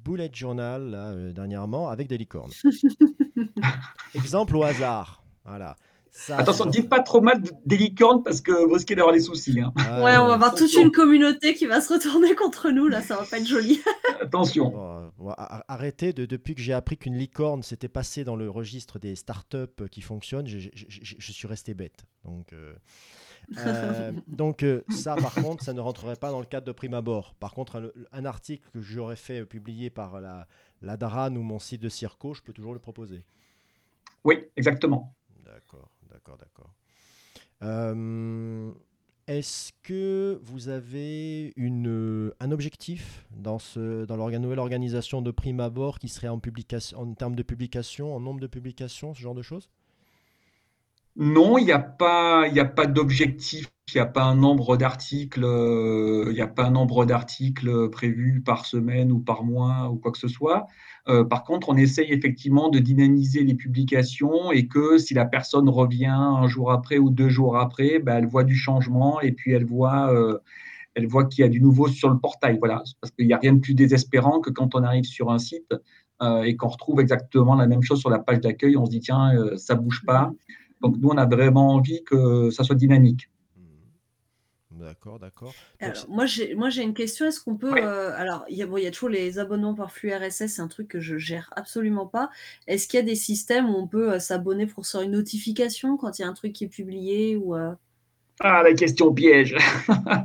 bullet 0.05 0.29
journal 0.31 1.33
dernièrement 1.33 1.89
avec 1.89 2.07
des 2.07 2.17
licornes. 2.17 2.51
exemple 4.13 4.55
au 4.55 4.63
hasard. 4.63 5.23
Voilà. 5.45 5.75
Attention, 6.29 6.65
ne 6.65 6.71
dites 6.71 6.89
pas 6.89 7.01
trop 7.01 7.21
mal 7.21 7.41
des 7.65 7.77
licornes 7.77 8.23
parce 8.23 8.41
que 8.41 8.51
vous 8.51 8.73
risquez 8.73 8.95
d'avoir 8.95 9.13
des 9.13 9.21
soucis. 9.21 9.59
Hein. 9.59 9.73
ouais, 10.03 10.17
on 10.17 10.27
va 10.27 10.33
avoir 10.33 10.53
toute 10.53 10.73
une 10.73 10.91
communauté 10.91 11.53
qui 11.53 11.65
va 11.65 11.81
se 11.81 11.93
retourner 11.93 12.35
contre 12.35 12.69
nous, 12.69 12.87
là, 12.87 13.01
ça 13.01 13.15
va 13.15 13.25
pas 13.25 13.39
être 13.39 13.47
joli. 13.47 13.81
Attention. 14.21 15.11
arrêtez, 15.67 16.13
de, 16.13 16.25
depuis 16.25 16.55
que 16.55 16.61
j'ai 16.61 16.73
appris 16.73 16.97
qu'une 16.97 17.15
licorne 17.15 17.63
s'était 17.63 17.87
passée 17.87 18.23
dans 18.23 18.35
le 18.35 18.49
registre 18.49 18.99
des 18.99 19.15
startups 19.15 19.87
qui 19.91 20.01
fonctionnent, 20.01 20.47
je, 20.47 21.31
suis 21.31 21.47
resté 21.47 21.73
bête. 21.73 22.05
Donc, 22.25 22.53
euh, 22.53 22.73
euh, 23.57 24.11
donc 24.27 24.63
euh, 24.63 24.83
ça, 24.89 25.15
par 25.15 25.33
contre, 25.33 25.63
ça 25.63 25.73
ne 25.73 25.79
rentrerait 25.79 26.15
pas 26.15 26.31
dans 26.31 26.39
le 26.39 26.45
cadre 26.45 26.67
de 26.67 26.71
prime 26.71 26.93
abord. 26.93 27.35
Par 27.39 27.53
contre, 27.53 27.93
un, 28.11 28.25
article 28.25 28.67
que 28.73 28.81
j'aurais 28.81 29.15
fait 29.15 29.45
publier 29.45 29.89
par 29.89 30.19
la, 30.19 30.47
la 30.81 30.97
DARAN 30.97 31.35
ou 31.35 31.41
mon 31.41 31.59
site 31.59 31.81
de 31.81 31.89
Circo, 31.89 32.33
je 32.33 32.41
peux 32.41 32.53
toujours 32.53 32.73
le 32.73 32.79
proposer. 32.79 33.23
Oui, 34.23 34.45
exactement. 34.57 35.15
D'accord 35.45 35.89
d'accord, 36.11 36.37
d'accord. 36.37 36.73
Euh, 37.61 38.71
est-ce 39.27 39.71
que 39.83 40.39
vous 40.43 40.69
avez 40.69 41.53
une, 41.55 42.33
un 42.39 42.51
objectif 42.51 43.25
dans, 43.31 43.59
ce, 43.59 44.05
dans 44.05 44.15
nouvelle 44.39 44.59
organisation 44.59 45.21
de 45.21 45.31
prime 45.31 45.59
abord 45.59 45.99
qui 45.99 46.09
serait 46.09 46.29
en, 46.29 46.39
en 46.95 47.13
termes 47.13 47.35
de 47.35 47.43
publication, 47.43 48.15
en 48.15 48.19
nombre 48.19 48.39
de 48.39 48.47
publications, 48.47 49.13
ce 49.13 49.21
genre 49.21 49.35
de 49.35 49.43
choses? 49.43 49.69
Non, 51.15 51.57
il 51.57 51.65
n'y 51.65 51.71
a 51.71 51.79
pas 51.79 52.85
d'objectif, 52.87 53.69
il 53.93 53.97
n'y 53.97 54.01
a 54.01 54.05
pas 54.05 54.23
un 54.23 54.35
nombre 54.35 54.77
d'articles, 54.77 55.43
euh, 55.43 56.25
il 56.29 56.33
n'y 56.33 56.41
a 56.41 56.47
pas 56.47 56.65
un 56.65 56.71
nombre 56.71 57.05
d'articles 57.05 57.89
prévus 57.89 58.41
par 58.41 58.65
semaine 58.65 59.11
ou 59.11 59.19
par 59.19 59.43
mois 59.43 59.89
ou 59.91 59.97
quoi 59.97 60.11
que 60.11 60.17
ce 60.17 60.27
soit. 60.27 60.67
Euh, 61.09 61.23
par 61.23 61.43
contre, 61.43 61.69
on 61.69 61.75
essaye 61.75 62.11
effectivement 62.11 62.69
de 62.69 62.79
dynamiser 62.79 63.43
les 63.43 63.55
publications 63.55 64.51
et 64.51 64.67
que 64.67 64.97
si 64.97 65.13
la 65.13 65.25
personne 65.25 65.67
revient 65.67 66.05
un 66.05 66.47
jour 66.47 66.71
après 66.71 66.99
ou 66.99 67.09
deux 67.09 67.29
jours 67.29 67.57
après, 67.57 67.99
ben, 67.99 68.17
elle 68.17 68.27
voit 68.27 68.43
du 68.43 68.55
changement 68.55 69.19
et 69.21 69.31
puis 69.31 69.51
elle 69.51 69.65
voit, 69.65 70.13
euh, 70.13 70.37
elle 70.93 71.07
voit 71.07 71.25
qu'il 71.25 71.41
y 71.41 71.45
a 71.45 71.49
du 71.49 71.61
nouveau 71.61 71.87
sur 71.87 72.09
le 72.09 72.19
portail. 72.19 72.57
Voilà, 72.59 72.83
parce 73.01 73.11
qu'il 73.11 73.25
n'y 73.25 73.33
a 73.33 73.37
rien 73.37 73.53
de 73.53 73.59
plus 73.59 73.73
désespérant 73.73 74.39
que 74.39 74.51
quand 74.51 74.75
on 74.75 74.83
arrive 74.83 75.05
sur 75.05 75.31
un 75.31 75.39
site 75.39 75.73
euh, 76.21 76.43
et 76.43 76.55
qu'on 76.55 76.67
retrouve 76.67 76.99
exactement 76.99 77.55
la 77.55 77.65
même 77.65 77.81
chose 77.81 77.99
sur 77.99 78.09
la 78.09 78.19
page 78.19 78.41
d'accueil, 78.41 78.77
on 78.77 78.85
se 78.85 78.91
dit 78.91 78.99
tiens, 78.99 79.33
ça 79.57 79.75
bouge 79.75 80.03
pas. 80.05 80.31
Donc 80.81 80.97
nous, 80.97 81.09
on 81.09 81.17
a 81.17 81.25
vraiment 81.25 81.73
envie 81.73 82.03
que 82.03 82.51
ça 82.51 82.63
soit 82.63 82.75
dynamique. 82.75 83.29
D'accord, 84.79 85.19
d'accord. 85.19 85.53
moi, 86.07 86.25
j'ai, 86.25 86.55
moi, 86.55 86.69
j'ai 86.69 86.83
une 86.83 86.93
question. 86.93 87.25
Est-ce 87.25 87.41
qu'on 87.41 87.57
peut. 87.57 87.73
Euh, 87.75 88.13
alors, 88.15 88.45
il 88.49 88.55
y, 88.55 88.63
a, 88.63 88.65
bon, 88.65 88.77
il 88.77 88.83
y 88.83 88.87
a 88.87 88.91
toujours 88.91 89.09
les 89.09 89.37
abonnements 89.37 89.75
par 89.75 89.91
flux 89.91 90.13
RSS, 90.13 90.47
c'est 90.47 90.61
un 90.61 90.67
truc 90.67 90.87
que 90.87 91.01
je 91.01 91.17
gère 91.17 91.51
absolument 91.55 92.07
pas. 92.07 92.29
Est-ce 92.67 92.87
qu'il 92.87 92.97
y 92.97 93.03
a 93.03 93.05
des 93.05 93.15
systèmes 93.15 93.69
où 93.69 93.75
on 93.75 93.87
peut 93.87 94.13
euh, 94.13 94.19
s'abonner 94.19 94.67
pour 94.67 94.83
recevoir 94.83 95.03
une 95.03 95.11
notification 95.11 95.97
quand 95.97 96.17
il 96.17 96.21
y 96.21 96.25
a 96.25 96.29
un 96.29 96.33
truc 96.33 96.53
qui 96.53 96.63
est 96.63 96.69
publié 96.69 97.35
ou, 97.35 97.55
euh? 97.55 97.73
Ah, 98.39 98.63
la 98.63 98.73
question 98.73 99.13
piège 99.13 99.57
bah 99.89 100.23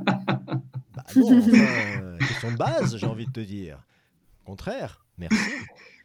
non, 1.16 1.40
question 2.20 2.52
de 2.52 2.56
base, 2.56 2.96
j'ai 2.96 3.06
envie 3.06 3.26
de 3.26 3.32
te 3.32 3.40
dire. 3.40 3.82
Au 4.44 4.50
contraire, 4.50 5.04
merci. 5.18 5.36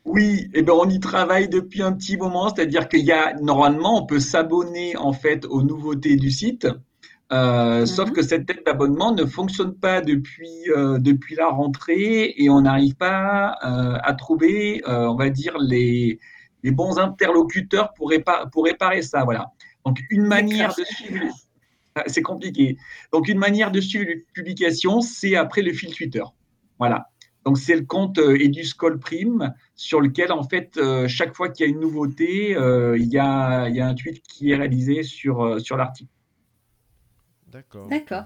Oui, 0.05 0.49
et 0.53 0.59
eh 0.59 0.61
ben 0.63 0.73
on 0.73 0.89
y 0.89 0.99
travaille 0.99 1.49
depuis 1.49 1.83
un 1.83 1.91
petit 1.91 2.17
moment, 2.17 2.49
c'est-à-dire 2.49 2.89
qu'il 2.89 3.05
y 3.05 3.11
a 3.11 3.35
normalement 3.41 4.01
on 4.01 4.05
peut 4.07 4.19
s'abonner 4.19 4.97
en 4.97 5.13
fait 5.13 5.45
aux 5.45 5.61
nouveautés 5.61 6.15
du 6.15 6.31
site. 6.31 6.67
Euh, 7.31 7.85
sauf 7.85 8.09
mhm. 8.09 8.15
que 8.15 8.21
cette 8.23 8.47
tête 8.47 8.65
d'abonnement 8.65 9.13
ne 9.13 9.23
fonctionne 9.23 9.75
pas 9.75 10.01
depuis, 10.01 10.67
euh, 10.69 10.97
depuis 10.97 11.35
la 11.35 11.47
rentrée 11.47 12.33
et 12.35 12.49
on 12.49 12.61
n'arrive 12.61 12.95
pas 12.95 13.55
euh, 13.63 13.97
à 14.01 14.13
trouver, 14.13 14.81
on 14.87 15.15
va 15.15 15.29
dire, 15.29 15.57
les, 15.59 16.19
les 16.63 16.71
bons 16.71 16.97
interlocuteurs 16.97 17.93
pour, 17.93 18.11
pour 18.51 18.65
réparer 18.65 19.03
ça. 19.03 19.23
Voilà. 19.23 19.51
Donc, 19.85 19.99
une 20.09 20.25
manière 20.25 20.73
de 20.75 20.83
suivre, 20.83 21.25
ah, 21.95 22.03
c'est 22.07 22.23
compliqué. 22.23 22.77
Donc, 23.13 23.27
une 23.27 23.37
manière 23.37 23.71
de 23.71 23.79
suivre 23.79 24.05
les 24.05 24.25
publications, 24.33 25.01
c'est 25.01 25.35
après 25.35 25.61
le 25.61 25.71
fil 25.71 25.93
Twitter. 25.93 26.23
Voilà. 26.79 27.09
Donc, 27.45 27.59
c'est 27.59 27.75
le 27.75 27.85
compte 27.85 28.17
Eduscol 28.17 28.99
Prime 28.99 29.53
sur 29.75 30.01
lequel, 30.01 30.31
en 30.31 30.43
fait, 30.43 30.79
chaque 31.07 31.35
fois 31.35 31.49
qu'il 31.49 31.65
y 31.65 31.69
a 31.69 31.71
une 31.71 31.79
nouveauté, 31.79 32.51
il 32.51 33.05
y, 33.05 33.17
a, 33.19 33.69
il 33.69 33.75
y 33.75 33.81
a 33.81 33.87
un 33.87 33.93
tweet 33.93 34.21
qui 34.23 34.51
est 34.51 34.55
réalisé 34.55 35.03
sur, 35.03 35.61
sur 35.61 35.77
l'article. 35.77 36.09
D'accord. 37.51 37.87
D'accord. 37.87 38.25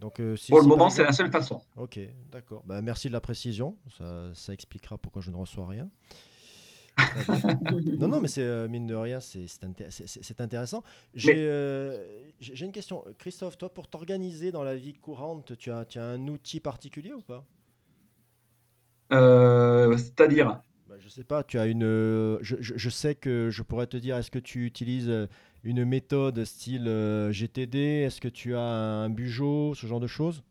Donc, 0.00 0.18
euh, 0.18 0.34
Pour 0.48 0.60
le 0.60 0.66
moment, 0.66 0.88
c'est 0.88 1.02
la 1.02 1.12
seule 1.12 1.30
façon. 1.30 1.60
Ok, 1.76 2.00
d'accord. 2.32 2.62
Bah, 2.64 2.80
merci 2.80 3.08
de 3.08 3.12
la 3.12 3.20
précision. 3.20 3.76
Ça, 3.98 4.30
ça, 4.34 4.54
expliquera 4.54 4.96
pourquoi 4.96 5.20
je 5.20 5.30
ne 5.30 5.36
reçois 5.36 5.66
rien. 5.66 5.90
non, 7.98 8.08
non, 8.08 8.20
mais 8.20 8.28
c'est 8.28 8.42
euh, 8.42 8.66
mine 8.66 8.86
de 8.86 8.94
rien, 8.94 9.20
c'est 9.20 9.46
intéressant. 10.40 10.82
Euh, 11.26 12.30
j'ai 12.40 12.64
une 12.64 12.72
question. 12.72 13.04
Christophe, 13.18 13.58
toi, 13.58 13.72
pour 13.72 13.88
t'organiser 13.88 14.52
dans 14.52 14.62
la 14.62 14.74
vie 14.74 14.94
courante, 14.94 15.56
tu 15.58 15.70
as, 15.70 15.84
tu 15.84 15.98
as 15.98 16.04
un 16.04 16.28
outil 16.28 16.60
particulier 16.60 17.12
ou 17.12 17.22
pas? 17.22 17.44
C'est-à-dire? 19.10 20.62
Bah, 20.88 20.96
Je 20.98 21.08
sais 21.08 21.24
pas, 21.24 21.44
tu 21.44 21.58
as 21.58 21.66
une. 21.66 22.38
Je, 22.40 22.56
je, 22.58 22.90
sais 22.90 23.14
que 23.14 23.50
je 23.50 23.62
pourrais 23.62 23.86
te 23.86 23.98
dire, 23.98 24.16
est-ce 24.16 24.30
que 24.30 24.38
tu 24.38 24.64
utilises 24.64 25.28
une 25.64 25.84
méthode 25.84 26.44
style 26.44 26.86
euh, 26.88 27.32
GTD 27.32 28.04
Est-ce 28.04 28.20
que 28.20 28.28
tu 28.28 28.54
as 28.54 28.60
un 28.60 29.10
Bujo, 29.10 29.74
ce 29.74 29.86
genre 29.86 30.00
de 30.00 30.06
choses? 30.06 30.42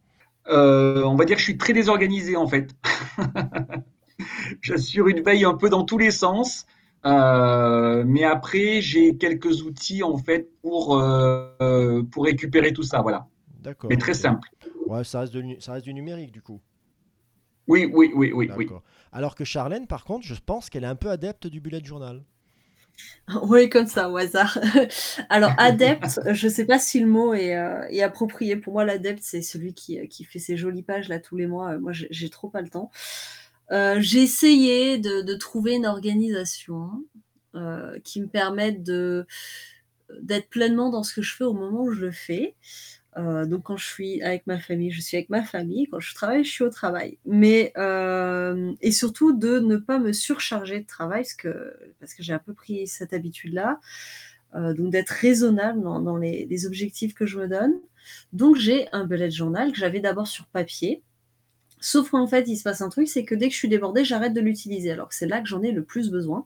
Euh, 0.48 1.04
On 1.04 1.16
va 1.16 1.26
dire 1.26 1.36
que 1.36 1.42
je 1.42 1.46
suis 1.46 1.58
très 1.58 1.74
désorganisé 1.74 2.36
en 2.36 2.48
fait. 2.48 2.76
J'assure 4.62 5.08
une 5.08 5.22
veille 5.22 5.46
un 5.46 5.54
peu 5.56 5.70
dans 5.70 5.84
tous 5.84 5.98
les 5.98 6.12
sens. 6.12 6.66
Euh, 7.06 8.04
mais 8.06 8.26
après, 8.26 8.82
j'ai 8.82 9.16
quelques 9.16 9.64
outils 9.64 10.04
en 10.04 10.18
fait 10.18 10.50
pour, 10.62 11.02
pour 12.12 12.26
récupérer 12.26 12.74
tout 12.74 12.84
ça. 12.84 13.02
Voilà. 13.02 13.28
D'accord. 13.62 13.90
Mais 13.90 13.98
très 13.98 14.14
simple. 14.14 14.50
Ouais, 14.88 15.04
ça 15.04 15.22
reste, 15.22 15.38
ça 15.60 15.74
reste 15.74 15.86
du 15.86 15.94
numérique 15.94 16.32
du 16.32 16.42
coup. 16.42 16.60
Oui, 17.68 17.90
oui, 17.94 18.12
oui, 18.16 18.32
oui. 18.34 18.50
oui. 18.58 18.68
Alors 19.12 19.36
que 19.36 19.44
Charlène, 19.46 19.86
par 19.86 20.04
contre, 20.04 20.26
je 20.26 20.34
pense 20.44 20.70
qu'elle 20.70 20.84
est 20.84 20.88
un 20.88 20.96
peu 20.96 21.10
adepte 21.10 21.48
du 21.48 21.62
bullet 21.62 21.84
journal. 21.84 22.24
Oui, 23.44 23.70
comme 23.70 23.88
ça, 23.88 24.10
au 24.10 24.18
hasard. 24.18 24.58
Alors, 25.30 25.52
adepte, 25.58 26.20
je 26.32 26.48
ne 26.48 26.52
sais 26.52 26.66
pas 26.66 26.80
si 26.80 27.00
le 27.00 27.08
mot 27.08 27.34
euh, 27.34 27.84
est, 27.90 28.02
approprié. 28.02 28.56
Pour 28.56 28.74
moi, 28.74 28.86
l'adepte, 28.86 29.22
c'est 29.22 29.42
celui 29.42 29.74
qui, 29.74 30.08
qui, 30.08 30.24
fait 30.24 30.40
ses 30.40 30.58
jolies 30.58 30.84
pages 30.84 31.10
là 31.10 31.20
tous 31.20 31.36
les 31.36 31.48
mois. 31.48 31.78
Moi, 31.78 31.92
j'ai 31.94 32.30
trop 32.30 32.50
pas 32.50 32.62
le 32.62 32.70
temps. 32.70 32.92
Euh, 33.72 33.98
j'ai 34.00 34.24
essayé 34.24 34.98
de, 34.98 35.34
trouver 35.36 35.76
une 35.76 35.86
organisation 35.86 37.04
euh, 37.56 38.00
qui 38.04 38.22
me 38.22 38.28
permette 38.28 38.84
d'être 38.84 40.50
pleinement 40.50 40.90
dans 40.90 41.04
ce 41.04 41.14
que 41.14 41.22
je 41.22 41.36
fais 41.36 41.44
au 41.44 41.54
moment 41.54 41.84
où 41.84 41.92
je 41.92 42.06
le 42.06 42.12
fais. 42.12 42.56
Euh, 43.18 43.46
donc 43.46 43.64
quand 43.64 43.78
je 43.78 43.86
suis 43.86 44.22
avec 44.22 44.46
ma 44.46 44.60
famille, 44.60 44.92
je 44.92 45.02
suis 45.02 45.18
avec 45.18 45.30
ma 45.30 45.44
famille. 45.44 45.88
Quand 45.90 46.00
je 46.00 46.14
travaille, 46.14 46.44
je 46.44 46.52
suis 46.52 46.64
au 46.64 46.70
travail. 46.70 47.18
Mais 47.26 47.74
euh, 47.78 48.74
et 48.82 48.92
surtout 48.92 49.34
de 49.34 49.60
ne 49.60 49.78
pas 49.78 50.00
me 50.00 50.14
surcharger 50.14 50.80
de 50.80 50.86
travail 50.86 51.24
parce 52.00 52.14
que 52.14 52.24
j'ai 52.24 52.34
un 52.34 52.40
peu 52.40 52.54
pris 52.54 52.88
cette 52.88 53.14
habitude-là. 53.14 53.80
Euh, 54.56 54.74
donc 54.74 54.92
d'être 54.92 55.10
raisonnable 55.10 55.82
dans, 55.82 56.18
les, 56.18 56.66
objectifs 56.66 57.14
que 57.14 57.26
je 57.26 57.40
me 57.40 57.48
donne. 57.48 57.74
Donc 58.34 58.56
j'ai 58.56 58.88
un 58.92 59.06
bullet 59.06 59.30
journal 59.30 59.72
que 59.72 59.78
j'avais 59.78 60.00
d'abord 60.00 60.28
sur 60.28 60.46
papier. 60.48 61.04
Sauf 61.82 62.10
qu'en 62.10 62.28
fait, 62.28 62.48
il 62.48 62.58
se 62.58 62.64
passe 62.64 62.82
un 62.82 62.90
truc, 62.90 63.08
c'est 63.08 63.24
que 63.24 63.36
dès 63.36 63.48
que 63.48 63.54
je 63.54 63.60
suis 63.60 63.70
débordée, 63.70 64.04
j'arrête 64.04 64.34
de 64.34 64.42
l'utiliser. 64.42 64.92
Alors 64.92 65.10
que 65.10 65.16
c'est 65.16 65.28
là 65.28 65.40
que 65.42 65.48
j'en 65.48 65.62
ai 65.62 65.72
le 65.72 65.84
plus 65.84 66.10
besoin. 66.10 66.46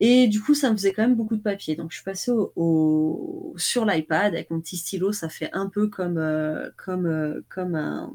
Et 0.00 0.26
du 0.26 0.40
coup, 0.40 0.54
ça 0.54 0.70
me 0.70 0.76
faisait 0.76 0.92
quand 0.92 1.02
même 1.02 1.14
beaucoup 1.14 1.36
de 1.36 1.42
papier. 1.42 1.76
Donc, 1.76 1.90
je 1.90 1.96
suis 1.96 2.04
passée 2.04 2.32
au, 2.32 3.54
sur 3.56 3.84
l'iPad 3.84 4.34
avec 4.34 4.50
mon 4.50 4.60
petit 4.60 4.76
stylo. 4.76 5.12
Ça 5.12 5.28
fait 5.28 5.50
un 5.52 5.68
peu 5.68 5.88
comme, 5.88 6.18
euh, 6.18 6.70
comme, 6.76 7.06
euh, 7.06 7.40
comme 7.48 7.74
un, 7.74 8.12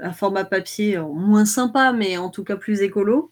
un, 0.00 0.12
format 0.12 0.44
papier 0.44 0.98
moins 0.98 1.44
sympa, 1.44 1.92
mais 1.92 2.16
en 2.16 2.30
tout 2.30 2.44
cas 2.44 2.56
plus 2.56 2.80
écolo. 2.80 3.30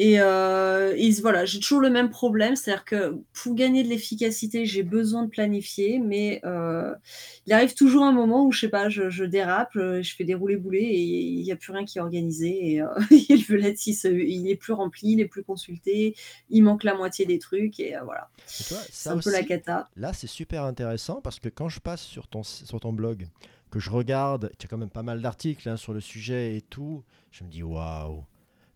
Euh, 0.00 0.94
et, 0.96 1.10
voilà, 1.20 1.44
j'ai 1.44 1.60
toujours 1.60 1.80
le 1.80 1.90
même 1.90 2.10
problème, 2.10 2.56
c'est-à-dire 2.56 2.84
que 2.84 3.18
pour 3.32 3.54
gagner 3.54 3.82
de 3.82 3.88
l'efficacité, 3.88 4.64
j'ai 4.64 4.82
besoin 4.82 5.24
de 5.24 5.28
planifier, 5.28 5.98
mais 5.98 6.40
euh, 6.44 6.94
il 7.46 7.52
arrive 7.52 7.74
toujours 7.74 8.04
un 8.04 8.12
moment 8.12 8.46
où 8.46 8.52
je 8.52 8.60
sais 8.60 8.68
pas, 8.68 8.88
je, 8.88 9.24
dérape, 9.24 9.76
euh, 9.76 10.02
je, 10.02 10.14
fais 10.14 10.24
des 10.24 10.34
roulés 10.34 10.56
boulets 10.56 10.82
et 10.82 11.02
il 11.02 11.42
n'y 11.42 11.52
a 11.52 11.56
plus 11.56 11.72
rien 11.72 11.84
qui 11.84 11.98
est 11.98 12.00
organisé. 12.00 12.76
Et, 12.76 12.78
le 13.10 13.46
veulent 13.46 13.74
il 14.26 14.48
est 14.48 14.56
plus 14.56 14.72
rempli, 14.72 15.12
il 15.12 15.20
est 15.20 15.28
plus 15.28 15.44
consulté, 15.44 16.16
il 16.48 16.62
manque 16.62 16.84
la 16.84 16.94
moitié 16.94 17.26
des 17.26 17.38
trucs 17.38 17.78
et 17.78 17.94
voilà. 18.04 18.30
C'est 18.46 19.10
un 19.10 19.18
peu 19.18 19.30
la 19.30 19.42
cata. 19.42 19.88
Là, 19.96 20.12
c'est 20.12 20.26
super 20.26 20.64
intéressant 20.64 21.20
parce 21.20 21.38
que 21.40 21.48
quand 21.48 21.68
je 21.68 21.80
passe 21.80 22.02
sur 22.02 22.26
ton, 22.26 22.42
sur 22.42 22.80
ton 22.80 22.92
blog, 22.92 23.26
que 23.70 23.78
je 23.78 23.90
regarde, 23.90 24.50
tu 24.58 24.66
as 24.66 24.68
quand 24.68 24.78
même 24.78 24.90
pas 24.90 25.02
mal 25.02 25.22
d'articles 25.22 25.68
hein, 25.68 25.76
sur 25.76 25.92
le 25.92 26.00
sujet 26.00 26.56
et 26.56 26.60
tout, 26.60 27.04
je 27.30 27.44
me 27.44 27.50
dis 27.50 27.62
waouh 27.62 28.24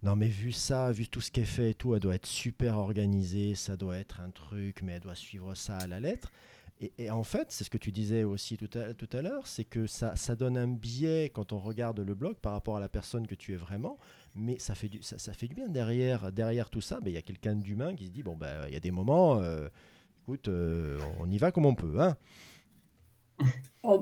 Non, 0.04 0.16
mais 0.16 0.28
vu 0.28 0.52
ça, 0.52 0.92
vu 0.92 1.08
tout 1.08 1.22
ce 1.22 1.30
est 1.40 1.44
fait 1.44 1.70
et 1.70 1.74
tout, 1.74 1.94
elle 1.94 2.00
doit 2.00 2.14
être 2.14 2.26
super 2.26 2.76
organisée, 2.76 3.54
ça 3.54 3.74
doit 3.74 3.96
être 3.96 4.20
un 4.20 4.28
truc, 4.28 4.82
mais 4.82 4.92
elle 4.92 5.00
doit 5.00 5.14
suivre 5.14 5.54
ça 5.54 5.78
à 5.78 5.86
la 5.86 5.98
lettre. 5.98 6.30
Et, 6.98 7.08
en 7.10 7.24
fait, 7.24 7.46
c'est 7.50 7.64
ce 7.64 7.70
que 7.70 7.78
tu 7.78 7.90
disais 7.90 8.22
aussi 8.22 8.58
tout 8.58 8.68
à, 8.78 8.92
tout 8.92 9.08
à 9.16 9.22
l'heure, 9.22 9.46
c'est 9.46 9.64
que 9.64 9.86
ça, 9.86 10.14
ça 10.14 10.36
donne 10.36 10.58
un 10.58 10.68
biais 10.68 11.30
quand 11.32 11.52
on 11.52 11.58
regarde 11.58 12.00
le 12.00 12.14
blog 12.14 12.34
par 12.36 12.52
rapport 12.52 12.76
à 12.76 12.80
la 12.80 12.90
personne 12.90 13.26
que 13.26 13.34
tu 13.34 13.54
es 13.54 13.56
vraiment, 13.56 13.96
mais 14.34 14.58
ça 14.58 14.74
fait 14.74 14.90
du, 14.90 15.02
ça, 15.02 15.18
ça 15.18 15.32
fait 15.32 15.48
du 15.48 15.54
bien 15.54 15.68
derrière, 15.68 16.30
derrière 16.32 16.68
tout 16.68 16.82
ça. 16.82 16.98
Il 17.06 17.12
y 17.12 17.16
a 17.16 17.22
quelqu'un 17.22 17.54
d'humain 17.54 17.94
qui 17.94 18.06
se 18.06 18.10
dit 18.10 18.22
bon, 18.22 18.36
ben, 18.36 18.66
il 18.68 18.74
y 18.74 18.76
a 18.76 18.80
des 18.80 18.90
moments, 18.90 19.40
euh, 19.40 19.68
écoute, 20.24 20.48
euh, 20.48 21.00
on 21.18 21.30
y 21.30 21.38
va 21.38 21.50
comme 21.50 21.64
on 21.64 21.74
peut. 21.74 21.98
Hein 21.98 22.18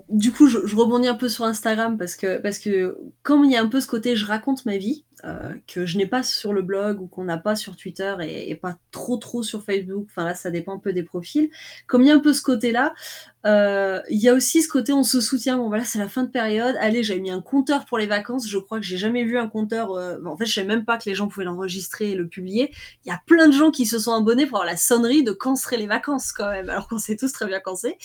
Du 0.09 0.31
coup, 0.31 0.47
je, 0.47 0.59
rebondis 0.77 1.09
un 1.09 1.17
peu 1.17 1.29
sur 1.29 1.45
Instagram 1.45 1.99
parce 1.99 2.15
que, 2.15 2.39
parce 2.39 2.61
que 2.61 2.97
comme 3.25 3.45
il 3.45 3.51
y 3.51 3.57
a 3.57 3.63
un 3.63 3.67
peu 3.67 3.81
ce 3.81 3.89
côté 3.89 4.15
je 4.15 4.25
raconte 4.25 4.65
ma 4.65 4.77
vie, 4.77 5.05
euh, 5.25 5.55
que 5.69 5.87
je 5.87 5.99
n'ai 5.99 6.07
pas 6.07 6.25
sur 6.25 6.53
le 6.53 6.63
blog 6.63 7.01
ou 7.01 7.07
qu'on 7.07 7.23
n'a 7.23 7.39
pas 7.39 7.55
sur 7.55 7.77
Twitter 7.77 8.15
et, 8.23 8.57
pas 8.57 8.77
trop 8.91 9.17
trop 9.17 9.43
sur 9.43 9.65
Facebook, 9.65 10.07
enfin 10.11 10.25
là 10.25 10.35
ça 10.35 10.51
dépend 10.51 10.75
un 10.75 10.79
peu 10.79 10.93
des 10.93 11.03
profils, 11.05 11.49
comme 11.87 12.03
il 12.03 12.09
y 12.09 12.11
a 12.11 12.15
un 12.15 12.21
peu 12.21 12.33
ce 12.33 12.43
côté-là, 12.43 12.93
euh, 13.47 14.01
il 14.11 14.19
y 14.19 14.29
a 14.29 14.35
aussi 14.35 14.63
ce 14.63 14.69
côté 14.69 14.93
on 14.93 15.05
se 15.05 15.21
soutient, 15.21 15.59
bon 15.59 15.69
voilà 15.69 15.85
c'est 15.85 16.01
la 16.01 16.09
fin 16.09 16.25
de 16.25 16.31
période, 16.31 16.77
allez 16.81 17.05
j'avais 17.05 17.21
mis 17.21 17.31
un 17.31 17.41
compteur 17.41 17.85
pour 17.85 17.99
les 17.99 18.07
vacances, 18.07 18.49
je 18.49 18.59
crois 18.59 18.81
que 18.81 18.85
j'ai 18.85 18.99
jamais 18.99 19.23
vu 19.23 19.39
un 19.39 19.49
compteur, 19.49 19.93
euh, 19.93 20.19
en 20.27 20.37
fait 20.37 20.47
je 20.47 20.55
savais 20.55 20.67
même 20.67 20.85
pas 20.85 20.99
que 20.99 21.09
les 21.09 21.15
gens 21.15 21.29
pouvaient 21.29 21.47
l'enregistrer 21.47 22.11
et 22.11 22.15
le 22.17 22.27
publier, 22.27 22.73
il 23.05 23.09
y 23.09 23.13
a 23.13 23.21
plein 23.27 23.47
de 23.47 23.53
gens 23.53 23.71
qui 23.71 23.87
se 23.87 24.01
sont 24.01 24.13
abonnés 24.13 24.47
pour 24.47 24.59
avoir 24.59 24.73
la 24.73 24.77
sonnerie 24.77 25.23
de 25.23 25.33
quand 25.33 25.55
seraient 25.55 25.77
les 25.77 25.87
vacances 25.87 26.33
quand 26.33 26.51
même, 26.51 26.69
alors 26.69 26.89
qu'on 26.89 26.99
sait 26.99 27.17
tous 27.17 27.31
très 27.31 27.47
bien 27.47 27.61
quand 27.61 27.77
c'est. 27.77 27.97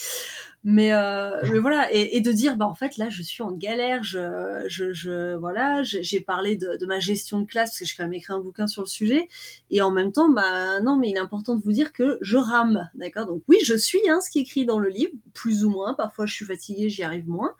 Mais, 0.64 0.92
euh, 0.92 1.40
mais 1.50 1.60
voilà, 1.60 1.88
et, 1.92 2.20
de 2.20 2.32
dire, 2.32 2.56
bah, 2.56 2.66
en 2.66 2.74
fait, 2.74 2.96
là, 2.96 3.08
je 3.08 3.22
suis 3.22 3.42
en 3.42 3.52
galère, 3.52 4.02
je, 4.02 4.64
je, 4.66 4.92
je 4.92 5.36
voilà, 5.36 5.82
j'ai 5.84 6.20
parlé 6.20 6.56
de, 6.56 6.76
de, 6.76 6.84
ma 6.84 6.98
gestion 6.98 7.40
de 7.40 7.46
classe, 7.46 7.70
parce 7.70 7.78
que 7.78 7.84
j'ai 7.86 7.94
quand 7.96 8.02
même 8.02 8.14
écrit 8.14 8.32
un 8.32 8.40
bouquin 8.40 8.66
sur 8.66 8.82
le 8.82 8.88
sujet, 8.88 9.28
et 9.70 9.82
en 9.82 9.92
même 9.92 10.10
temps, 10.10 10.28
bah, 10.30 10.80
non, 10.80 10.96
mais 10.96 11.10
il 11.10 11.16
est 11.16 11.20
important 11.20 11.54
de 11.54 11.62
vous 11.62 11.72
dire 11.72 11.92
que 11.92 12.18
je 12.22 12.36
rame, 12.36 12.90
d'accord? 12.94 13.26
Donc 13.26 13.42
oui, 13.46 13.58
je 13.64 13.74
suis 13.74 14.00
hein, 14.08 14.20
ce 14.20 14.30
qui 14.30 14.40
est 14.40 14.42
écrit 14.42 14.66
dans 14.66 14.80
le 14.80 14.88
livre, 14.88 15.12
plus 15.32 15.64
ou 15.64 15.70
moins, 15.70 15.94
parfois 15.94 16.26
je 16.26 16.34
suis 16.34 16.44
fatiguée, 16.44 16.90
j'y 16.90 17.04
arrive 17.04 17.28
moins, 17.28 17.54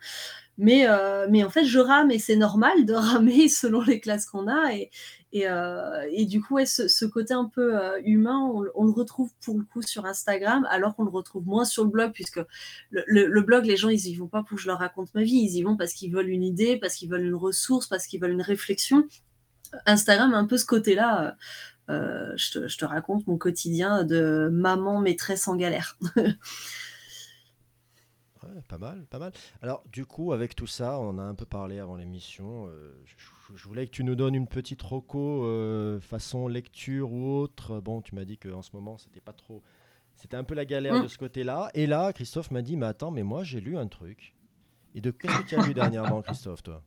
mais, 0.59 0.85
euh, 0.89 1.25
mais 1.29 1.45
en 1.45 1.49
fait, 1.49 1.63
je 1.63 1.79
rame, 1.79 2.11
et 2.11 2.19
c'est 2.19 2.35
normal 2.35 2.85
de 2.85 2.93
ramer 2.93 3.47
selon 3.47 3.81
les 3.81 4.01
classes 4.01 4.25
qu'on 4.25 4.47
a, 4.47 4.73
et, 4.73 4.91
et, 5.31 5.47
euh, 5.47 6.05
et, 6.11 6.25
du 6.25 6.41
coup, 6.41 6.57
ce, 6.65 7.05
côté 7.05 7.33
un 7.33 7.45
peu 7.45 7.79
euh, 7.81 8.01
humain, 8.03 8.39
on, 8.75 8.83
le 8.83 8.91
retrouve 8.91 9.31
pour 9.41 9.57
le 9.57 9.63
coup 9.63 9.81
sur 9.81 10.05
Instagram, 10.05 10.67
alors 10.69 10.97
qu'on 10.97 11.05
le 11.05 11.11
retrouve 11.11 11.45
moins 11.47 11.63
sur 11.63 11.85
le 11.85 11.89
blog, 11.89 12.11
puisque 12.11 12.41
le, 12.91 13.41
blog, 13.41 13.65
les 13.65 13.77
gens, 13.77 13.87
ils 13.87 14.05
y 14.07 14.15
vont 14.15 14.27
pas 14.27 14.43
pour 14.43 14.57
que 14.57 14.61
je 14.61 14.67
leur 14.67 14.79
raconte 14.79 15.13
ma 15.15 15.23
vie, 15.23 15.37
ils 15.37 15.55
y 15.55 15.63
vont 15.63 15.77
parce 15.77 15.93
qu'ils 15.93 16.11
veulent 16.11 16.29
une 16.29 16.43
idée, 16.43 16.75
parce 16.75 16.95
qu'ils 16.95 17.09
veulent 17.09 17.25
une 17.25 17.35
ressource, 17.35 17.87
parce 17.87 18.05
qu'ils 18.05 18.19
veulent 18.19 18.33
une 18.33 18.41
réflexion. 18.41 19.07
Instagram, 19.85 20.33
un 20.33 20.45
peu 20.45 20.57
ce 20.57 20.65
côté-là, 20.65 21.37
je, 21.87 22.51
te, 22.51 22.67
je, 22.67 22.77
te, 22.77 22.83
raconte 22.83 23.25
mon 23.27 23.37
quotidien 23.37 24.03
de 24.03 24.49
maman 24.51 24.99
maîtresse 24.99 25.47
en 25.47 25.55
galère. 25.55 25.97
pas 28.67 28.77
mal, 28.77 29.05
pas 29.09 29.19
mal. 29.19 29.31
Alors, 29.61 29.83
du 29.91 30.05
coup, 30.05 30.33
avec 30.33 30.55
tout 30.55 30.67
ça, 30.67 30.99
on 30.99 31.17
a 31.17 31.23
un 31.23 31.35
peu 31.35 31.45
parlé 31.45 31.79
avant 31.79 31.95
l'émission. 31.95 32.67
Euh, 32.67 32.93
je, 33.55 33.63
voulais 33.67 33.85
que 33.85 33.91
tu 33.91 34.03
nous 34.03 34.15
donnes 34.15 34.35
une 34.35 34.47
petite 34.47 34.81
roco 34.81 35.43
euh, 35.45 35.99
façon 35.99 36.47
lecture 36.47 37.11
ou 37.11 37.37
autre. 37.37 37.79
Bon, 37.79 38.01
tu 38.01 38.15
m'as 38.15 38.25
dit 38.25 38.37
qu'en 38.37 38.61
ce 38.61 38.71
moment, 38.73 38.97
c'était 38.97 39.21
pas 39.21 39.33
trop. 39.33 39.61
C'était 40.15 40.37
un 40.37 40.43
peu 40.43 40.55
la 40.55 40.65
galère 40.65 40.95
mm. 40.95 41.03
de 41.03 41.07
ce 41.07 41.17
côté-là. 41.17 41.69
Et 41.73 41.87
là, 41.87 42.13
Christophe 42.13 42.51
m'a 42.51 42.61
dit 42.61 42.77
Mais 42.77 42.87
attends, 42.87 43.11
mais 43.11 43.23
moi, 43.23 43.43
j'ai 43.43 43.61
lu 43.61 43.77
un 43.77 43.87
truc. 43.87 44.35
Et 44.95 45.01
de 45.01 45.11
qu'est-ce 45.11 45.39
que 45.39 45.47
tu 45.47 45.55
as 45.55 45.65
lu 45.65 45.73
dernièrement, 45.73 46.21
Christophe, 46.21 46.63
toi? 46.63 46.81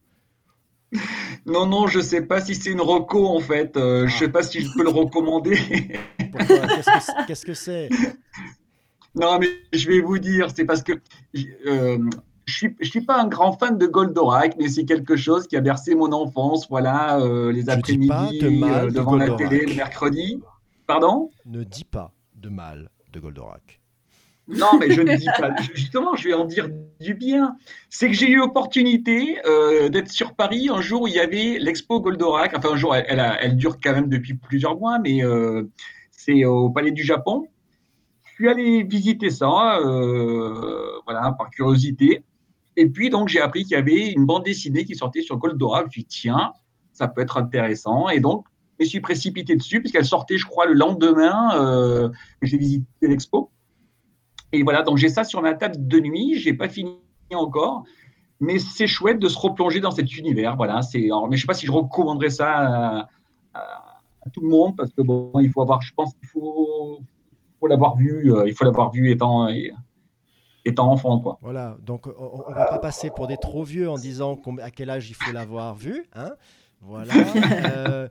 Non, 1.47 1.66
non, 1.66 1.87
je 1.87 2.01
sais 2.01 2.27
pas 2.27 2.43
si 2.43 2.55
c'est 2.55 2.70
une 2.70 2.83
roco 2.83 3.27
en 3.27 3.41
fait. 3.41 3.77
Euh, 3.79 4.07
Je 4.07 4.16
sais 4.19 4.29
pas 4.29 4.43
si 4.43 4.61
je 4.61 4.70
peux 4.74 4.83
le 4.83 4.91
recommander. 4.91 5.57
Qu'est-ce 7.27 7.47
que 7.47 7.55
c'est? 7.55 7.89
non, 9.14 9.39
mais 9.39 9.48
je 9.72 9.89
vais 9.89 10.01
vous 10.01 10.18
dire, 10.18 10.48
c'est 10.55 10.64
parce 10.64 10.82
que 10.82 10.93
euh, 11.66 11.98
je 12.47 12.66
ne 12.66 12.84
suis, 12.84 13.02
pas 13.02 13.20
un 13.20 13.28
grand 13.28 13.52
fan 13.52 13.76
de 13.76 13.86
Goldorak, 13.86 14.56
mais 14.59 14.68
c'est 14.68 14.84
quelque 14.84 15.16
chose 15.16 15.47
qui 15.47 15.56
a 15.56 15.60
bercé 15.60 15.94
mon 15.94 16.12
enfance, 16.12 16.68
voilà, 16.68 17.20
euh, 17.20 17.52
les 17.52 17.68
après-midi 17.68 18.40
euh, 18.43 18.90
devant 18.90 19.16
la 19.16 19.30
télé 19.32 19.66
le 19.66 19.74
mercredi. 19.74 20.40
Pardon? 20.86 21.30
Ne 21.44 21.62
dis 21.62 21.84
pas 21.84 22.12
de 22.36 22.48
mal 22.48 22.89
de 23.12 23.20
Goldorak. 23.20 23.80
Non, 24.48 24.78
mais 24.80 24.90
je 24.90 25.02
ne 25.02 25.16
dis 25.16 25.26
pas. 25.39 25.55
Justement, 25.74 26.16
je 26.16 26.28
vais 26.28 26.34
en 26.34 26.47
dire 26.47 26.68
du 26.98 27.14
bien. 27.14 27.56
C'est 27.90 28.09
que 28.09 28.14
j'ai 28.14 28.28
eu 28.30 28.36
l'opportunité 28.36 29.39
d'être 29.90 30.10
sur 30.10 30.34
Paris 30.34 30.68
un 30.70 30.80
jour 30.80 31.02
où 31.02 31.06
il 31.06 31.14
y 31.14 31.20
avait 31.20 31.59
l'expo 31.59 32.01
Goldorak. 32.01 32.56
Enfin, 32.56 32.72
un 32.72 32.76
jour, 32.76 32.97
elle, 32.97 33.22
elle, 33.40 33.56
dure 33.56 33.78
quand 33.80 33.93
même 33.93 34.09
depuis 34.09 34.34
plusieurs 34.34 34.78
mois, 34.78 34.98
mais 34.98 35.20
c'est 36.10 36.44
au 36.44 36.70
Palais 36.70 36.90
du 36.90 37.05
Japon 37.05 37.47
suis 38.34 38.48
allé 38.48 38.82
visiter 38.82 39.30
ça, 39.30 39.78
euh, 39.78 41.00
voilà, 41.04 41.32
par 41.32 41.50
curiosité. 41.50 42.24
Et 42.76 42.88
puis, 42.88 43.10
donc, 43.10 43.28
j'ai 43.28 43.40
appris 43.40 43.62
qu'il 43.62 43.72
y 43.72 43.76
avait 43.76 44.12
une 44.12 44.24
bande 44.24 44.44
dessinée 44.44 44.84
qui 44.84 44.94
sortait 44.94 45.22
sur 45.22 45.36
Goldorak. 45.36 45.82
Je 45.82 45.86
me 45.86 45.90
suis 45.90 46.02
dit, 46.02 46.09
tiens, 46.09 46.52
ça 46.92 47.09
peut 47.09 47.20
être 47.20 47.36
intéressant. 47.36 48.09
Et 48.09 48.20
donc, 48.20 48.46
je 48.78 48.84
me 48.84 48.88
suis 48.88 49.00
précipité 49.00 49.56
dessus, 49.56 49.80
puisqu'elle 49.80 50.04
sortait, 50.04 50.38
je 50.38 50.46
crois, 50.46 50.66
le 50.66 50.74
lendemain 50.74 51.56
euh, 51.56 52.09
que 52.40 52.46
j'ai 52.46 52.59
visité 52.59 52.86
l'expo. 53.02 53.50
Et 54.52 54.62
voilà, 54.62 54.82
donc 54.82 54.98
j'ai 54.98 55.09
ça 55.09 55.24
sur 55.24 55.40
ma 55.42 55.54
table 55.54 55.76
de 55.78 56.00
nuit. 56.00 56.38
Je 56.38 56.50
n'ai 56.50 56.56
pas 56.56 56.68
fini 56.68 56.98
encore. 57.32 57.84
Mais 58.40 58.59
c'est 58.59 58.86
chouette 58.86 59.18
de 59.18 59.28
se 59.28 59.38
replonger 59.38 59.80
dans 59.80 59.92
cet 59.92 60.16
univers. 60.16 60.56
Voilà, 60.56 60.82
c'est, 60.82 60.98
mais 60.98 61.09
je 61.09 61.26
ne 61.30 61.36
sais 61.36 61.46
pas 61.46 61.54
si 61.54 61.66
je 61.66 61.72
recommanderais 61.72 62.30
ça 62.30 63.09
à, 63.54 64.28
tout 64.32 64.40
le 64.40 64.48
monde, 64.48 64.76
parce 64.76 64.92
que 64.92 65.02
bon, 65.02 65.32
il 65.40 65.50
faut 65.50 65.62
avoir, 65.62 65.80
je 65.82 65.92
pense 65.94 66.14
qu'il 66.14 66.28
faut, 66.28 67.00
faut 67.62 67.68
l'avoir 67.68 67.97
vu, 67.97 68.32
euh, 68.32 68.48
il 68.48 68.55
faut 68.55 68.64
l'avoir 68.64 68.90
vu 68.90 69.10
étant, 69.10 69.48
étant 70.64 70.90
enfant. 70.90 71.20
Quoi. 71.20 71.39
Voilà, 71.40 71.76
donc 71.80 72.09
on 72.18 72.51
ne 72.51 72.55
va 72.55 72.66
pas 72.66 72.78
passer 72.80 73.10
pour 73.10 73.28
des 73.28 73.36
trop 73.36 73.62
vieux 73.62 73.89
en 73.89 73.97
disant 73.97 74.36
à 74.60 74.70
quel 74.72 74.90
âge 74.90 75.09
il 75.09 75.14
faut 75.14 75.32
l'avoir 75.32 75.76
vu. 75.76 76.05
Hein 76.14 76.32
voilà. 76.80 77.14
euh, 77.76 78.09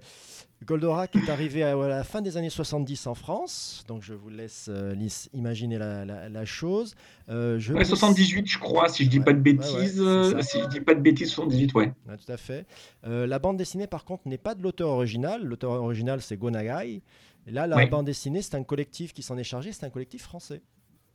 Goldorak 0.63 1.15
est 1.15 1.29
arrivé 1.29 1.63
à, 1.63 1.75
la 1.75 2.03
fin 2.03 2.21
des 2.21 2.37
années 2.37 2.51
70 2.51 3.07
en 3.07 3.15
France, 3.15 3.83
donc 3.87 4.03
je 4.03 4.13
vous 4.13 4.29
laisse 4.29 4.67
euh, 4.69 4.95
imaginer 5.33 5.79
la, 5.79 6.05
la, 6.05 6.45
chose. 6.45 6.93
Euh, 7.29 7.57
je 7.57 7.73
78, 7.83 8.47
je 8.47 8.59
crois, 8.59 8.87
si 8.87 9.05
je 9.05 9.09
dis 9.09 9.19
pas 9.19 9.33
de 9.33 9.39
bêtises. 9.39 9.95
si 10.41 10.59
je 10.59 10.67
dis 10.67 10.81
pas 10.81 10.93
de 10.93 10.99
bêtises, 10.99 11.29
78, 11.29 11.73
ouais. 11.73 11.91
tout 12.05 12.31
à 12.31 12.37
fait. 12.37 12.67
Euh, 13.07 13.25
la 13.25 13.39
bande 13.39 13.57
dessinée, 13.57 13.87
par 13.87 14.05
contre, 14.05 14.27
n'est 14.27 14.37
pas 14.37 14.53
de 14.53 14.61
l'auteur 14.61 14.89
original. 14.89 15.43
L'auteur 15.43 15.71
original, 15.71 16.21
c'est 16.21 16.37
Gonagai. 16.37 17.01
Et 17.47 17.51
là, 17.51 17.67
la 17.67 17.85
bande 17.85 18.05
dessinée, 18.05 18.41
c'est 18.41 18.55
un 18.55 18.63
collectif 18.63 19.13
qui 19.13 19.23
s'en 19.23 19.37
est 19.37 19.43
chargé, 19.43 19.71
c'est 19.71 19.85
un 19.85 19.89
collectif 19.89 20.23
français, 20.23 20.61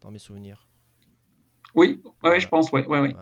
dans 0.01 0.11
mes 0.11 0.19
souvenirs. 0.19 0.67
Oui, 1.75 2.03
ouais, 2.25 2.41
je 2.41 2.49
pense, 2.49 2.73
ouais, 2.73 2.87
ouais, 2.87 3.01
ouais. 3.01 3.15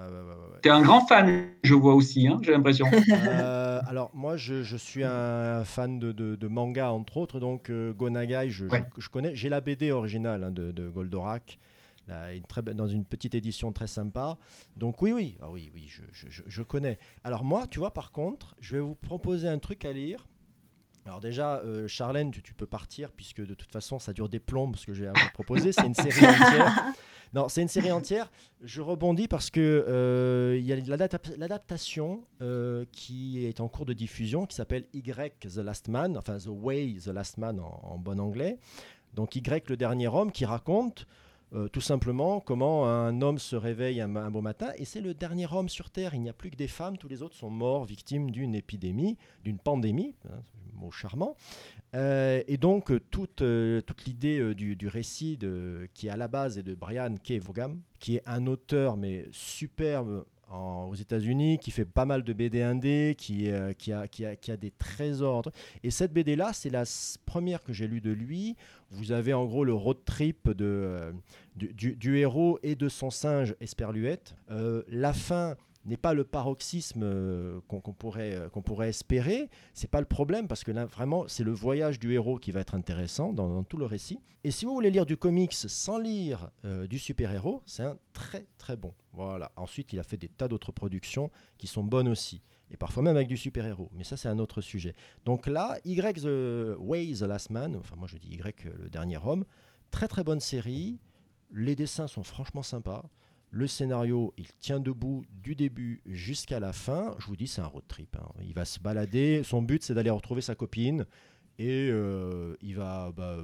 Tu 0.63 0.69
es 0.69 0.73
un 0.73 0.81
grand 0.81 1.05
fan, 1.07 1.49
je 1.63 1.75
vois 1.75 1.95
aussi, 1.95 2.27
hein, 2.29 2.39
j'ai 2.43 2.53
l'impression. 2.53 2.87
Euh, 3.27 3.81
alors, 3.89 4.11
moi, 4.15 4.37
je, 4.37 4.63
je, 4.63 4.77
suis 4.77 5.03
un 5.03 5.65
fan 5.65 5.99
de, 5.99 6.13
de, 6.13 6.49
manga, 6.49 6.93
entre 6.93 7.17
autres, 7.17 7.41
donc 7.41 7.69
euh, 7.71 7.93
Gonagai, 7.93 8.49
je, 8.49 8.67
je, 8.97 9.09
connais. 9.09 9.35
J'ai 9.35 9.49
la 9.49 9.61
BD 9.61 9.91
originale 9.91 10.45
hein, 10.45 10.51
de, 10.51 10.71
de, 10.71 10.89
Goldorak, 10.89 11.59
une 12.09 12.45
très, 12.45 12.63
dans 12.63 12.87
une 12.87 13.05
petite 13.05 13.35
édition 13.35 13.73
très 13.73 13.89
sympa. 13.89 14.39
Donc, 14.77 15.03
oui, 15.03 15.13
oui, 15.13 15.37
ah, 15.43 15.51
oui, 15.51 15.71
oui 15.75 15.91
je, 16.13 16.63
connais. 16.63 16.99
Alors, 17.25 17.45
moi, 17.45 17.67
tu 17.67 17.81
vois, 17.81 17.93
par 17.93 18.13
contre, 18.13 18.55
je 18.61 18.77
vais 18.77 18.83
vous 18.83 18.95
proposer 18.95 19.49
un 19.49 19.59
truc 19.59 19.85
à 19.85 19.93
lire 19.93 20.27
alors 21.07 21.21
déjà, 21.21 21.59
euh, 21.59 21.87
Charlène, 21.87 22.31
tu, 22.31 22.55
peux 22.55 22.67
partir 22.67 23.13
puisque 23.13 23.45
de 23.45 23.55
toute 23.55 23.71
façon, 23.71 23.99
ça 23.99 24.13
dure 24.13 24.29
des 24.29 24.41
plombs 24.41 24.73
ce 24.75 24.87
que 24.87 24.95
j'ai 24.95 25.07
à 25.07 25.13
vous 25.13 25.31
proposer. 25.35 25.73
C'est 25.73 25.87
une 25.87 25.95
série 25.95 26.27
entière. 26.27 26.85
Non, 27.33 27.49
c'est 27.49 27.63
une 27.63 27.69
série 27.69 27.91
entière. 27.91 28.31
Je 28.63 28.81
rebondis 28.81 29.27
parce 29.27 29.51
que 29.51 29.85
euh, 29.89 30.57
il 30.57 30.65
y 30.65 30.73
a 30.73 30.77
l'adaptation 31.37 32.23
euh, 32.41 32.85
qui 32.93 33.45
est 33.45 33.61
en 33.61 33.67
cours 33.67 33.87
de 33.87 33.93
diffusion 33.93 34.47
qui 34.47 34.55
s'appelle 34.55 34.85
Y 34.93 35.35
The 35.41 35.57
Last 35.57 35.89
Man, 35.89 36.17
enfin 36.17 36.39
The 36.39 36.47
Way 36.47 36.99
The 37.05 37.09
Last 37.09 37.39
Man 37.39 37.59
en, 37.59 37.99
bon 37.99 38.21
anglais. 38.21 38.61
Donc 39.15 39.35
Y 39.35 39.69
le 39.69 39.77
dernier 39.77 40.07
homme 40.07 40.31
qui 40.31 40.45
raconte 40.45 41.09
tout 41.73 41.81
simplement 41.81 42.41
comment 42.41 42.87
un 42.87 43.23
homme 43.23 43.39
se 43.39 43.55
réveille 43.55 44.01
un, 44.01 44.31
beau 44.31 44.41
matin 44.41 44.73
et 44.77 44.85
c'est 44.85 45.01
le 45.01 45.15
dernier 45.15 45.47
homme 45.53 45.69
sur 45.69 45.91
Terre. 45.91 46.15
Il 46.15 46.21
n'y 46.21 46.29
a 46.29 46.33
plus 46.33 46.51
que 46.51 46.57
des 46.57 46.69
femmes, 46.69 46.99
tous 46.99 47.09
les 47.09 47.23
autres 47.23 47.37
sont 47.37 47.51
morts, 47.51 47.85
victimes 47.85 48.31
d'une 48.31 48.55
épidémie, 48.55 49.17
d'une 49.45 49.59
pandémie. 49.59 50.17
Hein, 50.29 50.43
mot 50.75 50.91
charmant. 50.91 51.37
Euh, 51.95 52.43
et 52.47 52.57
donc, 52.57 52.91
euh, 52.91 53.01
toute, 53.11 53.43
euh, 53.43 53.81
toute 53.81 54.05
l'idée 54.05 54.55
du, 54.55 54.77
du, 54.77 54.89
récit 54.89 55.39
qui 55.95 56.07
est 56.09 56.11
à 56.11 56.17
la 56.17 56.29
base 56.29 56.59
est 56.59 56.63
de 56.63 56.75
Brian 56.75 57.15
K. 57.17 57.39
Vaughan, 57.39 57.77
qui 58.01 58.17
est 58.17 58.23
un 58.27 58.47
auteur 58.47 58.97
mais 58.97 59.27
superbe 59.33 60.25
aux 60.55 60.95
États-Unis, 60.95 61.59
qui 61.59 61.71
fait 61.71 61.85
pas 61.85 62.05
mal 62.05 62.23
de 62.23 62.33
BD 62.33 62.63
indé, 62.63 63.15
qui, 63.19 63.51
a, 63.51 63.75
qui, 63.75 63.93
a, 63.93 64.57
des 64.57 64.71
trésors. 64.71 65.51
Et 65.83 65.91
cette 65.91 66.13
BD-là, 66.13 66.53
c'est 66.53 66.71
la 66.71 66.85
première 67.27 67.63
que 67.63 67.73
j'ai 67.73 67.87
lue 67.87 68.01
de 68.01 68.13
lui. 68.13 68.57
Vous 68.91 69.13
avez 69.13 69.33
en 69.35 69.45
gros 69.45 69.65
le 69.65 69.75
road 69.75 69.99
trip 70.05 70.51
de, 70.51 71.15
du, 71.57 71.97
du, 71.97 72.19
héros 72.19 72.59
et 72.63 72.75
de 72.75 72.89
son 72.89 73.11
singe 73.11 73.55
Esperluette. 73.61 74.37
la 74.89 75.13
fin 75.13 75.57
n'est 75.85 75.97
pas 75.97 76.15
le 76.15 76.25
paroxysme 76.25 77.03
euh, 77.03 77.61
qu'on 77.69 77.81
pourrait, 77.81 78.35
euh, 78.35 78.49
qu'on 78.49 78.63
pourrait 78.63 78.89
espérer. 78.89 79.51
C'est 79.75 79.91
pas 79.91 80.01
le 80.01 80.07
problème 80.07 80.49
parce 80.49 80.65
que 80.65 80.71
là, 80.71 80.87
vraiment, 80.87 81.25
c'est 81.29 81.45
le 81.45 81.53
voyage 81.53 81.99
du 81.99 82.13
héros 82.13 82.39
qui 82.39 82.53
va 82.53 82.61
être 82.61 82.75
intéressant 82.75 83.33
dans, 83.33 83.63
tout 83.65 83.77
le 83.77 83.87
récit. 83.87 84.21
Et 84.45 84.51
si 84.51 84.65
vous 84.65 84.73
voulez 84.73 84.91
lire 84.91 85.07
du 85.07 85.17
comics 85.17 85.53
sans 85.53 85.99
lire 85.99 86.51
euh, 86.65 86.87
du 86.87 86.99
super-héros, 86.99 87.63
c'est 87.67 87.83
un 87.83 87.99
très 88.13 88.47
très 88.59 88.77
bon. 88.77 88.95
Voilà. 89.13 89.53
Ensuite, 89.57 89.93
il 89.93 89.99
a 89.99 90.03
fait 90.03 90.17
des 90.17 90.29
tas 90.29 90.49
d'autres 90.49 90.73
productions 90.73 91.31
qui 91.59 91.67
sont 91.67 91.85
bonnes 91.85 92.09
aussi. 92.09 92.43
Et 92.71 92.77
parfois 92.77 93.03
même 93.03 93.17
avec 93.17 93.29
du 93.29 93.37
super-héros. 93.37 93.91
Mais 93.93 94.05
ça, 94.05 94.17
c'est 94.17 94.29
un 94.29 94.39
autre 94.39 94.61
sujet. 94.61 94.95
Donc 95.25 95.47
là, 95.47 95.79
Y 95.85 96.21
The 96.23 96.77
Way 96.79 97.15
The 97.15 97.23
Last 97.23 97.51
Man, 97.51 97.77
enfin 97.77 97.95
moi 97.97 98.09
je 98.09 98.17
dis 98.17 98.29
Y 98.29 98.65
le 98.65 98.89
dernier 98.89 99.19
homme, 99.23 99.45
très 99.91 100.09
très 100.09 100.25
bonne 100.25 100.41
série. 100.41 100.99
Les 101.53 101.77
dessins 101.77 102.09
sont 102.09 102.25
franchement 102.25 102.63
sympas. 102.63 103.05
Le 103.55 103.69
scénario, 103.69 104.35
il 104.37 104.53
tient 104.59 104.81
debout 104.81 105.25
du 105.31 105.55
début 105.55 106.03
jusqu'à 106.07 106.59
la 106.59 106.73
fin. 106.73 107.15
Je 107.21 107.27
vous 107.27 107.37
dis, 107.37 107.47
c'est 107.47 107.61
un 107.61 107.67
road 107.67 107.85
trip. 107.87 108.17
Hein. 108.17 108.27
Il 108.43 108.53
va 108.53 108.65
se 108.65 108.81
balader. 108.81 109.45
Son 109.45 109.63
but, 109.63 109.85
c'est 109.85 109.95
d'aller 109.95 110.11
retrouver 110.11 110.41
sa 110.41 110.57
copine. 110.57 111.07
Et 111.61 111.89
euh, 111.89 112.57
il 112.63 112.75
va. 112.75 113.13
Bah, 113.13 113.37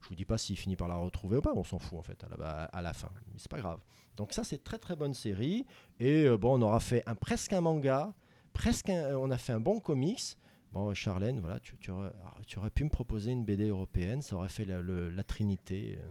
je 0.00 0.08
vous 0.08 0.16
dis 0.16 0.24
pas 0.24 0.36
s'il 0.36 0.56
finit 0.56 0.74
par 0.74 0.88
la 0.88 0.96
retrouver 0.96 1.36
ou 1.36 1.42
pas. 1.42 1.52
On 1.54 1.62
s'en 1.62 1.78
fout 1.78 1.96
en 1.96 2.02
fait 2.02 2.24
à 2.72 2.82
la, 2.82 2.92
fin. 2.92 3.08
Mais 3.28 3.34
c'est 3.36 3.48
pas 3.48 3.60
grave. 3.60 3.78
Donc 4.16 4.32
ça, 4.32 4.42
c'est 4.42 4.64
très 4.64 4.78
très 4.78 4.96
bonne 4.96 5.14
série. 5.14 5.64
Et 6.00 6.24
euh, 6.24 6.36
bon, 6.36 6.58
on 6.58 6.62
aura 6.62 6.80
fait 6.80 7.04
un, 7.06 7.14
presque 7.14 7.52
un 7.52 7.60
manga. 7.60 8.14
Presque 8.52 8.88
on 8.90 9.30
a 9.30 9.38
fait 9.38 9.52
un 9.52 9.60
bon 9.60 9.78
comics. 9.78 10.36
Bon, 10.72 10.92
Charlène, 10.92 11.38
voilà, 11.38 11.60
tu, 11.60 11.90
aurais, 11.92 12.70
pu 12.70 12.82
me 12.82 12.90
proposer 12.90 13.30
une 13.30 13.44
BD 13.44 13.68
européenne. 13.68 14.22
Ça 14.22 14.34
aurait 14.34 14.48
fait 14.48 14.64
la, 14.64 15.22
Trinité. 15.22 16.00
Euh. 16.00 16.10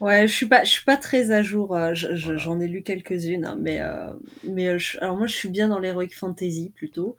Ouais, 0.00 0.28
je 0.28 0.32
suis 0.32 0.46
pas, 0.46 0.62
je 0.62 0.70
suis 0.70 0.84
pas 0.84 0.96
très 0.96 1.32
à 1.32 1.42
jour. 1.42 1.74
Euh, 1.76 1.92
j'en 1.94 2.60
ai 2.60 2.68
lu 2.68 2.82
quelques-unes, 2.82 3.44
hein, 3.44 3.58
mais, 3.60 3.80
euh, 3.80 4.12
mais 4.44 4.68
euh, 4.68 4.78
alors 5.00 5.16
moi, 5.16 5.26
je 5.26 5.34
suis 5.34 5.48
bien 5.48 5.68
dans 5.68 5.80
l'heroic 5.80 6.10
fantasy 6.14 6.70
plutôt. 6.74 7.16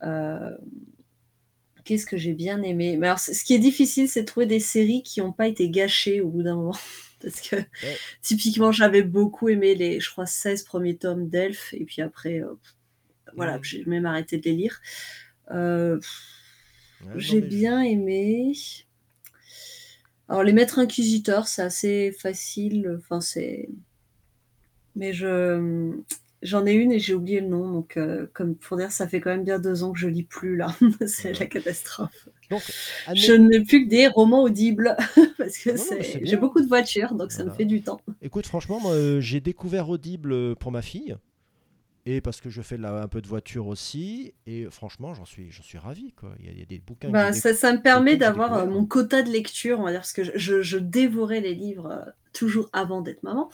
Ah. 0.00 0.52
Qu'est-ce 1.84 2.06
que 2.06 2.16
j'ai 2.16 2.32
bien 2.32 2.62
aimé? 2.62 2.96
Mais 2.96 3.06
alors, 3.06 3.20
ce 3.20 3.44
qui 3.44 3.54
est 3.54 3.60
difficile, 3.60 4.08
c'est 4.08 4.22
de 4.22 4.26
trouver 4.26 4.46
des 4.46 4.60
séries 4.60 5.02
qui 5.02 5.20
n'ont 5.20 5.32
pas 5.32 5.46
été 5.46 5.68
gâchées 5.70 6.20
au 6.20 6.28
bout 6.28 6.42
d'un 6.42 6.56
moment. 6.56 6.76
Parce 7.22 7.40
que 7.40 7.56
typiquement, 8.22 8.72
j'avais 8.72 9.02
beaucoup 9.02 9.48
aimé 9.48 9.74
les, 9.74 10.00
je 10.00 10.10
crois, 10.10 10.26
16 10.26 10.64
premiers 10.64 10.96
tomes 10.96 11.28
d'Elf, 11.28 11.72
et 11.74 11.84
puis 11.84 12.02
après, 12.02 12.42
voilà, 13.34 13.58
j'ai 13.62 13.84
même 13.84 14.04
arrêté 14.06 14.38
de 14.38 14.44
les 14.44 14.52
lire. 14.52 14.80
j'ai 17.16 17.40
bien 17.40 17.82
aimé. 17.82 18.52
Alors, 20.28 20.42
les 20.42 20.52
maîtres 20.52 20.78
inquisiteurs, 20.78 21.46
c'est 21.46 21.62
assez 21.62 22.12
facile. 22.12 22.96
Enfin, 22.98 23.20
c'est. 23.20 23.68
Mais 24.94 25.12
je. 25.12 25.92
J'en 26.42 26.66
ai 26.66 26.74
une 26.74 26.92
et 26.92 26.98
j'ai 26.98 27.14
oublié 27.14 27.40
le 27.40 27.48
nom. 27.48 27.72
Donc, 27.72 27.96
euh, 27.96 28.26
comme 28.34 28.54
pour 28.54 28.76
dire, 28.76 28.92
ça 28.92 29.08
fait 29.08 29.20
quand 29.20 29.30
même 29.30 29.42
bien 29.42 29.58
deux 29.58 29.82
ans 29.82 29.92
que 29.92 29.98
je 29.98 30.06
lis 30.06 30.22
plus, 30.22 30.56
là. 30.56 30.76
c'est 31.06 31.38
la 31.38 31.46
catastrophe. 31.46 32.28
Je 33.14 33.32
n'ai 33.32 33.60
plus 33.62 33.84
que 33.84 33.88
des 33.88 34.06
romans 34.06 34.42
audibles. 34.42 34.96
parce 35.38 35.58
que 35.58 35.70
j'ai 36.22 36.36
beaucoup 36.36 36.60
de 36.60 36.68
voitures, 36.68 37.14
donc 37.14 37.32
ça 37.32 37.42
me 37.42 37.50
fait 37.50 37.64
du 37.64 37.82
temps. 37.82 38.00
Écoute, 38.22 38.46
franchement, 38.46 38.80
moi, 38.80 39.20
j'ai 39.20 39.40
découvert 39.40 39.88
Audible 39.88 40.54
pour 40.56 40.72
ma 40.72 40.82
fille 40.82 41.16
et 42.06 42.20
parce 42.20 42.40
que 42.40 42.48
je 42.48 42.62
fais 42.62 42.82
un 42.82 43.08
peu 43.08 43.20
de 43.20 43.26
voiture 43.26 43.66
aussi. 43.66 44.32
Et 44.46 44.68
franchement, 44.70 45.12
j'en 45.12 45.24
suis, 45.24 45.50
j'en 45.50 45.64
suis 45.64 45.76
ravi. 45.76 46.12
Quoi. 46.12 46.30
Il, 46.38 46.56
y 46.56 46.62
a, 46.62 46.64
des 46.64 46.78
bouquins. 46.78 47.10
Bah, 47.10 47.32
ça, 47.32 47.52
ça, 47.52 47.72
me 47.72 47.82
permet 47.82 48.16
d'avoir 48.16 48.54
euh, 48.54 48.66
mon 48.66 48.86
quota 48.86 49.22
de 49.22 49.30
lecture, 49.30 49.80
on 49.80 49.82
va 49.82 49.90
dire, 49.90 50.00
parce 50.00 50.12
que 50.12 50.22
je, 50.22 50.62
je 50.62 50.78
dévorais 50.78 51.40
les 51.40 51.54
livres 51.54 51.90
euh, 51.90 52.10
toujours 52.32 52.70
avant 52.72 53.00
d'être 53.00 53.24
maman. 53.24 53.50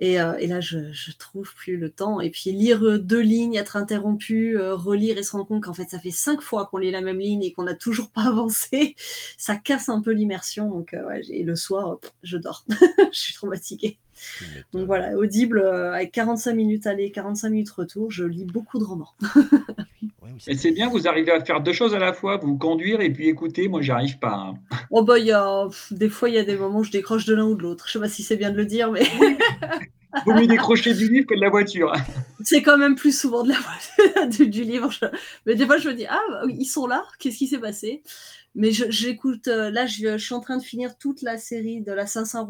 Et, 0.00 0.20
euh, 0.20 0.36
et, 0.36 0.46
là, 0.46 0.60
je, 0.60 0.92
je 0.92 1.12
trouve 1.12 1.54
plus 1.54 1.78
le 1.78 1.88
temps. 1.88 2.20
Et 2.20 2.28
puis 2.28 2.52
lire 2.52 3.00
deux 3.00 3.22
lignes, 3.22 3.54
être 3.54 3.76
interrompu, 3.76 4.58
relire 4.58 5.16
et 5.16 5.22
se 5.22 5.32
rendre 5.32 5.46
compte 5.46 5.64
qu'en 5.64 5.74
fait, 5.74 5.88
ça 5.88 5.98
fait 5.98 6.10
cinq 6.10 6.42
fois 6.42 6.66
qu'on 6.66 6.76
lit 6.76 6.90
la 6.90 7.00
même 7.00 7.18
ligne 7.18 7.42
et 7.42 7.52
qu'on 7.52 7.64
n'a 7.64 7.74
toujours 7.74 8.10
pas 8.10 8.22
avancé, 8.28 8.96
ça 9.38 9.56
casse 9.56 9.88
un 9.88 10.02
peu 10.02 10.12
l'immersion. 10.12 10.68
Donc, 10.68 10.92
ouais, 10.92 11.22
et 11.30 11.42
le 11.42 11.56
soir, 11.56 11.98
je 12.22 12.36
dors. 12.36 12.66
je 13.12 13.18
suis 13.18 13.32
traumatisée. 13.32 13.98
Donc 14.72 14.86
voilà, 14.86 15.16
audible, 15.16 15.58
euh, 15.58 15.92
avec 15.92 16.12
45 16.12 16.54
minutes 16.54 16.86
aller, 16.86 17.10
45 17.10 17.50
minutes 17.50 17.70
retour, 17.70 18.10
je 18.10 18.24
lis 18.24 18.44
beaucoup 18.44 18.78
de 18.78 18.84
romans. 18.84 19.14
et 20.46 20.56
c'est 20.56 20.70
bien, 20.70 20.88
vous 20.88 21.08
arrivez 21.08 21.32
à 21.32 21.44
faire 21.44 21.60
deux 21.60 21.72
choses 21.72 21.94
à 21.94 21.98
la 21.98 22.12
fois, 22.12 22.36
vous 22.36 22.56
conduire 22.56 23.00
et 23.00 23.12
puis 23.12 23.28
écouter, 23.28 23.68
moi 23.68 23.82
j'y 23.82 23.90
arrive 23.90 24.18
pas. 24.18 24.34
Hein. 24.34 24.54
Oh 24.90 25.02
bah, 25.02 25.18
y 25.18 25.32
a, 25.32 25.68
des 25.90 26.08
fois, 26.08 26.28
il 26.28 26.34
y 26.34 26.38
a 26.38 26.44
des 26.44 26.56
moments 26.56 26.80
où 26.80 26.84
je 26.84 26.90
décroche 26.90 27.24
de 27.24 27.34
l'un 27.34 27.44
ou 27.44 27.54
de 27.54 27.62
l'autre. 27.62 27.86
Je 27.86 27.92
sais 27.92 28.00
pas 28.00 28.08
si 28.08 28.22
c'est 28.22 28.36
bien 28.36 28.50
de 28.50 28.56
le 28.56 28.66
dire, 28.66 28.90
mais. 28.90 29.06
Vous 30.24 30.32
mieux 30.32 30.46
décrocher 30.46 30.94
du 30.94 31.08
livre 31.08 31.26
que 31.26 31.34
de 31.34 31.40
la 31.40 31.50
voiture. 31.50 31.92
C'est 32.42 32.62
quand 32.62 32.78
même 32.78 32.94
plus 32.94 33.16
souvent 33.16 33.42
de 33.42 33.50
la 33.50 33.58
voiture, 33.58 34.46
du, 34.48 34.62
livre. 34.62 34.90
Mais 35.44 35.54
des 35.54 35.66
fois, 35.66 35.76
je 35.76 35.88
me 35.88 35.94
dis, 35.94 36.06
ah, 36.06 36.20
bah 36.30 36.42
ils 36.48 36.64
sont 36.64 36.86
là, 36.86 37.04
qu'est-ce 37.18 37.36
qui 37.36 37.46
s'est 37.46 37.58
passé? 37.58 38.02
Mais 38.54 38.70
j'écoute, 38.72 39.48
euh, 39.48 39.70
là, 39.70 39.86
je, 39.86 40.16
je, 40.16 40.24
suis 40.24 40.34
en 40.34 40.40
train 40.40 40.56
de 40.56 40.62
finir 40.62 40.96
toute 40.96 41.22
la 41.22 41.36
série 41.36 41.82
de 41.82 41.92
la 41.92 42.06
Saint-Saint 42.06 42.44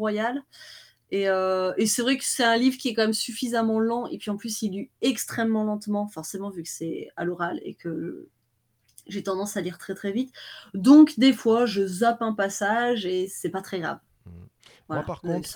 Euh, 1.13 1.73
et, 1.77 1.87
c'est 1.87 2.01
vrai 2.01 2.17
que 2.17 2.23
c'est 2.23 2.43
un 2.43 2.57
livre 2.57 2.77
qui 2.77 2.89
est 2.89 2.93
quand 2.93 3.01
même 3.03 3.13
suffisamment 3.13 3.79
lent, 3.79 4.07
et 4.07 4.17
puis 4.17 4.29
en 4.29 4.37
plus 4.37 4.61
il 4.61 4.71
lit 4.71 4.89
extrêmement 5.01 5.63
lentement, 5.63 6.07
forcément 6.07 6.49
vu 6.49 6.63
que 6.63 6.69
c'est 6.69 7.09
à 7.15 7.25
l'oral 7.25 7.59
et 7.63 7.73
que 7.73 8.27
j'ai 9.07 9.23
tendance 9.23 9.57
à 9.57 9.61
lire 9.61 9.79
très 9.79 9.95
très 9.95 10.11
vite. 10.11 10.31
Donc 10.75 11.17
des 11.17 11.33
fois 11.33 11.65
je 11.65 11.85
zappe 11.85 12.21
un 12.21 12.33
passage 12.33 13.05
et 13.05 13.27
c'est 13.27 13.49
pas 13.49 13.61
très 13.61 13.79
grave. 13.79 13.99
Mmh. 14.25 14.31
Moi 14.89 15.03
par 15.03 15.21
contre, 15.21 15.49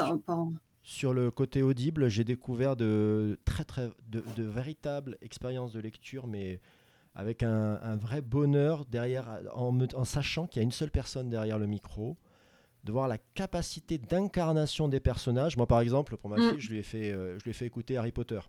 sur 0.82 1.14
le 1.14 1.32
côté 1.32 1.62
audible, 1.62 2.10
j'ai 2.10 2.24
découvert 2.24 2.76
de 2.76 3.40
très 3.46 3.64
très 3.64 3.90
de, 4.10 4.24
véritables 4.44 5.18
expériences 5.22 5.72
de 5.72 5.80
lecture, 5.80 6.28
mais 6.28 6.60
avec 7.16 7.44
un, 7.44 7.96
vrai 7.96 8.22
bonheur 8.22 8.86
derrière, 8.86 9.40
en, 9.54 9.80
en 9.80 10.04
sachant 10.04 10.48
qu'il 10.48 10.62
y 10.62 10.62
a 10.62 10.64
une 10.64 10.72
seule 10.72 10.92
personne 10.92 11.30
derrière 11.30 11.60
le 11.60 11.68
micro 11.68 12.18
de 12.84 12.92
voir 12.92 13.08
la 13.08 13.18
capacité 13.18 13.98
d'incarnation 13.98 14.88
des 14.88 15.00
personnages. 15.00 15.58
Moi, 15.58 15.68
par 15.68 15.80
exemple, 15.80 16.18
pour 16.18 16.30
ma 16.30 16.38
mm. 16.38 16.52
fille, 16.52 16.60
je 16.60 16.70
lui 16.70 16.80
ai 16.80 16.84
fait, 16.84 17.12
euh, 17.12 17.38
je 17.40 17.44
lui 17.44 17.52
ai 17.52 17.54
fait 17.54 17.66
écouter 17.66 17.98
Harry 17.98 18.12
Potter. 18.12 18.40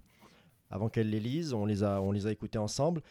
Avant 0.71 0.89
qu'elle 0.89 1.11
les 1.11 1.21
lise, 1.21 1.53
on 1.53 1.67
les 1.67 1.85
a, 1.85 2.01
on 2.01 2.11
les 2.11 2.27
a 2.27 2.33
écoutés 2.33 2.59
ensemble. 2.59 3.03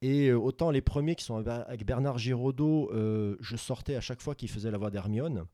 Et 0.00 0.28
euh, 0.28 0.36
autant 0.36 0.70
les 0.70 0.80
premiers 0.80 1.14
qui 1.14 1.24
sont 1.24 1.46
avec 1.46 1.86
Bernard 1.86 2.18
Giraudot, 2.18 2.90
euh, 2.92 3.36
je 3.40 3.56
sortais 3.56 3.94
à 3.94 4.00
chaque 4.00 4.20
fois 4.20 4.34
qu'il 4.34 4.50
faisait 4.50 4.70
la 4.70 4.78
voix 4.78 4.90
d'Hermione. 4.90 5.46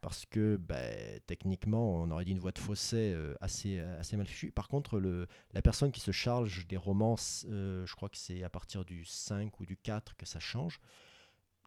Parce 0.00 0.26
que 0.26 0.56
ben, 0.56 1.20
techniquement, 1.26 2.02
on 2.02 2.10
aurait 2.10 2.26
dit 2.26 2.32
une 2.32 2.38
voix 2.38 2.52
de 2.52 2.58
fausset 2.58 3.16
assez, 3.40 3.78
assez 3.78 4.18
mal 4.18 4.26
fichue. 4.26 4.50
Par 4.50 4.68
contre, 4.68 4.98
le, 4.98 5.26
la 5.54 5.62
personne 5.62 5.92
qui 5.92 6.00
se 6.00 6.10
charge 6.10 6.66
des 6.66 6.76
romances, 6.76 7.46
je 7.48 7.94
crois 7.94 8.10
que 8.10 8.18
c'est 8.18 8.42
à 8.42 8.50
partir 8.50 8.84
du 8.84 9.06
5 9.06 9.60
ou 9.60 9.64
du 9.64 9.78
4 9.78 10.14
que 10.16 10.26
ça 10.26 10.40
change 10.40 10.78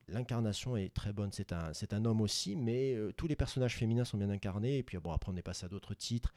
l'incarnation 0.07 0.77
est 0.77 0.93
très 0.93 1.13
bonne. 1.13 1.31
C'est 1.31 1.53
un, 1.53 1.73
c'est 1.73 1.93
un 1.93 2.05
homme 2.05 2.21
aussi, 2.21 2.55
mais 2.55 2.93
euh, 2.93 3.11
tous 3.13 3.27
les 3.27 3.35
personnages 3.35 3.75
féminins 3.75 4.05
sont 4.05 4.17
bien 4.17 4.29
incarnés. 4.29 4.77
Et 4.77 4.83
puis 4.83 4.97
bon, 4.97 5.11
après 5.11 5.31
on 5.31 5.35
est 5.35 5.41
passé 5.41 5.65
à 5.65 5.69
d'autres 5.69 5.93
titres. 5.93 6.33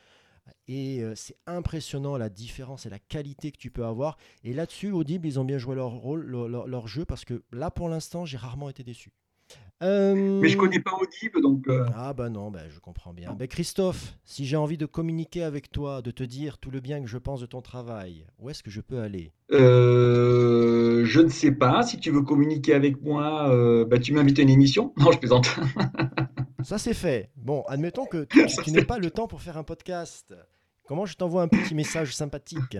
Et 0.68 1.02
euh, 1.02 1.14
c'est 1.14 1.36
impressionnant 1.46 2.16
la 2.16 2.28
différence 2.28 2.86
et 2.86 2.90
la 2.90 2.98
qualité 2.98 3.52
que 3.52 3.58
tu 3.58 3.70
peux 3.70 3.84
avoir. 3.84 4.16
Et 4.42 4.52
là-dessus, 4.52 4.90
Audible, 4.90 5.26
ils 5.26 5.38
ont 5.38 5.44
bien 5.44 5.58
joué 5.58 5.74
leur 5.76 5.90
rôle, 5.90 6.26
leur 6.26 6.88
jeu, 6.88 7.04
parce 7.04 7.24
que 7.24 7.44
là, 7.52 7.70
pour 7.70 7.88
l'instant, 7.88 8.24
j'ai 8.24 8.36
rarement 8.36 8.68
été 8.68 8.82
déçu. 8.82 9.12
Mais 9.80 10.48
je 10.48 10.56
connais 10.56 10.80
pas 10.80 10.92
Audible, 11.00 11.40
donc. 11.42 11.68
Euh. 11.68 11.86
Ah 11.96 12.12
bah 12.12 12.28
non, 12.28 12.50
bah, 12.50 12.60
je 12.68 12.78
comprends 12.80 13.12
bien. 13.12 13.32
Bah, 13.32 13.46
Christophe, 13.46 14.16
si 14.24 14.44
j'ai 14.46 14.56
envie 14.56 14.76
de 14.76 14.86
communiquer 14.86 15.42
avec 15.42 15.70
toi, 15.70 16.02
de 16.02 16.10
te 16.10 16.22
dire 16.22 16.58
tout 16.58 16.70
le 16.70 16.80
bien 16.80 17.00
que 17.00 17.06
je 17.08 17.18
pense 17.18 17.40
de 17.40 17.46
ton 17.46 17.62
travail, 17.62 18.26
où 18.38 18.50
est-ce 18.50 18.62
que 18.62 18.70
je 18.70 18.80
peux 18.80 19.00
aller? 19.00 19.32
Euh, 19.52 21.04
Je 21.04 21.20
ne 21.20 21.28
sais 21.28 21.52
pas. 21.52 21.82
Si 21.82 21.98
tu 21.98 22.10
veux 22.10 22.22
communiquer 22.22 22.74
avec 22.74 23.00
moi, 23.02 23.50
euh, 23.50 23.84
bah, 23.84 23.98
tu 23.98 24.12
m'invites 24.12 24.38
à 24.38 24.42
une 24.42 24.50
émission. 24.50 24.92
Non, 24.98 25.12
je 25.12 25.18
plaisante. 25.18 25.48
Ça 26.62 26.76
c'est 26.76 26.92
fait. 26.94 27.30
Bon, 27.36 27.62
admettons 27.68 28.04
que 28.04 28.24
tu, 28.24 28.44
tu 28.62 28.70
n'aies 28.72 28.84
pas 28.84 28.98
le 28.98 29.10
temps 29.10 29.26
pour 29.26 29.40
faire 29.40 29.56
un 29.56 29.64
podcast. 29.64 30.34
Comment 30.84 31.06
je 31.06 31.14
t'envoie 31.14 31.42
un 31.42 31.48
petit 31.48 31.74
message 31.74 32.14
sympathique? 32.14 32.76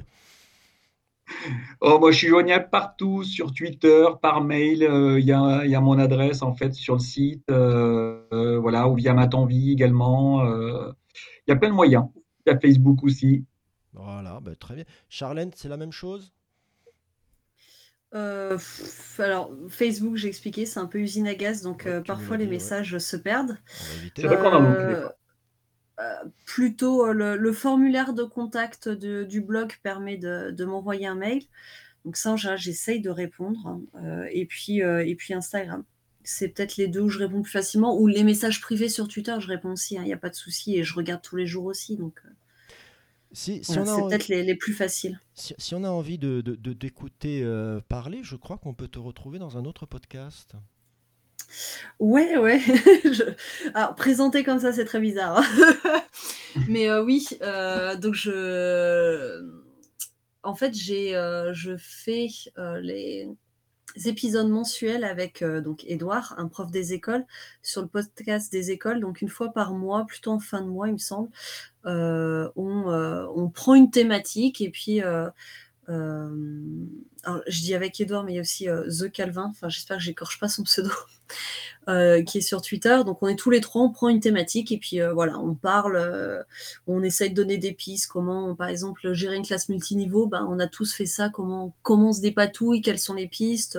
Oh, 1.80 1.98
moi, 1.98 2.10
je 2.10 2.18
suis 2.18 2.28
joignable 2.28 2.68
partout, 2.70 3.24
sur 3.24 3.52
Twitter, 3.52 4.06
par 4.20 4.42
mail. 4.42 4.82
Euh, 4.82 5.18
il 5.18 5.24
y, 5.26 5.32
a, 5.32 5.80
mon 5.80 5.98
adresse, 5.98 6.42
en 6.42 6.54
fait, 6.54 6.74
sur 6.74 6.94
le 6.94 7.00
site. 7.00 7.44
Euh, 7.50 8.22
euh, 8.32 8.58
voilà, 8.58 8.88
ou 8.88 8.94
via 8.94 9.14
ma 9.14 9.28
vie 9.46 9.72
également. 9.72 10.44
Il 10.44 11.48
y 11.48 11.52
a 11.52 11.56
plein 11.56 11.70
de 11.70 11.74
moyens. 11.74 12.06
Il 12.46 12.52
y 12.52 12.54
a 12.54 12.58
Facebook 12.58 13.02
aussi. 13.02 13.44
Voilà, 13.92 14.40
bah, 14.40 14.52
très 14.58 14.74
bien. 14.74 14.84
Charlène, 15.08 15.50
c'est 15.54 15.68
la 15.68 15.76
même 15.76 15.92
chose? 15.92 16.32
Alors, 18.12 19.52
Facebook, 19.68 20.16
j'ai 20.16 20.26
expliqué, 20.26 20.66
c'est 20.66 20.80
un 20.80 20.86
peu 20.86 20.98
usine 20.98 21.28
à 21.28 21.34
gaz, 21.36 21.62
donc 21.62 21.88
parfois 22.04 22.36
les 22.36 22.48
messages 22.48 22.98
se 22.98 23.16
perdent. 23.16 23.56
C'est 24.16 24.26
vrai 24.26 24.36
qu'on 24.36 24.52
a 24.52 25.12
plutôt 26.44 27.06
euh, 27.06 27.36
le, 27.36 27.52
formulaire 27.52 28.12
de 28.14 28.22
contact 28.22 28.88
du 28.88 29.40
blog 29.40 29.72
permet 29.82 30.16
de, 30.16 30.64
m'envoyer 30.64 31.06
un 31.06 31.14
mail. 31.14 31.44
Donc 32.04 32.16
ça, 32.16 32.34
j'essaye 32.56 33.00
de 33.00 33.10
répondre. 33.10 33.80
Euh, 34.02 34.26
et, 34.32 34.46
puis, 34.46 34.78
et 34.78 35.14
puis 35.16 35.34
Instagram. 35.34 35.84
C'est 36.22 36.48
peut-être 36.48 36.76
les 36.76 36.86
deux 36.86 37.00
où 37.00 37.08
je 37.08 37.18
réponds 37.18 37.42
plus 37.42 37.50
facilement. 37.50 37.98
Ou 37.98 38.06
les 38.06 38.24
messages 38.24 38.60
privés 38.60 38.88
sur 38.88 39.08
Twitter, 39.08 39.34
je 39.40 39.46
réponds 39.48 39.72
aussi. 39.72 39.94
Il 39.94 39.98
hein, 39.98 40.04
n'y 40.04 40.12
a 40.12 40.18
pas 40.18 40.28
de 40.30 40.34
souci. 40.34 40.76
Et 40.76 40.84
je 40.84 40.94
regarde 40.94 41.22
tous 41.22 41.36
les 41.36 41.46
jours 41.46 41.64
aussi. 41.64 41.96
Donc, 41.96 42.20
Si, 43.32 43.62
si 43.64 43.72
c'est 43.72 43.80
peut-être 43.84 44.28
les, 44.28 44.42
les 44.42 44.54
plus 44.54 44.74
faciles. 44.74 45.20
si- 45.34 45.54
si 45.56 45.74
on 45.74 45.82
a 45.84 45.88
envie 45.90 46.18
de, 46.18 46.40
de- 46.40 46.56
de- 46.56 46.72
d'écouter 46.72 47.42
euh, 47.42 47.80
parler, 47.88 48.20
je 48.22 48.36
crois 48.36 48.58
qu'on 48.58 48.74
peut 48.74 48.88
te 48.88 48.98
retrouver 48.98 49.38
dans 49.38 49.56
un 49.56 49.64
autre 49.64 49.86
podcast. 49.86 50.54
Ouais, 51.98 52.36
ouais. 52.38 52.60
Alors, 53.74 53.94
présenter 53.94 54.44
comme 54.44 54.58
ça, 54.60 54.72
c'est 54.72 54.84
très 54.84 55.00
bizarre. 55.00 55.38
hein. 55.38 56.02
Mais 56.68 56.88
euh, 56.88 57.02
oui, 57.02 57.28
euh, 57.42 57.96
donc 57.96 58.14
je. 58.14 59.44
En 60.42 60.54
fait, 60.54 60.74
j'ai, 60.74 61.14
euh, 61.16 61.52
je 61.52 61.76
fais 61.76 62.28
les 62.80 63.28
épisodes 64.06 64.48
mensuels 64.48 65.04
avec 65.04 65.44
donc 65.44 65.84
Edouard, 65.86 66.34
un 66.38 66.48
prof 66.48 66.70
des 66.70 66.94
écoles, 66.94 67.26
sur 67.62 67.82
le 67.82 67.88
podcast 67.88 68.50
des 68.50 68.70
écoles. 68.70 69.00
Donc 69.00 69.20
une 69.20 69.28
fois 69.28 69.52
par 69.52 69.74
mois, 69.74 70.06
plutôt 70.06 70.30
en 70.30 70.40
fin 70.40 70.62
de 70.62 70.68
mois, 70.68 70.88
il 70.88 70.94
me 70.94 70.98
semble, 70.98 71.28
on, 71.84 72.50
on 72.56 73.50
prend 73.50 73.74
une 73.74 73.90
thématique 73.90 74.60
et 74.60 74.70
puis. 74.70 75.02
Euh, 75.90 76.30
alors, 77.24 77.42
je 77.46 77.60
dis 77.60 77.74
avec 77.74 78.00
Edouard, 78.00 78.24
mais 78.24 78.32
il 78.32 78.36
y 78.36 78.38
a 78.38 78.42
aussi 78.42 78.68
euh, 78.68 78.88
The 78.88 79.10
Calvin. 79.10 79.48
Enfin, 79.50 79.68
j'espère 79.68 79.98
que 79.98 80.02
j'écorche 80.02 80.38
pas 80.38 80.48
son 80.48 80.62
pseudo. 80.62 80.90
euh, 81.88 82.22
qui 82.22 82.38
est 82.38 82.42
sur 82.42 82.62
Twitter. 82.62 82.98
Donc 83.04 83.22
on 83.22 83.28
est 83.28 83.36
tous 83.36 83.50
les 83.50 83.60
trois, 83.60 83.82
on 83.82 83.90
prend 83.90 84.08
une 84.08 84.20
thématique 84.20 84.70
et 84.72 84.78
puis 84.78 85.00
voilà, 85.14 85.38
on 85.38 85.54
parle, 85.54 86.44
on 86.86 87.02
essaye 87.02 87.30
de 87.30 87.34
donner 87.34 87.56
des 87.56 87.72
pistes, 87.72 88.08
comment 88.08 88.54
par 88.54 88.68
exemple 88.68 89.12
gérer 89.12 89.36
une 89.36 89.46
classe 89.46 89.68
multiniveau, 89.68 90.26
ben, 90.26 90.46
on 90.48 90.58
a 90.58 90.66
tous 90.66 90.92
fait 90.92 91.06
ça, 91.06 91.30
comment, 91.30 91.74
comment 91.82 92.10
on 92.10 92.12
se 92.12 92.20
dépatouille, 92.20 92.82
quelles 92.82 92.98
sont 92.98 93.14
les 93.14 93.28
pistes? 93.28 93.78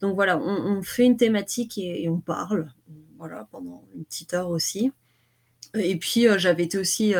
donc 0.00 0.14
voilà, 0.14 0.38
on, 0.38 0.82
fait 0.82 1.04
une 1.04 1.16
thématique 1.16 1.78
et, 1.78 2.04
et 2.04 2.08
on 2.08 2.18
parle, 2.18 2.72
voilà, 3.18 3.46
pendant 3.50 3.84
une 3.94 4.04
petite 4.04 4.34
heure 4.34 4.48
aussi. 4.48 4.90
Et 5.74 5.96
puis 5.96 6.26
j'avais 6.38 6.64
été 6.64 6.78
aussi 6.78 7.14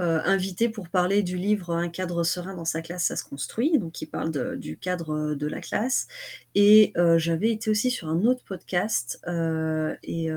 euh, 0.00 0.20
invitée 0.24 0.68
pour 0.68 0.88
parler 0.88 1.22
du 1.22 1.36
livre 1.36 1.70
Un 1.70 1.88
cadre 1.88 2.24
serein 2.24 2.54
dans 2.54 2.64
sa 2.64 2.82
classe, 2.82 3.04
ça 3.04 3.16
se 3.16 3.24
construit, 3.24 3.78
donc 3.78 3.92
qui 3.92 4.06
parle 4.06 4.56
du 4.56 4.76
cadre 4.76 5.14
euh, 5.14 5.34
de 5.36 5.46
la 5.46 5.60
classe. 5.60 6.08
Et 6.56 6.92
euh, 6.96 7.16
j'avais 7.18 7.50
été 7.50 7.70
aussi 7.70 7.92
sur 7.92 8.08
un 8.08 8.24
autre 8.24 8.42
podcast 8.44 9.20
et, 9.26 10.30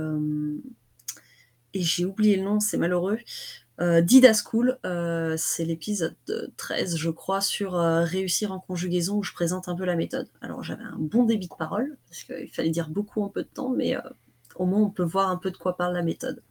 j'ai 1.73 2.05
oublié 2.05 2.37
le 2.37 2.43
nom, 2.43 2.59
c'est 2.59 2.77
malheureux. 2.77 3.19
Dida 3.79 4.33
School, 4.33 4.79
euh, 4.83 5.35
c'est 5.37 5.63
l'épisode 5.63 6.15
13, 6.57 6.97
je 6.97 7.09
crois, 7.11 7.41
sur 7.41 7.73
réussir 7.73 8.51
en 8.51 8.59
conjugaison 8.59 9.17
où 9.17 9.23
je 9.23 9.33
présente 9.33 9.69
un 9.69 9.75
peu 9.75 9.85
la 9.85 9.95
méthode. 9.95 10.27
Alors 10.41 10.63
j'avais 10.63 10.83
un 10.83 10.97
bon 10.97 11.23
débit 11.23 11.47
de 11.47 11.53
parole 11.53 11.95
parce 12.09 12.23
qu'il 12.23 12.49
fallait 12.51 12.71
dire 12.71 12.89
beaucoup 12.89 13.21
en 13.21 13.29
peu 13.29 13.43
de 13.43 13.47
temps, 13.47 13.69
mais 13.69 13.95
au 14.55 14.65
moins 14.65 14.81
on 14.81 14.89
peut 14.89 15.03
voir 15.03 15.29
un 15.29 15.37
peu 15.37 15.51
de 15.51 15.57
quoi 15.57 15.77
parle 15.77 15.93
la 15.93 16.01
méthode. 16.01 16.41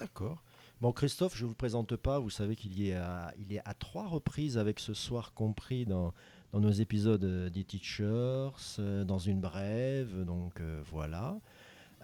D'accord. 0.00 0.42
Bon, 0.80 0.92
Christophe, 0.92 1.36
je 1.36 1.42
ne 1.42 1.48
vous 1.48 1.56
présente 1.56 1.96
pas. 1.96 2.20
Vous 2.20 2.30
savez 2.30 2.54
qu'il 2.54 2.78
y 2.78 2.90
est 2.90 2.94
à, 2.94 3.34
il 3.38 3.52
est 3.52 3.60
à 3.64 3.74
trois 3.74 4.06
reprises 4.06 4.58
avec 4.58 4.78
ce 4.78 4.94
soir 4.94 5.32
compris 5.34 5.86
dans, 5.86 6.14
dans 6.52 6.60
nos 6.60 6.70
épisodes 6.70 7.24
euh, 7.24 7.50
des 7.50 7.64
Teachers, 7.64 8.52
euh, 8.78 9.02
dans 9.02 9.18
une 9.18 9.40
brève. 9.40 10.24
Donc 10.24 10.60
euh, 10.60 10.80
voilà. 10.92 11.36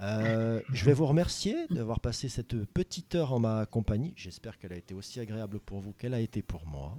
Euh, 0.01 0.61
je 0.73 0.85
vais 0.87 0.93
vous 0.93 1.07
remercier 1.07 1.69
d'avoir 1.71 2.01
passé 2.01 2.29
cette 2.29 2.65
petite 2.65 3.15
heure 3.15 3.33
en 3.33 3.39
ma 3.39 3.65
compagnie. 3.65 4.13
J'espère 4.17 4.59
qu'elle 4.59 4.73
a 4.73 4.77
été 4.77 4.93
aussi 4.93 5.21
agréable 5.21 5.61
pour 5.61 5.79
vous 5.79 5.93
qu'elle 5.93 6.15
a 6.15 6.21
été 6.21 6.43
pour 6.43 6.67
moi. 6.67 6.99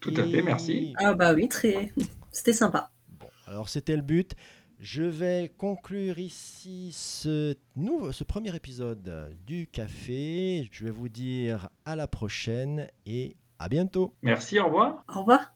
Tout 0.00 0.12
à 0.18 0.24
fait, 0.24 0.42
merci. 0.42 0.92
Ah 0.98 1.14
bah 1.14 1.32
oui, 1.32 1.48
très... 1.48 1.94
c'était 2.30 2.52
sympa. 2.52 2.90
Bon, 3.18 3.28
alors 3.46 3.70
c'était 3.70 3.96
le 3.96 4.02
but. 4.02 4.34
Je 4.82 5.04
vais 5.04 5.52
conclure 5.58 6.18
ici 6.18 6.90
ce, 6.92 7.54
nouveau, 7.76 8.10
ce 8.10 8.24
premier 8.24 8.52
épisode 8.56 9.32
du 9.46 9.68
café. 9.68 10.68
Je 10.72 10.84
vais 10.84 10.90
vous 10.90 11.08
dire 11.08 11.68
à 11.84 11.94
la 11.94 12.08
prochaine 12.08 12.88
et 13.06 13.36
à 13.60 13.68
bientôt. 13.68 14.12
Merci, 14.22 14.58
au 14.58 14.64
revoir. 14.64 15.04
Au 15.06 15.20
revoir. 15.20 15.52